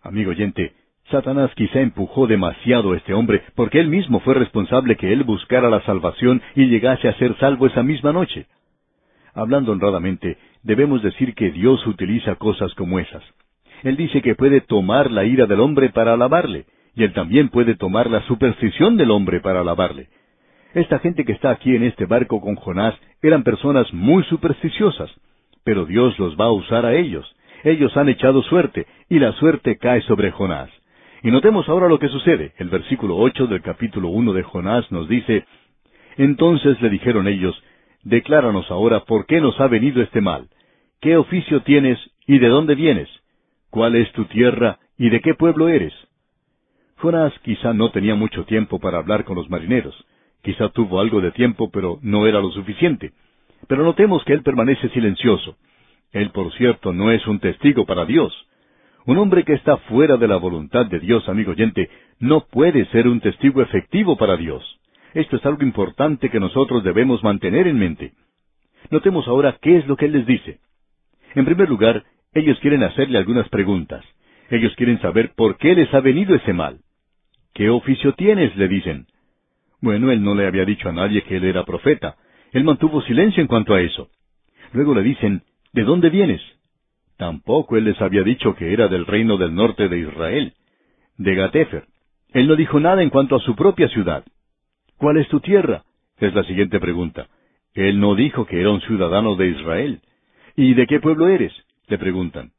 Amigo 0.02 0.32
oyente, 0.32 0.74
Satanás 1.10 1.52
quizá 1.56 1.80
empujó 1.80 2.28
demasiado 2.28 2.92
a 2.92 2.98
este 2.98 3.14
hombre, 3.14 3.42
porque 3.56 3.80
él 3.80 3.88
mismo 3.88 4.20
fue 4.20 4.34
responsable 4.34 4.98
que 4.98 5.14
él 5.14 5.24
buscara 5.24 5.70
la 5.70 5.82
salvación 5.82 6.42
y 6.54 6.66
llegase 6.66 7.08
a 7.08 7.14
ser 7.14 7.38
salvo 7.38 7.68
esa 7.68 7.82
misma 7.82 8.12
noche. 8.12 8.48
Hablando 9.34 9.72
honradamente, 9.72 10.38
debemos 10.64 11.02
decir 11.02 11.34
que 11.34 11.52
Dios 11.52 11.86
utiliza 11.88 12.36
cosas 12.36 12.74
como 12.74 13.00
esas. 13.00 13.24
Él 13.84 13.96
dice 13.96 14.22
que 14.22 14.36
puede 14.36 14.60
tomar 14.60 15.12
la 15.12 15.24
ira 15.24 15.46
del 15.46 15.62
hombre 15.62 15.90
para 15.90 16.14
alabarle, 16.14 16.66
y 16.96 17.04
él 17.04 17.14
también 17.14 17.50
puede 17.50 17.76
tomar 17.76 18.10
la 18.10 18.22
superstición 18.24 18.98
del 18.98 19.12
hombre 19.12 19.40
para 19.40 19.62
alabarle. 19.62 20.08
Esta 20.74 21.00
gente 21.00 21.24
que 21.24 21.32
está 21.32 21.52
aquí 21.52 21.76
en 21.76 21.84
este 21.84 22.06
barco 22.06 22.42
con 22.42 22.56
Jonás 22.56 22.96
eran 23.22 23.44
personas 23.44 23.94
muy 23.94 24.24
supersticiosas, 24.24 25.10
pero 25.64 25.86
Dios 25.86 26.20
los 26.20 26.36
va 26.36 26.46
a 26.46 26.52
usar 26.52 26.86
a 26.86 26.96
ellos. 26.96 27.34
Ellos 27.64 27.96
han 27.96 28.10
echado 28.10 28.42
suerte, 28.44 28.88
y 29.10 29.20
la 29.20 29.32
suerte 29.34 29.78
cae 29.78 30.02
sobre 30.02 30.32
Jonás. 30.32 30.70
Y 31.24 31.32
notemos 31.32 31.68
ahora 31.68 31.88
lo 31.88 32.00
que 32.00 32.10
sucede. 32.10 32.54
El 32.58 32.70
versículo 32.70 33.18
ocho 33.18 33.48
del 33.48 33.62
capítulo 33.62 34.10
uno 34.10 34.34
de 34.34 34.44
Jonás 34.44 34.92
nos 34.92 35.08
dice, 35.10 35.46
Entonces 36.18 36.82
le 36.82 36.90
dijeron 36.90 37.28
ellos, 37.28 37.62
Decláranos 38.04 38.70
ahora 38.72 39.02
por 39.02 39.26
qué 39.26 39.42
nos 39.42 39.60
ha 39.60 39.68
venido 39.68 40.02
este 40.02 40.22
mal. 40.22 40.48
¿Qué 41.02 41.18
oficio 41.18 41.62
tienes 41.64 42.00
y 42.26 42.40
de 42.40 42.48
dónde 42.48 42.76
vienes? 42.76 43.10
¿Cuál 43.70 43.96
es 43.96 44.12
tu 44.14 44.26
tierra 44.26 44.80
y 44.98 45.10
de 45.10 45.20
qué 45.20 45.34
pueblo 45.34 45.68
eres? 45.68 45.94
Jonás 46.98 47.34
quizá 47.44 47.74
no 47.74 47.92
tenía 47.92 48.16
mucho 48.16 48.46
tiempo 48.46 48.80
para 48.80 48.98
hablar 49.00 49.24
con 49.24 49.36
los 49.36 49.50
marineros. 49.50 49.96
Quizá 50.42 50.70
tuvo 50.70 51.00
algo 51.00 51.22
de 51.22 51.32
tiempo, 51.32 51.70
pero 51.72 52.00
no 52.02 52.26
era 52.28 52.40
lo 52.40 52.52
suficiente. 52.52 53.12
Pero 53.68 53.84
notemos 53.84 54.24
que 54.24 54.34
él 54.34 54.44
permanece 54.44 54.90
silencioso. 54.90 55.58
Él, 56.12 56.32
por 56.32 56.54
cierto, 56.54 56.94
no 56.94 57.12
es 57.12 57.28
un 57.28 57.40
testigo 57.40 57.86
para 57.86 58.06
Dios. 58.06 58.34
Un 59.08 59.18
hombre 59.20 59.46
que 59.46 59.54
está 59.54 59.78
fuera 59.78 60.18
de 60.18 60.28
la 60.28 60.36
voluntad 60.36 60.86
de 60.86 61.00
Dios, 61.00 61.30
amigo 61.30 61.52
oyente, 61.52 61.90
no 62.20 62.42
puede 62.42 62.86
ser 62.88 63.08
un 63.08 63.22
testigo 63.22 63.62
efectivo 63.62 64.18
para 64.18 64.36
Dios. 64.36 64.82
Esto 65.14 65.38
es 65.38 65.46
algo 65.46 65.64
importante 65.64 66.30
que 66.30 66.42
nosotros 66.42 66.84
debemos 66.84 67.24
mantener 67.24 67.68
en 67.68 67.80
mente. 67.80 68.12
Notemos 68.92 69.26
ahora 69.30 69.58
qué 69.62 69.78
es 69.78 69.88
lo 69.88 69.96
que 69.96 70.08
Él 70.08 70.12
les 70.12 70.26
dice. 70.26 70.60
En 71.36 71.46
primer 71.46 71.70
lugar, 71.70 72.04
ellos 72.34 72.60
quieren 72.60 72.84
hacerle 72.84 73.18
algunas 73.18 73.48
preguntas. 73.48 74.04
Ellos 74.50 74.76
quieren 74.76 75.00
saber 75.00 75.32
por 75.36 75.56
qué 75.56 75.74
les 75.74 75.94
ha 75.94 76.02
venido 76.02 76.36
ese 76.36 76.52
mal. 76.52 76.80
¿Qué 77.54 77.70
oficio 77.70 78.12
tienes? 78.12 78.58
le 78.58 78.68
dicen. 78.68 79.08
Bueno, 79.80 80.12
él 80.12 80.22
no 80.22 80.36
le 80.36 80.48
había 80.48 80.66
dicho 80.66 80.90
a 80.90 80.92
nadie 80.92 81.22
que 81.22 81.38
él 81.38 81.46
era 81.46 81.64
profeta. 81.64 82.18
Él 82.52 82.66
mantuvo 82.66 83.02
silencio 83.04 83.40
en 83.40 83.48
cuanto 83.48 83.74
a 83.74 83.80
eso. 83.80 84.10
Luego 84.74 84.94
le 84.94 85.04
dicen, 85.04 85.44
¿de 85.72 85.84
dónde 85.86 86.10
vienes? 86.10 86.42
Tampoco 87.18 87.78
él 87.78 87.86
les 87.86 88.00
había 88.02 88.24
dicho 88.24 88.56
que 88.56 88.74
era 88.74 88.88
del 88.88 89.06
reino 89.06 89.38
del 89.38 89.54
norte 89.56 89.90
de 89.90 90.00
Israel, 90.00 90.54
de 91.18 91.36
Gatefer. 91.36 91.86
Él 92.34 92.48
no 92.48 92.56
dijo 92.56 92.80
nada 92.80 93.02
en 93.02 93.10
cuanto 93.10 93.36
a 93.36 93.40
su 93.40 93.56
propia 93.56 93.88
ciudad. 93.90 94.24
¿Cuál 94.98 95.18
es 95.18 95.28
tu 95.28 95.40
tierra? 95.40 95.84
Es 96.20 96.34
la 96.34 96.44
siguiente 96.44 96.80
pregunta. 96.80 97.28
Él 97.74 98.00
no 98.00 98.16
dijo 98.16 98.46
que 98.46 98.60
era 98.60 98.72
un 98.72 98.82
ciudadano 98.82 99.36
de 99.36 99.50
Israel. 99.50 100.02
¿Y 100.56 100.74
de 100.74 100.88
qué 100.88 101.00
pueblo 101.00 101.28
eres? 101.28 101.54
le 101.88 101.98
preguntan. 101.98 102.52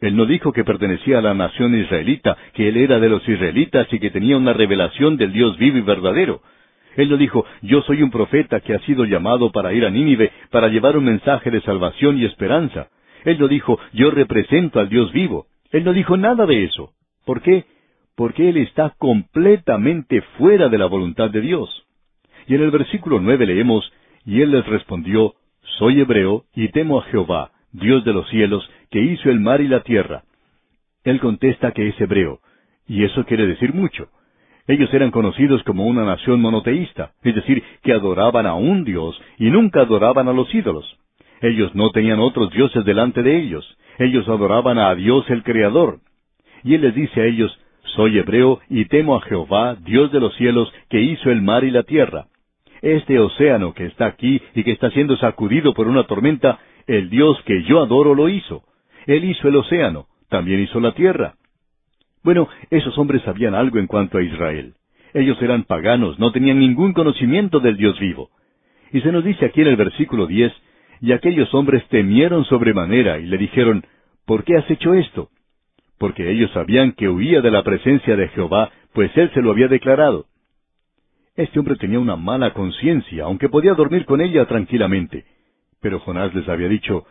Él 0.00 0.16
no 0.16 0.26
dijo 0.26 0.52
que 0.52 0.64
pertenecía 0.64 1.18
a 1.18 1.22
la 1.22 1.34
nación 1.34 1.76
israelita, 1.76 2.36
que 2.54 2.68
él 2.68 2.76
era 2.76 2.98
de 2.98 3.08
los 3.08 3.26
israelitas 3.28 3.86
y 3.92 4.00
que 4.00 4.10
tenía 4.10 4.36
una 4.36 4.52
revelación 4.52 5.16
del 5.16 5.32
Dios 5.32 5.56
vivo 5.58 5.78
y 5.78 5.82
verdadero. 5.82 6.42
Él 6.96 7.08
no 7.08 7.16
dijo, 7.16 7.44
yo 7.62 7.82
soy 7.82 8.02
un 8.02 8.10
profeta 8.10 8.60
que 8.60 8.74
ha 8.74 8.80
sido 8.80 9.04
llamado 9.04 9.52
para 9.52 9.72
ir 9.72 9.84
a 9.84 9.90
Nínive 9.90 10.32
para 10.50 10.68
llevar 10.68 10.96
un 10.96 11.04
mensaje 11.04 11.50
de 11.50 11.60
salvación 11.60 12.18
y 12.18 12.24
esperanza. 12.24 12.88
Él 13.24 13.38
no 13.38 13.48
dijo, 13.48 13.78
yo 13.92 14.10
represento 14.10 14.80
al 14.80 14.88
Dios 14.88 15.12
vivo. 15.12 15.46
Él 15.70 15.84
no 15.84 15.92
dijo 15.92 16.16
nada 16.16 16.46
de 16.46 16.64
eso. 16.64 16.92
¿Por 17.24 17.40
qué? 17.42 17.64
Porque 18.16 18.48
él 18.48 18.56
está 18.58 18.94
completamente 18.98 20.22
fuera 20.38 20.68
de 20.68 20.78
la 20.78 20.86
voluntad 20.86 21.30
de 21.30 21.40
Dios. 21.40 21.86
Y 22.46 22.54
en 22.54 22.62
el 22.62 22.70
versículo 22.70 23.20
nueve 23.20 23.46
leemos, 23.46 23.90
y 24.24 24.40
él 24.42 24.50
les 24.50 24.66
respondió, 24.66 25.34
soy 25.78 26.00
hebreo 26.00 26.44
y 26.54 26.68
temo 26.68 27.00
a 27.00 27.04
Jehová, 27.04 27.52
Dios 27.72 28.04
de 28.04 28.12
los 28.12 28.28
cielos, 28.28 28.68
que 28.90 29.00
hizo 29.00 29.30
el 29.30 29.40
mar 29.40 29.60
y 29.60 29.68
la 29.68 29.82
tierra. 29.82 30.24
Él 31.04 31.20
contesta 31.20 31.72
que 31.72 31.88
es 31.88 32.00
hebreo, 32.00 32.40
y 32.86 33.04
eso 33.04 33.24
quiere 33.24 33.46
decir 33.46 33.72
mucho. 33.72 34.08
Ellos 34.66 34.92
eran 34.94 35.10
conocidos 35.10 35.62
como 35.64 35.86
una 35.86 36.04
nación 36.04 36.40
monoteísta, 36.40 37.12
es 37.22 37.34
decir, 37.34 37.62
que 37.82 37.92
adoraban 37.92 38.46
a 38.46 38.54
un 38.54 38.84
Dios 38.84 39.20
y 39.38 39.50
nunca 39.50 39.80
adoraban 39.80 40.28
a 40.28 40.32
los 40.32 40.54
ídolos. 40.54 40.98
Ellos 41.42 41.74
no 41.74 41.90
tenían 41.90 42.20
otros 42.20 42.50
dioses 42.52 42.84
delante 42.84 43.22
de 43.22 43.36
ellos, 43.36 43.76
ellos 43.98 44.28
adoraban 44.28 44.78
a 44.78 44.94
Dios 44.94 45.28
el 45.28 45.42
Creador. 45.42 45.98
Y 46.62 46.74
Él 46.74 46.82
les 46.82 46.94
dice 46.94 47.20
a 47.20 47.26
ellos, 47.26 47.58
Soy 47.96 48.16
hebreo 48.18 48.60
y 48.70 48.84
temo 48.86 49.16
a 49.16 49.20
Jehová, 49.22 49.74
Dios 49.74 50.12
de 50.12 50.20
los 50.20 50.34
cielos, 50.36 50.72
que 50.88 51.02
hizo 51.02 51.30
el 51.30 51.42
mar 51.42 51.64
y 51.64 51.70
la 51.70 51.82
tierra. 51.82 52.26
Este 52.80 53.18
océano 53.18 53.74
que 53.74 53.86
está 53.86 54.06
aquí 54.06 54.40
y 54.54 54.62
que 54.62 54.70
está 54.70 54.90
siendo 54.90 55.16
sacudido 55.16 55.74
por 55.74 55.88
una 55.88 56.04
tormenta, 56.04 56.58
el 56.86 57.10
Dios 57.10 57.40
que 57.44 57.64
yo 57.64 57.82
adoro 57.82 58.14
lo 58.14 58.28
hizo. 58.28 58.62
Él 59.06 59.24
hizo 59.24 59.48
el 59.48 59.56
océano, 59.56 60.06
también 60.28 60.60
hizo 60.60 60.80
la 60.80 60.92
tierra. 60.92 61.34
Bueno, 62.22 62.48
esos 62.70 62.96
hombres 62.98 63.22
sabían 63.22 63.54
algo 63.54 63.78
en 63.78 63.88
cuanto 63.88 64.18
a 64.18 64.22
Israel. 64.22 64.74
Ellos 65.12 65.40
eran 65.42 65.64
paganos, 65.64 66.18
no 66.18 66.30
tenían 66.30 66.60
ningún 66.60 66.92
conocimiento 66.92 67.58
del 67.60 67.76
Dios 67.76 67.98
vivo. 67.98 68.30
Y 68.92 69.00
se 69.00 69.10
nos 69.10 69.24
dice 69.24 69.44
aquí 69.44 69.60
en 69.60 69.68
el 69.68 69.76
versículo 69.76 70.26
diez, 70.26 70.52
y 71.02 71.10
aquellos 71.12 71.52
hombres 71.52 71.84
temieron 71.88 72.44
sobremanera 72.44 73.18
y 73.18 73.26
le 73.26 73.36
dijeron, 73.36 73.84
¿por 74.24 74.44
qué 74.44 74.56
has 74.56 74.70
hecho 74.70 74.94
esto? 74.94 75.30
Porque 75.98 76.30
ellos 76.30 76.52
sabían 76.52 76.92
que 76.92 77.08
huía 77.08 77.40
de 77.40 77.50
la 77.50 77.64
presencia 77.64 78.16
de 78.16 78.28
Jehová, 78.28 78.70
pues 78.94 79.10
él 79.16 79.28
se 79.34 79.42
lo 79.42 79.50
había 79.50 79.66
declarado. 79.66 80.26
Este 81.34 81.58
hombre 81.58 81.74
tenía 81.74 81.98
una 81.98 82.14
mala 82.14 82.54
conciencia, 82.54 83.24
aunque 83.24 83.48
podía 83.48 83.74
dormir 83.74 84.04
con 84.04 84.20
ella 84.20 84.46
tranquilamente. 84.46 85.24
Pero 85.80 85.98
Jonás 85.98 86.32
les 86.34 86.48
había 86.48 86.68
dicho, 86.68 87.04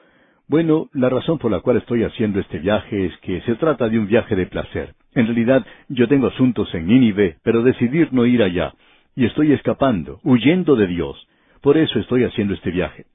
bueno, 0.47 0.89
la 0.93 1.09
razón 1.09 1.37
por 1.37 1.51
la 1.51 1.59
cual 1.59 1.77
estoy 1.77 2.03
haciendo 2.03 2.39
este 2.39 2.59
viaje 2.59 3.07
es 3.07 3.17
que 3.17 3.41
se 3.41 3.55
trata 3.55 3.89
de 3.89 3.99
un 3.99 4.07
viaje 4.07 4.37
de 4.37 4.45
placer. 4.45 4.95
En 5.15 5.25
realidad, 5.25 5.65
yo 5.89 6.07
tengo 6.07 6.27
asuntos 6.27 6.73
en 6.73 6.87
Nínive, 6.87 7.39
pero 7.43 7.61
decidir 7.61 8.13
no 8.13 8.25
ir 8.25 8.41
allá. 8.41 8.73
Y 9.17 9.25
estoy 9.25 9.51
escapando, 9.51 10.21
huyendo 10.23 10.77
de 10.77 10.87
Dios. 10.87 11.27
Por 11.61 11.77
eso 11.77 11.99
estoy 11.99 12.23
haciendo 12.23 12.53
este 12.53 12.71
viaje. 12.71 13.05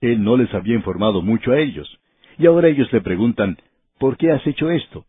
Él 0.00 0.22
no 0.22 0.36
les 0.36 0.52
había 0.54 0.74
informado 0.74 1.22
mucho 1.22 1.52
a 1.52 1.58
ellos. 1.58 1.98
Y 2.38 2.46
ahora 2.46 2.68
ellos 2.68 2.92
le 2.92 3.00
preguntan, 3.00 3.58
¿por 3.98 4.16
qué 4.16 4.30
has 4.32 4.46
hecho 4.46 4.70
esto? 4.70 5.04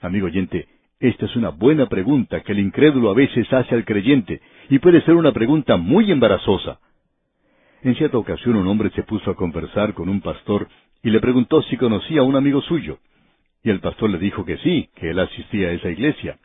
Amigo 0.00 0.26
oyente, 0.26 0.68
esta 1.00 1.26
es 1.26 1.34
una 1.36 1.48
buena 1.48 1.86
pregunta 1.86 2.42
que 2.42 2.52
el 2.52 2.58
incrédulo 2.58 3.10
a 3.10 3.14
veces 3.14 3.50
hace 3.52 3.74
al 3.74 3.84
creyente, 3.84 4.40
y 4.68 4.78
puede 4.78 5.00
ser 5.02 5.14
una 5.14 5.32
pregunta 5.32 5.76
muy 5.76 6.10
embarazosa. 6.10 6.78
En 7.82 7.96
cierta 7.96 8.18
ocasión 8.18 8.56
un 8.56 8.66
hombre 8.68 8.90
se 8.90 9.02
puso 9.02 9.30
a 9.30 9.34
conversar 9.34 9.94
con 9.94 10.08
un 10.08 10.20
pastor 10.20 10.68
y 11.02 11.10
le 11.10 11.20
preguntó 11.20 11.62
si 11.62 11.76
conocía 11.76 12.20
a 12.20 12.24
un 12.24 12.36
amigo 12.36 12.60
suyo. 12.62 12.98
Y 13.64 13.70
el 13.70 13.80
pastor 13.80 14.10
le 14.10 14.18
dijo 14.18 14.44
que 14.44 14.58
sí, 14.58 14.90
que 14.94 15.10
él 15.10 15.18
asistía 15.18 15.68
a 15.68 15.72
esa 15.72 15.90
iglesia. 15.90 16.38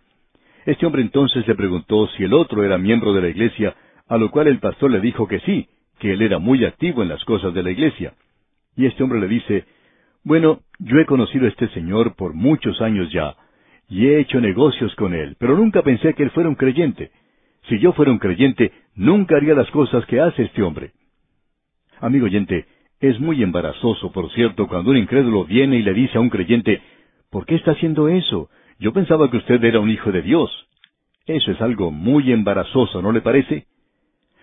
Este 0.66 0.86
hombre 0.86 1.02
entonces 1.02 1.48
le 1.48 1.56
preguntó 1.56 2.08
si 2.10 2.24
el 2.24 2.34
otro 2.34 2.64
era 2.64 2.78
miembro 2.78 3.14
de 3.14 3.22
la 3.22 3.30
iglesia, 3.30 3.76
a 4.08 4.18
lo 4.18 4.32
cual 4.32 4.48
el 4.48 4.60
pastor 4.60 4.90
le 4.92 5.00
dijo 5.00 5.28
que 5.28 5.40
sí, 5.42 5.68
que 6.00 6.14
él 6.14 6.22
era 6.22 6.40
muy 6.40 6.66
activo 6.66 7.04
en 7.04 7.10
las 7.10 7.24
cosas 7.26 7.54
de 7.54 7.64
la 7.64 7.72
iglesia. 7.72 8.14
Y 8.76 8.86
este 8.86 9.04
hombre 9.04 9.20
le 9.20 9.28
dice, 9.28 9.66
Bueno, 10.24 10.60
yo 10.80 11.00
he 11.00 11.06
conocido 11.06 11.46
a 11.46 11.50
este 11.50 11.68
señor 11.70 12.16
por 12.16 12.34
muchos 12.34 12.82
años 12.82 13.12
ya, 13.12 13.36
y 13.90 14.08
he 14.08 14.20
hecho 14.20 14.40
negocios 14.40 14.94
con 14.96 15.14
él, 15.14 15.36
pero 15.40 15.58
nunca 15.58 15.82
pensé 15.82 16.14
que 16.14 16.24
él 16.24 16.32
fuera 16.32 16.50
un 16.50 16.56
creyente. 16.56 17.12
Si 17.70 17.80
yo 17.80 17.94
fuera 17.94 18.12
un 18.12 18.20
creyente, 18.20 18.72
nunca 18.96 19.36
haría 19.36 19.54
las 19.54 19.70
cosas 19.72 20.06
que 20.06 20.20
hace 20.20 20.44
este 20.44 20.62
hombre. 20.62 20.92
Amigo 22.00 22.26
oyente, 22.26 22.66
es 23.00 23.20
muy 23.20 23.44
embarazoso, 23.44 24.12
por 24.12 24.32
cierto, 24.32 24.68
cuando 24.68 24.92
un 24.92 24.98
incrédulo 24.98 25.46
viene 25.46 25.78
y 25.78 25.84
le 25.84 25.94
dice 25.94 26.18
a 26.18 26.22
un 26.22 26.30
creyente, 26.30 26.82
¿por 27.30 27.46
qué 27.46 27.56
está 27.56 27.72
haciendo 27.72 28.08
eso? 28.08 28.50
Yo 28.80 28.94
pensaba 28.94 29.30
que 29.30 29.38
usted 29.38 29.64
era 29.64 29.80
un 29.80 29.90
hijo 29.90 30.12
de 30.12 30.22
Dios. 30.22 30.68
Eso 31.26 31.52
es 31.52 31.62
algo 31.62 31.92
muy 31.92 32.32
embarazoso, 32.32 33.02
¿no 33.02 33.12
le 33.12 33.22
parece? 33.22 33.66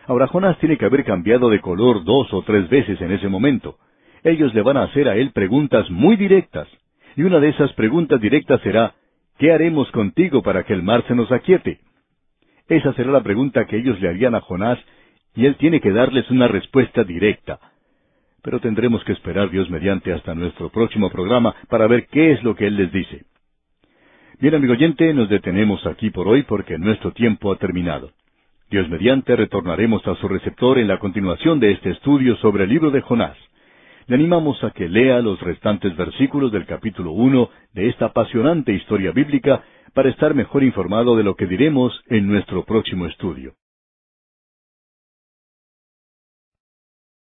Ahora 0.06 0.26
Jonás 0.26 0.59
tiene 0.59 0.76
que 0.76 0.85
haber 0.85 1.05
cambiado 1.05 1.48
de 1.51 1.60
color 1.60 2.05
dos 2.05 2.32
o 2.32 2.43
tres 2.43 2.68
veces 2.68 3.01
en 3.01 3.12
ese 3.12 3.28
momento. 3.28 3.76
Ellos 4.22 4.55
le 4.55 4.62
van 4.62 4.76
a 4.76 4.85
hacer 4.85 5.09
a 5.09 5.16
él 5.16 5.32
preguntas 5.32 5.90
muy 5.90 6.16
directas. 6.16 6.68
Y 7.16 7.22
una 7.22 7.40
de 7.40 7.51
esas 7.51 7.72
preguntas 7.74 8.20
directas 8.20 8.60
será, 8.62 8.94
¿qué 9.39 9.52
haremos 9.52 9.90
contigo 9.93 10.43
para 10.43 10.64
que 10.64 10.72
el 10.72 10.82
mar 10.82 11.05
se 11.06 11.14
nos 11.14 11.31
aquiete? 11.32 11.81
Esa 12.68 12.93
será 12.94 13.12
la 13.12 13.22
pregunta 13.22 13.66
que 13.66 13.76
ellos 13.76 14.01
le 14.01 14.09
harían 14.09 14.35
a 14.35 14.40
Jonás 14.40 14.78
y 15.35 15.47
él 15.47 15.56
tiene 15.56 15.81
que 15.81 15.93
darles 15.93 16.31
una 16.31 16.48
respuesta 16.48 17.05
directa. 17.05 17.59
Pero 18.43 18.60
tendremos 18.60 19.02
que 19.05 19.12
esperar 19.12 19.51
Dios 19.51 19.70
mediante 19.70 20.12
hasta 20.12 20.35
nuestro 20.35 20.68
próximo 20.70 21.10
programa 21.10 21.55
para 21.68 21.86
ver 21.86 22.06
qué 22.09 22.32
es 22.32 22.43
lo 22.43 22.55
que 22.55 22.66
Él 22.66 22.76
les 22.76 22.93
dice. 22.93 23.24
Bien, 24.39 24.55
amigo 24.55 24.74
oyente, 24.74 25.14
nos 25.14 25.31
detenemos 25.31 25.86
aquí 25.86 26.10
por 26.10 26.28
hoy 26.28 26.43
porque 26.43 26.76
nuestro 26.78 27.12
tiempo 27.12 27.52
ha 27.52 27.56
terminado. 27.56 28.10
Dios 28.70 28.88
mediante 28.88 29.36
retornaremos 29.36 30.06
a 30.06 30.14
su 30.16 30.26
receptor 30.26 30.78
en 30.78 30.88
la 30.88 30.98
continuación 30.98 31.60
de 31.60 31.72
este 31.72 31.90
estudio 31.90 32.36
sobre 32.36 32.64
el 32.64 32.70
libro 32.70 32.90
de 32.90 33.02
Jonás. 33.02 33.36
Le 34.06 34.16
animamos 34.16 34.62
a 34.64 34.70
que 34.70 34.88
lea 34.88 35.20
los 35.20 35.40
restantes 35.40 35.96
versículos 35.96 36.50
del 36.50 36.66
capítulo 36.66 37.12
uno 37.12 37.50
de 37.72 37.88
esta 37.88 38.06
apasionante 38.06 38.72
historia 38.72 39.12
bíblica 39.12 39.62
para 39.92 40.10
estar 40.10 40.34
mejor 40.34 40.64
informado 40.64 41.16
de 41.16 41.22
lo 41.22 41.36
que 41.36 41.46
diremos 41.46 41.92
en 42.08 42.26
nuestro 42.26 42.64
próximo 42.64 43.06
estudio. 43.06 43.54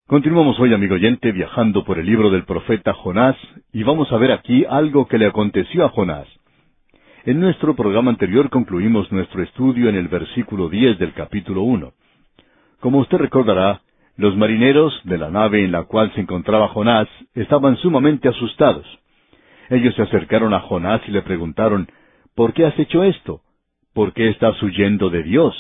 Continuamos 0.08 0.60
hoy, 0.60 0.74
amigo 0.74 0.96
oyente, 0.96 1.32
viajando 1.32 1.86
por 1.86 2.00
el 2.00 2.08
libro 2.08 2.32
del 2.32 2.44
profeta 2.44 2.94
Jonás, 2.94 3.38
y 3.72 3.84
vamos 3.84 4.12
a 4.12 4.18
ver 4.18 4.32
aquí 4.32 4.66
algo 4.68 5.08
que 5.08 5.20
le 5.20 5.28
aconteció 5.28 5.86
a 5.86 5.90
Jonás. 5.90 6.28
En 7.26 7.42
nuestro 7.42 7.76
programa 7.76 8.12
anterior 8.12 8.50
concluimos 8.50 9.12
nuestro 9.12 9.44
estudio 9.44 9.90
en 9.90 9.96
el 9.96 10.08
versículo 10.08 10.70
diez 10.70 10.98
del 11.00 11.12
capítulo 11.14 11.64
uno. 11.64 11.92
Como 12.80 13.00
usted 13.00 13.18
recordará, 13.18 13.82
los 14.16 14.38
marineros 14.38 14.98
de 15.04 15.18
la 15.18 15.30
nave 15.30 15.66
en 15.66 15.74
la 15.74 15.84
cual 15.84 16.14
se 16.14 16.22
encontraba 16.22 16.70
Jonás 16.70 17.10
estaban 17.36 17.76
sumamente 17.78 18.30
asustados. 18.30 18.86
Ellos 19.70 19.94
se 19.96 20.04
acercaron 20.04 20.54
a 20.54 20.62
Jonás 20.62 21.02
y 21.10 21.12
le 21.12 21.22
preguntaron, 21.22 21.90
¿Por 22.36 22.54
qué 22.54 22.66
has 22.66 22.80
hecho 22.80 23.04
esto? 23.04 23.42
¿Por 23.94 24.14
qué 24.14 24.30
estás 24.30 24.62
huyendo 24.64 25.10
de 25.10 25.24
Dios? 25.24 25.54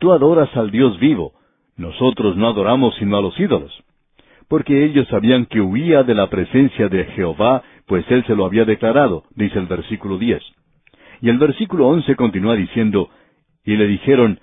Tú 0.00 0.10
adoras 0.10 0.54
al 0.56 0.72
Dios 0.72 0.98
vivo, 0.98 1.32
nosotros 1.76 2.36
no 2.36 2.48
adoramos 2.48 2.96
sino 2.96 3.16
a 3.16 3.22
los 3.22 3.38
ídolos. 3.38 3.72
Porque 4.48 4.84
ellos 4.84 5.06
sabían 5.06 5.46
que 5.46 5.60
huía 5.60 6.02
de 6.02 6.16
la 6.16 6.28
presencia 6.28 6.88
de 6.88 7.04
Jehová, 7.04 7.62
pues 7.86 8.04
él 8.10 8.24
se 8.26 8.34
lo 8.34 8.44
había 8.44 8.64
declarado, 8.64 9.22
dice 9.36 9.60
el 9.60 9.66
versículo 9.66 10.18
diez. 10.18 10.42
Y 11.22 11.30
el 11.30 11.38
versículo 11.38 11.86
once 11.86 12.16
continúa 12.16 12.56
diciendo, 12.56 13.08
Y 13.64 13.76
le 13.76 13.86
dijeron, 13.86 14.40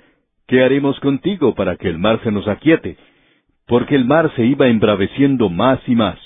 ¿qué 0.47 0.63
haremos 0.63 0.97
contigo 1.01 1.53
para 1.53 1.75
que 1.75 1.89
el 1.89 1.99
mar 1.99 2.21
se 2.23 2.31
nos 2.31 2.47
aquiete? 2.47 2.95
Porque 3.67 3.95
el 3.95 4.05
mar 4.05 4.31
se 4.37 4.45
iba 4.45 4.67
embraveciendo 4.67 5.49
más 5.49 5.79
y 5.87 5.95
más. 5.95 6.17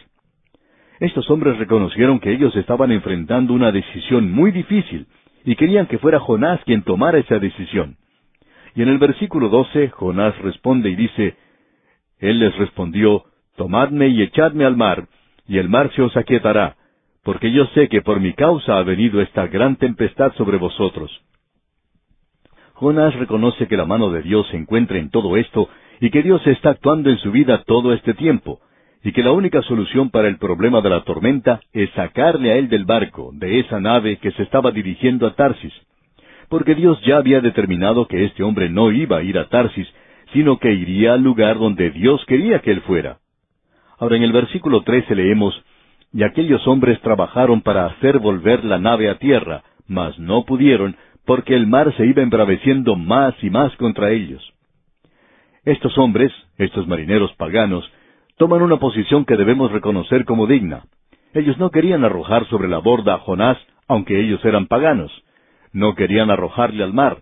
Estos 1.00 1.28
hombres 1.32 1.58
reconocieron 1.58 2.20
que 2.20 2.32
ellos 2.32 2.56
estaban 2.56 2.92
enfrentando 2.92 3.52
una 3.54 3.72
decisión 3.72 4.32
muy 4.32 4.52
difícil, 4.52 5.08
y 5.44 5.56
querían 5.56 5.88
que 5.88 5.98
fuera 5.98 6.20
Jonás 6.20 6.62
quien 6.66 6.84
tomara 6.84 7.18
esa 7.18 7.40
decisión. 7.40 7.98
Y 8.76 8.84
en 8.84 8.90
el 8.90 9.00
versículo 9.00 9.50
doce, 9.50 9.90
Jonás 9.90 10.38
responde 10.38 10.92
y 10.92 10.96
dice, 10.96 11.36
Él 12.20 12.40
les 12.40 12.56
respondió, 12.58 13.24
Tomadme 13.58 14.10
y 14.10 14.22
echadme 14.22 14.66
al 14.66 14.78
mar, 14.78 15.08
y 15.48 15.58
el 15.58 15.68
mar 15.68 15.92
se 15.96 16.04
os 16.04 16.16
aquietará, 16.16 16.78
porque 17.24 17.52
yo 17.52 17.66
sé 17.68 17.88
que 17.90 18.02
por 18.02 18.20
mi 18.20 18.34
causa 18.34 18.78
ha 18.78 18.84
venido 18.84 19.22
esta 19.22 19.48
gran 19.48 19.78
tempestad 19.78 20.34
sobre 20.34 20.58
vosotros. 20.58 21.12
Jonás 22.74 23.16
reconoce 23.16 23.68
que 23.68 23.78
la 23.78 23.86
mano 23.86 24.10
de 24.10 24.22
Dios 24.22 24.48
se 24.50 24.58
encuentra 24.58 24.98
en 24.98 25.10
todo 25.10 25.38
esto, 25.38 25.70
y 26.00 26.10
que 26.10 26.22
Dios 26.22 26.46
está 26.48 26.72
actuando 26.72 27.10
en 27.10 27.18
su 27.18 27.32
vida 27.32 27.64
todo 27.66 27.94
este 27.94 28.14
tiempo, 28.14 28.60
y 29.04 29.12
que 29.12 29.24
la 29.24 29.32
única 29.32 29.62
solución 29.62 30.10
para 30.10 30.28
el 30.28 30.38
problema 30.38 30.82
de 30.82 30.90
la 30.90 31.04
tormenta 31.04 31.62
es 31.72 31.90
sacarle 31.92 32.52
a 32.52 32.56
él 32.58 32.68
del 32.70 32.86
barco, 32.86 33.32
de 33.34 33.60
esa 33.60 33.80
nave 33.80 34.18
que 34.18 34.32
se 34.32 34.44
estaba 34.44 34.72
dirigiendo 34.72 35.28
a 35.28 35.36
Tarsis 35.36 35.74
porque 36.54 36.76
Dios 36.76 37.02
ya 37.02 37.18
había 37.18 37.42
determinado 37.42 38.08
que 38.08 38.26
este 38.26 38.44
hombre 38.44 38.70
no 38.70 38.92
iba 38.92 39.18
a 39.18 39.24
ir 39.24 39.40
a 39.40 39.50
Tarsis, 39.50 39.88
sino 40.34 40.60
que 40.60 40.72
iría 40.72 41.14
al 41.14 41.24
lugar 41.24 41.58
donde 41.58 41.90
Dios 41.90 42.24
quería 42.28 42.60
que 42.60 42.70
él 42.70 42.82
fuera. 42.82 43.18
Ahora 43.98 44.18
en 44.18 44.22
el 44.22 44.32
versículo 44.32 44.84
13 44.84 45.16
leemos, 45.16 45.60
Y 46.14 46.24
aquellos 46.24 46.66
hombres 46.68 47.02
trabajaron 47.02 47.62
para 47.62 47.88
hacer 47.88 48.20
volver 48.20 48.64
la 48.64 48.78
nave 48.78 49.10
a 49.10 49.18
tierra, 49.18 49.64
mas 49.88 50.18
no 50.20 50.46
pudieron, 50.46 50.96
porque 51.26 51.56
el 51.56 51.68
mar 51.68 51.94
se 51.98 52.06
iba 52.06 52.22
embraveciendo 52.22 52.96
más 52.96 53.34
y 53.42 53.50
más 53.50 53.76
contra 53.78 54.12
ellos. 54.12 54.54
Estos 55.66 55.98
hombres, 55.98 56.32
estos 56.58 56.88
marineros 56.88 57.34
paganos, 57.34 57.90
toman 58.38 58.62
una 58.62 58.78
posición 58.78 59.26
que 59.26 59.38
debemos 59.38 59.72
reconocer 59.72 60.26
como 60.26 60.46
digna. 60.46 60.84
Ellos 61.34 61.58
no 61.58 61.72
querían 61.72 62.04
arrojar 62.04 62.46
sobre 62.48 62.68
la 62.68 62.78
borda 62.78 63.16
a 63.16 63.20
Jonás, 63.20 63.58
aunque 63.88 64.20
ellos 64.20 64.44
eran 64.46 64.68
paganos. 64.68 65.12
No 65.72 65.96
querían 65.96 66.30
arrojarle 66.30 66.84
al 66.84 66.94
mar. 66.94 67.22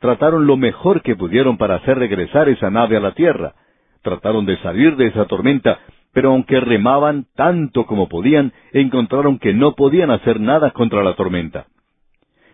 Trataron 0.00 0.46
lo 0.46 0.56
mejor 0.56 1.02
que 1.02 1.14
pudieron 1.14 1.56
para 1.56 1.76
hacer 1.76 1.98
regresar 1.98 2.48
esa 2.48 2.70
nave 2.70 2.96
a 2.96 3.00
la 3.00 3.12
tierra. 3.12 3.54
Trataron 4.02 4.44
de 4.44 4.58
salir 4.58 4.96
de 4.96 5.06
esa 5.06 5.26
tormenta, 5.26 5.78
pero 6.14 6.30
aunque 6.30 6.60
remaban 6.60 7.26
tanto 7.34 7.84
como 7.84 8.08
podían, 8.08 8.52
encontraron 8.72 9.38
que 9.38 9.52
no 9.52 9.74
podían 9.74 10.10
hacer 10.10 10.40
nada 10.40 10.70
contra 10.70 11.02
la 11.02 11.14
tormenta. 11.14 11.66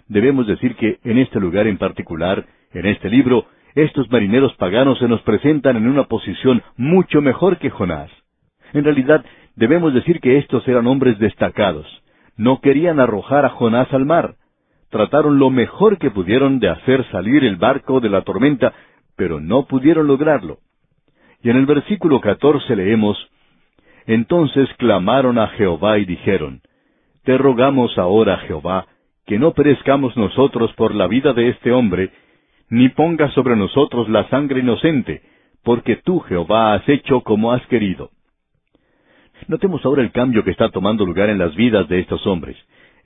Debemos 0.09 0.49
decir 0.49 0.75
que 0.75 0.99
en 1.05 1.19
este 1.19 1.39
lugar 1.39 1.69
en 1.69 1.79
particular, 1.79 2.47
en 2.73 2.87
este 2.87 3.09
libro, 3.09 3.47
estos 3.77 4.11
marineros 4.11 4.55
paganos 4.55 4.99
se 4.99 5.07
nos 5.07 5.23
presentan 5.23 5.77
en 5.77 5.87
una 5.87 6.05
posición 6.05 6.63
mucho 6.77 7.21
mejor 7.21 7.59
que 7.59 7.71
Jonás. 7.71 8.11
En 8.73 8.83
realidad, 8.83 9.25
debemos 9.55 9.95
decir 9.95 10.19
que 10.19 10.39
estos 10.39 10.67
eran 10.67 10.89
hombres 10.89 11.19
destacados. 11.21 11.87
No 12.37 12.61
querían 12.61 12.99
arrojar 12.99 13.45
a 13.45 13.51
Jonás 13.51 13.93
al 13.93 14.07
mar 14.07 14.35
trataron 14.91 15.39
lo 15.39 15.51
mejor 15.51 15.99
que 15.99 16.11
pudieron 16.11 16.59
de 16.59 16.69
hacer 16.69 17.09
salir 17.11 17.45
el 17.45 17.57
barco 17.57 18.01
de 18.01 18.11
la 18.11 18.23
tormenta, 18.23 18.75
pero 19.17 19.41
no 19.41 19.67
pudieron 19.67 20.07
lograrlo. 20.07 20.59
Y 21.43 21.51
en 21.51 21.57
el 21.57 21.67
versículo 21.67 22.21
catorce 22.21 22.77
leemos, 22.77 23.17
Entonces 24.11 24.69
clamaron 24.77 25.39
a 25.39 25.47
Jehová 25.51 25.99
y 25.99 26.05
dijeron, 26.05 26.63
Te 27.23 27.39
rogamos 27.39 27.97
ahora, 27.97 28.39
Jehová, 28.39 28.87
que 29.25 29.39
no 29.39 29.53
perezcamos 29.53 30.17
nosotros 30.17 30.73
por 30.73 30.97
la 30.97 31.07
vida 31.07 31.33
de 31.33 31.51
este 31.51 31.71
hombre, 31.71 32.11
ni 32.71 32.89
pongas 32.89 33.33
sobre 33.35 33.55
nosotros 33.55 34.09
la 34.09 34.29
sangre 34.29 34.63
inocente, 34.63 35.23
porque 35.63 35.95
tú, 35.95 36.19
Jehová, 36.19 36.75
has 36.75 36.89
hecho 36.89 37.21
como 37.21 37.53
has 37.53 37.65
querido. 37.69 38.11
Notemos 39.47 39.85
ahora 39.85 40.03
el 40.03 40.11
cambio 40.11 40.43
que 40.43 40.51
está 40.51 40.71
tomando 40.71 41.07
lugar 41.07 41.31
en 41.31 41.39
las 41.39 41.55
vidas 41.55 41.89
de 41.89 42.01
estos 42.01 42.27
hombres. 42.27 42.57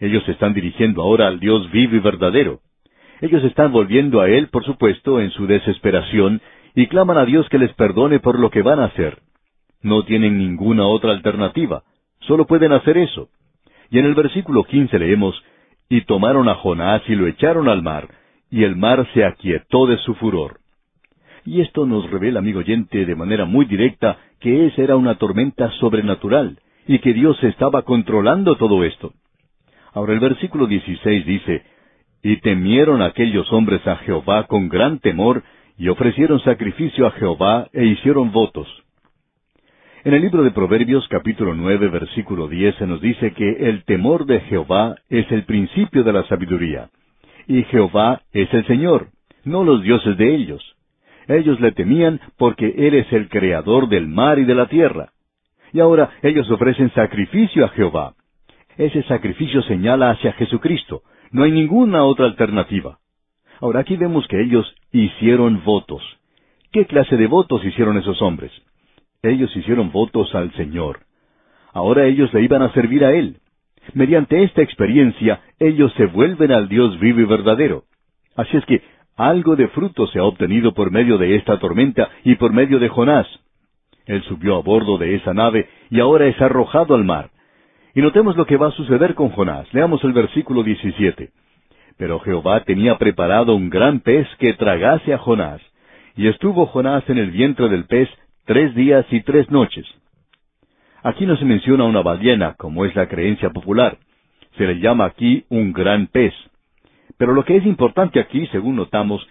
Ellos 0.01 0.25
se 0.25 0.33
están 0.33 0.55
dirigiendo 0.55 1.03
ahora 1.03 1.27
al 1.27 1.39
Dios 1.39 1.71
vivo 1.71 1.97
y 1.97 1.99
verdadero. 1.99 2.61
Ellos 3.21 3.45
están 3.45 3.73
volviendo 3.73 4.23
a 4.23 4.31
Él, 4.31 4.49
por 4.49 4.65
supuesto, 4.65 5.21
en 5.21 5.33
su 5.33 5.47
desesperación, 5.47 6.41
y 6.75 6.87
claman 6.87 7.19
a 7.19 7.27
Dios 7.27 7.47
que 7.51 7.59
les 7.59 7.75
perdone 7.75 8.21
por 8.21 8.39
lo 8.39 8.49
que 8.49 8.63
van 8.63 8.81
a 8.81 8.87
hacer. 8.87 9.19
No 9.85 10.03
tienen 10.05 10.39
ninguna 10.39 10.87
otra 10.87 11.13
alternativa. 11.13 11.83
Solo 12.21 12.47
pueden 12.47 12.73
hacer 12.73 12.97
eso. 12.97 13.29
Y 13.91 13.99
en 13.99 14.07
el 14.07 14.15
versículo 14.15 14.65
quince 14.65 14.99
leemos, 14.99 15.41
Y 15.91 16.01
tomaron 16.07 16.49
a 16.49 16.55
Jonás 16.55 17.03
y 17.07 17.15
lo 17.15 17.27
echaron 17.27 17.69
al 17.69 17.83
mar, 17.83 18.09
y 18.51 18.65
el 18.65 18.77
mar 18.77 19.07
se 19.13 19.27
aquietó 19.27 19.87
de 19.87 19.99
su 19.99 20.15
furor. 20.15 20.59
Y 21.45 21.61
esto 21.61 21.85
nos 21.85 22.11
revela, 22.11 22.39
amigo 22.39 22.61
oyente, 22.61 23.05
de 23.05 23.15
manera 23.15 23.45
muy 23.45 23.67
directa, 23.67 24.17
que 24.41 24.67
esa 24.67 24.81
era 24.81 24.97
una 24.97 25.17
tormenta 25.17 25.71
sobrenatural, 25.73 26.59
y 26.87 27.01
que 27.01 27.13
Dios 27.13 27.37
estaba 27.45 27.83
controlando 27.83 28.57
todo 28.57 28.85
esto. 28.85 29.13
Ahora 29.93 30.15
el 30.15 30.21
versículo 30.21 30.67
16 30.67 31.27
dice, 31.27 31.63
Y 32.23 32.39
temieron 32.39 33.03
aquellos 33.03 33.53
hombres 33.53 33.87
a 33.87 33.97
Jehová 33.97 34.45
con 34.45 34.71
gran 34.71 34.99
temor, 35.01 35.43
y 35.77 35.89
ofrecieron 35.89 36.41
sacrificio 36.41 37.07
a 37.07 37.11
Jehová 37.11 37.69
e 37.75 37.85
hicieron 37.85 38.33
votos. 38.33 38.84
En 40.05 40.13
el 40.13 40.21
libro 40.21 40.43
de 40.43 40.51
Proverbios 40.51 41.09
capítulo 41.09 41.55
nueve 41.55 41.89
versículo 41.89 42.47
diez 42.47 42.75
se 42.75 42.87
nos 42.87 43.01
dice 43.01 43.33
que 43.33 43.71
el 43.71 43.85
temor 43.85 44.27
de 44.27 44.41
Jehová 44.41 44.97
es 45.09 45.33
el 45.33 45.45
principio 45.45 46.05
de 46.05 46.13
la 46.13 46.25
sabiduría. 46.25 46.91
Y 47.47 47.63
Jehová 47.65 48.21
es 48.31 48.53
el 48.53 48.67
Señor, 48.67 49.09
no 49.45 49.65
los 49.65 49.83
dioses 49.83 50.19
de 50.19 50.35
ellos. 50.35 50.63
Ellos 51.27 51.59
le 51.59 51.73
temían 51.73 52.21
porque 52.37 52.75
Él 52.77 52.93
es 52.93 53.11
el 53.15 53.31
creador 53.31 53.89
del 53.89 54.07
mar 54.07 54.39
y 54.39 54.45
de 54.45 54.55
la 54.55 54.67
tierra. 54.67 55.09
Y 55.73 55.81
ahora 55.81 56.11
ellos 56.23 56.51
ofrecen 56.51 56.93
sacrificio 56.93 57.65
a 57.65 57.71
Jehová. 57.71 58.13
Ese 58.77 59.05
sacrificio 59.05 59.63
señala 59.63 60.11
hacia 60.11 60.35
Jesucristo. 60.35 61.01
No 61.31 61.45
hay 61.45 61.53
ninguna 61.53 62.05
otra 62.05 62.27
alternativa. 62.27 62.99
Ahora 63.59 63.81
aquí 63.81 63.97
vemos 63.97 64.29
que 64.29 64.43
ellos 64.43 64.71
hicieron 64.93 65.65
votos. 65.65 66.03
¿Qué 66.73 66.85
clase 66.85 67.17
de 67.17 67.27
votos 67.27 67.65
hicieron 67.65 67.97
esos 67.97 68.21
hombres? 68.21 68.53
Ellos 69.25 69.55
hicieron 69.57 69.91
votos 69.91 70.35
al 70.35 70.53
Señor. 70.53 71.01
Ahora 71.73 72.07
ellos 72.07 72.33
le 72.33 72.43
iban 72.43 72.63
a 72.63 72.73
servir 72.73 73.05
a 73.05 73.13
Él. 73.13 73.39
Mediante 73.93 74.43
esta 74.43 74.63
experiencia, 74.63 75.41
ellos 75.59 75.93
se 75.97 76.07
vuelven 76.07 76.53
al 76.53 76.69
Dios 76.69 76.99
vivo 77.01 77.21
y 77.21 77.25
verdadero. 77.25 77.85
Así 78.37 78.57
es 78.57 78.65
que 78.67 78.83
algo 79.17 79.57
de 79.57 79.69
fruto 79.69 80.07
se 80.09 80.19
ha 80.19 80.25
obtenido 80.25 80.75
por 80.75 80.91
medio 80.91 81.19
de 81.19 81.37
esta 81.37 81.59
tormenta 81.59 82.09
y 82.25 82.35
por 82.37 82.53
medio 82.53 82.79
de 82.79 82.89
Jonás. 82.89 83.27
Él 84.07 84.23
subió 84.25 84.57
a 84.57 84.63
bordo 84.63 84.99
de 84.99 85.15
esa 85.15 85.33
nave 85.33 85.69
y 85.91 86.01
ahora 86.01 86.27
es 86.27 86.41
arrojado 86.41 86.95
al 86.95 87.05
mar. 87.05 87.31
Y 87.95 88.01
notemos 88.03 88.37
lo 88.37 88.45
que 88.45 88.57
va 88.57 88.69
a 88.69 88.73
suceder 88.73 89.15
con 89.15 89.31
Jonás. 89.31 89.73
Leamos 89.73 90.03
el 90.05 90.13
versículo 90.13 90.63
17. 90.63 91.31
Pero 91.97 92.19
Jehová 92.21 92.65
tenía 92.65 92.99
preparado 92.99 93.55
un 93.55 93.71
gran 93.71 94.01
pez 94.01 94.27
que 94.39 94.55
tragase 94.55 95.15
a 95.15 95.19
Jonás. 95.19 95.61
Y 96.17 96.27
estuvo 96.27 96.67
Jonás 96.67 97.09
en 97.09 97.19
el 97.19 97.31
vientre 97.31 97.69
del 97.69 97.85
pez 97.87 98.09
tres 98.45 98.75
días 98.75 99.07
y 99.11 99.21
tres 99.23 99.51
noches. 99.51 99.87
Aquí 101.03 101.27
no 101.27 101.37
se 101.37 101.45
menciona 101.45 101.85
una 101.85 102.03
ballena, 102.03 102.55
como 102.55 102.85
es 102.85 102.95
la 102.95 103.09
creencia 103.09 103.51
popular. 103.51 103.99
Se 104.57 104.67
le 104.67 104.81
llama 104.81 105.07
aquí 105.07 105.45
un 105.49 105.73
gran 105.73 106.07
pez. 106.07 106.33
Pero 107.19 107.33
lo 107.33 107.45
que 107.45 107.57
es 107.57 107.67
importante 107.67 108.21
aquí, 108.21 108.47
según 108.49 108.77
notamos, 108.77 109.27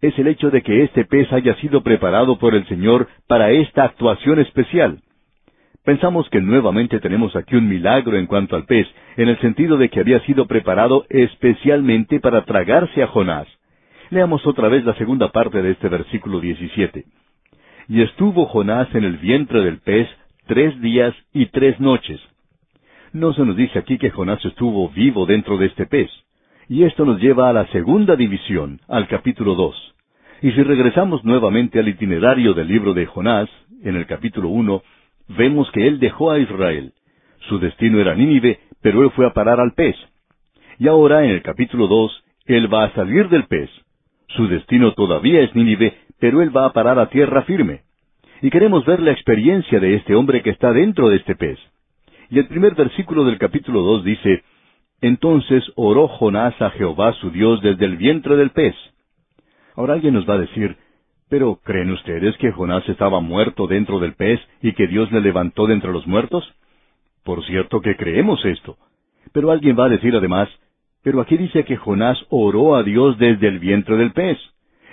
es 0.00 0.18
el 0.18 0.28
hecho 0.28 0.50
de 0.50 0.62
que 0.62 0.84
este 0.84 1.04
pez 1.04 1.32
haya 1.32 1.54
sido 1.56 1.82
preparado 1.82 2.38
por 2.38 2.54
el 2.54 2.66
Señor 2.66 3.08
para 3.26 3.50
esta 3.50 3.84
actuación 3.84 4.38
especial. 4.38 5.00
Pensamos 5.84 6.28
que 6.28 6.40
nuevamente 6.40 7.00
tenemos 7.00 7.34
aquí 7.34 7.56
un 7.56 7.68
milagro 7.68 8.16
en 8.16 8.26
cuanto 8.26 8.56
al 8.56 8.66
pez, 8.66 8.86
en 9.16 9.28
el 9.28 9.38
sentido 9.40 9.78
de 9.78 9.88
que 9.88 10.00
había 10.00 10.20
sido 10.20 10.46
preparado 10.46 11.06
especialmente 11.08 12.20
para 12.20 12.44
tragarse 12.44 13.02
a 13.02 13.06
Jonás. 13.06 13.48
Leamos 14.10 14.46
otra 14.46 14.68
vez 14.68 14.84
la 14.84 14.94
segunda 14.94 15.30
parte 15.32 15.62
de 15.62 15.72
este 15.72 15.88
versículo 15.88 16.40
17. 16.40 17.04
Y 17.88 18.02
estuvo 18.02 18.44
Jonás 18.46 18.94
en 18.94 19.04
el 19.04 19.16
vientre 19.16 19.62
del 19.62 19.78
pez 19.78 20.08
tres 20.46 20.78
días 20.82 21.14
y 21.32 21.46
tres 21.46 21.80
noches. 21.80 22.20
No 23.14 23.32
se 23.32 23.42
nos 23.46 23.56
dice 23.56 23.78
aquí 23.78 23.96
que 23.96 24.10
Jonás 24.10 24.44
estuvo 24.44 24.90
vivo 24.90 25.24
dentro 25.24 25.56
de 25.56 25.66
este 25.66 25.86
pez. 25.86 26.10
Y 26.68 26.84
esto 26.84 27.06
nos 27.06 27.18
lleva 27.18 27.48
a 27.48 27.52
la 27.54 27.66
segunda 27.68 28.14
división, 28.14 28.78
al 28.88 29.08
capítulo 29.08 29.54
dos. 29.54 29.94
Y 30.42 30.52
si 30.52 30.62
regresamos 30.62 31.24
nuevamente 31.24 31.78
al 31.78 31.88
itinerario 31.88 32.52
del 32.52 32.68
libro 32.68 32.92
de 32.92 33.06
Jonás, 33.06 33.48
en 33.82 33.96
el 33.96 34.06
capítulo 34.06 34.50
uno, 34.50 34.82
vemos 35.28 35.70
que 35.70 35.86
él 35.88 35.98
dejó 35.98 36.30
a 36.30 36.38
Israel. 36.38 36.92
Su 37.48 37.58
destino 37.58 38.00
era 38.00 38.14
Nínive, 38.14 38.60
pero 38.82 39.02
él 39.02 39.10
fue 39.12 39.26
a 39.26 39.32
parar 39.32 39.60
al 39.60 39.72
pez. 39.72 39.96
Y 40.78 40.88
ahora, 40.88 41.24
en 41.24 41.30
el 41.30 41.42
capítulo 41.42 41.86
dos, 41.86 42.22
él 42.44 42.72
va 42.72 42.84
a 42.84 42.92
salir 42.92 43.30
del 43.30 43.44
pez. 43.44 43.70
Su 44.28 44.46
destino 44.46 44.92
todavía 44.92 45.40
es 45.40 45.54
Nínive, 45.54 45.94
pero 46.18 46.42
él 46.42 46.56
va 46.56 46.66
a 46.66 46.72
parar 46.72 46.98
a 46.98 47.08
tierra 47.08 47.42
firme. 47.42 47.82
Y 48.42 48.50
queremos 48.50 48.84
ver 48.84 49.00
la 49.00 49.12
experiencia 49.12 49.80
de 49.80 49.94
este 49.94 50.14
hombre 50.14 50.42
que 50.42 50.50
está 50.50 50.72
dentro 50.72 51.08
de 51.08 51.16
este 51.16 51.34
pez. 51.34 51.58
Y 52.30 52.38
el 52.38 52.46
primer 52.46 52.74
versículo 52.74 53.24
del 53.24 53.38
capítulo 53.38 53.82
dos 53.82 54.04
dice, 54.04 54.42
Entonces 55.00 55.64
oró 55.76 56.08
Jonás 56.08 56.60
a 56.60 56.70
Jehová 56.70 57.12
su 57.14 57.30
Dios 57.30 57.62
desde 57.62 57.84
el 57.84 57.96
vientre 57.96 58.36
del 58.36 58.50
pez. 58.50 58.74
Ahora 59.74 59.94
alguien 59.94 60.14
nos 60.14 60.28
va 60.28 60.34
a 60.34 60.38
decir, 60.38 60.76
¿pero 61.28 61.56
creen 61.62 61.90
ustedes 61.90 62.36
que 62.38 62.52
Jonás 62.52 62.88
estaba 62.88 63.20
muerto 63.20 63.66
dentro 63.66 63.98
del 63.98 64.14
pez 64.14 64.40
y 64.62 64.72
que 64.72 64.86
Dios 64.86 65.10
le 65.12 65.20
levantó 65.20 65.66
de 65.66 65.74
entre 65.74 65.92
los 65.92 66.06
muertos? 66.06 66.44
Por 67.24 67.44
cierto 67.44 67.80
que 67.80 67.96
creemos 67.96 68.44
esto. 68.44 68.76
Pero 69.32 69.50
alguien 69.50 69.78
va 69.78 69.86
a 69.86 69.90
decir 69.90 70.14
además, 70.16 70.48
pero 71.02 71.20
aquí 71.20 71.36
dice 71.36 71.64
que 71.64 71.76
Jonás 71.76 72.18
oró 72.28 72.74
a 72.74 72.82
Dios 72.82 73.18
desde 73.18 73.48
el 73.48 73.58
vientre 73.58 73.96
del 73.96 74.12
pez. 74.12 74.38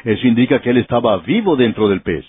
Eso 0.06 0.28
indica 0.28 0.62
que 0.62 0.70
él 0.70 0.78
estaba 0.78 1.18
vivo 1.18 1.56
dentro 1.56 1.90
del 1.90 2.02
pez. 2.02 2.24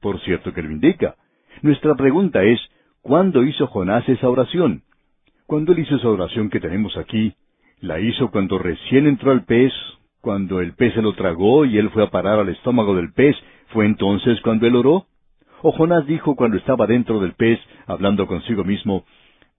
Por 0.00 0.18
cierto 0.20 0.54
que 0.54 0.62
lo 0.62 0.70
indica. 0.70 1.16
Nuestra 1.60 1.94
pregunta 1.94 2.42
es, 2.42 2.58
¿cuándo 3.02 3.44
hizo 3.44 3.66
Jonás 3.66 4.08
esa 4.08 4.30
oración? 4.30 4.84
Cuando 5.46 5.72
él 5.72 5.80
hizo 5.80 5.96
esa 5.96 6.08
oración 6.08 6.48
que 6.48 6.60
tenemos 6.60 6.96
aquí, 6.96 7.34
la 7.80 8.00
hizo 8.00 8.30
cuando 8.30 8.58
recién 8.58 9.06
entró 9.06 9.32
al 9.32 9.44
pez, 9.44 9.70
cuando 10.22 10.60
el 10.60 10.72
pez 10.72 10.94
se 10.94 11.02
lo 11.02 11.12
tragó 11.12 11.66
y 11.66 11.76
él 11.76 11.90
fue 11.90 12.04
a 12.04 12.10
parar 12.10 12.38
al 12.38 12.48
estómago 12.48 12.96
del 12.96 13.12
pez, 13.12 13.36
¿fue 13.68 13.84
entonces 13.84 14.40
cuando 14.40 14.66
él 14.66 14.76
oró? 14.76 15.04
¿O 15.60 15.72
Jonás 15.72 16.06
dijo 16.06 16.36
cuando 16.36 16.56
estaba 16.56 16.86
dentro 16.86 17.20
del 17.20 17.34
pez, 17.34 17.60
hablando 17.86 18.26
consigo 18.26 18.64
mismo, 18.64 19.04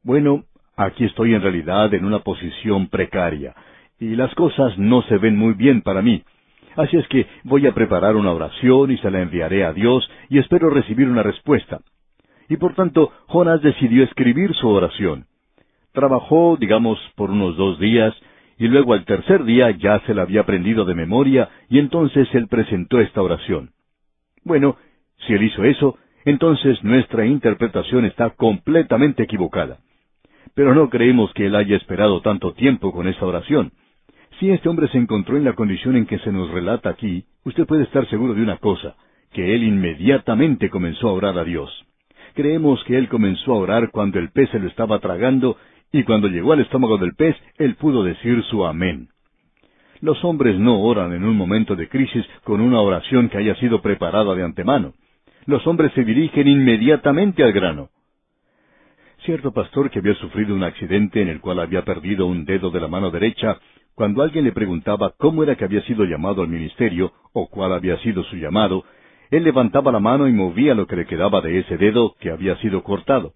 bueno, 0.01 0.45
aquí 0.75 1.03
estoy 1.03 1.35
en 1.35 1.43
realidad 1.43 1.93
en 1.93 2.05
una 2.05 2.19
posición 2.19 2.87
precaria, 2.87 3.53
y 3.99 4.15
las 4.15 4.33
cosas 4.33 4.79
no 4.79 5.03
se 5.03 5.19
ven 5.19 5.37
muy 5.37 5.53
bien 5.53 5.83
para 5.83 6.01
mí, 6.01 6.23
Así 6.75 6.97
es 6.97 7.07
que 7.07 7.27
voy 7.43 7.67
a 7.67 7.73
preparar 7.73 8.15
una 8.15 8.31
oración 8.31 8.91
y 8.91 8.97
se 8.97 9.11
la 9.11 9.21
enviaré 9.21 9.65
a 9.65 9.73
Dios 9.73 10.09
y 10.29 10.39
espero 10.39 10.69
recibir 10.69 11.09
una 11.09 11.23
respuesta. 11.23 11.81
Y 12.49 12.57
por 12.57 12.75
tanto, 12.75 13.11
Jonás 13.27 13.61
decidió 13.61 14.03
escribir 14.03 14.53
su 14.55 14.67
oración. 14.69 15.25
Trabajó, 15.93 16.57
digamos, 16.59 16.99
por 17.15 17.31
unos 17.31 17.57
dos 17.57 17.79
días, 17.79 18.13
y 18.57 18.67
luego 18.67 18.93
al 18.93 19.05
tercer 19.05 19.43
día 19.43 19.71
ya 19.71 19.99
se 20.05 20.13
la 20.13 20.23
había 20.23 20.41
aprendido 20.41 20.85
de 20.85 20.95
memoria, 20.95 21.49
y 21.69 21.79
entonces 21.79 22.27
él 22.33 22.47
presentó 22.47 22.99
esta 22.99 23.21
oración. 23.21 23.71
Bueno, 24.43 24.77
si 25.25 25.33
él 25.33 25.43
hizo 25.43 25.63
eso, 25.63 25.97
entonces 26.25 26.83
nuestra 26.83 27.25
interpretación 27.25 28.05
está 28.05 28.31
completamente 28.31 29.23
equivocada. 29.23 29.77
Pero 30.53 30.75
no 30.75 30.89
creemos 30.89 31.33
que 31.33 31.45
él 31.45 31.55
haya 31.55 31.77
esperado 31.77 32.21
tanto 32.21 32.53
tiempo 32.53 32.91
con 32.91 33.07
esa 33.07 33.25
oración. 33.25 33.71
Si 34.41 34.49
este 34.49 34.67
hombre 34.69 34.87
se 34.87 34.97
encontró 34.97 35.37
en 35.37 35.43
la 35.43 35.53
condición 35.53 35.95
en 35.95 36.07
que 36.07 36.17
se 36.17 36.31
nos 36.31 36.49
relata 36.49 36.89
aquí, 36.89 37.25
usted 37.43 37.67
puede 37.67 37.83
estar 37.83 38.09
seguro 38.09 38.33
de 38.33 38.41
una 38.41 38.57
cosa, 38.57 38.95
que 39.33 39.53
él 39.53 39.63
inmediatamente 39.63 40.71
comenzó 40.71 41.09
a 41.09 41.13
orar 41.13 41.37
a 41.37 41.43
Dios. 41.43 41.69
Creemos 42.33 42.83
que 42.85 42.97
él 42.97 43.07
comenzó 43.07 43.51
a 43.53 43.59
orar 43.59 43.91
cuando 43.91 44.17
el 44.17 44.31
pez 44.31 44.49
se 44.49 44.57
lo 44.57 44.67
estaba 44.67 44.97
tragando, 44.97 45.57
y 45.91 46.01
cuando 46.05 46.27
llegó 46.27 46.53
al 46.53 46.61
estómago 46.61 46.97
del 46.97 47.13
pez, 47.13 47.35
él 47.59 47.75
pudo 47.75 48.03
decir 48.03 48.41
su 48.45 48.65
amén. 48.65 49.09
Los 49.99 50.25
hombres 50.25 50.57
no 50.57 50.81
oran 50.81 51.13
en 51.13 51.23
un 51.23 51.37
momento 51.37 51.75
de 51.75 51.87
crisis 51.87 52.25
con 52.43 52.61
una 52.61 52.81
oración 52.81 53.29
que 53.29 53.37
haya 53.37 53.53
sido 53.57 53.83
preparada 53.83 54.33
de 54.33 54.43
antemano. 54.43 54.95
Los 55.45 55.67
hombres 55.67 55.91
se 55.93 56.03
dirigen 56.03 56.47
inmediatamente 56.47 57.43
al 57.43 57.51
grano. 57.51 57.89
Cierto 59.23 59.51
pastor 59.51 59.91
que 59.91 59.99
había 59.99 60.15
sufrido 60.15 60.55
un 60.55 60.63
accidente 60.63 61.21
en 61.21 61.27
el 61.27 61.41
cual 61.41 61.59
había 61.59 61.85
perdido 61.85 62.25
un 62.25 62.43
dedo 62.43 62.71
de 62.71 62.79
la 62.79 62.87
mano 62.87 63.11
derecha 63.11 63.59
cuando 63.95 64.23
alguien 64.23 64.45
le 64.45 64.51
preguntaba 64.51 65.13
cómo 65.17 65.43
era 65.43 65.55
que 65.55 65.65
había 65.65 65.81
sido 65.83 66.05
llamado 66.05 66.41
al 66.41 66.47
ministerio 66.47 67.11
o 67.33 67.47
cuál 67.47 67.73
había 67.73 67.97
sido 67.99 68.23
su 68.23 68.37
llamado, 68.37 68.83
él 69.29 69.43
levantaba 69.43 69.91
la 69.91 69.99
mano 69.99 70.27
y 70.27 70.33
movía 70.33 70.75
lo 70.75 70.87
que 70.87 70.95
le 70.95 71.05
quedaba 71.05 71.41
de 71.41 71.59
ese 71.59 71.77
dedo 71.77 72.15
que 72.19 72.31
había 72.31 72.57
sido 72.57 72.83
cortado. 72.83 73.33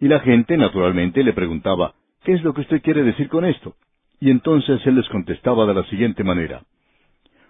Y 0.00 0.08
la 0.08 0.20
gente, 0.20 0.56
naturalmente, 0.56 1.22
le 1.22 1.34
preguntaba, 1.34 1.94
¿qué 2.24 2.32
es 2.32 2.42
lo 2.42 2.54
que 2.54 2.62
usted 2.62 2.82
quiere 2.82 3.02
decir 3.02 3.28
con 3.28 3.44
esto? 3.44 3.74
Y 4.18 4.30
entonces 4.30 4.80
él 4.86 4.96
les 4.96 5.08
contestaba 5.08 5.66
de 5.66 5.74
la 5.74 5.84
siguiente 5.84 6.24
manera, 6.24 6.62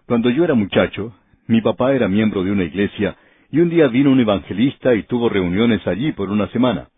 Cuando 0.07 0.31
yo 0.31 0.45
era 0.45 0.55
muchacho, 0.55 1.15
mi 1.47 1.61
papá 1.61 1.93
era 1.95 2.09
miembro 2.09 2.43
de 2.43 2.51
una 2.51 2.65
iglesia 2.65 3.17
y 3.53 3.61
un 3.61 3.71
día 3.71 3.89
vino 3.89 4.11
un 4.11 4.21
evangelista 4.21 4.95
y 4.95 5.05
tuvo 5.05 5.29
reuniones 5.29 5.87
allí 5.87 6.13
por 6.13 6.31
una 6.31 6.49
semana. 6.49 6.89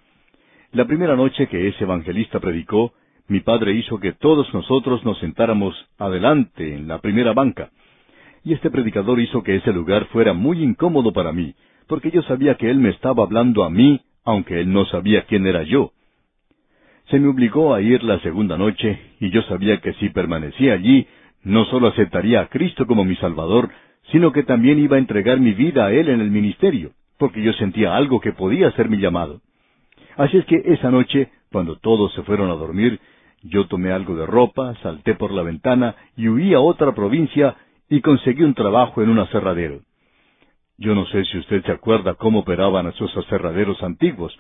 La 0.73 0.87
primera 0.87 1.17
noche 1.17 1.49
que 1.49 1.69
ese 1.69 1.85
evangelista 1.85 2.41
predicó, 2.41 2.95
mi 3.29 3.41
padre 3.41 3.73
hizo 3.75 3.99
que 3.99 4.13
todos 4.13 4.53
nosotros 4.53 5.05
nos 5.05 5.19
sentáramos 5.19 5.75
adelante 5.99 6.75
en 6.75 6.89
la 6.89 6.99
primera 6.99 7.33
banca. 7.33 7.71
Y 8.45 8.53
este 8.53 8.71
predicador 8.71 9.21
hizo 9.21 9.43
que 9.43 9.57
ese 9.57 9.73
lugar 9.73 10.07
fuera 10.07 10.33
muy 10.33 10.63
incómodo 10.63 11.13
para 11.13 11.33
mí, 11.33 11.55
porque 11.87 12.11
yo 12.11 12.23
sabía 12.23 12.57
que 12.57 12.71
él 12.71 12.79
me 12.79 12.91
estaba 12.91 13.23
hablando 13.23 13.65
a 13.65 13.71
mí, 13.71 14.01
aunque 14.25 14.61
él 14.61 14.73
no 14.73 14.85
sabía 14.87 15.23
quién 15.27 15.47
era 15.47 15.63
yo. 15.63 15.93
Se 17.09 17.19
me 17.19 17.29
obligó 17.29 17.75
a 17.75 17.81
ir 17.81 18.03
la 18.03 18.21
segunda 18.21 18.57
noche, 18.57 18.99
y 19.21 19.31
yo 19.31 19.43
sabía 19.43 19.81
que 19.81 19.93
si 19.95 20.09
permanecía 20.11 20.75
allí, 20.75 21.07
no 21.43 21.65
solo 21.67 21.89
aceptaría 21.89 22.41
a 22.41 22.49
Cristo 22.49 22.87
como 22.87 23.05
mi 23.05 23.17
Salvador, 23.17 23.71
sino 24.11 24.33
que 24.33 24.43
también 24.43 24.79
iba 24.79 24.97
a 24.97 25.01
entregar 25.01 25.41
mi 25.41 25.53
vida 25.53 25.87
a 25.87 25.93
Él 25.93 26.09
en 26.09 26.21
el 26.21 26.31
ministerio, 26.31 26.93
porque 27.19 27.43
yo 27.43 27.53
sentía 27.55 27.97
algo 27.97 28.21
que 28.21 28.33
podía 28.33 28.71
ser 28.73 28.89
mi 28.89 28.99
llamado. 28.99 29.41
Así 30.17 30.37
es 30.37 30.45
que 30.47 30.63
esa 30.65 30.91
noche, 30.91 31.31
cuando 31.51 31.77
todos 31.77 32.13
se 32.15 32.23
fueron 32.23 32.51
a 32.51 32.55
dormir, 32.55 33.01
yo 33.43 33.67
tomé 33.67 33.93
algo 33.93 34.15
de 34.15 34.27
ropa, 34.27 34.75
salté 34.83 35.15
por 35.15 35.33
la 35.33 35.43
ventana 35.43 35.97
y 36.17 36.29
huí 36.29 36.55
a 36.55 36.61
otra 36.61 36.95
provincia 36.95 37.57
y 37.89 38.01
conseguí 38.01 38.43
un 38.43 38.55
trabajo 38.55 39.03
en 39.03 39.11
un 39.11 39.19
aserradero. 39.19 39.81
Yo 40.79 40.95
no 40.95 41.07
sé 41.07 41.25
si 41.25 41.39
usted 41.39 41.65
se 41.65 41.73
acuerda 41.73 42.15
cómo 42.15 42.41
operaban 42.41 42.87
esos 42.87 43.17
aserraderos 43.17 43.83
antiguos, 43.83 44.37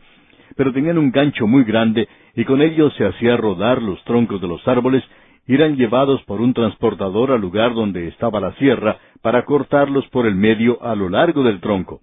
pero 0.56 0.72
tenían 0.72 0.98
un 0.98 1.10
gancho 1.10 1.46
muy 1.46 1.64
grande 1.64 2.08
y 2.34 2.44
con 2.44 2.62
ello 2.62 2.90
se 2.90 3.04
hacía 3.04 3.36
rodar 3.36 3.82
los 3.82 4.02
troncos 4.04 4.40
de 4.40 4.48
los 4.48 4.66
árboles 4.66 5.04
y 5.46 5.54
eran 5.54 5.76
llevados 5.76 6.22
por 6.24 6.40
un 6.40 6.54
transportador 6.54 7.32
al 7.32 7.40
lugar 7.40 7.74
donde 7.74 8.08
estaba 8.08 8.40
la 8.40 8.52
sierra 8.54 8.98
para 9.22 9.44
cortarlos 9.44 10.06
por 10.08 10.26
el 10.26 10.34
medio 10.34 10.82
a 10.82 10.94
lo 10.94 11.08
largo 11.08 11.42
del 11.42 11.60
tronco. 11.60 12.00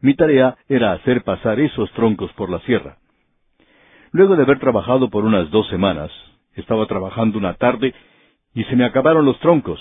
Mi 0.00 0.14
tarea 0.14 0.56
era 0.68 0.92
hacer 0.92 1.22
pasar 1.22 1.58
esos 1.58 1.90
troncos 1.92 2.32
por 2.34 2.50
la 2.50 2.60
sierra. 2.60 2.98
Luego 4.12 4.36
de 4.36 4.42
haber 4.42 4.58
trabajado 4.58 5.10
por 5.10 5.24
unas 5.24 5.50
dos 5.50 5.68
semanas, 5.68 6.10
estaba 6.56 6.86
trabajando 6.86 7.38
una 7.38 7.54
tarde 7.54 7.94
y 8.54 8.64
se 8.64 8.76
me 8.76 8.84
acabaron 8.84 9.24
los 9.24 9.38
troncos. 9.40 9.80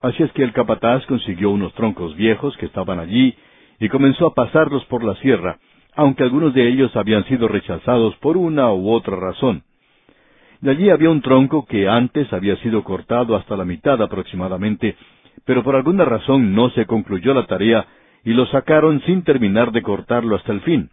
Así 0.00 0.22
es 0.22 0.32
que 0.32 0.42
el 0.42 0.52
capataz 0.52 1.04
consiguió 1.06 1.50
unos 1.50 1.72
troncos 1.74 2.16
viejos 2.16 2.56
que 2.56 2.66
estaban 2.66 2.98
allí 2.98 3.34
y 3.78 3.88
comenzó 3.88 4.26
a 4.26 4.34
pasarlos 4.34 4.84
por 4.86 5.04
la 5.04 5.14
sierra, 5.16 5.58
aunque 5.94 6.22
algunos 6.22 6.54
de 6.54 6.68
ellos 6.68 6.94
habían 6.96 7.24
sido 7.24 7.48
rechazados 7.48 8.14
por 8.16 8.36
una 8.36 8.72
u 8.72 8.90
otra 8.90 9.16
razón. 9.16 9.62
De 10.60 10.70
allí 10.70 10.90
había 10.90 11.10
un 11.10 11.22
tronco 11.22 11.66
que 11.66 11.88
antes 11.88 12.32
había 12.32 12.56
sido 12.56 12.82
cortado 12.84 13.36
hasta 13.36 13.56
la 13.56 13.64
mitad 13.64 14.00
aproximadamente, 14.00 14.96
pero 15.44 15.62
por 15.62 15.76
alguna 15.76 16.04
razón 16.04 16.54
no 16.54 16.70
se 16.70 16.86
concluyó 16.86 17.34
la 17.34 17.46
tarea 17.46 17.86
y 18.24 18.32
lo 18.32 18.46
sacaron 18.46 19.00
sin 19.02 19.22
terminar 19.22 19.72
de 19.72 19.82
cortarlo 19.82 20.36
hasta 20.36 20.52
el 20.52 20.60
fin. 20.62 20.90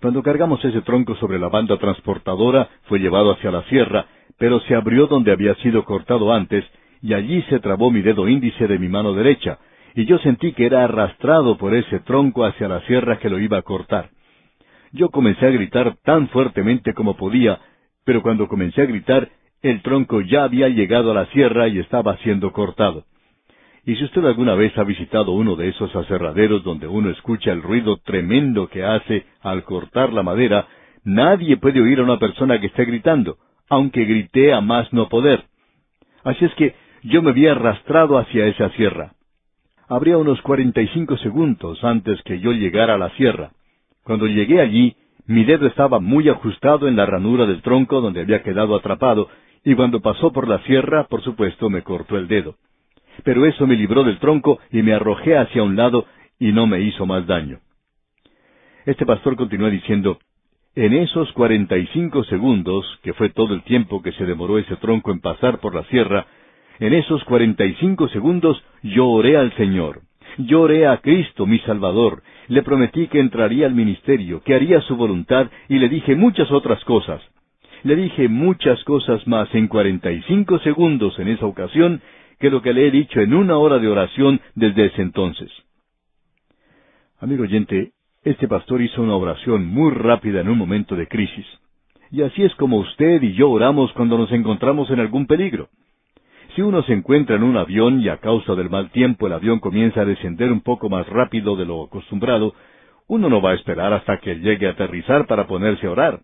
Cuando 0.00 0.22
cargamos 0.22 0.64
ese 0.64 0.82
tronco 0.82 1.16
sobre 1.16 1.38
la 1.38 1.48
banda 1.48 1.76
transportadora, 1.78 2.68
fue 2.84 3.00
llevado 3.00 3.32
hacia 3.32 3.50
la 3.50 3.64
sierra, 3.64 4.06
pero 4.38 4.60
se 4.60 4.74
abrió 4.74 5.06
donde 5.06 5.32
había 5.32 5.54
sido 5.56 5.84
cortado 5.84 6.32
antes, 6.32 6.64
y 7.02 7.14
allí 7.14 7.42
se 7.42 7.60
trabó 7.60 7.90
mi 7.90 8.02
dedo 8.02 8.28
índice 8.28 8.66
de 8.66 8.78
mi 8.78 8.88
mano 8.88 9.12
derecha, 9.12 9.58
y 9.94 10.04
yo 10.06 10.18
sentí 10.18 10.52
que 10.52 10.66
era 10.66 10.84
arrastrado 10.84 11.58
por 11.58 11.74
ese 11.74 12.00
tronco 12.00 12.44
hacia 12.44 12.68
la 12.68 12.80
sierra 12.82 13.18
que 13.18 13.30
lo 13.30 13.38
iba 13.38 13.58
a 13.58 13.62
cortar. 13.62 14.10
Yo 14.92 15.10
comencé 15.10 15.46
a 15.46 15.50
gritar 15.50 15.96
tan 16.04 16.28
fuertemente 16.28 16.94
como 16.94 17.16
podía, 17.16 17.58
pero 18.04 18.22
cuando 18.22 18.48
comencé 18.48 18.82
a 18.82 18.86
gritar, 18.86 19.28
el 19.60 19.82
tronco 19.82 20.20
ya 20.20 20.44
había 20.44 20.68
llegado 20.68 21.10
a 21.10 21.14
la 21.14 21.26
sierra 21.26 21.68
y 21.68 21.78
estaba 21.78 22.16
siendo 22.18 22.52
cortado. 22.52 23.04
Y 23.84 23.96
si 23.96 24.04
usted 24.04 24.24
alguna 24.24 24.54
vez 24.54 24.76
ha 24.78 24.84
visitado 24.84 25.32
uno 25.32 25.56
de 25.56 25.68
esos 25.68 25.94
aserraderos 25.96 26.62
donde 26.62 26.86
uno 26.86 27.10
escucha 27.10 27.52
el 27.52 27.62
ruido 27.62 27.96
tremendo 28.04 28.68
que 28.68 28.84
hace 28.84 29.24
al 29.40 29.64
cortar 29.64 30.12
la 30.12 30.22
madera, 30.22 30.66
nadie 31.04 31.56
puede 31.56 31.80
oír 31.80 32.00
a 32.00 32.04
una 32.04 32.18
persona 32.18 32.60
que 32.60 32.66
esté 32.66 32.84
gritando, 32.84 33.38
aunque 33.68 34.04
grité 34.04 34.52
a 34.52 34.60
más 34.60 34.92
no 34.92 35.08
poder. 35.08 35.44
Así 36.24 36.44
es 36.44 36.54
que 36.54 36.74
yo 37.02 37.22
me 37.22 37.30
había 37.30 37.52
arrastrado 37.52 38.18
hacia 38.18 38.46
esa 38.46 38.70
sierra. 38.70 39.12
Habría 39.88 40.18
unos 40.18 40.40
cuarenta 40.42 40.82
y 40.82 40.88
cinco 40.88 41.16
segundos 41.18 41.82
antes 41.82 42.20
que 42.22 42.40
yo 42.40 42.52
llegara 42.52 42.94
a 42.94 42.98
la 42.98 43.10
sierra. 43.10 43.52
Cuando 44.04 44.26
llegué 44.26 44.60
allí, 44.60 44.96
mi 45.26 45.44
dedo 45.44 45.66
estaba 45.66 46.00
muy 46.00 46.28
ajustado 46.28 46.88
en 46.88 46.96
la 46.96 47.06
ranura 47.06 47.46
del 47.46 47.62
tronco 47.62 48.00
donde 48.00 48.20
había 48.20 48.42
quedado 48.42 48.74
atrapado, 48.76 49.28
y 49.64 49.74
cuando 49.74 50.00
pasó 50.00 50.32
por 50.32 50.48
la 50.48 50.58
sierra, 50.64 51.04
por 51.04 51.22
supuesto, 51.22 51.68
me 51.68 51.82
cortó 51.82 52.16
el 52.16 52.28
dedo 52.28 52.56
pero 53.24 53.46
eso 53.46 53.66
me 53.66 53.76
libró 53.76 54.04
del 54.04 54.18
tronco 54.18 54.58
y 54.70 54.82
me 54.82 54.94
arrojé 54.94 55.36
hacia 55.36 55.62
un 55.62 55.76
lado 55.76 56.06
y 56.38 56.52
no 56.52 56.66
me 56.66 56.80
hizo 56.80 57.06
más 57.06 57.26
daño. 57.26 57.60
Este 58.86 59.04
pastor 59.04 59.36
continuó 59.36 59.70
diciendo, 59.70 60.18
en 60.84 60.92
esos 60.92 61.32
cuarenta 61.32 61.76
y 61.76 61.88
cinco 61.88 62.22
segundos, 62.22 62.86
que 63.02 63.12
fue 63.12 63.30
todo 63.30 63.52
el 63.52 63.62
tiempo 63.64 64.00
que 64.00 64.12
se 64.12 64.24
demoró 64.24 64.58
ese 64.58 64.76
tronco 64.76 65.10
en 65.10 65.18
pasar 65.20 65.58
por 65.58 65.74
la 65.74 65.82
sierra, 65.84 66.26
en 66.78 66.92
esos 66.92 67.24
cuarenta 67.24 67.64
y 67.64 67.74
cinco 67.80 68.06
segundos 68.08 68.62
yo 68.84 69.08
oré 69.08 69.36
al 69.36 69.52
Señor. 69.56 70.02
Yo 70.36 70.60
oré 70.60 70.86
a 70.86 70.98
Cristo, 70.98 71.46
mi 71.46 71.58
Salvador. 71.60 72.22
Le 72.46 72.62
prometí 72.62 73.08
que 73.08 73.18
entraría 73.18 73.66
al 73.66 73.74
ministerio, 73.74 74.40
que 74.44 74.54
haría 74.54 74.80
su 74.82 74.94
voluntad, 74.94 75.50
y 75.68 75.80
le 75.80 75.88
dije 75.88 76.14
muchas 76.14 76.48
otras 76.52 76.84
cosas. 76.84 77.20
Le 77.82 77.96
dije 77.96 78.28
muchas 78.28 78.82
cosas 78.84 79.26
más 79.26 79.52
en 79.56 79.66
cuarenta 79.66 80.12
y 80.12 80.22
cinco 80.28 80.60
segundos 80.60 81.18
en 81.18 81.26
esa 81.26 81.46
ocasión, 81.46 82.02
que 82.38 82.50
lo 82.50 82.62
que 82.62 82.72
le 82.72 82.86
he 82.86 82.92
dicho 82.92 83.20
en 83.20 83.34
una 83.34 83.56
hora 83.56 83.80
de 83.80 83.88
oración 83.88 84.40
desde 84.54 84.86
ese 84.86 85.02
entonces. 85.02 85.50
Amigo 87.18 87.42
oyente, 87.42 87.90
este 88.28 88.48
pastor 88.48 88.82
hizo 88.82 89.02
una 89.02 89.16
oración 89.16 89.66
muy 89.66 89.92
rápida 89.92 90.40
en 90.40 90.48
un 90.48 90.58
momento 90.58 90.96
de 90.96 91.06
crisis. 91.06 91.46
Y 92.10 92.22
así 92.22 92.42
es 92.42 92.54
como 92.54 92.78
usted 92.78 93.22
y 93.22 93.34
yo 93.34 93.50
oramos 93.50 93.92
cuando 93.92 94.16
nos 94.16 94.32
encontramos 94.32 94.90
en 94.90 95.00
algún 95.00 95.26
peligro. 95.26 95.68
Si 96.54 96.62
uno 96.62 96.82
se 96.82 96.92
encuentra 96.92 97.36
en 97.36 97.42
un 97.42 97.56
avión 97.56 98.00
y 98.00 98.08
a 98.08 98.16
causa 98.16 98.54
del 98.54 98.70
mal 98.70 98.90
tiempo 98.90 99.26
el 99.26 99.34
avión 99.34 99.60
comienza 99.60 100.00
a 100.00 100.04
descender 100.04 100.50
un 100.50 100.60
poco 100.60 100.88
más 100.88 101.06
rápido 101.08 101.54
de 101.56 101.66
lo 101.66 101.84
acostumbrado, 101.84 102.54
uno 103.06 103.28
no 103.28 103.40
va 103.40 103.52
a 103.52 103.54
esperar 103.54 103.92
hasta 103.92 104.18
que 104.18 104.36
llegue 104.36 104.66
a 104.66 104.70
aterrizar 104.70 105.26
para 105.26 105.46
ponerse 105.46 105.86
a 105.86 105.90
orar. 105.90 106.20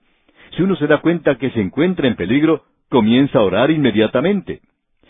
Si 0.56 0.62
uno 0.62 0.76
se 0.76 0.86
da 0.86 1.01
cuenta 1.01 1.36
que 1.36 1.51
se 1.51 1.60
encuentra 1.60 2.09
en 2.09 2.16
peligro, 2.16 2.64
comienza 2.89 3.39
a 3.39 3.43
orar 3.43 3.70
inmediatamente. 3.70 4.60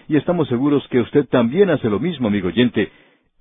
Y 0.08 0.16
estamos 0.16 0.48
seguros 0.48 0.86
que 0.88 1.00
usted 1.00 1.26
también 1.26 1.70
hace 1.70 1.88
lo 1.88 1.98
mismo, 1.98 2.28
amigo 2.28 2.48
oyente, 2.48 2.90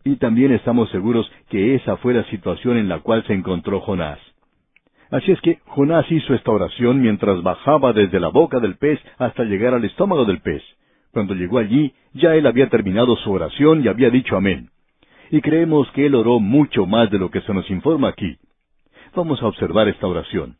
y 0.03 0.17
también 0.17 0.51
estamos 0.51 0.89
seguros 0.89 1.31
que 1.49 1.75
esa 1.75 1.97
fue 1.97 2.13
la 2.13 2.23
situación 2.25 2.77
en 2.77 2.89
la 2.89 2.99
cual 2.99 3.23
se 3.25 3.33
encontró 3.33 3.79
Jonás. 3.81 4.19
Así 5.09 5.31
es 5.31 5.39
que 5.41 5.59
Jonás 5.67 6.11
hizo 6.11 6.33
esta 6.33 6.51
oración 6.51 7.01
mientras 7.01 7.43
bajaba 7.43 7.93
desde 7.93 8.19
la 8.19 8.29
boca 8.29 8.59
del 8.59 8.77
pez 8.77 8.99
hasta 9.17 9.43
llegar 9.43 9.73
al 9.73 9.85
estómago 9.85 10.25
del 10.25 10.41
pez. 10.41 10.63
Cuando 11.11 11.35
llegó 11.35 11.59
allí, 11.59 11.93
ya 12.13 12.35
él 12.35 12.47
había 12.47 12.69
terminado 12.69 13.15
su 13.17 13.31
oración 13.31 13.83
y 13.83 13.87
había 13.87 14.09
dicho 14.09 14.35
amén. 14.35 14.69
Y 15.29 15.41
creemos 15.41 15.89
que 15.91 16.07
él 16.07 16.15
oró 16.15 16.39
mucho 16.39 16.85
más 16.85 17.11
de 17.11 17.19
lo 17.19 17.29
que 17.29 17.41
se 17.41 17.53
nos 17.53 17.69
informa 17.69 18.09
aquí. 18.09 18.37
Vamos 19.15 19.41
a 19.43 19.47
observar 19.47 19.87
esta 19.87 20.07
oración. 20.07 20.57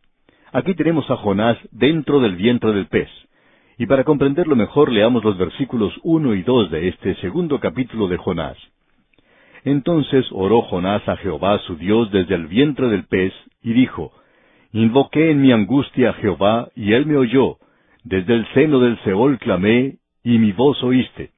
Aquí 0.51 0.75
tenemos 0.75 1.09
a 1.09 1.17
Jonás 1.17 1.57
dentro 1.71 2.19
del 2.19 2.35
vientre 2.35 2.71
del 2.73 2.85
pez. 2.85 3.09
Y 3.79 3.87
para 3.87 4.03
comprenderlo 4.03 4.55
mejor 4.55 4.91
leamos 4.91 5.23
los 5.23 5.35
versículos 5.35 5.93
uno 6.03 6.35
y 6.35 6.43
dos 6.43 6.69
de 6.69 6.89
este 6.89 7.15
segundo 7.15 7.59
capítulo 7.59 8.07
de 8.07 8.17
Jonás. 8.17 8.57
Entonces 9.65 10.25
oró 10.31 10.61
Jonás 10.63 11.07
a 11.07 11.15
Jehová 11.17 11.59
su 11.59 11.77
Dios 11.77 12.11
desde 12.11 12.35
el 12.35 12.47
vientre 12.47 12.89
del 12.89 13.05
pez, 13.05 13.33
y 13.61 13.73
dijo, 13.73 14.11
Invoqué 14.73 15.31
en 15.31 15.41
mi 15.41 15.51
angustia 15.51 16.09
a 16.09 16.13
Jehová, 16.13 16.69
y 16.75 16.93
él 16.93 17.05
me 17.05 17.15
oyó. 17.15 17.57
Desde 18.03 18.33
el 18.33 18.45
seno 18.53 18.79
del 18.79 18.99
Seol 19.03 19.37
clamé, 19.39 19.97
y 20.23 20.39
mi 20.39 20.51
voz 20.51 20.83
oíste. 20.83 21.31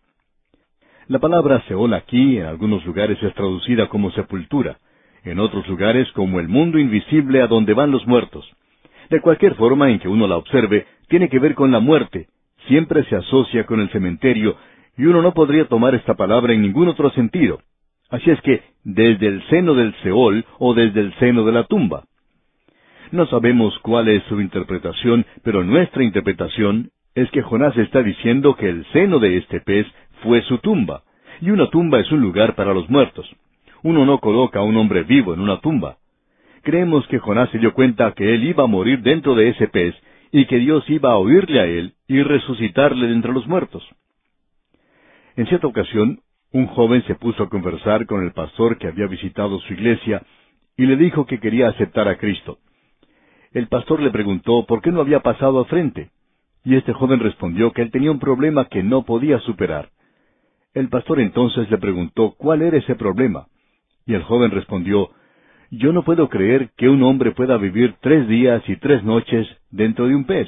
La 1.07 1.19
palabra 1.19 1.61
Seol 1.67 1.93
aquí 1.93 2.37
en 2.37 2.45
algunos 2.45 2.83
lugares 2.85 3.21
es 3.21 3.33
traducida 3.35 3.87
como 3.89 4.09
sepultura, 4.11 4.79
en 5.23 5.39
otros 5.39 5.67
lugares 5.67 6.11
como 6.13 6.39
el 6.39 6.47
mundo 6.47 6.79
invisible 6.79 7.41
a 7.41 7.47
donde 7.47 7.73
van 7.73 7.91
los 7.91 8.07
muertos. 8.07 8.49
De 9.09 9.21
cualquier 9.21 9.53
forma 9.55 9.91
en 9.91 9.99
que 9.99 10.07
uno 10.07 10.27
la 10.27 10.37
observe, 10.37 10.87
tiene 11.09 11.29
que 11.29 11.37
ver 11.37 11.53
con 11.53 11.71
la 11.71 11.79
muerte, 11.79 12.27
siempre 12.67 13.03
se 13.03 13.15
asocia 13.15 13.65
con 13.65 13.81
el 13.81 13.89
cementerio, 13.89 14.57
y 14.97 15.05
uno 15.05 15.21
no 15.21 15.33
podría 15.33 15.67
tomar 15.67 15.93
esta 15.93 16.15
palabra 16.15 16.53
en 16.53 16.61
ningún 16.61 16.87
otro 16.87 17.11
sentido. 17.11 17.59
Así 18.09 18.29
es 18.29 18.39
que, 18.41 18.63
desde 18.83 19.27
el 19.27 19.43
seno 19.49 19.73
del 19.73 19.93
Seol 20.03 20.45
o 20.59 20.73
desde 20.73 21.01
el 21.01 21.13
seno 21.15 21.43
de 21.43 21.51
la 21.51 21.63
tumba. 21.63 22.03
No 23.11 23.25
sabemos 23.27 23.77
cuál 23.79 24.07
es 24.07 24.23
su 24.23 24.39
interpretación, 24.41 25.25
pero 25.43 25.63
nuestra 25.63 26.03
interpretación 26.03 26.91
es 27.15 27.29
que 27.31 27.41
Jonás 27.41 27.75
está 27.77 28.03
diciendo 28.03 28.55
que 28.55 28.69
el 28.69 28.85
seno 28.91 29.19
de 29.19 29.37
este 29.37 29.61
pez 29.61 29.87
fue 30.21 30.41
su 30.43 30.57
tumba, 30.59 31.03
y 31.41 31.49
una 31.49 31.69
tumba 31.69 31.99
es 31.99 32.11
un 32.11 32.21
lugar 32.21 32.55
para 32.55 32.73
los 32.73 32.89
muertos. 32.89 33.29
Uno 33.83 34.05
no 34.05 34.19
coloca 34.19 34.59
a 34.59 34.63
un 34.63 34.75
hombre 34.77 35.03
vivo 35.03 35.33
en 35.33 35.39
una 35.39 35.59
tumba. 35.61 35.97
Creemos 36.63 37.07
que 37.07 37.19
Jonás 37.19 37.49
se 37.51 37.59
dio 37.59 37.73
cuenta 37.73 38.13
que 38.13 38.33
él 38.33 38.43
iba 38.43 38.63
a 38.63 38.67
morir 38.67 39.01
dentro 39.01 39.35
de 39.35 39.49
ese 39.49 39.67
pez 39.67 39.95
y 40.31 40.45
que 40.45 40.57
Dios 40.57 40.83
iba 40.89 41.11
a 41.11 41.17
oírle 41.17 41.59
a 41.59 41.65
él 41.65 41.93
y 42.07 42.21
resucitarle 42.21 43.07
de 43.07 43.13
entre 43.13 43.31
los 43.31 43.47
muertos. 43.47 43.87
En 45.35 45.45
cierta 45.47 45.67
ocasión, 45.67 46.19
un 46.55 46.67
joven 46.67 47.03
se 47.03 47.15
puso 47.15 47.43
a 47.43 47.49
conversar 47.49 48.05
con 48.05 48.23
el 48.23 48.31
pastor 48.31 48.77
que 48.77 48.87
había 48.87 49.07
visitado 49.07 49.59
su 49.59 49.73
iglesia 49.73 50.23
y 50.77 50.85
le 50.85 50.95
dijo 50.95 51.25
que 51.25 51.41
quería 51.41 51.67
aceptar 51.67 52.07
a 52.07 52.17
Cristo. 52.17 52.59
El 53.51 53.67
pastor 53.67 54.01
le 54.01 54.09
preguntó 54.09 54.65
por 54.65 54.81
qué 54.81 54.89
no 54.89 55.01
había 55.01 55.19
pasado 55.19 55.59
al 55.59 55.65
frente, 55.65 56.11
y 56.63 56.77
este 56.77 56.93
joven 56.93 57.19
respondió 57.19 57.73
que 57.73 57.81
él 57.81 57.91
tenía 57.91 58.09
un 58.09 58.19
problema 58.19 58.69
que 58.69 58.83
no 58.83 59.03
podía 59.03 59.39
superar. 59.39 59.89
El 60.73 60.87
pastor 60.87 61.19
entonces 61.19 61.69
le 61.69 61.77
preguntó 61.77 62.35
cuál 62.37 62.61
era 62.61 62.77
ese 62.77 62.95
problema, 62.95 63.47
y 64.05 64.13
el 64.13 64.23
joven 64.23 64.51
respondió, 64.51 65.09
Yo 65.71 65.91
no 65.91 66.05
puedo 66.05 66.29
creer 66.29 66.71
que 66.77 66.87
un 66.87 67.03
hombre 67.03 67.31
pueda 67.31 67.57
vivir 67.57 67.95
tres 67.99 68.29
días 68.29 68.63
y 68.69 68.77
tres 68.77 69.03
noches 69.03 69.45
dentro 69.71 70.07
de 70.07 70.15
un 70.15 70.23
pez. 70.23 70.47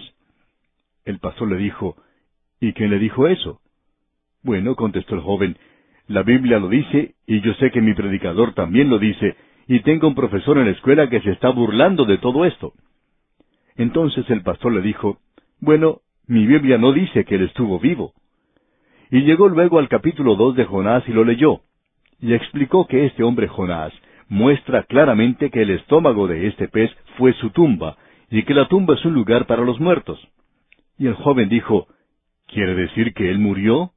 El 1.03 1.19
pastor 1.19 1.49
le 1.49 1.57
dijo, 1.57 1.97
¿Y 2.61 2.71
quién 2.71 2.91
le 2.91 2.97
dijo 2.97 3.27
eso? 3.27 3.59
Bueno, 4.41 4.77
contestó 4.77 5.15
el 5.15 5.21
joven, 5.21 5.57
la 6.07 6.23
Biblia 6.23 6.59
lo 6.59 6.69
dice, 6.69 7.15
y 7.25 7.41
yo 7.41 7.53
sé 7.55 7.71
que 7.71 7.81
mi 7.81 7.93
predicador 7.93 8.53
también 8.53 8.89
lo 8.89 8.97
dice, 8.97 9.35
y 9.67 9.81
tengo 9.81 10.07
un 10.07 10.15
profesor 10.15 10.57
en 10.57 10.65
la 10.65 10.71
escuela 10.71 11.09
que 11.09 11.21
se 11.21 11.31
está 11.31 11.49
burlando 11.49 12.05
de 12.05 12.17
todo 12.17 12.45
esto. 12.45 12.73
Entonces 13.75 14.29
el 14.29 14.41
pastor 14.41 14.73
le 14.73 14.81
dijo, 14.81 15.19
Bueno, 15.59 15.99
mi 16.25 16.45
Biblia 16.45 16.77
no 16.77 16.93
dice 16.93 17.25
que 17.25 17.35
él 17.35 17.43
estuvo 17.43 17.79
vivo. 17.79 18.13
Y 19.11 19.21
llegó 19.21 19.49
luego 19.49 19.79
al 19.79 19.89
capítulo 19.89 20.35
dos 20.35 20.55
de 20.55 20.65
Jonás 20.65 21.03
y 21.07 21.11
lo 21.11 21.23
leyó, 21.23 21.61
y 22.19 22.33
explicó 22.33 22.87
que 22.87 23.05
este 23.05 23.23
hombre 23.23 23.47
Jonás 23.47 23.93
muestra 24.29 24.83
claramente 24.83 25.49
que 25.49 25.61
el 25.61 25.71
estómago 25.71 26.27
de 26.27 26.47
este 26.47 26.67
pez 26.67 26.91
fue 27.17 27.33
su 27.33 27.49
tumba, 27.51 27.97
y 28.29 28.43
que 28.43 28.53
la 28.53 28.67
tumba 28.67 28.95
es 28.95 29.05
un 29.05 29.13
lugar 29.13 29.45
para 29.45 29.63
los 29.63 29.79
muertos. 29.79 30.19
Y 30.97 31.07
el 31.07 31.13
joven 31.15 31.49
dijo, 31.49 31.87
¿Quiere 32.47 32.75
decir 32.75 33.13
que 33.13 33.29
él 33.29 33.39
murió? 33.39 33.91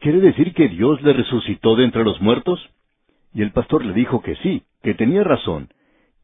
¿Quiere 0.00 0.20
decir 0.20 0.54
que 0.54 0.68
Dios 0.68 1.02
le 1.02 1.12
resucitó 1.12 1.76
de 1.76 1.84
entre 1.84 2.04
los 2.04 2.20
muertos? 2.20 2.60
Y 3.34 3.42
el 3.42 3.52
pastor 3.52 3.84
le 3.84 3.92
dijo 3.92 4.22
que 4.22 4.36
sí, 4.36 4.62
que 4.82 4.94
tenía 4.94 5.24
razón, 5.24 5.68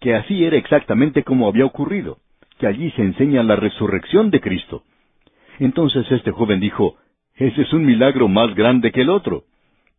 que 0.01 0.15
así 0.15 0.45
era 0.45 0.57
exactamente 0.57 1.25
como 1.25 1.49
había 1.49 1.65
ocurrido, 1.65 2.19
que 2.59 2.67
allí 2.67 2.91
se 2.93 3.03
enseña 3.03 3.43
la 3.43 3.57
resurrección 3.57 4.31
de 4.31 4.41
Cristo. 4.41 4.83
Entonces 5.59 6.11
este 6.11 6.31
joven 6.31 6.61
dijo, 6.61 6.97
ese 7.37 7.63
es 7.63 7.73
un 7.73 7.85
milagro 7.85 8.29
más 8.29 8.55
grande 8.55 8.93
que 8.93 9.03
el 9.03 9.11
otro. 9.11 9.45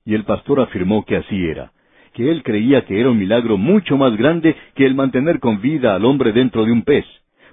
Y 0.06 0.14
el 0.14 0.24
pastor 0.24 0.62
afirmó 0.62 1.04
que 1.06 1.18
así 1.18 1.46
era, 1.46 1.72
que 2.14 2.32
él 2.32 2.44
creía 2.44 2.86
que 2.86 3.00
era 3.00 3.10
un 3.10 3.18
milagro 3.18 3.58
mucho 3.58 3.98
más 3.98 4.16
grande 4.16 4.56
que 4.76 4.86
el 4.86 4.96
mantener 4.96 5.40
con 5.40 5.62
vida 5.62 5.96
al 5.96 6.06
hombre 6.06 6.32
dentro 6.32 6.66
de 6.66 6.72
un 6.72 6.84
pez, 6.84 7.06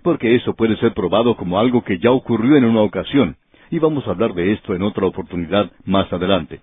porque 0.02 0.34
eso 0.36 0.54
puede 0.54 0.76
ser 0.76 0.94
probado 0.94 1.36
como 1.36 1.58
algo 1.58 1.82
que 1.82 1.98
ya 1.98 2.10
ocurrió 2.10 2.56
en 2.56 2.64
una 2.64 2.82
ocasión, 2.82 3.36
y 3.72 3.78
vamos 3.78 4.06
a 4.06 4.10
hablar 4.10 4.34
de 4.34 4.52
esto 4.52 4.74
en 4.74 4.82
otra 4.82 5.06
oportunidad 5.06 5.72
más 5.86 6.12
adelante. 6.12 6.60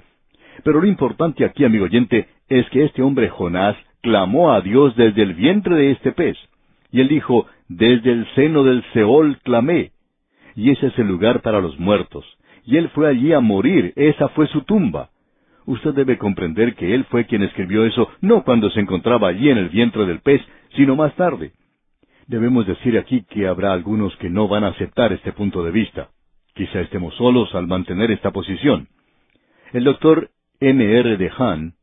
Pero 0.64 0.80
lo 0.80 0.86
importante 0.86 1.44
aquí, 1.44 1.66
amigo 1.66 1.86
oyente, 1.86 2.28
es 2.48 2.70
que 2.70 2.84
este 2.84 3.02
hombre 3.02 3.30
Jonás 3.30 3.76
clamó 4.02 4.52
a 4.54 4.62
Dios 4.62 4.96
desde 4.96 5.24
el 5.24 5.34
vientre 5.34 5.76
de 5.76 5.92
este 5.92 6.12
pez. 6.12 6.38
Y 6.92 7.02
él 7.02 7.08
dijo, 7.08 7.48
desde 7.68 8.12
el 8.12 8.28
seno 8.36 8.64
del 8.64 8.84
Seol 8.94 9.40
clamé. 9.40 9.92
Y 10.56 10.70
ese 10.70 10.86
es 10.88 11.00
el 11.00 11.08
lugar 11.08 11.42
para 11.42 11.62
los 11.62 11.80
muertos. 11.80 12.26
Y 12.64 12.78
él 12.78 12.90
fue 12.90 13.10
allí 13.10 13.34
a 13.34 13.40
morir, 13.40 13.92
esa 13.96 14.28
fue 14.30 14.46
su 14.46 14.62
tumba. 14.62 15.10
Usted 15.66 15.96
debe 15.96 16.20
comprender 16.20 16.76
que 16.76 16.94
él 16.94 17.06
fue 17.06 17.26
quien 17.26 17.42
escribió 17.42 17.86
eso, 17.86 18.08
no 18.22 18.44
cuando 18.44 18.70
se 18.70 18.82
encontraba 18.82 19.30
allí 19.30 19.50
en 19.50 19.58
el 19.58 19.70
vientre 19.70 20.06
del 20.06 20.20
pez, 20.20 20.42
sino 20.76 20.96
más 20.96 21.16
tarde. 21.16 21.54
Debemos 22.28 22.68
decir 22.68 23.00
aquí 23.00 23.24
que 23.28 23.48
habrá 23.48 23.74
algunos 23.74 24.16
que 24.18 24.30
no 24.30 24.48
van 24.48 24.64
a 24.64 24.68
aceptar 24.68 25.12
este 25.12 25.32
punto 25.32 25.64
de 25.64 25.72
vista. 25.72 26.10
Quizá 26.54 26.82
estemos 26.82 27.16
solos 27.16 27.54
al 27.56 27.68
mantener 27.68 28.12
esta 28.12 28.32
posición. 28.32 28.88
El 29.72 29.84
doctor 29.84 30.30
M. 30.60 30.84
R. 30.84 31.18
de 31.18 31.32
Hahn 31.38 31.74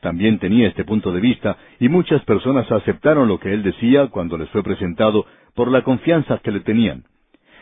también 0.00 0.38
tenía 0.38 0.68
este 0.68 0.84
punto 0.84 1.12
de 1.12 1.20
vista 1.20 1.56
y 1.80 1.88
muchas 1.88 2.24
personas 2.24 2.70
aceptaron 2.70 3.28
lo 3.28 3.40
que 3.40 3.52
él 3.52 3.62
decía 3.62 4.08
cuando 4.08 4.38
les 4.38 4.48
fue 4.50 4.62
presentado 4.62 5.26
por 5.54 5.70
la 5.70 5.82
confianza 5.82 6.38
que 6.38 6.52
le 6.52 6.60
tenían. 6.60 7.04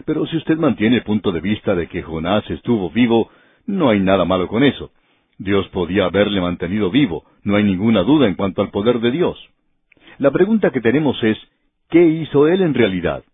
Pero 0.04 0.26
si 0.26 0.36
usted 0.36 0.56
mantiene 0.58 0.96
el 0.96 1.02
punto 1.04 1.32
de 1.32 1.40
vista 1.40 1.74
de 1.74 1.86
que 1.86 2.02
Jonás 2.02 2.48
estuvo 2.50 2.90
vivo, 2.90 3.30
no 3.66 3.90
hay 3.90 4.00
nada 4.00 4.24
malo 4.24 4.48
con 4.48 4.62
eso. 4.62 4.90
Dios 5.38 5.68
podía 5.68 6.06
haberle 6.06 6.40
mantenido 6.40 6.90
vivo, 6.90 7.24
no 7.42 7.56
hay 7.56 7.64
ninguna 7.64 8.02
duda 8.02 8.26
en 8.26 8.34
cuanto 8.34 8.62
al 8.62 8.70
poder 8.70 9.00
de 9.00 9.10
Dios. 9.10 9.38
La 10.18 10.30
pregunta 10.30 10.70
que 10.70 10.80
tenemos 10.80 11.22
es, 11.22 11.38
¿qué 11.90 12.04
hizo 12.04 12.46
él 12.46 12.62
en 12.62 12.74
realidad? 12.74 13.24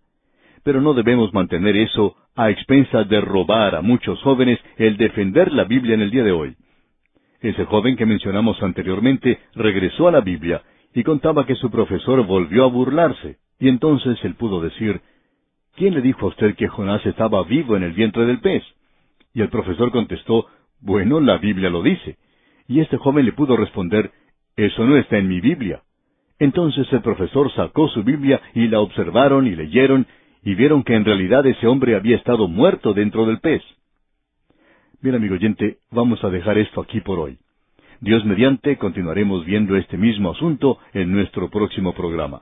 Pero 0.63 0.81
no 0.81 0.95
debemos 0.95 1.33
mantener 1.35 1.77
eso 1.77 2.17
a 2.37 2.51
expensas 2.51 3.09
de 3.09 3.21
robar 3.21 3.75
a 3.75 3.83
muchos 3.83 4.21
jóvenes 4.23 4.59
el 4.77 4.97
defender 4.97 5.53
la 5.53 5.65
Biblia 5.65 5.95
en 5.95 6.03
el 6.03 6.11
día 6.11 6.25
de 6.25 6.33
hoy. 6.33 6.57
Ese 7.41 7.65
joven 7.65 7.97
que 7.97 8.07
mencionamos 8.07 8.63
anteriormente 8.63 9.39
regresó 9.55 10.09
a 10.09 10.13
la 10.13 10.21
Biblia 10.21 10.63
y 10.95 11.03
contaba 11.03 11.47
que 11.47 11.55
su 11.55 11.71
profesor 11.71 12.25
volvió 12.27 12.65
a 12.65 12.69
burlarse, 12.69 13.39
y 13.59 13.69
entonces 13.69 14.19
él 14.25 14.35
pudo 14.35 14.61
decir, 14.61 15.01
¿Quién 15.77 15.95
le 15.95 16.03
dijo 16.03 16.27
a 16.27 16.29
usted 16.31 16.57
que 16.57 16.69
Jonás 16.69 17.05
estaba 17.07 17.43
vivo 17.45 17.77
en 17.77 17.83
el 17.83 17.93
vientre 17.93 18.27
del 18.27 18.41
pez? 18.41 18.63
Y 19.33 19.41
el 19.41 19.49
profesor 19.49 19.91
contestó, 19.93 20.47
Bueno, 20.81 21.21
la 21.21 21.39
Biblia 21.39 21.71
lo 21.71 21.83
dice. 21.83 22.17
Y 22.67 22.81
este 22.81 22.97
joven 22.97 23.25
le 23.25 23.33
pudo 23.33 23.57
responder, 23.57 24.11
Eso 24.57 24.85
no 24.85 24.97
está 24.97 25.19
en 25.19 25.29
mi 25.29 25.41
Biblia. 25.41 25.83
Entonces 26.39 26.91
el 26.93 27.03
profesor 27.03 27.53
sacó 27.53 27.89
su 27.89 28.03
Biblia 28.03 28.41
y 28.55 28.67
la 28.69 28.81
observaron 28.81 29.47
y 29.47 29.55
leyeron 29.55 30.07
y 30.43 30.55
vieron 30.55 30.83
que 30.83 30.95
en 30.95 31.05
realidad 31.05 31.47
ese 31.47 31.67
hombre 31.67 31.95
había 31.95 32.17
estado 32.17 32.49
muerto 32.49 32.95
dentro 32.95 33.27
del 33.27 33.41
pez. 33.41 33.63
Bien, 35.03 35.15
amigo 35.15 35.35
oyente, 35.35 35.79
vamos 35.91 36.23
a 36.25 36.31
dejar 36.31 36.59
esto 36.59 36.81
aquí 36.81 37.01
por 37.01 37.19
hoy. 37.19 37.39
Dios 38.01 38.25
mediante 38.25 38.77
continuaremos 38.79 39.45
viendo 39.45 39.77
este 39.77 39.99
mismo 39.99 40.31
asunto 40.31 40.79
en 40.95 41.13
nuestro 41.13 41.51
próximo 41.51 41.95
programa. 41.95 42.41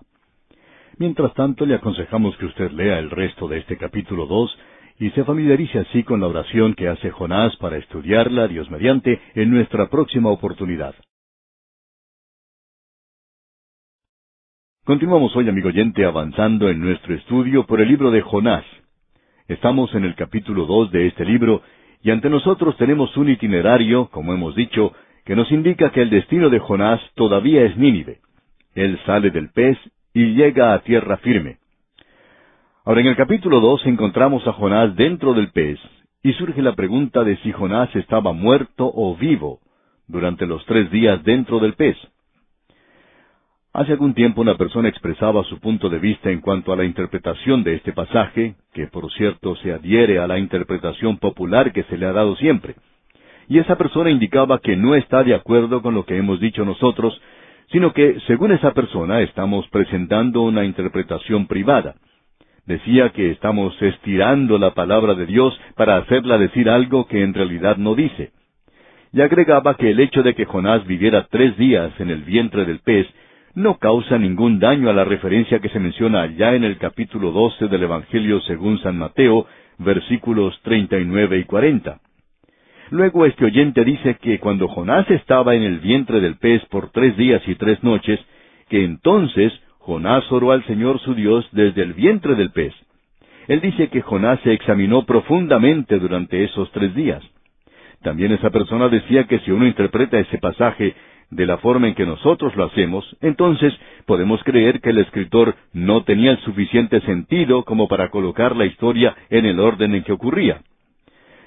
Mientras 0.99 1.35
tanto, 1.35 1.67
le 1.67 1.75
aconsejamos 1.75 2.37
que 2.37 2.47
usted 2.47 2.71
lea 2.73 2.99
el 2.99 3.11
resto 3.11 3.49
de 3.49 3.59
este 3.59 3.77
capítulo 3.77 4.27
2 4.27 4.59
y 5.01 5.11
se 5.11 5.25
familiarice 5.25 5.79
así 5.79 6.03
con 6.03 6.21
la 6.21 6.27
oración 6.27 6.75
que 6.75 6.89
hace 6.89 7.11
Jonás 7.11 7.57
para 7.57 7.77
estudiarla, 7.77 8.49
Dios 8.49 8.69
mediante, 8.71 9.21
en 9.35 9.51
nuestra 9.51 9.89
próxima 9.89 10.31
oportunidad. 10.31 10.95
Continuamos 14.89 15.37
hoy, 15.37 15.47
amigo 15.47 15.69
oyente, 15.69 16.07
avanzando 16.07 16.71
en 16.71 16.81
nuestro 16.81 17.15
estudio 17.15 17.67
por 17.67 17.83
el 17.83 17.89
libro 17.89 18.11
de 18.11 18.23
Jonás. 18.23 18.65
Estamos 19.47 19.95
en 19.95 20.07
el 20.07 20.15
capítulo 20.15 20.65
dos 20.65 20.91
de 20.91 21.09
este 21.09 21.27
libro, 21.27 21.61
y 22.03 22.11
ante 22.11 22.31
nosotros 22.31 22.75
tenemos 22.79 23.15
un 23.19 23.29
itinerario, 23.29 24.09
como 24.09 24.33
hemos 24.33 24.55
dicho, 24.55 24.95
que 25.27 25.37
nos 25.37 25.53
indica 25.53 25.91
que 25.91 26.01
el 26.01 26.09
destino 26.09 26.49
de 26.49 26.59
Jonás 26.59 27.03
todavía 27.17 27.65
es 27.65 27.77
Nínive. 27.77 28.21
Él 28.75 28.99
sale 29.05 29.31
del 29.31 29.51
pez 29.51 29.77
y 30.15 30.33
llega 30.33 30.73
a 30.73 30.79
tierra 30.79 31.19
firme. 31.19 31.59
Ahora, 32.87 33.03
en 33.03 33.09
el 33.09 33.17
capítulo 33.17 33.61
dos 33.61 33.85
encontramos 33.85 34.47
a 34.47 34.55
Jonás 34.55 34.97
dentro 34.97 35.35
del 35.35 35.51
pez, 35.51 35.79
y 36.23 36.33
surge 36.33 36.63
la 36.63 36.75
pregunta 36.75 37.25
de 37.25 37.37
si 37.43 37.53
Jonás 37.53 37.95
estaba 37.95 38.33
muerto 38.33 38.91
o 38.91 39.15
vivo 39.15 39.61
durante 40.07 40.47
los 40.47 40.65
tres 40.65 40.91
días 40.91 41.23
dentro 41.25 41.59
del 41.59 41.75
pez. 41.75 41.99
Hace 43.73 43.93
algún 43.93 44.15
tiempo 44.15 44.41
una 44.41 44.57
persona 44.57 44.89
expresaba 44.89 45.45
su 45.45 45.61
punto 45.61 45.91
de 45.91 45.99
vista 45.99 46.31
en 46.31 46.41
cuanto 46.41 46.73
a 46.73 46.77
la 46.77 46.85
interpretación 46.85 47.63
de 47.65 47.75
este 47.75 47.93
pasaje, 47.93 48.55
que 48.73 48.87
por 48.87 49.13
cierto 49.13 49.57
se 49.57 49.73
adhiere 49.73 50.19
a 50.19 50.27
la 50.27 50.39
interpretación 50.39 51.19
popular 51.19 51.73
que 51.73 51.83
se 51.85 51.99
le 51.99 52.07
ha 52.07 52.13
dado 52.13 52.35
siempre. 52.37 52.77
Y 53.47 53.59
esa 53.59 53.77
persona 53.77 54.11
indicaba 54.11 54.59
que 54.61 54.77
no 54.77 54.95
está 54.95 55.23
de 55.23 55.35
acuerdo 55.35 55.83
con 55.83 55.95
lo 55.95 56.07
que 56.07 56.17
hemos 56.17 56.41
dicho 56.41 56.65
nosotros, 56.65 57.21
sino 57.71 57.93
que, 57.93 58.19
según 58.27 58.53
esa 58.53 58.73
persona, 58.73 59.21
estamos 59.21 59.69
presentando 59.69 60.43
una 60.43 60.65
interpretación 60.65 61.47
privada. 61.47 61.95
Decía 62.65 63.11
que 63.11 63.31
estamos 63.31 63.81
estirando 63.81 64.59
la 64.59 64.73
palabra 64.73 65.15
de 65.15 65.27
Dios 65.27 65.59
para 65.77 65.97
hacerla 65.97 66.39
decir 66.39 66.69
algo 66.69 67.07
que 67.07 67.23
en 67.23 67.35
realidad 67.35 67.77
no 67.77 67.95
dice. 67.95 68.33
Y 69.13 69.21
agregaba 69.21 69.75
que 69.75 69.91
el 69.91 70.01
hecho 70.01 70.23
de 70.23 70.35
que 70.35 70.45
Jonás 70.45 70.87
viviera 70.87 71.27
tres 71.31 71.57
días 71.57 71.93
en 71.99 72.11
el 72.11 72.23
vientre 72.23 72.65
del 72.65 72.81
pez 72.81 73.07
no 73.59 73.79
causa 73.79 74.19
ningún 74.19 74.61
daño 74.61 74.89
a 74.89 74.93
la 74.93 75.05
referencia 75.05 75.59
que 75.59 75.69
se 75.69 75.81
menciona 75.81 76.23
allá 76.23 76.55
en 76.55 76.63
el 76.63 76.79
capítulo 76.79 77.33
12 77.33 77.67
del 77.67 77.83
Evangelio 77.83 78.41
según 78.43 78.79
San 78.79 78.97
Mateo, 78.97 79.47
versículos 79.79 80.57
39 80.63 81.39
y 81.39 81.45
40. 81.45 81.99
Luego 82.91 83.27
este 83.27 83.47
oyente 83.47 83.85
dice 83.85 84.17
que 84.23 84.39
cuando 84.39 84.69
Jonás 84.69 85.11
estaba 85.11 85.57
en 85.57 85.65
el 85.65 85.81
vientre 85.81 86.21
del 86.21 86.37
pez 86.37 86.65
por 86.67 86.93
tres 86.93 87.17
días 87.17 87.43
y 87.49 87.57
tres 87.57 87.83
noches, 87.83 88.21
que 88.69 88.85
entonces 88.85 89.53
Jonás 89.81 90.31
oró 90.31 90.53
al 90.53 90.65
Señor 90.67 91.01
su 91.01 91.17
Dios 91.17 91.45
desde 91.51 91.83
el 91.83 91.95
vientre 91.95 92.37
del 92.37 92.53
pez. 92.53 92.73
Él 93.49 93.61
dice 93.61 93.89
que 93.89 94.03
Jonás 94.03 94.39
se 94.45 94.53
examinó 94.53 95.05
profundamente 95.05 95.99
durante 95.99 96.45
esos 96.45 96.71
tres 96.71 96.95
días. 96.95 97.25
También 98.03 98.31
esa 98.31 98.51
persona 98.51 98.89
decía 98.89 99.25
que 99.25 99.41
si 99.41 99.51
uno 99.51 99.67
interpreta 99.67 100.17
ese 100.17 100.39
pasaje 100.39 100.95
de 101.31 101.47
la 101.47 101.59
forma 101.59 101.89
en 101.89 101.95
que 101.95 102.07
nosotros 102.07 102.57
lo 102.57 102.65
hacemos, 102.65 103.05
entonces 103.21 103.75
podemos 104.07 104.43
creer 104.45 104.81
que 104.81 104.91
el 104.91 104.99
escritor 104.99 105.55
no 105.73 106.05
tenía 106.05 106.31
el 106.33 106.39
suficiente 106.41 107.01
sentido 107.03 107.65
como 107.65 107.89
para 107.89 108.11
colocar 108.11 108.57
la 108.57 108.65
historia 108.65 109.15
en 109.29 109.45
el 109.45 109.61
orden 109.61 109.95
en 109.95 110.05
que 110.05 110.13
ocurría. 110.13 110.63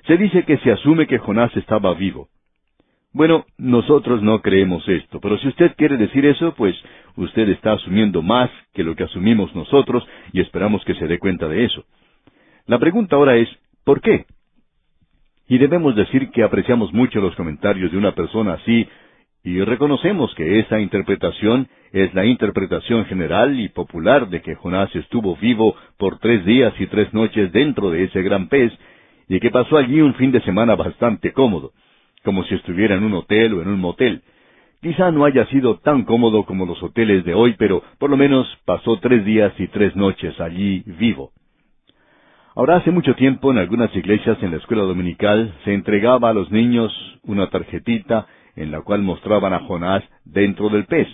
Se 0.06 0.18
dice 0.18 0.44
que 0.44 0.58
se 0.58 0.72
asume 0.72 1.08
que 1.08 1.20
Jonás 1.20 1.56
estaba 1.58 1.94
vivo. 1.94 2.28
Bueno, 3.14 3.46
nosotros 3.58 4.22
no 4.24 4.42
creemos 4.42 4.88
esto, 4.88 5.20
pero 5.20 5.38
si 5.40 5.50
usted 5.50 5.76
quiere 5.76 5.98
decir 5.98 6.26
eso, 6.26 6.54
pues 6.56 6.76
usted 7.18 7.50
está 7.50 7.74
asumiendo 7.74 8.22
más 8.22 8.50
que 8.74 8.84
lo 8.84 8.96
que 8.96 9.04
asumimos 9.04 9.54
nosotros 9.54 10.08
y 10.32 10.40
esperamos 10.40 10.84
que 10.86 10.96
se 10.96 11.08
dé 11.08 11.20
cuenta 11.20 11.48
de 11.50 11.66
eso. 11.66 11.84
La 12.68 12.80
pregunta 12.80 13.18
ahora 13.18 13.36
es, 13.36 13.50
¿por 13.84 14.00
qué? 14.00 14.26
Y 15.50 15.58
debemos 15.58 15.94
decir 15.96 16.30
que 16.30 16.44
apreciamos 16.44 16.94
mucho 16.94 17.20
los 17.20 17.36
comentarios 17.36 17.92
de 17.92 17.98
una 17.98 18.14
persona 18.14 18.54
así 18.54 18.88
y 19.44 19.60
reconocemos 19.62 20.34
que 20.36 20.60
esa 20.60 20.80
interpretación 20.80 21.68
es 21.92 22.14
la 22.14 22.26
interpretación 22.26 23.06
general 23.06 23.60
y 23.60 23.70
popular 23.70 24.30
de 24.30 24.42
que 24.42 24.56
Jonás 24.56 24.96
estuvo 24.96 25.36
vivo 25.36 25.76
por 25.98 26.20
tres 26.20 26.46
días 26.46 26.74
y 26.80 26.86
tres 26.88 27.12
noches 27.14 27.52
dentro 27.52 27.90
de 27.90 28.04
ese 28.04 28.22
gran 28.22 28.50
pez 28.50 28.72
y 29.28 29.40
que 29.40 29.50
pasó 29.50 29.78
allí 29.78 30.00
un 30.00 30.14
fin 30.16 30.32
de 30.32 30.42
semana 30.42 30.76
bastante 30.76 31.34
cómodo, 31.34 31.72
como 32.24 32.44
si 32.44 32.56
estuviera 32.56 32.96
en 32.96 33.04
un 33.04 33.14
hotel 33.14 33.54
o 33.56 33.62
en 33.62 33.70
un 33.70 33.80
motel. 33.80 34.22
Quizá 34.82 35.12
no 35.12 35.26
haya 35.26 35.46
sido 35.48 35.78
tan 35.80 36.04
cómodo 36.04 36.44
como 36.46 36.66
los 36.66 36.82
hoteles 36.84 37.24
de 37.24 37.34
hoy, 37.34 37.56
pero 37.58 37.84
por 37.98 38.10
lo 38.10 38.18
menos 38.18 38.48
pasó 38.66 39.00
tres 39.00 39.26
días 39.26 39.54
y 39.58 39.68
tres 39.68 39.96
noches 39.96 40.40
allí 40.40 40.84
vivo. 40.86 41.32
Ahora 42.56 42.76
hace 42.76 42.92
mucho 42.92 43.16
tiempo 43.16 43.52
en 43.52 43.58
algunas 43.58 43.96
iglesias 43.96 44.38
en 44.42 44.52
la 44.52 44.58
escuela 44.58 44.84
dominical 44.84 45.54
se 45.64 45.74
entregaba 45.74 46.30
a 46.30 46.34
los 46.34 46.52
niños 46.52 46.92
una 47.24 47.50
tarjetita 47.50 48.28
en 48.56 48.72
la 48.72 48.82
cual 48.82 49.02
mostraban 49.02 49.54
a 49.54 49.60
Jonás 49.60 50.04
dentro 50.26 50.70
del 50.70 50.86
pez. 50.86 51.08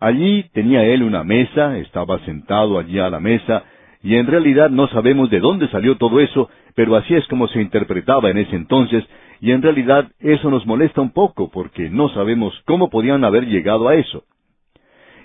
Allí 0.00 0.44
tenía 0.54 0.84
él 0.84 1.02
una 1.02 1.24
mesa, 1.24 1.78
estaba 1.78 2.18
sentado 2.20 2.78
allí 2.78 2.98
a 2.98 3.10
la 3.10 3.20
mesa, 3.20 3.64
y 4.02 4.14
en 4.14 4.26
realidad 4.26 4.70
no 4.70 4.88
sabemos 4.88 5.28
de 5.28 5.40
dónde 5.40 5.68
salió 5.68 5.96
todo 5.96 6.20
eso, 6.20 6.48
pero 6.74 6.96
así 6.96 7.14
es 7.14 7.26
como 7.28 7.48
se 7.48 7.60
interpretaba 7.60 8.30
en 8.30 8.38
ese 8.38 8.56
entonces, 8.56 9.04
y 9.40 9.52
en 9.52 9.62
realidad 9.62 10.10
eso 10.20 10.50
nos 10.50 10.66
molesta 10.66 11.00
un 11.00 11.12
poco, 11.12 11.50
porque 11.50 11.90
no 11.90 12.08
sabemos 12.10 12.58
cómo 12.64 12.88
podían 12.88 13.24
haber 13.24 13.46
llegado 13.46 13.88
a 13.88 13.94
eso. 13.94 14.24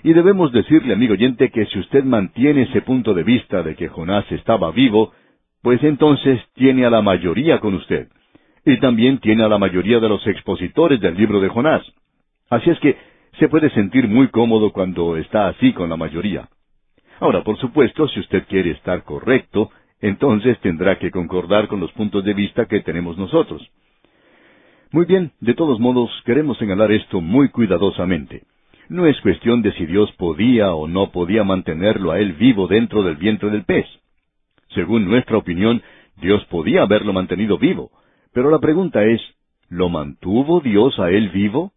Y 0.02 0.12
debemos 0.12 0.52
decirle, 0.52 0.92
amigo 0.92 1.14
oyente, 1.14 1.50
que 1.50 1.66
si 1.66 1.78
usted 1.78 2.04
mantiene 2.04 2.62
ese 2.62 2.82
punto 2.82 3.14
de 3.14 3.24
vista 3.24 3.62
de 3.62 3.74
que 3.74 3.88
Jonás 3.88 4.30
estaba 4.30 4.70
vivo, 4.70 5.12
pues 5.62 5.82
entonces 5.82 6.40
tiene 6.54 6.84
a 6.84 6.90
la 6.90 7.02
mayoría 7.02 7.60
con 7.60 7.74
usted 7.74 8.08
y 8.66 8.78
también 8.80 9.18
tiene 9.18 9.44
a 9.44 9.48
la 9.48 9.58
mayoría 9.58 10.00
de 10.00 10.08
los 10.08 10.26
expositores 10.26 11.00
del 11.00 11.16
libro 11.16 11.40
de 11.40 11.48
Jonás. 11.48 11.82
Así 12.50 12.68
es 12.68 12.78
que 12.80 12.96
se 13.38 13.48
puede 13.48 13.70
sentir 13.70 14.08
muy 14.08 14.26
cómodo 14.28 14.72
cuando 14.72 15.16
está 15.16 15.46
así 15.46 15.72
con 15.72 15.88
la 15.88 15.96
mayoría. 15.96 16.48
Ahora, 17.20 17.44
por 17.44 17.56
supuesto, 17.58 18.08
si 18.08 18.18
usted 18.18 18.44
quiere 18.48 18.72
estar 18.72 19.04
correcto, 19.04 19.70
entonces 20.00 20.58
tendrá 20.60 20.98
que 20.98 21.12
concordar 21.12 21.68
con 21.68 21.78
los 21.78 21.92
puntos 21.92 22.24
de 22.24 22.34
vista 22.34 22.66
que 22.66 22.80
tenemos 22.80 23.16
nosotros. 23.16 23.62
Muy 24.90 25.04
bien, 25.06 25.30
de 25.40 25.54
todos 25.54 25.78
modos, 25.78 26.10
queremos 26.24 26.58
señalar 26.58 26.90
esto 26.90 27.20
muy 27.20 27.50
cuidadosamente. 27.50 28.42
No 28.88 29.06
es 29.06 29.20
cuestión 29.20 29.62
de 29.62 29.72
si 29.74 29.86
Dios 29.86 30.10
podía 30.12 30.74
o 30.74 30.88
no 30.88 31.12
podía 31.12 31.44
mantenerlo 31.44 32.10
a 32.10 32.18
él 32.18 32.32
vivo 32.32 32.66
dentro 32.66 33.04
del 33.04 33.16
vientre 33.16 33.50
del 33.50 33.64
pez. 33.64 33.86
Según 34.74 35.08
nuestra 35.08 35.38
opinión, 35.38 35.82
Dios 36.16 36.44
podía 36.46 36.82
haberlo 36.82 37.12
mantenido 37.12 37.58
vivo, 37.58 37.90
pero 38.36 38.50
la 38.50 38.58
pregunta 38.58 39.02
es, 39.02 39.22
¿lo 39.70 39.88
mantuvo 39.88 40.60
Dios 40.60 40.98
a 40.98 41.08
él 41.08 41.30
vivo? 41.30 41.72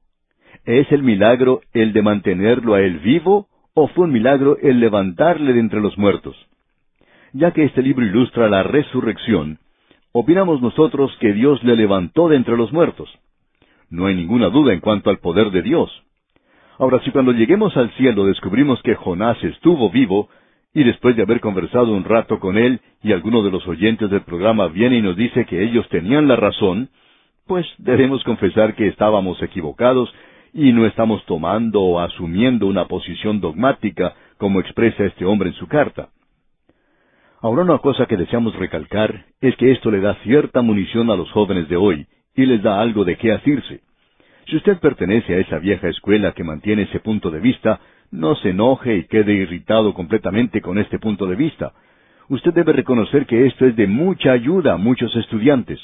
¿Es 0.65 0.91
el 0.91 1.03
milagro 1.03 1.61
el 1.71 1.93
de 1.93 2.01
mantenerlo 2.01 2.73
a 2.73 2.81
él 2.81 2.99
vivo 2.99 3.47
o 3.73 3.87
fue 3.87 4.03
un 4.03 4.11
milagro 4.11 4.57
el 4.61 4.81
levantarle 4.81 5.53
de 5.53 5.61
entre 5.61 5.79
los 5.79 5.97
muertos? 5.97 6.35
Ya 7.31 7.51
que 7.51 7.63
este 7.63 7.81
libro 7.81 8.05
ilustra 8.05 8.49
la 8.49 8.63
resurrección, 8.63 9.59
opinamos 10.11 10.61
nosotros 10.61 11.15
que 11.21 11.31
Dios 11.31 11.63
le 11.63 11.77
levantó 11.77 12.27
de 12.27 12.35
entre 12.35 12.57
los 12.57 12.73
muertos. 12.73 13.09
No 13.89 14.07
hay 14.07 14.15
ninguna 14.15 14.49
duda 14.49 14.73
en 14.73 14.81
cuanto 14.81 15.11
al 15.11 15.19
poder 15.19 15.51
de 15.51 15.61
Dios. 15.61 15.89
Ahora, 16.77 16.99
si 17.05 17.11
cuando 17.11 17.31
lleguemos 17.31 17.77
al 17.77 17.89
cielo 17.91 18.25
descubrimos 18.25 18.81
que 18.81 18.95
Jonás 18.95 19.41
estuvo 19.45 19.89
vivo, 19.91 20.27
y 20.73 20.83
después 20.83 21.15
de 21.15 21.23
haber 21.23 21.39
conversado 21.39 21.91
un 21.93 22.03
rato 22.03 22.39
con 22.39 22.57
él 22.57 22.79
y 23.01 23.11
alguno 23.11 23.41
de 23.43 23.51
los 23.51 23.67
oyentes 23.67 24.09
del 24.09 24.21
programa 24.21 24.67
viene 24.67 24.97
y 24.97 25.01
nos 25.01 25.15
dice 25.15 25.45
que 25.45 25.63
ellos 25.63 25.87
tenían 25.89 26.27
la 26.27 26.35
razón, 26.35 26.89
pues 27.47 27.65
debemos 27.79 28.23
confesar 28.23 28.75
que 28.75 28.87
estábamos 28.87 29.41
equivocados 29.41 30.13
y 30.53 30.71
no 30.71 30.85
estamos 30.85 31.25
tomando 31.25 31.81
o 31.81 31.99
asumiendo 31.99 32.67
una 32.67 32.85
posición 32.85 33.39
dogmática 33.39 34.13
como 34.37 34.59
expresa 34.59 35.05
este 35.05 35.25
hombre 35.25 35.49
en 35.49 35.55
su 35.55 35.67
carta. 35.67 36.09
Ahora 37.41 37.63
una 37.63 37.77
cosa 37.79 38.05
que 38.05 38.17
deseamos 38.17 38.55
recalcar 38.55 39.25
es 39.41 39.55
que 39.55 39.71
esto 39.71 39.89
le 39.89 40.01
da 40.01 40.15
cierta 40.23 40.61
munición 40.61 41.09
a 41.09 41.15
los 41.15 41.31
jóvenes 41.31 41.69
de 41.69 41.77
hoy 41.77 42.05
y 42.35 42.45
les 42.45 42.61
da 42.61 42.81
algo 42.81 43.05
de 43.05 43.15
qué 43.15 43.31
asirse. 43.31 43.81
Si 44.47 44.57
usted 44.57 44.79
pertenece 44.79 45.35
a 45.35 45.39
esa 45.39 45.59
vieja 45.59 45.87
escuela 45.87 46.33
que 46.33 46.43
mantiene 46.43 46.83
ese 46.83 46.99
punto 46.99 47.31
de 47.31 47.39
vista, 47.39 47.79
no 48.11 48.35
se 48.35 48.49
enoje 48.49 48.97
y 48.97 49.03
quede 49.05 49.33
irritado 49.33 49.93
completamente 49.93 50.61
con 50.61 50.77
este 50.77 50.99
punto 50.99 51.27
de 51.27 51.35
vista. 51.35 51.73
Usted 52.29 52.53
debe 52.53 52.73
reconocer 52.73 53.25
que 53.25 53.47
esto 53.47 53.65
es 53.65 53.75
de 53.75 53.87
mucha 53.87 54.31
ayuda 54.31 54.73
a 54.73 54.77
muchos 54.77 55.15
estudiantes. 55.15 55.79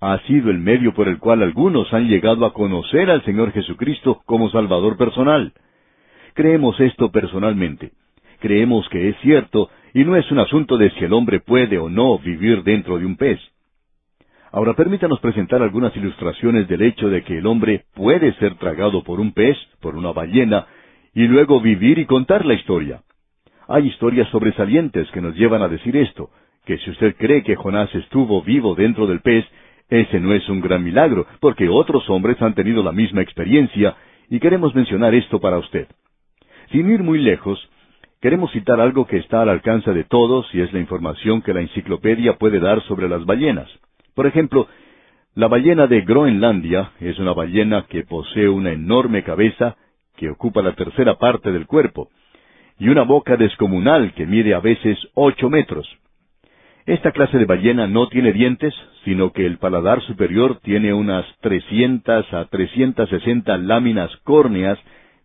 Ha 0.00 0.18
sido 0.26 0.50
el 0.50 0.58
medio 0.58 0.92
por 0.92 1.08
el 1.08 1.18
cual 1.18 1.42
algunos 1.42 1.92
han 1.94 2.08
llegado 2.08 2.44
a 2.44 2.52
conocer 2.52 3.10
al 3.10 3.24
Señor 3.24 3.52
Jesucristo 3.52 4.20
como 4.26 4.50
Salvador 4.50 4.96
personal. 4.96 5.52
Creemos 6.34 6.78
esto 6.80 7.10
personalmente. 7.10 7.92
Creemos 8.40 8.88
que 8.88 9.08
es 9.08 9.16
cierto 9.22 9.70
y 9.94 10.04
no 10.04 10.16
es 10.16 10.30
un 10.30 10.40
asunto 10.40 10.76
de 10.76 10.90
si 10.90 11.04
el 11.04 11.12
hombre 11.12 11.40
puede 11.40 11.78
o 11.78 11.88
no 11.88 12.18
vivir 12.18 12.64
dentro 12.64 12.98
de 12.98 13.06
un 13.06 13.16
pez. 13.16 13.38
Ahora 14.50 14.74
permítanos 14.74 15.20
presentar 15.20 15.62
algunas 15.62 15.96
ilustraciones 15.96 16.68
del 16.68 16.82
hecho 16.82 17.08
de 17.08 17.22
que 17.22 17.38
el 17.38 17.46
hombre 17.46 17.86
puede 17.94 18.32
ser 18.34 18.56
tragado 18.56 19.02
por 19.02 19.20
un 19.20 19.32
pez, 19.32 19.56
por 19.80 19.96
una 19.96 20.12
ballena, 20.12 20.66
y 21.14 21.26
luego 21.26 21.60
vivir 21.60 21.98
y 21.98 22.06
contar 22.06 22.44
la 22.44 22.54
historia. 22.54 23.02
Hay 23.68 23.86
historias 23.86 24.28
sobresalientes 24.28 25.10
que 25.12 25.20
nos 25.20 25.34
llevan 25.36 25.62
a 25.62 25.68
decir 25.68 25.96
esto, 25.96 26.30
que 26.66 26.78
si 26.78 26.90
usted 26.90 27.16
cree 27.16 27.42
que 27.42 27.56
Jonás 27.56 27.94
estuvo 27.94 28.42
vivo 28.42 28.74
dentro 28.74 29.06
del 29.06 29.20
pez, 29.20 29.44
ese 29.88 30.18
no 30.18 30.34
es 30.34 30.48
un 30.48 30.60
gran 30.60 30.82
milagro, 30.82 31.26
porque 31.40 31.68
otros 31.68 32.08
hombres 32.10 32.40
han 32.42 32.54
tenido 32.54 32.82
la 32.82 32.92
misma 32.92 33.22
experiencia, 33.22 33.96
y 34.28 34.40
queremos 34.40 34.74
mencionar 34.74 35.14
esto 35.14 35.40
para 35.40 35.58
usted. 35.58 35.86
Sin 36.72 36.90
ir 36.90 37.02
muy 37.02 37.18
lejos, 37.18 37.58
queremos 38.20 38.50
citar 38.52 38.80
algo 38.80 39.06
que 39.06 39.18
está 39.18 39.42
al 39.42 39.50
alcance 39.50 39.92
de 39.92 40.04
todos 40.04 40.46
y 40.54 40.62
es 40.62 40.72
la 40.72 40.80
información 40.80 41.42
que 41.42 41.52
la 41.54 41.60
enciclopedia 41.60 42.38
puede 42.38 42.58
dar 42.58 42.82
sobre 42.82 43.08
las 43.08 43.24
ballenas. 43.24 43.68
Por 44.14 44.26
ejemplo, 44.26 44.66
la 45.34 45.48
ballena 45.48 45.86
de 45.86 46.00
Groenlandia 46.00 46.92
es 47.00 47.18
una 47.18 47.34
ballena 47.34 47.84
que 47.88 48.04
posee 48.04 48.48
una 48.48 48.72
enorme 48.72 49.22
cabeza 49.24 49.76
que 50.16 50.30
ocupa 50.30 50.62
la 50.62 50.74
tercera 50.74 51.14
parte 51.18 51.52
del 51.52 51.66
cuerpo, 51.66 52.08
y 52.78 52.88
una 52.88 53.02
boca 53.02 53.36
descomunal 53.36 54.12
que 54.14 54.26
mide 54.26 54.54
a 54.54 54.60
veces 54.60 54.98
ocho 55.14 55.48
metros. 55.48 55.88
Esta 56.86 57.12
clase 57.12 57.38
de 57.38 57.46
ballena 57.46 57.86
no 57.86 58.08
tiene 58.08 58.32
dientes, 58.32 58.74
sino 59.04 59.32
que 59.32 59.46
el 59.46 59.58
paladar 59.58 60.02
superior 60.02 60.58
tiene 60.62 60.92
unas 60.92 61.24
trescientas 61.40 62.30
a 62.32 62.44
trescientas 62.46 63.08
sesenta 63.08 63.56
láminas 63.56 64.14
córneas, 64.18 64.78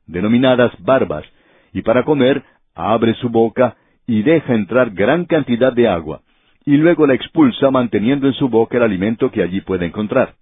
denominadas 0.05 0.71
barbas, 0.79 1.25
y 1.73 1.81
para 1.81 2.05
comer 2.05 2.43
abre 2.75 3.13
su 3.15 3.29
boca 3.29 3.75
y 4.07 4.23
deja 4.23 4.53
entrar 4.53 4.91
gran 4.91 5.25
cantidad 5.25 5.73
de 5.73 5.87
agua, 5.87 6.21
y 6.65 6.77
luego 6.77 7.05
la 7.05 7.13
expulsa 7.13 7.69
manteniendo 7.71 8.27
en 8.27 8.33
su 8.33 8.47
boca 8.47 8.77
el 8.77 8.83
alimento 8.83 9.29
que 9.29 9.43
allí 9.43 9.61
puede 9.61 9.85
encontrar. 9.85 10.35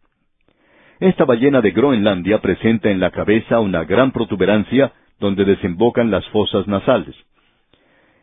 Esta 1.00 1.26
ballena 1.26 1.62
de 1.62 1.72
Groenlandia 1.72 2.40
presenta 2.40 2.90
en 2.90 3.00
la 3.00 3.12
cabeza 3.12 3.60
una 3.60 3.84
gran 3.84 4.12
protuberancia 4.12 4.94
donde 5.20 5.46
desembocan 5.46 6.10
las 6.10 6.28
fosas 6.30 6.68
nasales. 6.68 7.16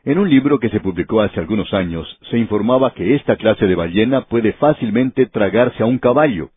En 0.05 0.19
un 0.19 0.29
libro 0.29 0.59
que 0.59 0.71
se 0.71 0.81
publicó 0.81 1.21
hace 1.21 1.39
algunos 1.39 1.73
años, 1.73 2.19
se 2.31 2.37
informaba 2.37 2.93
que 2.93 3.15
esta 3.15 3.37
clase 3.37 3.67
de 3.67 3.77
ballena 3.77 4.23
puede 4.23 4.55
fácilmente 4.55 5.27
tragarse 5.27 5.85
a 5.85 5.87
un 5.87 5.99
caballo. 5.99 6.51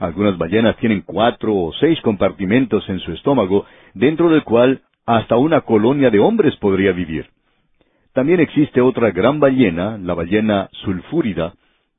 Algunas 0.00 0.36
ballenas 0.36 0.76
tienen 0.78 1.02
cuatro 1.02 1.54
o 1.54 1.72
seis 1.74 2.00
compartimentos 2.00 2.88
en 2.88 2.98
su 2.98 3.12
estómago, 3.12 3.64
dentro 3.94 4.30
del 4.30 4.42
cual 4.42 4.80
hasta 5.06 5.36
una 5.36 5.60
colonia 5.60 6.10
de 6.10 6.18
hombres 6.18 6.56
podría 6.56 6.90
vivir. 6.90 7.26
También 8.12 8.40
existe 8.40 8.80
otra 8.80 9.12
gran 9.12 9.38
ballena, 9.38 9.98
la 9.98 10.14
ballena 10.14 10.68
sulfúrida, 10.84 11.54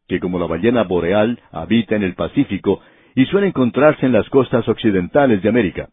que 0.10 0.20
como 0.20 0.40
la 0.40 0.46
ballena 0.46 0.84
boreal 0.84 1.40
habita 1.52 1.96
en 1.96 2.04
el 2.04 2.16
Pacífico 2.16 2.82
y 3.16 3.26
suele 3.26 3.48
encontrarse 3.48 4.06
en 4.06 4.12
las 4.12 4.30
costas 4.30 4.68
occidentales 4.68 5.42
de 5.42 5.50
América. 5.50 5.90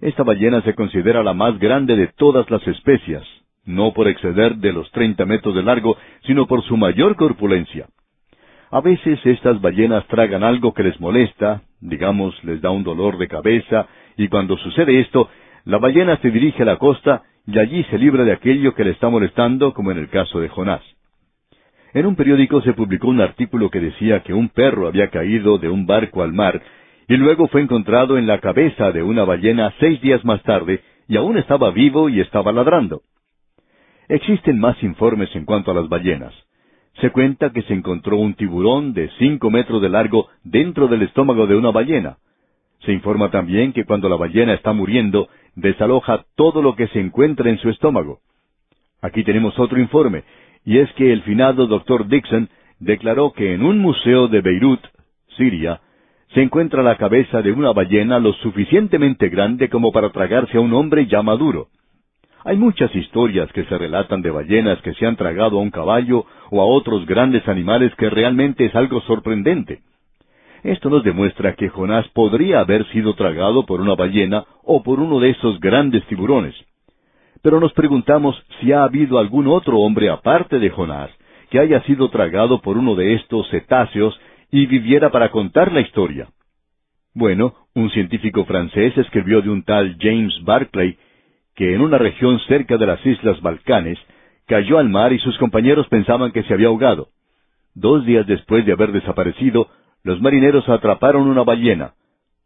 Esta 0.00 0.22
ballena 0.22 0.62
se 0.62 0.74
considera 0.74 1.22
la 1.22 1.34
más 1.34 1.58
grande 1.58 1.94
de 1.94 2.08
todas 2.08 2.50
las 2.50 2.66
especies, 2.66 3.22
no 3.66 3.92
por 3.92 4.08
exceder 4.08 4.56
de 4.56 4.72
los 4.72 4.90
treinta 4.90 5.26
metros 5.26 5.54
de 5.54 5.62
largo, 5.62 5.96
sino 6.24 6.46
por 6.46 6.62
su 6.62 6.76
mayor 6.78 7.16
corpulencia. 7.16 7.86
A 8.70 8.80
veces 8.80 9.18
estas 9.24 9.60
ballenas 9.60 10.06
tragan 10.06 10.42
algo 10.42 10.72
que 10.72 10.84
les 10.84 10.98
molesta, 11.00 11.62
digamos 11.80 12.42
les 12.44 12.60
da 12.62 12.70
un 12.70 12.84
dolor 12.84 13.18
de 13.18 13.28
cabeza, 13.28 13.86
y 14.16 14.28
cuando 14.28 14.56
sucede 14.56 15.00
esto, 15.00 15.28
la 15.64 15.78
ballena 15.78 16.16
se 16.18 16.30
dirige 16.30 16.62
a 16.62 16.66
la 16.66 16.76
costa 16.76 17.22
y 17.46 17.58
allí 17.58 17.84
se 17.84 17.98
libra 17.98 18.24
de 18.24 18.32
aquello 18.32 18.74
que 18.74 18.84
le 18.84 18.92
está 18.92 19.08
molestando, 19.08 19.74
como 19.74 19.90
en 19.90 19.98
el 19.98 20.08
caso 20.08 20.40
de 20.40 20.48
Jonás. 20.48 20.82
En 21.92 22.06
un 22.06 22.14
periódico 22.14 22.62
se 22.62 22.72
publicó 22.72 23.08
un 23.08 23.20
artículo 23.20 23.70
que 23.70 23.80
decía 23.80 24.22
que 24.22 24.32
un 24.32 24.48
perro 24.48 24.86
había 24.86 25.10
caído 25.10 25.58
de 25.58 25.68
un 25.68 25.86
barco 25.86 26.22
al 26.22 26.32
mar 26.32 26.62
y 27.10 27.16
luego 27.16 27.48
fue 27.48 27.60
encontrado 27.60 28.18
en 28.18 28.28
la 28.28 28.38
cabeza 28.38 28.92
de 28.92 29.02
una 29.02 29.24
ballena 29.24 29.74
seis 29.80 30.00
días 30.00 30.24
más 30.24 30.40
tarde, 30.44 30.80
y 31.08 31.16
aún 31.16 31.36
estaba 31.38 31.72
vivo 31.72 32.08
y 32.08 32.20
estaba 32.20 32.52
ladrando. 32.52 33.02
Existen 34.08 34.60
más 34.60 34.80
informes 34.84 35.28
en 35.34 35.44
cuanto 35.44 35.72
a 35.72 35.74
las 35.74 35.88
ballenas. 35.88 36.32
Se 37.00 37.10
cuenta 37.10 37.50
que 37.50 37.62
se 37.62 37.74
encontró 37.74 38.16
un 38.16 38.34
tiburón 38.34 38.92
de 38.92 39.10
cinco 39.18 39.50
metros 39.50 39.82
de 39.82 39.88
largo 39.88 40.28
dentro 40.44 40.86
del 40.86 41.02
estómago 41.02 41.48
de 41.48 41.56
una 41.56 41.72
ballena. 41.72 42.18
Se 42.84 42.92
informa 42.92 43.28
también 43.32 43.72
que 43.72 43.84
cuando 43.84 44.08
la 44.08 44.14
ballena 44.14 44.54
está 44.54 44.72
muriendo, 44.72 45.28
desaloja 45.56 46.26
todo 46.36 46.62
lo 46.62 46.76
que 46.76 46.86
se 46.88 47.00
encuentra 47.00 47.50
en 47.50 47.58
su 47.58 47.70
estómago. 47.70 48.20
Aquí 49.02 49.24
tenemos 49.24 49.58
otro 49.58 49.80
informe, 49.80 50.22
y 50.64 50.78
es 50.78 50.92
que 50.94 51.12
el 51.12 51.22
finado 51.22 51.66
doctor 51.66 52.06
Dixon 52.06 52.48
declaró 52.78 53.32
que 53.32 53.54
en 53.54 53.62
un 53.62 53.78
museo 53.78 54.28
de 54.28 54.40
Beirut, 54.40 54.80
Siria, 55.36 55.80
se 56.34 56.42
encuentra 56.42 56.82
la 56.82 56.96
cabeza 56.96 57.42
de 57.42 57.52
una 57.52 57.72
ballena 57.72 58.18
lo 58.18 58.32
suficientemente 58.34 59.28
grande 59.28 59.68
como 59.68 59.90
para 59.90 60.10
tragarse 60.10 60.56
a 60.56 60.60
un 60.60 60.72
hombre 60.74 61.06
ya 61.06 61.22
maduro. 61.22 61.68
Hay 62.44 62.56
muchas 62.56 62.94
historias 62.94 63.52
que 63.52 63.64
se 63.64 63.76
relatan 63.76 64.22
de 64.22 64.30
ballenas 64.30 64.80
que 64.82 64.94
se 64.94 65.06
han 65.06 65.16
tragado 65.16 65.58
a 65.58 65.62
un 65.62 65.70
caballo 65.70 66.24
o 66.50 66.62
a 66.62 66.64
otros 66.64 67.04
grandes 67.04 67.46
animales 67.48 67.92
que 67.96 68.08
realmente 68.08 68.64
es 68.64 68.74
algo 68.74 69.00
sorprendente. 69.02 69.80
Esto 70.62 70.88
nos 70.88 71.04
demuestra 71.04 71.54
que 71.54 71.68
Jonás 71.68 72.06
podría 72.08 72.60
haber 72.60 72.86
sido 72.92 73.14
tragado 73.14 73.66
por 73.66 73.80
una 73.80 73.94
ballena 73.94 74.44
o 74.62 74.82
por 74.82 75.00
uno 75.00 75.18
de 75.20 75.30
esos 75.30 75.58
grandes 75.60 76.04
tiburones. 76.06 76.54
Pero 77.42 77.60
nos 77.60 77.72
preguntamos 77.72 78.36
si 78.60 78.72
ha 78.72 78.82
habido 78.82 79.18
algún 79.18 79.46
otro 79.46 79.78
hombre 79.78 80.10
aparte 80.10 80.58
de 80.58 80.70
Jonás 80.70 81.10
que 81.50 81.58
haya 81.58 81.82
sido 81.82 82.10
tragado 82.10 82.60
por 82.60 82.78
uno 82.78 82.94
de 82.94 83.14
estos 83.14 83.48
cetáceos 83.50 84.18
y 84.50 84.66
viviera 84.66 85.10
para 85.10 85.30
contar 85.30 85.72
la 85.72 85.80
historia. 85.80 86.28
Bueno, 87.14 87.54
un 87.74 87.90
científico 87.90 88.44
francés 88.44 88.96
escribió 88.96 89.42
de 89.42 89.50
un 89.50 89.64
tal 89.64 89.96
James 90.00 90.32
Barclay 90.44 90.96
que 91.56 91.74
en 91.74 91.80
una 91.80 91.98
región 91.98 92.38
cerca 92.46 92.76
de 92.76 92.86
las 92.86 93.04
Islas 93.04 93.40
Balcanes 93.42 93.98
cayó 94.46 94.78
al 94.78 94.88
mar 94.88 95.12
y 95.12 95.18
sus 95.18 95.36
compañeros 95.38 95.88
pensaban 95.88 96.32
que 96.32 96.42
se 96.44 96.54
había 96.54 96.68
ahogado. 96.68 97.08
Dos 97.74 98.04
días 98.06 98.26
después 98.26 98.64
de 98.64 98.72
haber 98.72 98.92
desaparecido, 98.92 99.68
los 100.02 100.20
marineros 100.20 100.68
atraparon 100.68 101.28
una 101.28 101.42
ballena. 101.42 101.94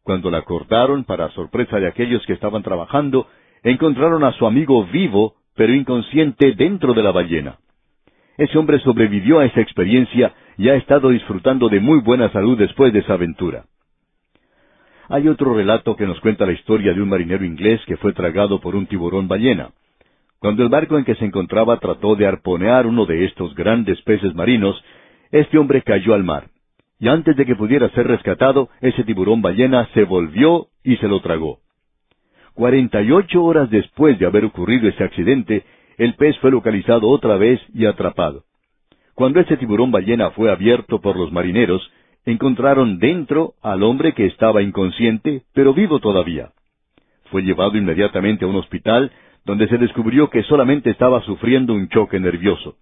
Cuando 0.03 0.31
la 0.31 0.43
cortaron, 0.43 1.05
para 1.05 1.31
sorpresa 1.31 1.79
de 1.79 1.87
aquellos 1.87 2.25
que 2.27 2.35
estaban 2.35 2.63
trabajando, 2.63 3.27
encontraron 3.65 4.23
a 4.25 4.33
su 4.33 4.47
amigo 4.47 4.85
vivo, 4.87 5.35
pero 5.57 5.75
inconsciente 5.75 6.53
dentro 6.53 6.95
de 6.95 7.03
la 7.03 7.13
ballena. 7.13 7.59
Ese 8.37 8.59
hombre 8.59 8.79
sobrevivió 8.81 9.39
a 9.39 9.47
esa 9.47 9.61
experiencia 9.61 10.35
y 10.57 10.69
ha 10.69 10.75
estado 10.75 11.11
disfrutando 11.11 11.69
de 11.69 11.81
muy 11.81 12.01
buena 12.01 12.31
salud 12.31 12.59
después 12.59 12.93
de 12.93 13.01
esa 13.01 13.15
aventura. 13.15 13.65
Hay 15.09 15.29
otro 15.29 15.55
relato 15.55 15.97
que 15.97 16.07
nos 16.07 16.21
cuenta 16.21 16.47
la 16.47 16.53
historia 16.53 16.95
de 16.95 17.03
un 17.03 17.09
marinero 17.09 17.45
inglés 17.45 17.81
que 17.87 17.97
fue 17.97 18.13
tragado 18.13 18.61
por 18.61 18.75
un 18.75 18.87
tiburón 18.87 19.29
ballena. 19.29 19.71
Cuando 20.39 20.63
el 20.63 20.69
barco 20.69 20.99
en 20.99 21.05
que 21.05 21.15
se 21.15 21.25
encontraba 21.25 21.79
trató 21.79 22.17
de 22.17 22.27
arponear 22.27 22.87
uno 22.87 23.07
de 23.07 23.25
estos 23.25 23.55
grandes 23.55 24.01
peces 24.03 24.35
marinos, 24.35 24.83
este 25.31 25.59
hombre 25.59 25.83
cayó 25.83 26.15
al 26.15 26.25
mar. 26.25 26.49
Y 26.99 27.09
antes 27.09 27.37
de 27.37 27.45
que 27.45 27.57
pudiera 27.57 27.89
ser 27.91 28.07
rescatado, 28.07 28.69
ese 28.81 29.05
tiburón 29.05 29.43
ballena 29.43 29.89
se 29.95 30.05
volvió 30.05 30.69
y 30.83 30.97
se 30.97 31.09
lo 31.09 31.21
tragó. 31.21 31.64
Cuarenta 32.55 33.03
y 33.03 33.11
ocho 33.11 33.43
horas 33.43 33.69
después 33.69 34.17
de 34.19 34.27
haber 34.27 34.45
ocurrido 34.45 34.89
ese 34.89 35.03
accidente, 35.03 35.65
el 35.99 36.15
pez 36.15 36.39
fue 36.39 36.53
localizado 36.53 37.09
otra 37.09 37.37
vez 37.37 37.61
y 37.75 37.85
atrapado. 37.85 38.45
Cuando 39.15 39.41
ese 39.41 39.57
tiburón 39.57 39.91
ballena 39.91 40.31
fue 40.31 40.53
abierto 40.53 41.01
por 41.01 41.17
los 41.17 41.33
marineros, 41.33 41.91
encontraron 42.25 42.99
dentro 42.99 43.55
al 43.61 43.83
hombre 43.83 44.13
que 44.13 44.27
estaba 44.27 44.63
inconsciente, 44.63 45.43
pero 45.53 45.75
vivo 45.75 45.99
todavía. 45.99 46.53
Fue 47.31 47.43
llevado 47.43 47.77
inmediatamente 47.77 48.45
a 48.45 48.49
un 48.49 48.57
hospital 48.57 49.11
donde 49.45 49.69
se 49.69 49.79
descubrió 49.79 50.31
que 50.31 50.45
solamente 50.45 50.91
estaba 50.91 51.23
sufriendo 51.23 51.75
un 51.75 51.89
choque 51.89 52.21
nervioso. 52.21 52.77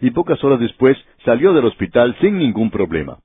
Y 0.00 0.10
pocas 0.10 0.42
horas 0.42 0.58
después 0.58 0.96
salió 1.24 1.52
del 1.52 1.66
hospital 1.66 2.16
sin 2.20 2.38
ningún 2.38 2.70
problema. 2.70 3.18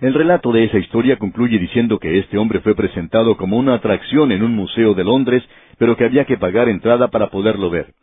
El 0.00 0.14
relato 0.14 0.52
de 0.52 0.64
esa 0.64 0.78
historia 0.78 1.16
concluye 1.16 1.58
diciendo 1.58 1.98
que 1.98 2.18
este 2.18 2.38
hombre 2.38 2.60
fue 2.60 2.74
presentado 2.74 3.36
como 3.36 3.56
una 3.56 3.74
atracción 3.74 4.32
en 4.32 4.42
un 4.42 4.54
museo 4.54 4.94
de 4.94 5.04
Londres, 5.04 5.42
pero 5.78 5.96
que 5.96 6.04
había 6.04 6.24
que 6.24 6.36
pagar 6.36 6.68
entrada 6.68 7.08
para 7.08 7.30
poderlo 7.30 7.70
ver 7.70 7.94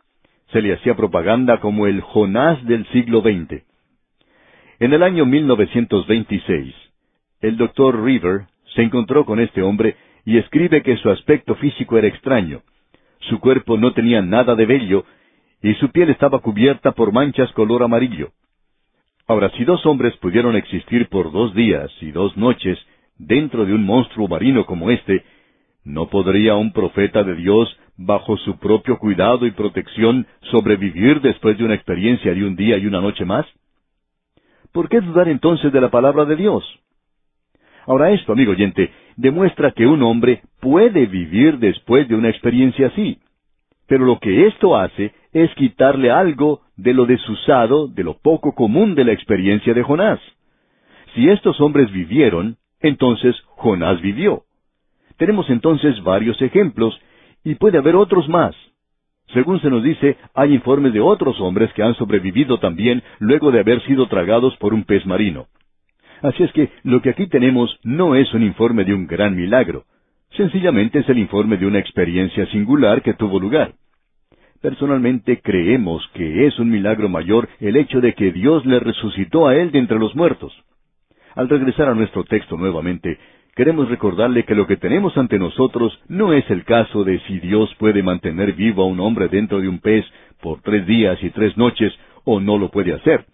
se 0.52 0.62
le 0.62 0.72
hacía 0.72 0.94
propaganda 0.94 1.60
como 1.60 1.86
el 1.86 2.00
Jonás 2.00 2.64
del 2.64 2.86
siglo 2.88 3.20
XX. 3.20 3.62
En 4.78 4.92
el 4.92 5.02
año 5.02 5.24
1926, 5.26 6.74
el 7.40 7.56
doctor 7.56 8.02
River 8.02 8.46
se 8.74 8.82
encontró 8.82 9.24
con 9.24 9.40
este 9.40 9.62
hombre 9.62 9.96
y 10.24 10.38
escribe 10.38 10.82
que 10.82 10.96
su 10.98 11.10
aspecto 11.10 11.54
físico 11.56 11.98
era 11.98 12.08
extraño. 12.08 12.62
Su 13.20 13.40
cuerpo 13.40 13.76
no 13.78 13.92
tenía 13.92 14.22
nada 14.22 14.54
de 14.54 14.66
vello 14.66 15.04
y 15.62 15.74
su 15.74 15.90
piel 15.90 16.10
estaba 16.10 16.40
cubierta 16.40 16.92
por 16.92 17.12
manchas 17.12 17.50
color 17.52 17.82
amarillo. 17.82 18.30
Ahora, 19.28 19.50
si 19.56 19.64
dos 19.64 19.84
hombres 19.86 20.16
pudieron 20.18 20.54
existir 20.54 21.08
por 21.08 21.32
dos 21.32 21.52
días 21.52 21.90
y 22.00 22.12
dos 22.12 22.36
noches 22.36 22.78
dentro 23.18 23.64
de 23.64 23.74
un 23.74 23.84
monstruo 23.84 24.28
marino 24.28 24.64
como 24.66 24.90
este, 24.90 25.24
¿no 25.84 26.08
podría 26.08 26.54
un 26.54 26.72
profeta 26.72 27.24
de 27.24 27.34
Dios 27.34 27.76
bajo 27.96 28.36
su 28.36 28.58
propio 28.58 28.98
cuidado 28.98 29.46
y 29.46 29.50
protección, 29.50 30.28
sobrevivir 30.42 31.20
después 31.22 31.58
de 31.58 31.64
una 31.64 31.74
experiencia 31.74 32.34
de 32.34 32.44
un 32.44 32.54
día 32.54 32.78
y 32.78 32.86
una 32.86 33.00
noche 33.00 33.24
más? 33.24 33.46
¿Por 34.72 34.88
qué 34.88 35.00
dudar 35.00 35.28
entonces 35.28 35.72
de 35.72 35.80
la 35.80 35.90
palabra 35.90 36.24
de 36.24 36.36
Dios? 36.36 36.64
Ahora 37.86 38.12
esto, 38.12 38.32
amigo 38.32 38.52
oyente, 38.52 38.92
demuestra 39.16 39.72
que 39.72 39.86
un 39.86 40.02
hombre 40.04 40.42
puede 40.60 41.06
vivir 41.06 41.58
después 41.58 42.06
de 42.08 42.14
una 42.14 42.28
experiencia 42.28 42.88
así. 42.88 43.18
Pero 43.88 44.04
lo 44.04 44.18
que 44.20 44.46
esto 44.46 44.76
hace 44.76 45.12
es 45.36 45.54
quitarle 45.54 46.10
algo 46.10 46.62
de 46.76 46.94
lo 46.94 47.04
desusado, 47.04 47.88
de 47.88 48.02
lo 48.02 48.14
poco 48.14 48.54
común 48.54 48.94
de 48.94 49.04
la 49.04 49.12
experiencia 49.12 49.74
de 49.74 49.82
Jonás. 49.82 50.18
Si 51.14 51.28
estos 51.28 51.60
hombres 51.60 51.92
vivieron, 51.92 52.56
entonces 52.80 53.36
Jonás 53.56 54.00
vivió. 54.00 54.44
Tenemos 55.18 55.50
entonces 55.50 56.02
varios 56.02 56.40
ejemplos 56.40 56.98
y 57.44 57.54
puede 57.56 57.76
haber 57.76 57.96
otros 57.96 58.26
más. 58.30 58.54
Según 59.34 59.60
se 59.60 59.68
nos 59.68 59.82
dice, 59.82 60.16
hay 60.34 60.54
informes 60.54 60.94
de 60.94 61.00
otros 61.00 61.38
hombres 61.42 61.70
que 61.74 61.82
han 61.82 61.94
sobrevivido 61.96 62.58
también 62.58 63.02
luego 63.18 63.50
de 63.50 63.60
haber 63.60 63.82
sido 63.82 64.06
tragados 64.08 64.56
por 64.56 64.72
un 64.72 64.84
pez 64.84 65.04
marino. 65.04 65.48
Así 66.22 66.44
es 66.44 66.52
que 66.52 66.70
lo 66.82 67.02
que 67.02 67.10
aquí 67.10 67.26
tenemos 67.26 67.78
no 67.82 68.14
es 68.14 68.32
un 68.32 68.42
informe 68.42 68.84
de 68.84 68.94
un 68.94 69.06
gran 69.06 69.36
milagro, 69.36 69.84
sencillamente 70.30 71.00
es 71.00 71.08
el 71.10 71.18
informe 71.18 71.58
de 71.58 71.66
una 71.66 71.78
experiencia 71.78 72.46
singular 72.46 73.02
que 73.02 73.12
tuvo 73.12 73.38
lugar. 73.38 73.74
Personalmente 74.60 75.40
creemos 75.40 76.06
que 76.14 76.46
es 76.46 76.58
un 76.58 76.70
milagro 76.70 77.08
mayor 77.08 77.48
el 77.60 77.76
hecho 77.76 78.00
de 78.00 78.14
que 78.14 78.32
Dios 78.32 78.64
le 78.64 78.80
resucitó 78.80 79.46
a 79.46 79.56
él 79.56 79.70
de 79.70 79.78
entre 79.78 79.98
los 79.98 80.14
muertos. 80.14 80.52
Al 81.34 81.48
regresar 81.48 81.88
a 81.88 81.94
nuestro 81.94 82.24
texto 82.24 82.56
nuevamente, 82.56 83.18
queremos 83.54 83.88
recordarle 83.88 84.44
que 84.44 84.54
lo 84.54 84.66
que 84.66 84.78
tenemos 84.78 85.16
ante 85.18 85.38
nosotros 85.38 85.98
no 86.08 86.32
es 86.32 86.48
el 86.50 86.64
caso 86.64 87.04
de 87.04 87.20
si 87.20 87.38
Dios 87.40 87.74
puede 87.78 88.02
mantener 88.02 88.54
vivo 88.54 88.82
a 88.82 88.86
un 88.86 89.00
hombre 89.00 89.28
dentro 89.28 89.60
de 89.60 89.68
un 89.68 89.80
pez 89.80 90.06
por 90.40 90.62
tres 90.62 90.86
días 90.86 91.22
y 91.22 91.30
tres 91.30 91.56
noches 91.56 91.92
o 92.24 92.40
no 92.40 92.58
lo 92.58 92.70
puede 92.70 92.94
hacer. 92.94 93.26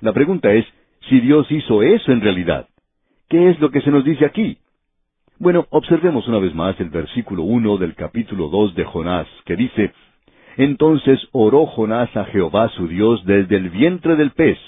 La 0.00 0.12
pregunta 0.12 0.52
es 0.52 0.66
si 1.08 1.20
Dios 1.20 1.50
hizo 1.50 1.82
eso 1.82 2.10
en 2.10 2.20
realidad. 2.20 2.68
¿Qué 3.28 3.50
es 3.50 3.60
lo 3.60 3.70
que 3.70 3.80
se 3.80 3.90
nos 3.90 4.04
dice 4.04 4.24
aquí? 4.24 4.58
Bueno, 5.38 5.66
observemos 5.70 6.26
una 6.28 6.38
vez 6.38 6.54
más 6.54 6.78
el 6.80 6.90
versículo 6.90 7.42
uno 7.42 7.76
del 7.76 7.94
capítulo 7.94 8.48
dos 8.48 8.74
de 8.74 8.84
Jonás, 8.84 9.26
que 9.44 9.54
dice 9.54 9.92
Entonces 10.56 11.20
oró 11.32 11.66
Jonás 11.66 12.14
a 12.16 12.24
Jehová 12.26 12.68
su 12.70 12.88
Dios 12.88 13.24
desde 13.26 13.56
el 13.56 13.70
vientre 13.70 14.16
del 14.16 14.30
pez. 14.30 14.58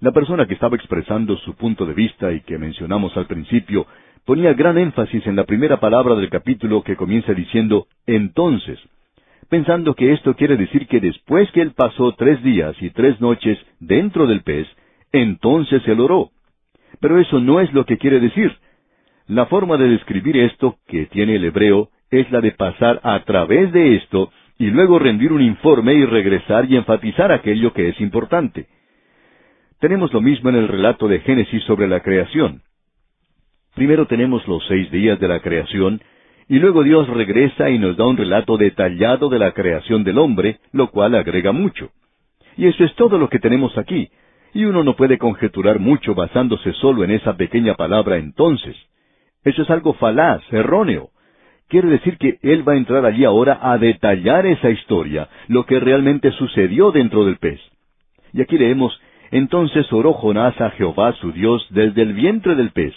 La 0.00 0.12
persona 0.12 0.46
que 0.46 0.54
estaba 0.54 0.76
expresando 0.76 1.36
su 1.38 1.54
punto 1.54 1.86
de 1.86 1.94
vista 1.94 2.32
y 2.32 2.40
que 2.40 2.58
mencionamos 2.58 3.16
al 3.16 3.26
principio 3.26 3.86
ponía 4.24 4.54
gran 4.54 4.76
énfasis 4.76 5.26
en 5.26 5.36
la 5.36 5.44
primera 5.44 5.78
palabra 5.78 6.14
del 6.14 6.30
capítulo 6.30 6.82
que 6.82 6.96
comienza 6.96 7.32
diciendo 7.32 7.86
entonces, 8.06 8.78
pensando 9.48 9.94
que 9.94 10.12
esto 10.12 10.34
quiere 10.34 10.56
decir 10.56 10.86
que 10.86 11.00
después 11.00 11.50
que 11.52 11.62
él 11.62 11.72
pasó 11.72 12.12
tres 12.12 12.42
días 12.42 12.76
y 12.80 12.90
tres 12.90 13.20
noches 13.20 13.58
dentro 13.78 14.26
del 14.26 14.42
pez, 14.42 14.66
entonces 15.12 15.82
él 15.86 16.00
oró. 16.00 16.30
Pero 17.00 17.18
eso 17.20 17.40
no 17.40 17.60
es 17.60 17.72
lo 17.72 17.84
que 17.84 17.98
quiere 17.98 18.20
decir. 18.20 18.56
La 19.28 19.46
forma 19.46 19.76
de 19.76 19.88
describir 19.88 20.36
esto 20.36 20.76
que 20.86 21.06
tiene 21.06 21.36
el 21.36 21.44
hebreo 21.44 21.90
es 22.10 22.30
la 22.30 22.40
de 22.40 22.52
pasar 22.52 23.00
a 23.02 23.24
través 23.24 23.72
de 23.72 23.96
esto 23.96 24.30
y 24.58 24.66
luego 24.66 24.98
rendir 24.98 25.32
un 25.32 25.42
informe 25.42 25.94
y 25.94 26.04
regresar 26.04 26.70
y 26.70 26.76
enfatizar 26.76 27.32
aquello 27.32 27.72
que 27.72 27.88
es 27.88 28.00
importante. 28.00 28.66
Tenemos 29.80 30.12
lo 30.12 30.20
mismo 30.20 30.48
en 30.48 30.56
el 30.56 30.68
relato 30.68 31.08
de 31.08 31.20
Génesis 31.20 31.62
sobre 31.64 31.86
la 31.86 32.00
creación. 32.00 32.62
Primero 33.74 34.06
tenemos 34.06 34.46
los 34.48 34.66
seis 34.66 34.90
días 34.90 35.20
de 35.20 35.28
la 35.28 35.40
creación, 35.40 36.00
y 36.48 36.58
luego 36.58 36.82
Dios 36.82 37.08
regresa 37.08 37.70
y 37.70 37.78
nos 37.78 37.96
da 37.96 38.06
un 38.06 38.16
relato 38.16 38.56
detallado 38.56 39.28
de 39.28 39.38
la 39.38 39.52
creación 39.52 40.04
del 40.04 40.18
hombre, 40.18 40.60
lo 40.72 40.90
cual 40.90 41.14
agrega 41.14 41.52
mucho. 41.52 41.90
Y 42.56 42.66
eso 42.66 42.84
es 42.84 42.94
todo 42.94 43.18
lo 43.18 43.28
que 43.28 43.40
tenemos 43.40 43.76
aquí. 43.76 44.08
Y 44.54 44.64
uno 44.64 44.82
no 44.84 44.96
puede 44.96 45.18
conjeturar 45.18 45.80
mucho 45.80 46.14
basándose 46.14 46.72
solo 46.74 47.04
en 47.04 47.10
esa 47.10 47.36
pequeña 47.36 47.74
palabra 47.74 48.16
entonces. 48.16 48.76
Eso 49.44 49.62
es 49.62 49.70
algo 49.70 49.94
falaz, 49.94 50.40
erróneo. 50.52 51.10
Quiere 51.68 51.88
decir 51.88 52.16
que 52.18 52.38
él 52.42 52.66
va 52.66 52.74
a 52.74 52.76
entrar 52.76 53.04
allí 53.04 53.24
ahora 53.24 53.58
a 53.60 53.76
detallar 53.76 54.46
esa 54.46 54.70
historia, 54.70 55.28
lo 55.48 55.66
que 55.66 55.80
realmente 55.80 56.30
sucedió 56.32 56.92
dentro 56.92 57.24
del 57.24 57.38
pez. 57.38 57.60
Y 58.32 58.40
aquí 58.40 58.56
leemos, 58.56 59.00
entonces 59.32 59.92
oró 59.92 60.12
Jonás 60.12 60.60
a 60.60 60.70
Jehová 60.70 61.12
su 61.14 61.32
Dios 61.32 61.66
desde 61.70 62.02
el 62.02 62.12
vientre 62.12 62.54
del 62.54 62.70
pez. 62.70 62.94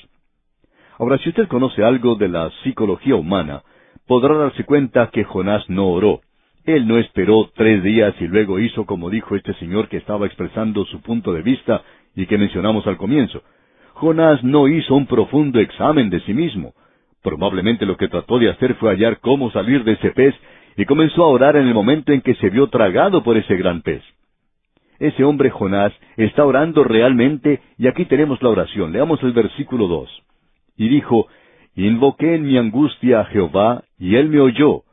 Ahora, 0.99 1.17
si 1.17 1.29
usted 1.29 1.47
conoce 1.47 1.83
algo 1.83 2.15
de 2.15 2.27
la 2.27 2.51
psicología 2.63 3.15
humana, 3.15 3.63
podrá 4.05 4.35
darse 4.35 4.63
cuenta 4.65 5.09
que 5.11 5.23
Jonás 5.23 5.67
no 5.69 5.87
oró. 5.87 6.21
Él 6.65 6.87
no 6.87 6.99
esperó 6.99 7.49
tres 7.55 7.81
días 7.81 8.13
y 8.19 8.27
luego 8.27 8.59
hizo 8.59 8.85
como 8.85 9.09
dijo 9.09 9.35
este 9.35 9.53
señor 9.55 9.87
que 9.87 9.97
estaba 9.97 10.27
expresando 10.27 10.85
su 10.85 11.01
punto 11.01 11.33
de 11.33 11.41
vista 11.41 11.81
y 12.15 12.27
que 12.27 12.37
mencionamos 12.37 12.85
al 12.85 12.97
comienzo. 12.97 13.41
Jonás 13.93 14.43
no 14.43 14.67
hizo 14.67 14.93
un 14.93 15.07
profundo 15.07 15.59
examen 15.59 16.09
de 16.09 16.19
sí 16.21 16.33
mismo. 16.33 16.73
Probablemente 17.21 17.85
lo 17.85 17.97
que 17.97 18.07
trató 18.07 18.39
de 18.39 18.49
hacer 18.49 18.75
fue 18.75 18.91
hallar 18.91 19.19
cómo 19.19 19.51
salir 19.51 19.83
de 19.83 19.93
ese 19.93 20.11
pez 20.11 20.35
y 20.77 20.85
comenzó 20.85 21.23
a 21.23 21.29
orar 21.29 21.55
en 21.57 21.67
el 21.67 21.73
momento 21.73 22.13
en 22.13 22.21
que 22.21 22.35
se 22.35 22.49
vio 22.49 22.67
tragado 22.67 23.23
por 23.23 23.37
ese 23.37 23.55
gran 23.57 23.81
pez. 23.81 24.01
Ese 24.99 25.23
hombre 25.23 25.49
Jonás 25.49 25.93
está 26.17 26.45
orando 26.45 26.83
realmente 26.83 27.61
y 27.77 27.87
aquí 27.87 28.05
tenemos 28.05 28.41
la 28.41 28.49
oración. 28.49 28.91
Leamos 28.91 29.21
el 29.23 29.33
versículo 29.33 29.87
dos. 29.87 30.09
Y 30.77 30.89
dijo, 30.89 31.27
Invoqué 31.75 32.35
en 32.35 32.43
mi 32.43 32.57
angustia 32.57 33.21
a 33.21 33.25
Jehová 33.25 33.83
y 33.97 34.15
él 34.15 34.29
me 34.29 34.39
oyó. 34.39 34.83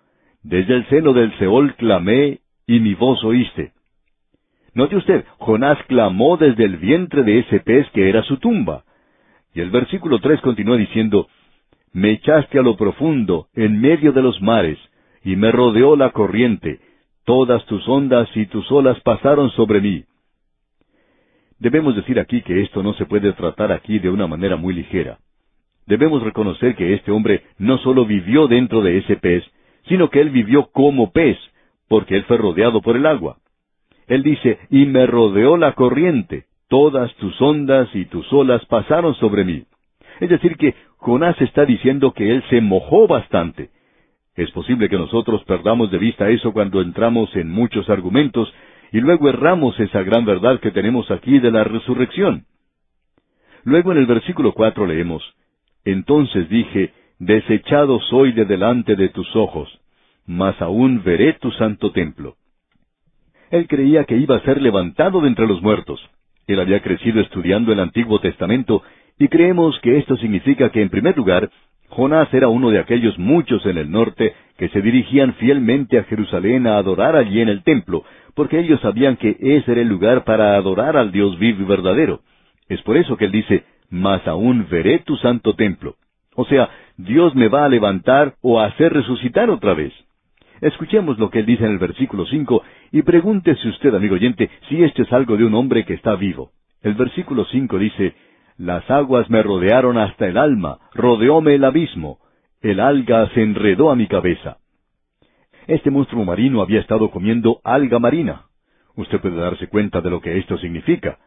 Desde 0.43 0.75
el 0.75 0.89
seno 0.89 1.13
del 1.13 1.37
Seol 1.39 1.75
clamé 1.75 2.39
y 2.67 2.79
mi 2.81 2.95
voz 2.95 3.23
oíste. 3.25 3.73
Note 4.75 4.97
usted, 4.97 5.25
Jonás 5.39 5.79
clamó 5.89 6.37
desde 6.37 6.65
el 6.65 6.77
vientre 6.77 7.23
de 7.23 7.41
ese 7.41 7.61
pez 7.61 7.89
que 7.91 8.09
era 8.09 8.23
su 8.23 8.37
tumba. 8.37 8.85
Y 9.55 9.61
el 9.61 9.71
versículo 9.71 10.21
tres 10.21 10.41
continúa 10.43 10.77
diciendo, 10.77 11.29
Me 11.97 12.11
echaste 12.11 12.59
a 12.59 12.63
lo 12.63 12.77
profundo, 12.77 13.47
en 13.55 13.81
medio 13.81 14.13
de 14.13 14.21
los 14.21 14.43
mares, 14.43 14.79
y 15.25 15.35
me 15.35 15.51
rodeó 15.51 15.97
la 15.97 16.11
corriente, 16.11 16.79
todas 17.25 17.65
tus 17.65 17.89
ondas 17.89 18.29
y 18.35 18.45
tus 18.45 18.71
olas 18.71 19.01
pasaron 19.01 19.49
sobre 19.53 19.81
mí. 19.81 20.05
Debemos 21.59 21.97
decir 21.97 22.21
aquí 22.21 22.43
que 22.43 22.61
esto 22.61 22.83
no 22.83 22.93
se 22.93 23.07
puede 23.07 23.33
tratar 23.33 23.73
aquí 23.73 23.99
de 23.99 24.11
una 24.11 24.27
manera 24.27 24.57
muy 24.57 24.75
ligera. 24.75 25.21
Debemos 25.87 26.23
reconocer 26.23 26.77
que 26.77 26.93
este 26.93 27.13
hombre 27.13 27.45
no 27.57 27.79
solo 27.79 28.05
vivió 28.05 28.47
dentro 28.47 28.83
de 28.83 28.99
ese 28.99 29.17
pez, 29.17 29.43
sino 29.89 30.11
que 30.11 30.21
él 30.21 30.29
vivió 30.29 30.67
como 30.73 31.13
pez, 31.13 31.39
porque 31.89 32.17
él 32.17 32.25
fue 32.25 32.37
rodeado 32.37 32.83
por 32.83 32.97
el 32.97 33.07
agua. 33.07 33.39
Él 34.07 34.23
dice, 34.23 34.59
y 34.69 34.85
me 34.85 35.07
rodeó 35.07 35.57
la 35.57 35.73
corriente, 35.73 36.45
todas 36.69 37.15
tus 37.15 37.41
ondas 37.41 37.89
y 37.95 38.05
tus 38.05 38.31
olas 38.35 38.63
pasaron 38.67 39.15
sobre 39.15 39.45
mí. 39.45 39.65
Es 40.21 40.31
decir, 40.31 40.57
que 40.57 40.75
Jonás 40.97 41.41
está 41.41 41.65
diciendo 41.65 42.13
que 42.13 42.31
él 42.33 42.43
se 42.51 42.61
mojó 42.61 43.07
bastante. 43.07 43.71
Es 44.35 44.51
posible 44.51 44.89
que 44.89 44.99
nosotros 44.99 45.43
perdamos 45.45 45.91
de 45.91 45.99
vista 45.99 46.29
eso 46.29 46.53
cuando 46.53 46.81
entramos 46.81 47.35
en 47.37 47.51
muchos 47.51 47.89
argumentos 47.89 48.53
y 48.93 49.01
luego 49.01 49.29
erramos 49.29 49.79
esa 49.81 50.03
gran 50.03 50.25
verdad 50.25 50.61
que 50.61 50.71
tenemos 50.71 51.11
aquí 51.11 51.39
de 51.39 51.51
la 51.51 51.65
resurrección. 51.65 52.45
Luego 53.65 53.93
en 53.93 53.99
el 53.99 54.07
versículo 54.07 54.53
cuatro 54.53 54.87
leemos, 54.87 55.23
Entonces 55.85 56.49
dije, 56.49 56.93
Desechado 57.19 57.99
soy 58.11 58.33
de 58.33 58.45
delante 58.45 58.95
de 58.95 59.09
tus 59.09 59.35
ojos, 59.35 59.81
mas 60.27 60.61
aún 60.61 61.03
veré 61.03 61.33
tu 61.35 61.51
santo 61.53 61.91
templo. 61.91 62.37
Él 63.51 63.67
creía 63.69 64.05
que 64.05 64.17
iba 64.19 64.37
a 64.37 64.43
ser 64.43 64.61
levantado 64.61 65.23
de 65.23 65.29
entre 65.29 65.47
los 65.47 65.63
muertos. 65.63 66.01
Él 66.47 66.61
había 66.61 66.83
crecido 66.83 67.21
estudiando 67.21 67.73
el 67.73 67.81
Antiguo 67.81 68.21
Testamento 68.21 68.83
y 69.19 69.29
creemos 69.29 69.79
que 69.81 69.99
esto 69.99 70.17
significa 70.17 70.71
que, 70.71 70.83
en 70.83 70.91
primer 70.91 71.17
lugar, 71.17 71.51
Jonás 71.89 72.33
era 72.35 72.49
uno 72.49 72.71
de 72.71 72.79
aquellos 72.79 73.19
muchos 73.19 73.65
en 73.67 73.79
el 73.79 73.91
norte 73.91 74.35
que 74.59 74.69
se 74.69 74.83
dirigían 74.83 75.35
fielmente 75.35 75.99
a 75.99 76.05
Jerusalén 76.05 76.67
a 76.67 76.79
adorar 76.79 77.17
allí 77.17 77.41
en 77.41 77.49
el 77.49 77.63
templo, 77.63 78.05
porque 78.35 78.59
ellos 78.59 78.81
sabían 78.81 79.17
que 79.17 79.37
ese 79.41 79.73
era 79.73 79.81
el 79.81 79.89
lugar 79.89 80.25
para 80.25 80.57
adorar 80.57 80.97
al 80.97 81.13
Dios 81.13 81.39
vivo 81.39 81.63
y 81.63 81.65
verdadero. 81.65 82.21
Es 82.69 82.83
por 82.83 82.97
eso 82.97 83.17
que 83.17 83.27
él 83.27 83.33
dice, 83.33 83.65
Mas 83.89 84.27
aún 84.27 84.67
veré 84.69 84.99
tu 84.99 85.17
santo 85.17 85.55
templo. 85.55 85.95
O 86.35 86.45
sea, 86.45 86.69
Dios 86.97 87.35
me 87.35 87.49
va 87.49 87.65
a 87.65 87.69
levantar 87.69 88.35
o 88.43 88.61
a 88.61 88.67
hacer 88.67 88.93
resucitar 88.93 89.49
otra 89.49 89.75
vez. 89.75 89.93
Escuchemos 90.61 91.19
lo 91.19 91.31
que 91.31 91.41
él 91.41 91.47
dice 91.47 91.65
en 91.65 91.73
el 91.73 91.79
versículo 91.79 92.27
cinco 92.27 92.63
y 92.91 93.03
pregúntese 93.03 93.69
usted, 93.69 93.95
amigo 93.95 94.15
oyente, 94.15 94.51
si 94.69 94.83
esto 94.83 95.03
es 95.03 95.13
algo 95.13 95.37
de 95.37 95.45
un 95.45 95.55
hombre 95.55 95.85
que 95.85 95.95
está 95.95 96.17
vivo. 96.17 96.51
El 96.83 96.95
versículo 96.95 97.45
cinco 97.47 97.79
dice, 97.79 98.15
Las 98.59 98.91
aguas 98.91 99.29
me 99.29 99.43
rodearon 99.43 99.99
hasta 99.99 100.27
el 100.27 100.39
alma, 100.39 100.79
rodeóme 100.95 101.55
el 101.55 101.65
abismo, 101.65 102.19
el 102.63 102.81
alga 102.81 103.29
se 103.35 103.43
enredó 103.43 103.91
a 103.91 103.97
mi 103.97 104.07
cabeza. 104.07 104.57
Este 105.67 105.91
monstruo 105.91 106.25
marino 106.25 106.63
había 106.63 106.81
estado 106.81 107.11
comiendo 107.11 107.61
alga 107.65 107.99
marina. 107.99 108.47
Usted 108.95 109.21
puede 109.21 109.37
darse 109.37 109.69
cuenta 109.69 110.01
de 110.01 110.09
lo 110.09 110.23
que 110.23 110.39
esto 110.39 110.57
significa. 110.57 111.19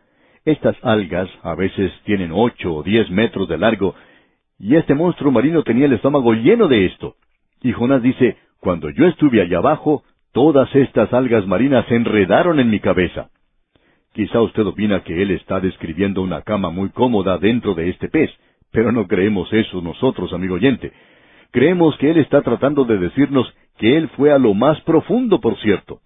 Estas 0.44 0.76
algas 0.82 1.30
a 1.44 1.54
veces 1.54 1.92
tienen 2.04 2.32
ocho 2.34 2.74
o 2.74 2.84
diez 2.84 3.10
metros 3.12 3.48
de 3.48 3.60
largo, 3.60 3.94
y 4.58 4.76
este 4.76 4.96
monstruo 4.96 5.32
marino 5.32 5.62
tenía 5.64 5.86
el 5.86 5.94
estómago 5.94 6.34
lleno 6.34 6.68
de 6.68 6.88
esto. 6.88 7.16
Y 7.62 7.74
Jonás 7.74 8.02
dice, 8.02 8.38
cuando 8.60 8.90
yo 8.90 9.06
estuve 9.06 9.42
allá 9.42 9.60
abajo, 9.60 10.04
todas 10.32 10.74
estas 10.76 11.14
algas 11.14 11.46
marinas 11.46 11.86
se 11.88 11.96
enredaron 11.96 12.60
en 12.60 12.72
mi 12.72 12.80
cabeza. 12.80 13.30
Quizá 14.14 14.42
usted 14.42 14.66
opina 14.66 15.04
que 15.04 15.22
él 15.22 15.32
está 15.32 15.60
describiendo 15.60 16.22
una 16.22 16.42
cama 16.42 16.70
muy 16.70 16.90
cómoda 16.90 17.38
dentro 17.38 17.74
de 17.74 17.90
este 17.90 18.10
pez, 18.10 18.32
pero 18.72 18.92
no 18.92 19.08
creemos 19.08 19.52
eso 19.54 19.82
nosotros, 19.82 20.34
amigo 20.34 20.56
oyente. 20.56 20.92
Creemos 21.52 21.98
que 21.98 22.12
él 22.12 22.18
está 22.18 22.42
tratando 22.42 22.86
de 22.86 22.98
decirnos 22.98 23.52
que 23.78 23.98
él 23.98 24.10
fue 24.10 24.32
a 24.32 24.38
lo 24.38 24.54
más 24.54 24.80
profundo, 24.82 25.40
por 25.40 25.58
cierto. 25.58 26.00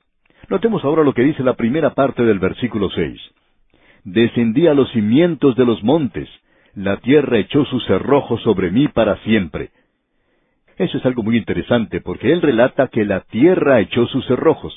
Notemos 0.50 0.84
ahora 0.84 1.04
lo 1.04 1.14
que 1.14 1.24
dice 1.24 1.44
la 1.44 1.56
primera 1.56 1.94
parte 1.94 2.24
del 2.24 2.40
versículo 2.40 2.90
seis. 2.90 3.20
Descendí 4.04 4.68
a 4.68 4.74
los 4.74 4.92
cimientos 4.92 5.56
de 5.56 5.66
los 5.66 5.82
montes, 5.84 6.30
la 6.76 6.98
tierra 6.98 7.38
echó 7.38 7.66
su 7.66 7.80
cerrojo 7.82 8.38
sobre 8.40 8.72
mí 8.72 8.88
para 8.88 9.18
siempre. 9.24 9.72
Eso 10.78 10.98
es 10.98 11.06
algo 11.06 11.24
muy 11.24 11.38
interesante 11.38 12.02
porque 12.02 12.32
él 12.32 12.42
relata 12.42 12.88
que 12.88 13.06
la 13.06 13.22
tierra 13.22 13.80
echó 13.80 14.08
sus 14.08 14.26
cerrojos. 14.26 14.74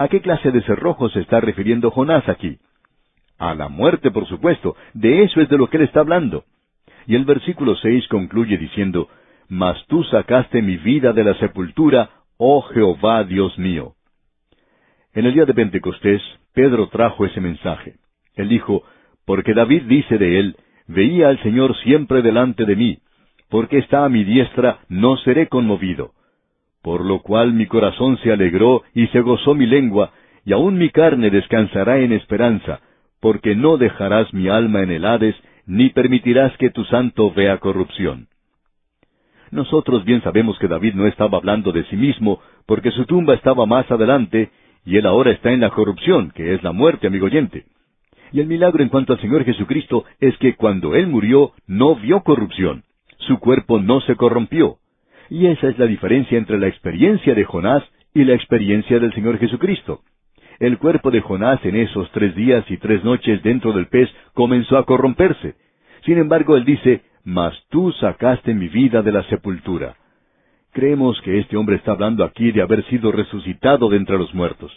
¿A 0.00 0.08
qué 0.08 0.22
clase 0.22 0.50
de 0.50 0.62
cerrojos 0.62 1.12
se 1.12 1.20
está 1.20 1.42
refiriendo 1.42 1.90
Jonás 1.90 2.26
aquí? 2.26 2.56
A 3.38 3.54
la 3.54 3.68
muerte, 3.68 4.10
por 4.10 4.26
supuesto. 4.26 4.74
De 4.94 5.24
eso 5.24 5.42
es 5.42 5.48
de 5.50 5.58
lo 5.58 5.68
que 5.68 5.76
él 5.76 5.82
está 5.82 6.00
hablando. 6.00 6.44
Y 7.06 7.16
el 7.16 7.26
versículo 7.26 7.76
seis 7.76 8.08
concluye 8.08 8.56
diciendo, 8.56 9.10
Mas 9.50 9.76
tú 9.88 10.02
sacaste 10.04 10.62
mi 10.62 10.78
vida 10.78 11.12
de 11.12 11.22
la 11.22 11.34
sepultura, 11.34 12.08
oh 12.38 12.62
Jehová 12.62 13.24
Dios 13.24 13.58
mío. 13.58 13.92
En 15.12 15.26
el 15.26 15.34
día 15.34 15.44
de 15.44 15.52
Pentecostés, 15.52 16.22
Pedro 16.54 16.88
trajo 16.88 17.26
ese 17.26 17.42
mensaje. 17.42 17.96
Él 18.36 18.48
dijo, 18.48 18.84
Porque 19.26 19.52
David 19.52 19.82
dice 19.82 20.16
de 20.16 20.38
él, 20.40 20.56
Veía 20.86 21.28
al 21.28 21.42
Señor 21.42 21.76
siempre 21.76 22.22
delante 22.22 22.64
de 22.64 22.74
mí, 22.74 23.00
porque 23.50 23.76
está 23.76 24.06
a 24.06 24.08
mi 24.08 24.24
diestra, 24.24 24.78
no 24.88 25.18
seré 25.18 25.48
conmovido. 25.48 26.12
Por 26.82 27.04
lo 27.04 27.20
cual 27.20 27.52
mi 27.52 27.66
corazón 27.66 28.18
se 28.18 28.32
alegró 28.32 28.82
y 28.94 29.06
se 29.08 29.20
gozó 29.20 29.54
mi 29.54 29.66
lengua, 29.66 30.12
y 30.44 30.52
aun 30.52 30.78
mi 30.78 30.90
carne 30.90 31.30
descansará 31.30 31.98
en 31.98 32.12
esperanza, 32.12 32.80
porque 33.20 33.54
no 33.54 33.76
dejarás 33.76 34.32
mi 34.32 34.48
alma 34.48 34.82
en 34.82 34.90
el 34.90 35.04
Hades, 35.04 35.36
ni 35.66 35.90
permitirás 35.90 36.56
que 36.56 36.70
tu 36.70 36.84
santo 36.84 37.32
vea 37.32 37.58
corrupción. 37.58 38.28
Nosotros 39.50 40.04
bien 40.04 40.22
sabemos 40.22 40.58
que 40.58 40.68
David 40.68 40.94
no 40.94 41.06
estaba 41.06 41.38
hablando 41.38 41.72
de 41.72 41.84
sí 41.84 41.96
mismo, 41.96 42.40
porque 42.66 42.90
su 42.92 43.04
tumba 43.04 43.34
estaba 43.34 43.66
más 43.66 43.90
adelante, 43.90 44.50
y 44.86 44.96
él 44.96 45.06
ahora 45.06 45.32
está 45.32 45.52
en 45.52 45.60
la 45.60 45.70
corrupción, 45.70 46.30
que 46.34 46.54
es 46.54 46.62
la 46.62 46.72
muerte, 46.72 47.08
amigo 47.08 47.26
oyente. 47.26 47.66
Y 48.32 48.40
el 48.40 48.46
milagro 48.46 48.82
en 48.82 48.88
cuanto 48.88 49.12
al 49.12 49.20
Señor 49.20 49.44
Jesucristo 49.44 50.04
es 50.20 50.36
que 50.38 50.54
cuando 50.54 50.94
Él 50.94 51.08
murió 51.08 51.52
no 51.66 51.96
vio 51.96 52.22
corrupción 52.22 52.84
su 53.30 53.38
cuerpo 53.38 53.78
no 53.78 54.00
se 54.00 54.16
corrompió. 54.16 54.78
Y 55.30 55.46
esa 55.46 55.68
es 55.68 55.78
la 55.78 55.86
diferencia 55.86 56.36
entre 56.36 56.58
la 56.58 56.66
experiencia 56.66 57.34
de 57.34 57.44
Jonás 57.44 57.84
y 58.12 58.24
la 58.24 58.34
experiencia 58.34 58.98
del 58.98 59.14
Señor 59.14 59.38
Jesucristo. 59.38 60.00
El 60.58 60.76
cuerpo 60.78 61.12
de 61.12 61.20
Jonás 61.20 61.64
en 61.64 61.76
esos 61.76 62.10
tres 62.10 62.34
días 62.34 62.68
y 62.68 62.76
tres 62.76 63.04
noches 63.04 63.42
dentro 63.42 63.72
del 63.72 63.86
pez 63.86 64.10
comenzó 64.34 64.76
a 64.76 64.84
corromperse. 64.84 65.54
Sin 66.04 66.18
embargo, 66.18 66.56
él 66.56 66.64
dice, 66.64 67.02
Mas 67.24 67.54
tú 67.70 67.92
sacaste 67.92 68.54
mi 68.54 68.68
vida 68.68 69.02
de 69.02 69.12
la 69.12 69.22
sepultura. 69.24 69.94
Creemos 70.72 71.20
que 71.22 71.38
este 71.38 71.56
hombre 71.56 71.76
está 71.76 71.92
hablando 71.92 72.24
aquí 72.24 72.50
de 72.50 72.62
haber 72.62 72.84
sido 72.86 73.12
resucitado 73.12 73.88
de 73.88 73.98
entre 73.98 74.18
los 74.18 74.34
muertos. 74.34 74.72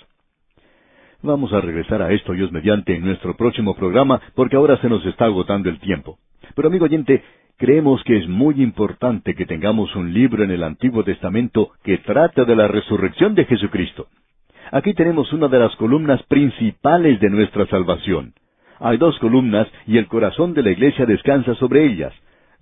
Vamos 1.24 1.52
a 1.54 1.62
regresar 1.62 2.02
a 2.02 2.12
esto, 2.12 2.34
Dios 2.34 2.52
mediante, 2.52 2.96
en 2.96 3.06
nuestro 3.06 3.36
próximo 3.36 3.76
programa, 3.76 4.22
porque 4.36 4.56
ahora 4.56 4.78
se 4.82 4.90
nos 4.90 5.06
está 5.06 5.26
agotando 5.26 5.70
el 5.70 5.80
tiempo. 5.80 6.20
Pero 6.56 6.68
amigo 6.68 6.86
oyente, 6.86 7.24
Creemos 7.64 8.04
que 8.04 8.18
es 8.18 8.28
muy 8.28 8.62
importante 8.62 9.36
que 9.36 9.46
tengamos 9.46 9.96
un 9.96 10.12
libro 10.12 10.44
en 10.44 10.52
el 10.52 10.64
Antiguo 10.64 11.06
Testamento 11.06 11.72
que 11.82 11.98
trata 12.00 12.44
de 12.44 12.58
la 12.58 12.68
resurrección 12.68 13.36
de 13.36 13.46
Jesucristo. 13.46 14.10
Aquí 14.74 14.94
tenemos 14.94 15.32
una 15.32 15.48
de 15.48 15.60
las 15.60 15.74
columnas 15.78 16.22
principales 16.24 17.22
de 17.22 17.30
nuestra 17.30 17.66
salvación. 17.68 18.34
Hay 18.82 18.98
dos 18.98 19.18
columnas 19.20 19.66
y 19.88 19.98
el 19.98 20.08
corazón 20.08 20.54
de 20.54 20.62
la 20.62 20.72
iglesia 20.72 21.06
descansa 21.06 21.56
sobre 21.56 21.86
ellas. 21.86 22.14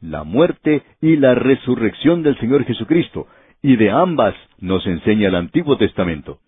La 0.01 0.23
muerte 0.23 0.83
y 1.01 1.17
la 1.17 1.33
resurrección 1.33 2.21
del 2.21 2.37
Señor 2.37 2.63
Jesucristo. 2.65 3.25
Y 3.63 3.77
de 3.77 3.89
ambas 3.89 4.35
nos 4.59 4.85
enseña 4.85 5.29
el 5.29 5.35
Antiguo 5.35 5.77
Testamento. 5.77 6.41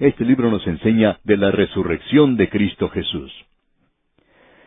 Este 0.00 0.26
libro 0.26 0.50
nos 0.50 0.66
enseña 0.66 1.18
de 1.24 1.38
la 1.38 1.50
resurrección 1.50 2.36
de 2.36 2.50
Cristo 2.50 2.90
Jesús. 2.90 3.32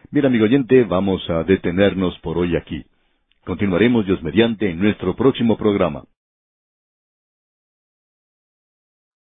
Bien, 0.09 0.25
amigo 0.25 0.45
oyente, 0.45 0.83
vamos 0.83 1.29
a 1.29 1.43
detenernos 1.43 2.17
por 2.21 2.39
hoy 2.39 2.55
aquí. 2.55 2.83
Continuaremos 3.49 4.05
Dios 4.05 4.21
mediante 4.21 4.69
en 4.69 4.77
nuestro 4.77 5.15
próximo 5.15 5.57
programa. 5.57 6.03